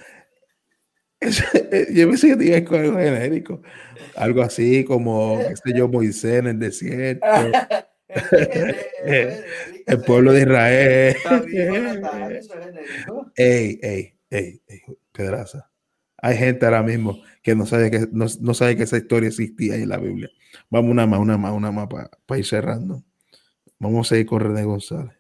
Eh, 1.21 1.89
yo 1.95 2.09
pensé 2.09 2.29
que 2.29 2.37
te 2.37 2.45
ibas 2.45 2.59
a 2.59 2.61
ir 2.61 2.65
con 2.65 2.79
algo 2.79 2.97
genérico. 2.97 3.61
Algo 4.15 4.41
así 4.43 4.85
como, 4.85 5.41
qué 5.49 5.57
sé 5.57 5.77
yo, 5.77 5.89
Moisés 5.89 6.39
en 6.39 6.47
el 6.47 6.59
desierto. 6.61 7.27
el 9.87 10.03
pueblo 10.07 10.33
de 10.33 10.41
Israel. 10.41 11.17
ey, 13.37 13.79
ey, 13.83 14.15
ey, 14.31 14.63
ey, 14.67 14.81
pedraza. 15.13 15.71
Hay 16.19 16.37
gente 16.37 16.65
ahora 16.65 16.83
mismo 16.83 17.21
que 17.43 17.55
no 17.55 17.67
sabe 17.67 17.91
que, 17.91 18.09
no, 18.11 18.27
no 18.41 18.55
sabe 18.55 18.77
que 18.77 18.85
esa 18.85 18.97
historia 18.97 19.29
existía 19.29 19.77
en 19.77 19.89
la 19.89 19.99
Biblia. 19.99 20.31
Vamos 20.71 20.91
una 20.91 21.07
más, 21.07 21.21
una 21.21 21.37
más, 21.37 21.53
una 21.53 21.71
más 21.71 21.89
para 21.89 22.39
ir 22.39 22.47
cerrando. 22.47 23.03
Vamos 23.79 24.11
a 24.11 24.17
ir 24.17 24.27
con 24.27 24.41
René 24.41 24.65
González. 24.65 25.17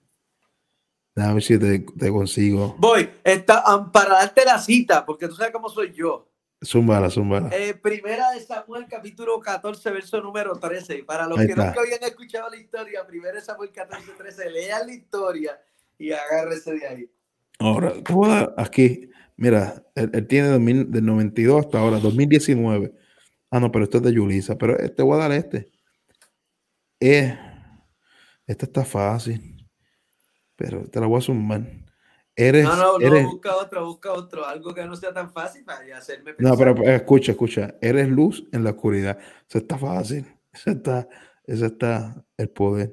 A 1.16 1.32
ver 1.32 1.42
si 1.42 1.58
te, 1.58 1.78
te 1.78 2.10
consigo. 2.10 2.76
Voy, 2.78 3.08
está, 3.24 3.62
para 3.92 4.14
darte 4.14 4.44
la 4.44 4.58
cita, 4.58 5.04
porque 5.04 5.28
tú 5.28 5.34
sabes 5.34 5.52
cómo 5.52 5.68
soy 5.68 5.92
yo. 5.92 6.28
Zúmbala, 6.64 7.10
zúmbala. 7.10 7.50
Eh, 7.52 7.74
primera 7.74 8.30
de 8.30 8.40
Samuel, 8.40 8.86
capítulo 8.88 9.38
14, 9.38 9.90
verso 9.90 10.20
número 10.22 10.58
13. 10.58 11.04
Para 11.04 11.26
los 11.26 11.38
que 11.38 11.54
no 11.54 11.62
habían 11.62 12.02
escuchado 12.02 12.48
la 12.48 12.56
historia, 12.56 13.06
primera 13.06 13.34
de 13.34 13.42
Samuel 13.42 13.70
14, 13.70 14.12
13, 14.16 14.50
lean 14.50 14.86
la 14.86 14.92
historia 14.94 15.60
y 15.98 16.12
agárrese 16.12 16.74
de 16.74 16.86
ahí. 16.86 17.10
Ahora, 17.58 17.92
te 18.02 18.12
voy 18.12 18.30
a 18.30 18.34
dar 18.34 18.54
aquí, 18.56 19.10
mira, 19.36 19.84
él, 19.94 20.26
tiene 20.26 20.48
del 20.58 21.04
92 21.04 21.66
hasta 21.66 21.78
ahora, 21.78 21.98
2019. 21.98 22.92
Ah, 23.50 23.60
no, 23.60 23.70
pero 23.70 23.84
esto 23.84 23.98
es 23.98 24.04
de 24.04 24.14
Yulisa, 24.14 24.56
pero 24.56 24.76
te 24.76 25.02
voy 25.02 25.14
a 25.16 25.28
dar 25.28 25.32
este. 25.32 25.70
Eh, 27.00 27.38
esta 28.46 28.64
está 28.64 28.84
fácil, 28.84 29.68
pero 30.56 30.88
te 30.88 31.00
la 31.00 31.06
voy 31.06 31.18
a 31.18 31.22
sumar. 31.22 31.85
Eres, 32.38 32.64
no, 32.64 32.76
no, 32.76 32.98
no, 32.98 33.30
busca 33.30 33.56
otro, 33.56 33.86
busca 33.86 34.12
otro, 34.12 34.44
algo 34.44 34.74
que 34.74 34.84
no 34.84 34.94
sea 34.94 35.10
tan 35.10 35.32
fácil 35.32 35.64
para 35.64 35.96
hacerme 35.96 36.34
pensar. 36.34 36.52
No, 36.52 36.58
pero 36.58 36.90
escucha, 36.92 37.32
escucha, 37.32 37.76
eres 37.80 38.10
luz 38.10 38.46
en 38.52 38.62
la 38.62 38.70
oscuridad. 38.70 39.18
Eso 39.48 39.56
está 39.56 39.78
fácil, 39.78 40.26
eso 40.52 40.70
está, 40.70 41.08
eso 41.44 41.64
está 41.64 42.22
el 42.36 42.50
poder. 42.50 42.92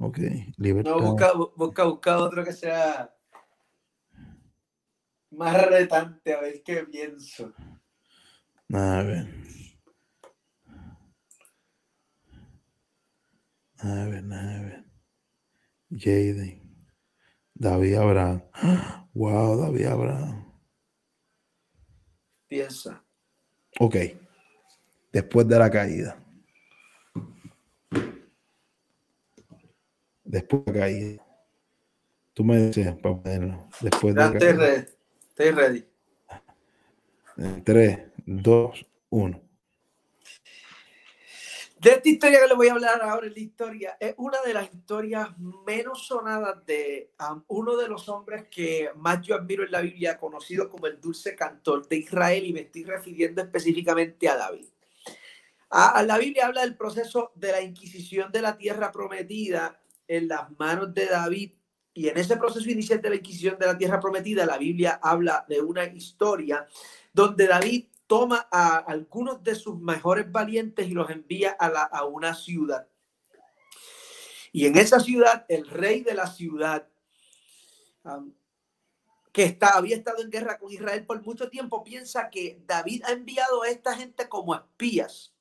Ok, 0.00 0.18
libertad. 0.56 0.92
No, 0.92 1.00
busca, 1.00 1.32
busca, 1.54 1.84
busca 1.84 2.18
otro 2.18 2.42
que 2.44 2.54
sea 2.54 3.14
más 5.30 5.66
retante, 5.66 6.32
a 6.32 6.40
ver 6.40 6.62
qué 6.62 6.84
pienso. 6.84 7.52
A 8.72 9.02
ver. 9.02 9.26
A 13.80 14.04
ver, 14.06 14.24
a 14.32 14.62
ver. 14.62 14.84
Jaden. 15.90 16.67
David 17.58 17.94
Abraham. 17.96 18.42
Wow, 19.14 19.60
David 19.60 19.86
Abraham. 19.86 20.44
Piensa. 22.46 23.04
Ok. 23.80 23.96
Después 25.12 25.48
de 25.48 25.58
la 25.58 25.70
caída. 25.70 26.22
Después 30.24 30.64
de 30.66 30.72
la 30.72 30.78
caída. 30.78 31.26
Tú 32.32 32.44
me 32.44 32.58
dices 32.58 32.94
para 32.96 33.16
ponerlo. 33.16 33.68
Después 33.80 34.14
de 34.14 34.20
la 34.20 34.32
caída. 34.32 34.86
Estoy 35.28 35.50
ready. 35.50 35.84
Tres, 37.64 37.98
dos, 38.26 38.86
uno. 39.10 39.47
De 41.80 41.90
esta 41.90 42.08
historia 42.08 42.40
que 42.40 42.48
les 42.48 42.56
voy 42.56 42.66
a 42.66 42.72
hablar 42.72 43.00
ahora, 43.02 43.28
la 43.28 43.38
historia 43.38 43.96
es 44.00 44.12
una 44.16 44.38
de 44.44 44.52
las 44.52 44.64
historias 44.74 45.28
menos 45.64 46.08
sonadas 46.08 46.66
de 46.66 47.12
um, 47.20 47.40
uno 47.46 47.76
de 47.76 47.86
los 47.86 48.08
hombres 48.08 48.46
que 48.50 48.90
más 48.96 49.24
yo 49.24 49.36
admiro 49.36 49.62
en 49.64 49.70
la 49.70 49.80
Biblia, 49.80 50.18
conocido 50.18 50.68
como 50.68 50.88
el 50.88 51.00
dulce 51.00 51.36
cantor 51.36 51.86
de 51.86 51.98
Israel, 51.98 52.44
y 52.46 52.52
me 52.52 52.62
estoy 52.62 52.82
refiriendo 52.82 53.42
específicamente 53.42 54.28
a 54.28 54.36
David. 54.36 54.66
A, 55.70 56.02
la 56.02 56.18
Biblia 56.18 56.46
habla 56.46 56.62
del 56.62 56.76
proceso 56.76 57.30
de 57.36 57.52
la 57.52 57.60
inquisición 57.60 58.32
de 58.32 58.42
la 58.42 58.56
tierra 58.56 58.90
prometida 58.90 59.80
en 60.08 60.26
las 60.26 60.50
manos 60.58 60.92
de 60.92 61.06
David. 61.06 61.52
Y 61.94 62.08
en 62.08 62.18
ese 62.18 62.36
proceso 62.36 62.68
inicial 62.68 63.00
de 63.00 63.10
la 63.10 63.16
inquisición 63.16 63.56
de 63.56 63.66
la 63.66 63.78
tierra 63.78 64.00
prometida, 64.00 64.46
la 64.46 64.58
Biblia 64.58 64.98
habla 65.00 65.44
de 65.48 65.60
una 65.60 65.84
historia 65.84 66.66
donde 67.12 67.46
David 67.46 67.86
toma 68.08 68.48
a 68.50 68.78
algunos 68.78 69.44
de 69.44 69.54
sus 69.54 69.78
mejores 69.78 70.32
valientes 70.32 70.88
y 70.88 70.92
los 70.92 71.10
envía 71.10 71.56
a, 71.60 72.04
una 72.06 72.34
ciudad. 72.34 72.88
Y 74.50 74.66
en 74.66 74.76
esa 74.78 74.98
ciudad, 74.98 75.44
el 75.48 75.68
rey 75.68 76.00
de 76.00 76.14
la 76.14 76.26
ciudad, 76.26 76.88
que 79.30 79.44
está, 79.44 79.76
había 79.76 79.94
estado 79.94 80.22
en 80.22 80.30
guerra 80.30 80.58
con 80.58 80.72
Israel 80.72 81.04
por 81.04 81.22
mucho 81.22 81.50
tiempo, 81.50 81.84
piensa 81.84 82.30
que 82.30 82.60
David 82.66 83.04
ha 83.04 83.12
enviado 83.12 83.62
a 83.62 83.68
esta 83.68 83.94
gente 83.94 84.28
como 84.28 84.54
espías. 84.54 85.34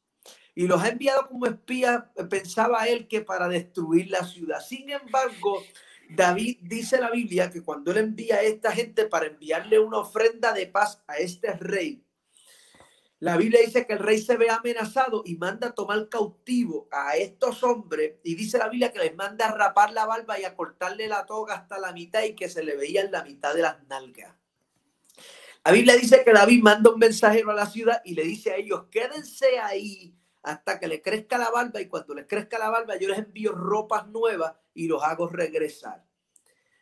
Y 0.53 0.67
los 0.67 0.83
ha 0.83 0.89
enviado 0.89 1.27
como 1.27 1.45
espías, 1.45 2.03
pensaba 2.29 2.87
él 2.87 3.07
que 3.07 3.21
para 3.21 3.47
destruir 3.47 4.09
la 4.11 4.25
ciudad. 4.25 4.59
Sin 4.59 4.89
embargo, 4.89 5.63
David 6.09 6.57
dice 6.63 6.99
la 6.99 7.11
Biblia 7.11 7.49
que 7.49 7.63
cuando 7.63 7.91
él 7.91 7.97
envía 7.97 8.35
a 8.35 8.41
esta 8.41 8.73
gente 8.73 9.05
para 9.05 9.27
enviarle 9.27 9.79
una 9.79 9.99
ofrenda 9.99 10.51
de 10.51 10.67
paz 10.67 11.01
a 11.07 11.17
este 11.17 11.53
rey, 11.53 12.03
la 13.19 13.35
Biblia 13.35 13.61
dice 13.65 13.87
que 13.87 13.93
el 13.93 13.99
rey 13.99 14.21
se 14.21 14.37
ve 14.37 14.49
amenazado 14.49 15.23
y 15.25 15.37
manda 15.37 15.69
a 15.69 15.71
tomar 15.73 16.07
cautivo 16.07 16.87
a 16.91 17.17
estos 17.17 17.63
hombres 17.63 18.17
y 18.23 18.35
dice 18.35 18.59
la 18.59 18.69
Biblia 18.69 18.91
que 18.91 18.99
les 18.99 19.15
manda 19.15 19.47
a 19.47 19.55
rapar 19.55 19.91
la 19.91 20.05
barba 20.05 20.39
y 20.39 20.43
a 20.43 20.55
cortarle 20.55 21.07
la 21.07 21.25
toga 21.25 21.55
hasta 21.55 21.79
la 21.79 21.93
mitad 21.93 22.21
y 22.23 22.35
que 22.35 22.47
se 22.47 22.63
le 22.63 22.75
veía 22.75 23.01
en 23.01 23.11
la 23.11 23.23
mitad 23.23 23.55
de 23.55 23.63
las 23.63 23.83
nalgas. 23.87 24.35
La 25.65 25.71
Biblia 25.71 25.95
dice 25.95 26.23
que 26.23 26.31
David 26.31 26.61
manda 26.61 26.91
un 26.91 26.99
mensajero 26.99 27.49
a 27.49 27.55
la 27.55 27.65
ciudad 27.65 28.01
y 28.05 28.13
le 28.13 28.23
dice 28.23 28.51
a 28.51 28.55
ellos, 28.55 28.85
quédense 28.91 29.59
ahí 29.59 30.15
hasta 30.43 30.79
que 30.79 30.87
le 30.87 31.01
crezca 31.01 31.39
la 31.39 31.49
barba 31.49 31.81
y 31.81 31.87
cuando 31.87 32.13
les 32.13 32.27
crezca 32.27 32.59
la 32.59 32.69
barba 32.69 32.97
yo 32.97 33.09
les 33.09 33.17
envío 33.17 33.51
ropas 33.51 34.07
nuevas 34.07 34.53
y 34.75 34.87
los 34.87 35.03
hago 35.03 35.27
regresar. 35.27 36.06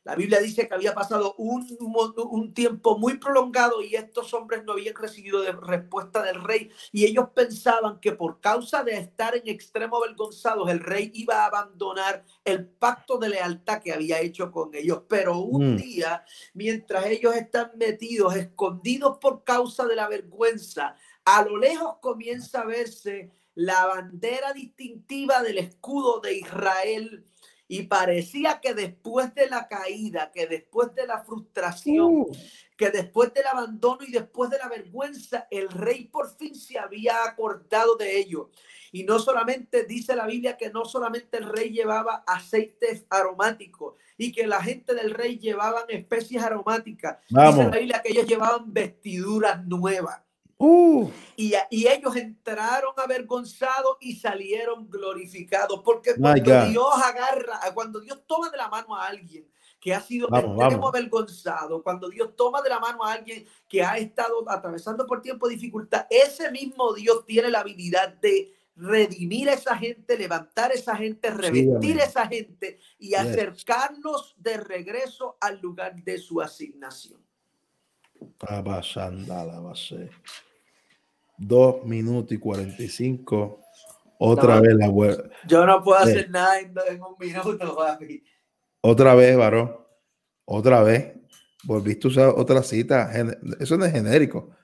La 0.06 0.16
Biblia 0.16 0.40
dice 0.40 0.68
que 0.68 0.74
había 0.76 0.94
pasado 0.94 1.34
un, 1.40 1.68
un, 1.80 2.54
tiempo 2.54 2.96
muy 2.96 3.18
prolongado 3.18 3.82
y 3.82 3.96
estos 3.96 4.36
hombres 4.36 4.64
no 4.64 4.74
habían 4.74 4.94
recibido 4.94 5.42
de 5.42 5.52
respuesta 5.52 6.22
del 6.22 6.44
rey 6.44 6.70
y 6.92 7.06
ellos 7.06 7.30
pensaban 7.34 8.00
que 8.00 8.12
por 8.12 8.40
causa 8.40 8.84
de 8.84 8.98
estar 8.98 9.36
en 9.36 9.48
extremo 9.48 9.98
avergonzados 9.98 10.70
el 10.70 10.80
rey 10.80 11.10
iba 11.16 11.42
a 11.42 11.48
abandonar 11.48 12.24
el 12.44 12.68
pacto 12.68 13.18
de 13.18 13.30
lealtad 13.30 13.82
que 13.82 13.94
había 13.94 14.22
hecho 14.22 14.52
con 14.52 14.76
ellos. 14.76 15.02
Pero 15.10 15.40
un 15.40 15.74
mm. 15.74 15.78
día, 15.78 16.24
mientras 16.54 17.08
ellos 17.08 17.36
están 17.36 17.72
metidos, 17.76 18.36
escondidos 18.36 19.18
por 19.18 19.44
causa 19.44 19.88
de 19.88 19.96
la 19.96 20.08
vergüenza, 20.08 20.96
a 21.26 21.44
lo 21.44 21.58
lejos 21.58 21.96
comienza 22.00 22.62
a 22.62 22.66
verse 22.66 23.32
la 23.56 23.88
bandera 23.88 24.54
distintiva 24.54 25.42
del 25.42 25.58
escudo 25.58 26.20
de 26.20 26.38
Israel 26.38 27.26
y 27.68 27.84
parecía 27.84 28.60
que 28.62 28.74
después 28.74 29.34
de 29.34 29.50
la 29.50 29.68
caída, 29.68 30.32
que 30.32 30.48
después 30.48 30.94
de 30.94 31.08
la 31.08 31.24
frustración, 31.24 32.06
uh. 32.06 32.32
que 32.78 32.92
después 32.92 33.34
del 33.34 33.48
abandono 33.48 34.04
y 34.06 34.12
después 34.12 34.50
de 34.50 34.60
la 34.60 34.70
vergüenza, 34.70 35.48
el 35.50 35.70
rey 35.70 36.06
por 36.06 36.36
fin 36.38 36.54
se 36.54 36.78
había 36.78 37.24
acordado 37.24 37.96
de 37.96 38.18
ello. 38.18 38.52
Y 38.92 39.04
no 39.04 39.20
solamente 39.20 39.84
dice 39.84 40.16
la 40.16 40.28
Biblia 40.28 40.58
que 40.58 40.70
no 40.70 40.86
solamente 40.86 41.38
el 41.38 41.50
rey 41.50 41.72
llevaba 41.72 42.24
aceites 42.28 43.06
aromáticos 43.10 43.96
y 44.18 44.32
que 44.32 44.48
la 44.48 44.62
gente 44.62 44.94
del 44.94 45.12
rey 45.12 45.38
llevaban 45.38 45.84
especies 45.90 46.42
aromáticas. 46.42 47.18
Dice 47.28 47.64
la 47.64 47.78
Biblia 47.78 48.02
que 48.02 48.12
ellos 48.12 48.28
llevaban 48.28 48.72
vestiduras 48.72 49.66
nuevas. 49.66 50.22
Uh. 50.58 51.10
Y, 51.36 51.54
y, 51.70 51.88
ellos 51.88 52.16
entraron 52.16 52.94
avergonzados 52.96 53.98
y 54.00 54.16
salieron 54.16 54.90
glorificados. 54.90 55.82
Porque 55.84 56.16
cuando 56.16 56.66
Dios 56.66 56.94
agarra, 57.04 57.60
cuando 57.74 58.00
Dios 58.00 58.22
toma 58.26 58.50
de 58.50 58.58
la 58.58 58.70
mano 58.70 58.96
a 58.96 59.08
alguien 59.08 59.46
que 59.82 59.94
ha 59.94 60.00
sido 60.00 60.28
vamos, 60.30 60.84
avergonzado, 60.84 61.84
cuando 61.84 62.10
Dios 62.10 62.36
toma 62.36 62.62
de 62.62 62.70
la 62.70 62.80
mano 62.80 63.04
a 63.04 63.14
alguien 63.14 63.46
que 63.68 63.84
ha 63.84 63.98
estado 63.98 64.44
atravesando 64.50 65.06
por 65.06 65.22
tiempo 65.22 65.48
de 65.48 65.56
dificultad, 65.56 66.08
ese 66.10 66.50
mismo 66.52 66.94
Dios 66.94 67.26
tiene 67.26 67.50
la 67.50 67.60
habilidad 67.60 68.14
de 68.16 68.52
redimir 68.76 69.50
a 69.50 69.54
esa 69.54 69.78
gente, 69.78 70.18
levantar 70.18 70.72
a 70.72 70.74
esa 70.74 70.96
gente, 70.96 71.30
revestir 71.30 71.96
sí, 71.96 72.02
a 72.02 72.04
esa 72.04 72.28
gente 72.28 72.80
y 72.98 73.10
yes. 73.10 73.20
acercarnos 73.20 74.36
de 74.38 74.58
regreso 74.58 75.38
al 75.40 75.60
lugar 75.60 75.96
de 75.96 76.18
su 76.18 76.42
asignación. 76.42 77.22
Abasandala, 78.40 79.58
abasé. 79.58 80.10
2 81.38 81.86
minutos 81.86 82.32
y 82.32 82.38
45. 82.38 83.62
Otra 84.18 84.62
vez 84.62 84.76
la 84.76 84.90
web 84.90 85.30
Yo 85.46 85.66
no 85.66 85.84
puedo 85.84 86.00
eh. 86.00 86.04
hacer 86.04 86.30
nada 86.30 86.60
en, 86.60 86.74
un 87.02 87.16
minuto, 87.20 87.76
papi. 87.76 88.24
Otra 88.82 89.16
vez, 89.16 89.36
varón. 89.36 89.76
Otra 90.46 90.84
vez. 90.84 91.14
Volviste 91.64 92.08
a 92.08 92.10
usar 92.10 92.30
otra 92.30 92.62
cita. 92.62 93.12
Eso 93.60 93.78
no 93.78 93.86
es 93.86 93.92
genérico. 93.92 94.56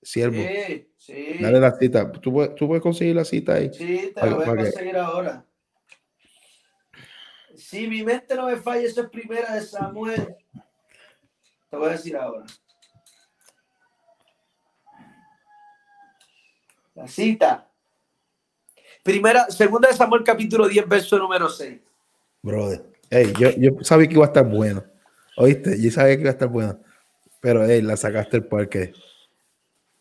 Siervo. 0.00 0.36
Sí, 0.36 0.92
sí. 0.96 1.36
Dale 1.40 1.60
la 1.60 1.76
cita. 1.76 2.10
¿Tú, 2.12 2.32
tú 2.54 2.66
puedes 2.68 2.82
conseguir 2.82 3.16
la 3.16 3.24
cita 3.24 3.54
ahí. 3.54 3.72
Sí, 3.72 4.12
te 4.14 4.26
la 4.26 4.34
voy 4.34 4.44
a 4.44 4.56
conseguir 4.56 4.96
ahora. 4.96 5.44
Si 7.56 7.86
mi 7.88 8.02
mente 8.02 8.34
no 8.34 8.46
me 8.46 8.56
falla, 8.56 8.82
eso 8.82 9.02
es 9.02 9.10
primera 9.10 9.54
de 9.54 9.62
Samuel. 9.62 10.36
Te 11.70 11.76
voy 11.76 11.88
a 11.88 11.92
decir 11.92 12.16
ahora. 12.16 12.44
La 16.94 17.08
cita. 17.08 17.70
Primera, 19.02 19.50
segunda 19.50 19.88
de 19.88 19.94
Samuel, 19.94 20.22
capítulo 20.24 20.68
10, 20.68 20.88
verso 20.88 21.18
número 21.18 21.48
6. 21.48 21.80
Brother. 22.42 22.84
Ey, 23.10 23.32
yo, 23.38 23.50
yo 23.50 23.70
sabía 23.82 24.08
que 24.08 24.14
iba 24.14 24.24
a 24.24 24.28
estar 24.28 24.48
bueno. 24.48 24.82
¿Oíste? 25.36 25.80
Yo 25.80 25.90
sabía 25.90 26.14
que 26.14 26.22
iba 26.22 26.30
a 26.30 26.32
estar 26.32 26.48
bueno. 26.48 26.78
Pero, 27.40 27.64
ey, 27.64 27.82
la 27.82 27.96
sacaste 27.96 28.38
el 28.38 28.46
parque. 28.46 28.92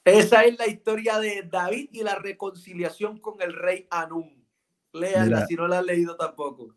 Esa 0.05 0.43
es 0.43 0.57
la 0.57 0.67
historia 0.67 1.19
de 1.19 1.43
David 1.49 1.89
y 1.91 2.03
la 2.03 2.15
reconciliación 2.15 3.19
con 3.19 3.41
el 3.41 3.53
rey 3.53 3.87
Anum. 3.89 4.29
Léanla 4.93 5.47
si 5.47 5.55
no 5.55 5.67
la 5.67 5.79
han 5.79 5.85
leído 5.85 6.15
tampoco. 6.15 6.75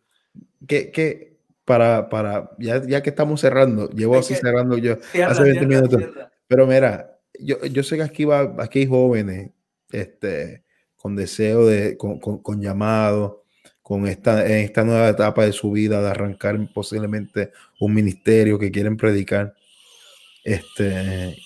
Que, 0.67 0.91
que 0.91 1.37
para, 1.65 2.09
para, 2.09 2.51
ya, 2.59 2.83
ya 2.87 3.03
que 3.03 3.11
estamos 3.11 3.41
cerrando, 3.41 3.91
llevo 3.91 4.17
así 4.19 4.35
cerrando 4.35 4.79
yo. 4.79 4.97
Cierra, 4.97 5.33
Hace 5.33 5.43
20 5.43 5.59
cierra, 5.59 5.81
minutos. 5.81 5.99
cierra. 5.99 6.33
Pero 6.47 6.67
mira, 6.67 7.19
yo, 7.39 7.65
yo 7.67 7.83
sé 7.83 7.97
que 7.97 8.03
aquí 8.03 8.25
va, 8.25 8.55
aquí 8.59 8.81
hay 8.81 8.87
jóvenes, 8.87 9.51
este, 9.91 10.65
con 10.97 11.17
deseo 11.17 11.67
de, 11.67 11.97
con, 11.97 12.19
con, 12.19 12.61
llamado, 12.61 13.45
con 13.83 14.07
esta, 14.07 14.45
en 14.47 14.65
esta 14.65 14.85
nueva 14.85 15.09
etapa 15.09 15.45
de 15.45 15.53
su 15.53 15.71
vida, 15.71 16.03
de 16.03 16.09
arrancar 16.09 16.59
posiblemente 16.75 17.53
un 17.81 17.95
ministerio 17.95 18.59
que 18.59 18.71
quieren 18.71 18.97
predicar. 18.97 19.55
Este, 20.45 21.37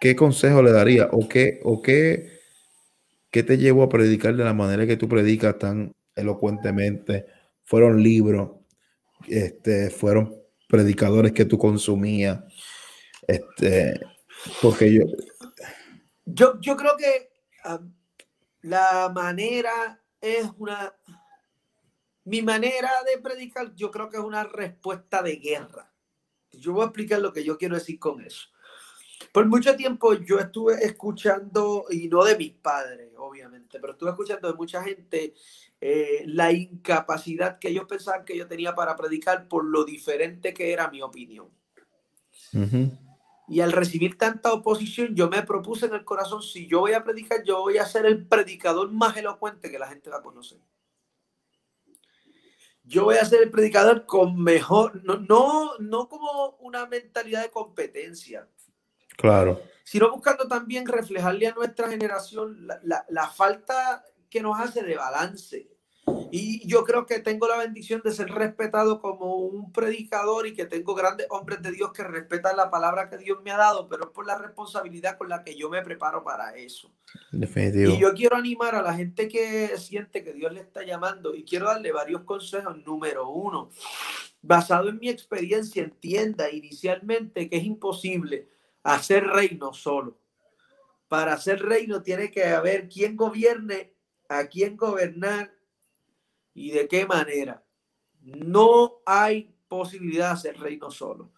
¿qué 0.00 0.16
consejo 0.16 0.62
le 0.62 0.72
daría? 0.72 1.08
¿O 1.12 1.28
qué, 1.28 1.60
o 1.64 1.82
qué, 1.82 2.40
qué 3.30 3.42
te 3.42 3.58
llevó 3.58 3.82
a 3.82 3.88
predicar 3.88 4.36
de 4.36 4.44
la 4.44 4.54
manera 4.54 4.86
que 4.86 4.96
tú 4.96 5.08
predicas 5.08 5.58
tan 5.58 5.92
elocuentemente? 6.14 7.26
Fueron 7.64 8.02
libros, 8.02 8.50
este, 9.28 9.90
fueron 9.90 10.34
predicadores 10.68 11.32
que 11.32 11.44
tú 11.44 11.58
consumías. 11.58 12.40
Este, 13.26 14.00
porque 14.62 14.92
yo, 14.92 15.02
Yo, 16.26 16.60
yo 16.60 16.76
creo 16.76 16.96
que 16.96 17.30
am, 17.64 17.94
la 18.62 19.10
manera 19.14 20.02
es 20.20 20.46
una. 20.58 20.94
Mi 22.24 22.42
manera 22.42 22.90
de 23.04 23.22
predicar, 23.22 23.72
yo 23.76 23.90
creo 23.92 24.10
que 24.10 24.16
es 24.16 24.22
una 24.22 24.42
respuesta 24.42 25.22
de 25.22 25.36
guerra. 25.36 25.92
Yo 26.50 26.72
voy 26.72 26.82
a 26.82 26.86
explicar 26.86 27.20
lo 27.20 27.32
que 27.32 27.44
yo 27.44 27.56
quiero 27.56 27.76
decir 27.76 28.00
con 28.00 28.20
eso. 28.20 28.48
Por 29.32 29.46
mucho 29.46 29.76
tiempo 29.76 30.14
yo 30.14 30.38
estuve 30.40 30.84
escuchando, 30.84 31.86
y 31.90 32.08
no 32.08 32.24
de 32.24 32.36
mis 32.36 32.52
padres, 32.52 33.12
obviamente, 33.16 33.78
pero 33.78 33.92
estuve 33.92 34.10
escuchando 34.10 34.50
de 34.50 34.56
mucha 34.56 34.82
gente 34.82 35.34
eh, 35.80 36.24
la 36.26 36.52
incapacidad 36.52 37.58
que 37.58 37.68
ellos 37.68 37.84
pensaban 37.86 38.24
que 38.24 38.36
yo 38.36 38.48
tenía 38.48 38.74
para 38.74 38.96
predicar 38.96 39.46
por 39.46 39.64
lo 39.64 39.84
diferente 39.84 40.52
que 40.52 40.72
era 40.72 40.90
mi 40.90 41.02
opinión. 41.02 41.48
ujú, 42.52 43.05
Y 43.48 43.60
al 43.60 43.72
recibir 43.72 44.18
tanta 44.18 44.52
oposición, 44.52 45.14
yo 45.14 45.28
me 45.28 45.42
propuse 45.42 45.86
en 45.86 45.94
el 45.94 46.04
corazón, 46.04 46.42
si 46.42 46.66
yo 46.66 46.80
voy 46.80 46.92
a 46.94 47.04
predicar, 47.04 47.44
yo 47.44 47.60
voy 47.60 47.78
a 47.78 47.86
ser 47.86 48.04
el 48.06 48.26
predicador 48.26 48.90
más 48.90 49.16
elocuente 49.16 49.70
que 49.70 49.78
la 49.78 49.86
gente 49.88 50.10
va 50.10 50.16
a 50.18 50.22
conocer. 50.22 50.58
Yo 52.82 53.04
voy 53.04 53.16
a 53.16 53.24
ser 53.24 53.42
el 53.42 53.50
predicador 53.50 54.06
con 54.06 54.40
mejor, 54.40 55.02
no, 55.04 55.16
no, 55.18 55.76
no 55.78 56.08
como 56.08 56.56
una 56.60 56.86
mentalidad 56.86 57.42
de 57.42 57.50
competencia, 57.50 58.48
claro, 59.16 59.60
sino 59.84 60.10
buscando 60.10 60.46
también 60.46 60.86
reflejarle 60.86 61.48
a 61.48 61.54
nuestra 61.54 61.88
generación 61.88 62.66
la, 62.66 62.78
la- 62.84 63.06
la 63.08 63.28
falta 63.28 64.04
que 64.30 64.40
nos 64.40 64.58
hace 64.60 64.82
de 64.82 64.96
balance. 64.96 65.68
Y 66.30 66.66
yo 66.66 66.84
creo 66.84 67.06
que 67.06 67.20
tengo 67.20 67.48
la 67.48 67.56
bendición 67.56 68.02
de 68.04 68.12
ser 68.12 68.28
respetado 68.28 69.00
como 69.00 69.36
un 69.36 69.72
predicador 69.72 70.46
y 70.46 70.54
que 70.54 70.66
tengo 70.66 70.94
grandes 70.94 71.26
hombres 71.30 71.62
de 71.62 71.72
Dios 71.72 71.92
que 71.92 72.04
respetan 72.04 72.56
la 72.56 72.70
palabra 72.70 73.08
que 73.08 73.18
Dios 73.18 73.38
me 73.42 73.50
ha 73.50 73.56
dado, 73.56 73.88
pero 73.88 74.04
es 74.04 74.10
por 74.10 74.26
la 74.26 74.36
responsabilidad 74.38 75.18
con 75.18 75.28
la 75.28 75.42
que 75.42 75.56
yo 75.56 75.70
me 75.70 75.82
preparo 75.82 76.22
para 76.22 76.54
eso. 76.56 76.92
definitivo. 77.32 77.92
Y 77.92 77.98
yo 77.98 78.14
quiero 78.14 78.36
animar 78.36 78.74
a 78.74 78.82
la 78.82 78.94
gente 78.94 79.28
que 79.28 79.76
siente 79.78 80.22
que 80.22 80.32
Dios 80.32 80.52
le 80.52 80.60
está 80.60 80.84
llamando 80.84 81.34
y 81.34 81.44
quiero 81.44 81.66
darle 81.66 81.90
varios 81.92 82.22
consejos. 82.22 82.76
Número 82.84 83.28
uno, 83.28 83.70
basado 84.42 84.88
en 84.88 84.98
mi 84.98 85.08
experiencia, 85.08 85.82
entienda 85.82 86.50
inicialmente 86.50 87.48
que 87.48 87.56
es 87.56 87.64
imposible 87.64 88.48
hacer 88.82 89.26
reino 89.26 89.72
solo. 89.72 90.18
Para 91.08 91.34
hacer 91.34 91.62
reino 91.62 92.02
tiene 92.02 92.30
que 92.30 92.44
haber 92.44 92.88
quien 92.88 93.16
gobierne, 93.16 93.92
a 94.28 94.46
quién 94.46 94.76
gobernar 94.76 95.55
y 96.56 96.70
de 96.70 96.88
qué 96.88 97.06
manera. 97.06 97.62
No 98.22 99.02
hay 99.04 99.54
posibilidad 99.68 100.28
de 100.28 100.32
hacer 100.32 100.58
reino 100.58 100.90
solo. 100.90 101.30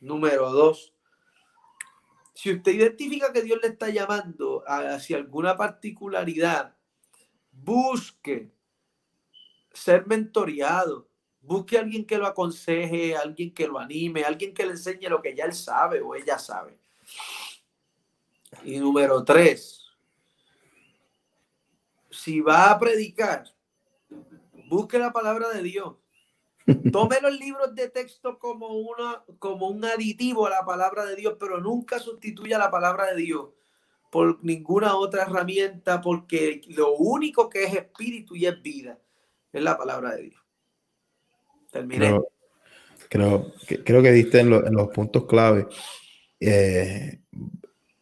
Número 0.00 0.50
dos, 0.50 0.92
si 2.34 2.52
usted 2.52 2.72
identifica 2.72 3.32
que 3.32 3.42
Dios 3.42 3.60
le 3.62 3.68
está 3.68 3.88
llamando 3.88 4.64
hacia 4.66 5.16
alguna 5.16 5.56
particularidad, 5.56 6.76
busque 7.52 8.52
ser 9.72 10.06
mentoreado. 10.06 11.08
Busque 11.40 11.78
a 11.78 11.80
alguien 11.80 12.04
que 12.04 12.18
lo 12.18 12.26
aconseje, 12.26 13.16
alguien 13.16 13.54
que 13.54 13.68
lo 13.68 13.78
anime, 13.78 14.24
alguien 14.24 14.52
que 14.52 14.66
le 14.66 14.72
enseñe 14.72 15.08
lo 15.08 15.22
que 15.22 15.36
ya 15.36 15.44
él 15.44 15.54
sabe 15.54 16.00
o 16.00 16.16
ella 16.16 16.36
sabe. 16.36 16.78
Y 18.64 18.78
número 18.78 19.24
tres, 19.24 19.86
si 22.10 22.40
va 22.40 22.72
a 22.72 22.78
predicar, 22.78 23.44
busque 24.68 24.98
la 24.98 25.12
palabra 25.12 25.48
de 25.50 25.62
Dios. 25.62 25.94
Tome 26.92 27.16
los 27.22 27.38
libros 27.38 27.74
de 27.74 27.88
texto 27.88 28.38
como, 28.38 28.68
una, 28.68 29.24
como 29.38 29.68
un 29.68 29.84
aditivo 29.84 30.46
a 30.46 30.50
la 30.50 30.64
palabra 30.64 31.04
de 31.06 31.16
Dios, 31.16 31.36
pero 31.38 31.60
nunca 31.60 31.98
sustituya 31.98 32.58
la 32.58 32.70
palabra 32.70 33.06
de 33.06 33.16
Dios 33.22 33.48
por 34.10 34.42
ninguna 34.42 34.96
otra 34.96 35.22
herramienta, 35.24 36.00
porque 36.00 36.62
lo 36.68 36.94
único 36.94 37.48
que 37.48 37.64
es 37.64 37.74
espíritu 37.74 38.34
y 38.36 38.46
es 38.46 38.62
vida 38.62 38.98
es 39.52 39.62
la 39.62 39.76
palabra 39.76 40.14
de 40.14 40.22
Dios. 40.22 40.42
Terminé. 41.70 42.06
Creo, 42.06 42.28
creo, 43.10 43.52
que, 43.66 43.84
creo 43.84 44.02
que 44.02 44.12
diste 44.12 44.40
en, 44.40 44.50
lo- 44.50 44.66
en 44.66 44.74
los 44.74 44.88
puntos 44.88 45.26
clave. 45.26 45.66
Eh, 46.40 47.20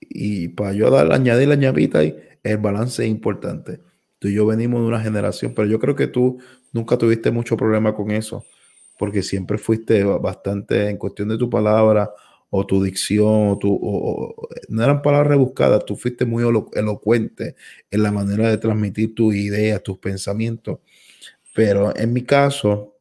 y 0.00 0.48
para 0.48 0.72
yo 0.72 0.90
dar, 0.90 1.12
añadir 1.12 1.48
la 1.48 1.56
ñavita 1.56 1.98
ahí, 1.98 2.16
el 2.42 2.58
balance 2.58 3.02
es 3.04 3.10
importante. 3.10 3.80
Y 4.28 4.34
yo 4.34 4.46
venimos 4.46 4.80
de 4.82 4.88
una 4.88 5.00
generación, 5.00 5.52
pero 5.54 5.68
yo 5.68 5.78
creo 5.78 5.94
que 5.96 6.06
tú 6.08 6.38
nunca 6.72 6.96
tuviste 6.98 7.30
mucho 7.30 7.56
problema 7.56 7.94
con 7.94 8.10
eso, 8.10 8.44
porque 8.98 9.22
siempre 9.22 9.58
fuiste 9.58 10.04
ba- 10.04 10.18
bastante 10.18 10.88
en 10.90 10.96
cuestión 10.96 11.28
de 11.28 11.38
tu 11.38 11.50
palabra 11.50 12.10
o 12.50 12.64
tu 12.66 12.82
dicción, 12.82 13.48
o 13.50 13.58
tu, 13.58 13.72
o- 13.80 14.48
no 14.68 14.82
eran 14.84 15.02
palabras 15.02 15.28
rebuscadas, 15.30 15.84
tú 15.84 15.96
fuiste 15.96 16.24
muy 16.24 16.44
elo- 16.44 16.70
elocuente 16.74 17.56
en 17.90 18.02
la 18.02 18.12
manera 18.12 18.48
de 18.50 18.58
transmitir 18.58 19.14
tus 19.14 19.34
ideas, 19.34 19.82
tus 19.82 19.98
pensamientos. 19.98 20.78
Pero 21.54 21.96
en 21.96 22.12
mi 22.12 22.22
caso, 22.24 22.96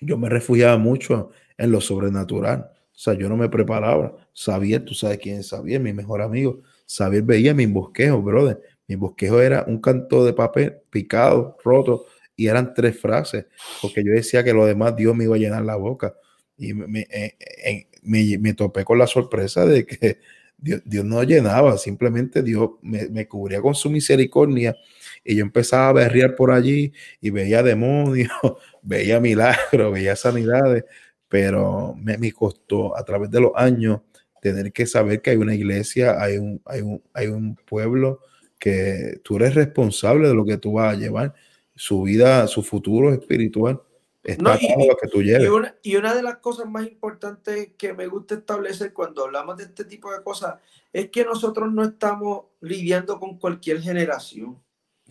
yo 0.00 0.18
me 0.18 0.28
refugiaba 0.28 0.76
mucho 0.78 1.30
en 1.58 1.70
lo 1.72 1.80
sobrenatural. 1.80 2.70
O 2.94 2.98
sea, 2.98 3.14
yo 3.14 3.28
no 3.28 3.36
me 3.36 3.48
preparaba. 3.48 4.16
Xavier, 4.34 4.84
tú 4.84 4.94
sabes 4.94 5.18
quién 5.18 5.38
es 5.40 5.50
Xavier, 5.50 5.80
mi 5.80 5.92
mejor 5.92 6.22
amigo. 6.22 6.62
Xavier 6.86 7.22
veía 7.22 7.54
mi 7.54 7.66
bosquejo, 7.66 8.22
brother. 8.22 8.60
Mi 8.88 8.94
bosquejo 8.96 9.40
era 9.40 9.64
un 9.66 9.80
canto 9.80 10.24
de 10.24 10.32
papel 10.32 10.78
picado, 10.90 11.56
roto, 11.64 12.06
y 12.36 12.46
eran 12.48 12.74
tres 12.74 12.98
frases, 13.00 13.46
porque 13.80 14.04
yo 14.04 14.12
decía 14.12 14.44
que 14.44 14.52
lo 14.52 14.66
demás 14.66 14.94
Dios 14.96 15.14
me 15.16 15.24
iba 15.24 15.36
a 15.36 15.38
llenar 15.38 15.64
la 15.64 15.76
boca. 15.76 16.14
Y 16.58 16.72
me, 16.74 17.00
eh, 17.10 17.36
eh, 17.64 17.86
me- 18.02 18.38
me 18.38 18.54
topé 18.54 18.84
con 18.84 18.98
la 18.98 19.06
sorpresa 19.06 19.66
de 19.66 19.86
que 19.86 20.18
Dios, 20.58 20.82
Dios 20.84 21.04
no 21.04 21.22
llenaba, 21.22 21.76
simplemente 21.78 22.42
Dios 22.42 22.70
me, 22.82 23.08
me 23.08 23.26
cubría 23.28 23.60
con 23.60 23.74
su 23.74 23.90
misericordia. 23.90 24.76
Y 25.24 25.36
yo 25.36 25.42
empezaba 25.42 25.88
a 25.88 25.92
berrear 25.92 26.34
por 26.36 26.50
allí 26.52 26.92
y 27.20 27.30
veía 27.30 27.62
demonios, 27.62 28.30
veía 28.82 29.20
milagros, 29.20 29.92
veía 29.92 30.16
sanidades, 30.16 30.84
pero 31.28 31.94
me, 31.98 32.18
me 32.18 32.32
costó 32.32 32.96
a 32.96 33.04
través 33.04 33.30
de 33.30 33.40
los 33.40 33.52
años 33.56 34.00
tener 34.40 34.72
que 34.72 34.86
saber 34.86 35.20
que 35.22 35.30
hay 35.30 35.36
una 35.36 35.54
iglesia, 35.54 36.22
hay 36.22 36.38
un, 36.38 36.60
hay 36.64 36.80
un, 36.82 37.02
hay 37.14 37.26
un 37.28 37.56
pueblo 37.56 38.20
que 38.58 39.20
tú 39.22 39.36
eres 39.36 39.54
responsable 39.54 40.28
de 40.28 40.34
lo 40.34 40.44
que 40.44 40.56
tú 40.58 40.74
vas 40.74 40.94
a 40.94 40.98
llevar, 40.98 41.34
su 41.74 42.02
vida, 42.02 42.46
su 42.46 42.62
futuro 42.62 43.12
espiritual 43.12 43.82
está 44.24 44.42
No, 44.42 44.58
y- 44.60 44.88
lo 44.88 44.96
que 44.96 45.08
tú 45.08 45.20
Y 45.20 45.26
lleves. 45.26 45.50
una, 45.50 45.74
y 45.82 45.96
una 45.96 46.14
de 46.14 46.22
las 46.22 46.38
cosas 46.38 46.66
más 46.66 46.86
importantes 46.86 47.70
que 47.76 47.92
me 47.92 48.06
gusta 48.06 48.34
establecer 48.34 48.92
cuando 48.92 49.24
hablamos 49.24 49.56
de 49.58 49.64
este 49.64 49.84
tipo 49.84 50.12
de 50.12 50.22
cosas 50.22 50.54
es 50.92 51.10
que 51.10 51.24
nosotros 51.24 51.70
no 51.72 51.84
estamos 51.84 52.46
lidiando 52.60 53.20
con 53.20 53.38
cualquier 53.38 53.80
generación. 53.80 54.58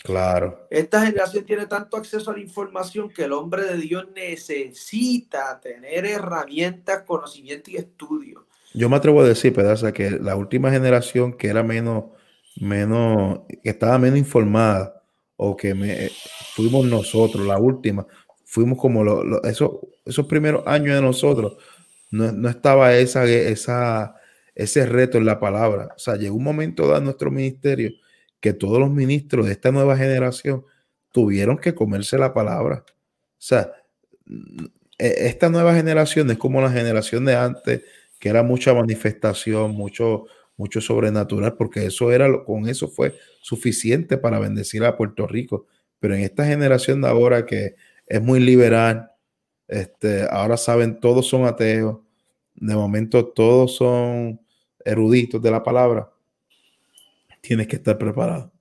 Claro, 0.04 0.68
Esta 0.70 1.06
generación 1.06 1.46
tiene 1.46 1.68
tanto 1.68 1.96
acceso 1.96 2.30
a 2.30 2.34
la 2.34 2.42
información 2.42 3.10
que 3.10 3.24
el 3.24 3.32
hombre 3.32 3.64
de 3.64 3.78
Dios 3.78 4.08
necesita 4.14 5.60
tener 5.62 6.06
herramientas, 6.06 7.04
conocimiento 7.04 7.72
y 7.72 7.78
estudio. 7.78 8.46
Yo 8.74 8.90
me 8.90 8.98
atrevo 8.98 9.22
a 9.22 9.28
decir, 9.28 9.54
Pedaza, 9.54 9.94
que 9.94 10.10
la 10.12 10.36
última 10.36 10.70
generación 10.70 11.32
que 11.38 11.48
era 11.48 11.64
menos, 11.64 12.06
menos, 12.56 13.42
que 13.64 13.70
estaba 13.70 13.98
menos 13.98 14.20
informada, 14.20 15.02
o 15.38 15.56
que 15.56 15.74
me, 15.74 16.10
fuimos 16.54 16.86
nosotros, 16.86 17.46
la 17.46 17.58
última, 17.58 18.08
fuimos 18.46 18.78
como 18.80 19.04
esos, 19.44 19.72
esos 20.06 20.26
primeros 20.28 20.66
años 20.66 20.96
de 20.96 21.02
nosotros, 21.02 21.58
no, 22.12 22.32
no 22.32 22.50
estaba 22.50 22.96
esa, 22.96 23.26
esa, 23.26 24.16
ese 24.54 24.86
reto 24.86 25.18
en 25.18 25.26
la 25.26 25.40
palabra. 25.40 25.90
O 25.96 26.00
sea, 26.00 26.16
llegó 26.16 26.36
un 26.36 26.44
momento 26.44 26.94
de 26.94 27.02
nuestro 27.02 27.32
ministerio 27.32 27.92
que 28.40 28.54
todos 28.54 28.80
los 28.80 28.92
ministros 28.92 29.48
de 29.48 29.54
esta 29.54 29.72
nueva 29.72 29.98
generación 29.98 30.64
tuvieron 31.12 31.58
que 31.58 31.76
comerse 31.76 32.18
la 32.18 32.34
palabra. 32.34 32.86
O 32.88 32.94
sea, 33.38 33.72
e, 34.98 35.28
esta 35.28 35.50
nueva 35.50 35.74
generación 35.76 36.30
es 36.32 36.38
como 36.38 36.62
la 36.62 36.72
generación 36.72 37.26
de 37.26 37.36
antes, 37.36 37.82
que 38.20 38.30
era 38.30 38.44
mucha 38.44 38.74
manifestación, 38.74 39.72
mucho, 39.72 40.26
mucho 40.58 40.82
sobrenatural, 40.82 41.56
porque 41.56 41.86
eso 41.86 42.12
era, 42.12 42.44
con 42.44 42.68
eso 42.68 42.88
fue 42.88 43.18
suficiente 43.42 44.18
para 44.18 44.40
bendecir 44.40 44.84
a 44.84 44.96
Puerto 44.96 45.28
Rico. 45.28 45.68
Pero 46.00 46.16
en 46.16 46.22
esta 46.22 46.46
generación 46.46 47.02
de 47.02 47.08
ahora 47.08 47.46
que 47.46 47.76
es 48.08 48.22
muy 48.22 48.40
liberal, 48.40 49.12
este, 49.68 50.28
ahora 50.30 50.58
saben, 50.58 51.00
todos 51.00 51.28
son 51.28 51.46
ateos, 51.46 52.00
de 52.54 52.76
momento 52.76 53.26
todos 53.26 53.76
son 53.76 54.40
eruditos 54.84 55.42
de 55.42 55.52
la 55.52 55.64
palabra, 55.64 56.10
tienes 57.42 57.68
que 57.68 57.78
estar 57.78 57.98
preparado. 57.98 58.52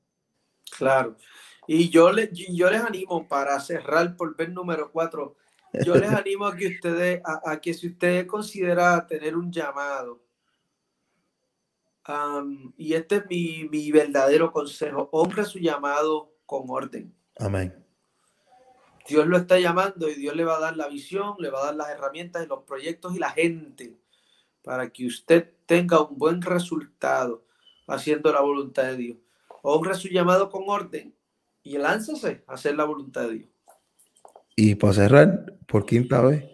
Claro. 0.77 1.17
Y 1.67 1.89
yo, 1.89 2.13
le, 2.13 2.31
yo 2.33 2.71
les 2.71 2.83
animo 2.83 3.27
para 3.27 3.59
cerrar 3.61 4.17
por 4.17 4.37
ver 4.37 4.51
número 4.51 4.91
cuatro. 4.91 5.37
Yo 5.85 5.95
les 5.95 6.11
animo 6.11 6.47
a 6.47 6.57
que 6.57 6.69
ustedes, 6.69 7.23
a, 7.25 7.61
que 7.61 7.75
si 7.75 7.89
usted 7.89 8.27
considera 8.27 9.07
tener 9.07 9.37
un 9.37 9.51
llamado, 9.53 10.24
y 12.77 12.95
este 12.95 13.17
es 13.17 13.27
mi, 13.29 13.69
mi 13.71 13.91
verdadero 13.91 14.53
consejo, 14.53 15.09
honre 15.13 15.45
su 15.45 15.59
llamado 15.59 16.35
con 16.47 16.65
orden. 16.69 17.15
Amén. 17.39 17.75
Dios 19.09 19.27
lo 19.27 19.37
está 19.37 19.59
llamando 19.59 20.09
y 20.09 20.15
Dios 20.15 20.35
le 20.35 20.45
va 20.45 20.57
a 20.57 20.61
dar 20.61 20.77
la 20.77 20.89
visión, 20.89 21.35
le 21.39 21.51
va 21.51 21.61
a 21.61 21.67
dar 21.67 21.77
las 21.77 21.91
herramientas 21.91 22.45
y 22.45 22.49
los 22.49 22.65
proyectos 22.65 23.15
y 23.15 23.19
la 23.19 23.31
gente 23.31 23.99
para 24.63 24.91
que 24.91 25.07
usted 25.07 25.53
tenga 25.67 26.01
un 26.01 26.17
buen 26.17 26.41
resultado 26.41 27.45
haciendo 27.87 28.33
la 28.33 28.41
voluntad 28.41 28.85
de 28.85 28.97
Dios. 28.97 29.19
Honre 29.63 29.95
su 29.95 30.09
llamado 30.09 30.51
con 30.51 30.65
orden 30.67 31.15
y 31.63 31.77
láncese 31.77 32.45
a 32.47 32.55
hacer 32.55 32.77
la 32.77 32.85
voluntad 32.85 33.29
de 33.29 33.35
Dios. 33.35 33.51
Y 34.57 34.75
para 34.77 34.95
cerrar, 34.95 35.59
por 35.67 35.85
quinta 35.85 36.23
vez, 36.23 36.45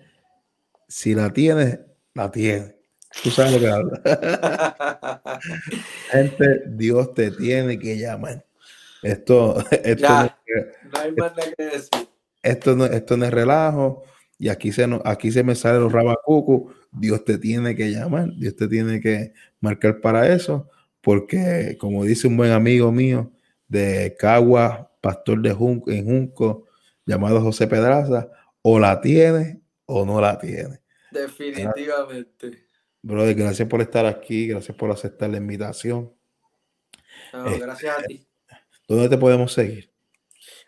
si 0.89 1.15
la 1.15 1.33
tiene, 1.33 1.81
la 2.15 2.31
tiene. 2.31 2.80
Tú 3.23 3.31
sabes 3.31 3.53
lo 3.53 3.59
que 3.61 3.69
habla. 3.69 5.41
Gente, 6.11 6.63
Dios 6.69 7.13
te 7.15 7.31
tiene 7.33 7.79
que 7.79 7.99
llamar. 7.99 8.45
Esto, 9.03 9.65
esto, 9.71 10.09
no, 10.09 11.01
hay 11.01 11.13
más 11.13 11.37
nada 11.37 11.53
que 11.57 11.65
decir. 11.65 12.09
Esto 12.43 12.77
no, 12.77 12.87
esto 12.87 13.17
no 13.17 13.25
es 13.25 13.33
relajo. 13.33 14.05
Y 14.39 14.49
aquí 14.49 14.73
se, 14.73 14.89
aquí 15.05 15.31
se 15.31 15.43
me 15.43 15.55
sale 15.55 15.81
los 15.81 15.93
rabacucos. 15.93 16.75
Dios 16.93 17.25
te 17.25 17.37
tiene 17.39 17.77
que 17.77 17.91
llamar. 17.91 18.31
Dios 18.37 18.57
te 18.57 18.69
tiene 18.69 19.01
que 19.01 19.33
marcar 19.61 20.01
para 20.01 20.33
eso. 20.33 20.69
Porque, 21.01 21.77
como 21.79 22.05
dice 22.05 22.29
un 22.29 22.37
buen 22.37 22.53
amigo 22.53 22.93
mío 22.93 23.31
de 23.69 24.17
Cagua, 24.19 24.91
pastor 25.01 25.41
de 25.43 25.53
Junco, 25.53 25.91
en 25.91 26.05
Junco, 26.05 26.67
llamado 27.05 27.41
José 27.41 27.67
Pedraza, 27.67 28.29
o 28.63 28.79
la 28.79 29.01
tiene 29.01 29.61
o 29.87 30.05
no 30.05 30.21
la 30.21 30.39
tiene. 30.39 30.81
Definitivamente. 31.11 32.70
Brother, 33.03 33.35
gracias 33.35 33.69
por 33.69 33.81
estar 33.81 34.05
aquí, 34.07 34.47
gracias 34.49 34.77
por 34.77 34.91
aceptar 34.91 35.31
la 35.31 35.39
invitación. 35.39 36.13
Eh, 37.33 37.59
gracias 37.59 37.99
a 37.99 38.03
ti. 38.03 38.27
¿Dónde 38.87 39.09
te 39.09 39.17
podemos 39.17 39.53
seguir? 39.53 39.91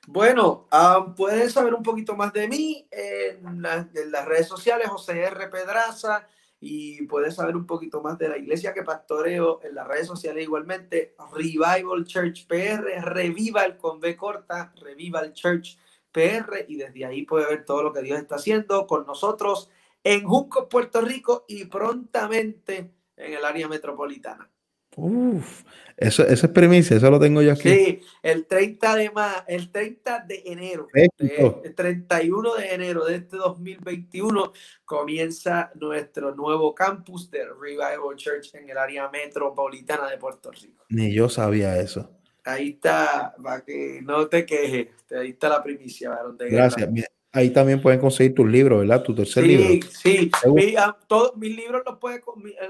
Bueno, 0.07 0.67
ah, 0.71 1.15
puedes 1.17 1.53
saber 1.53 1.75
un 1.75 1.83
poquito 1.83 2.17
más 2.17 2.33
de 2.33 2.49
mí 2.49 2.89
en, 2.91 3.63
las 3.63 4.25
redes 4.25 4.49
sociales, 4.49 4.89
José 4.89 5.21
R. 5.21 5.49
Pedraza, 5.49 6.27
y 6.59 7.03
puedes 7.07 7.35
saber 7.35 7.57
un 7.57 7.67
poquito 7.67 8.01
más 8.03 8.19
de 8.19 8.29
la 8.29 8.39
iglesia 8.39 8.73
que 8.73 8.83
pastoreo 8.83 9.61
en 9.63 9.75
las 9.75 9.87
redes 9.87 10.07
sociales 10.07 10.43
igualmente, 10.43 11.15
Revival 11.33 12.05
Church 12.05 12.47
PR, 12.47 13.03
Revival 13.03 13.77
con 13.77 14.01
B 14.01 14.17
corta, 14.17 14.73
Revival 14.81 15.33
Church 15.35 15.79
PR, 16.11 16.65
y 16.69 16.77
desde 16.77 17.05
ahí 17.05 17.23
puede 17.23 17.47
ver 17.47 17.65
todo 17.65 17.83
lo 17.83 17.93
que 17.93 18.03
Dios 18.03 18.19
está 18.19 18.37
haciendo 18.37 18.87
con 18.87 19.07
nosotros 19.07 19.71
en 20.05 20.25
Junco, 20.25 20.69
Puerto 20.69 21.01
Rico 21.01 21.45
y 21.49 21.65
prontamente 21.67 22.91
en 23.17 23.33
el 23.35 23.45
área 23.45 23.69
metropolitana. 23.69 24.49
Uf, 24.95 25.63
eso, 25.97 26.23
eso 26.27 26.47
es 26.47 26.53
premisa, 26.53 26.95
eso 26.95 27.11
lo 27.11 27.19
tengo 27.19 27.41
yo 27.41 27.53
aquí. 27.53 27.71
Sí, 27.71 28.01
el 28.23 28.47
30 28.47 28.97
de 28.97 29.11
ma 29.11 29.45
el 29.49 29.73
30 29.73 30.27
de 30.29 30.43
enero, 30.45 30.87
el 30.93 31.75
31 31.75 32.55
de 32.57 32.75
enero 32.75 33.05
de 33.07 33.17
este 33.17 33.39
2021 33.39 34.53
comienza 34.85 35.71
nuestro 35.77 36.35
nuevo 36.35 36.75
campus 36.75 37.31
de 37.31 37.47
Revival 37.47 38.17
Church 38.17 38.55
en 38.55 38.69
el 38.69 38.77
área 38.77 39.09
metropolitana 39.09 40.11
de 40.11 40.19
Puerto 40.19 40.51
Rico. 40.51 40.85
Ni 40.91 41.15
yo 41.15 41.31
sabía 41.31 41.81
eso. 41.81 42.11
Ahí 42.45 42.71
está, 42.71 43.35
para 43.43 43.65
que 43.65 44.01
no 44.03 44.27
te 44.27 44.45
quejes, 44.45 44.89
ahí 45.11 45.31
está 45.31 45.49
la 45.49 45.63
primicia, 45.63 46.11
varón 46.11 46.37
de 46.37 46.51
Gracias. 46.51 46.91
Ahí 47.35 47.49
también 47.49 47.81
pueden 47.81 47.99
conseguir 47.99 48.35
tus 48.35 48.47
libros, 48.47 48.81
¿verdad? 48.81 49.03
Tu 49.03 49.15
tercer 49.15 49.47
libro. 49.47 49.67
Sí, 49.91 50.31
sí. 50.31 50.75
Todos 51.07 51.35
mis 51.39 51.57
libros 51.57 51.81
los 51.87 51.99
puede, 51.99 52.17
eh, 52.17 52.21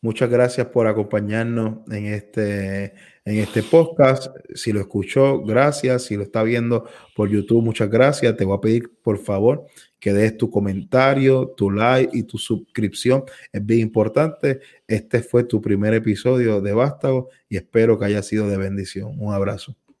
muchas 0.00 0.30
gracias 0.30 0.68
por 0.68 0.86
acompañarnos 0.86 1.78
en 1.90 2.06
este, 2.06 2.94
en 3.24 3.38
este 3.38 3.64
podcast. 3.64 4.28
Si 4.54 4.72
lo 4.72 4.78
escuchó, 4.78 5.42
gracias. 5.42 6.04
Si 6.04 6.16
lo 6.16 6.22
está 6.22 6.44
viendo 6.44 6.88
por 7.16 7.28
YouTube, 7.28 7.64
muchas 7.64 7.90
gracias. 7.90 8.36
Te 8.36 8.44
voy 8.44 8.56
a 8.56 8.60
pedir, 8.60 8.92
por 9.02 9.18
favor, 9.18 9.66
que 10.04 10.12
des 10.12 10.36
tu 10.36 10.50
comentario, 10.50 11.54
tu 11.56 11.70
like 11.70 12.10
y 12.12 12.24
tu 12.24 12.36
suscripción. 12.36 13.24
Es 13.50 13.64
bien 13.64 13.80
importante. 13.80 14.60
Este 14.86 15.22
fue 15.22 15.44
tu 15.44 15.62
primer 15.62 15.94
episodio 15.94 16.60
de 16.60 16.74
Vástago 16.74 17.30
y 17.48 17.56
espero 17.56 17.98
que 17.98 18.04
haya 18.04 18.22
sido 18.22 18.46
de 18.50 18.58
bendición. 18.58 19.14
Un 19.18 19.32
abrazo. 19.32 19.74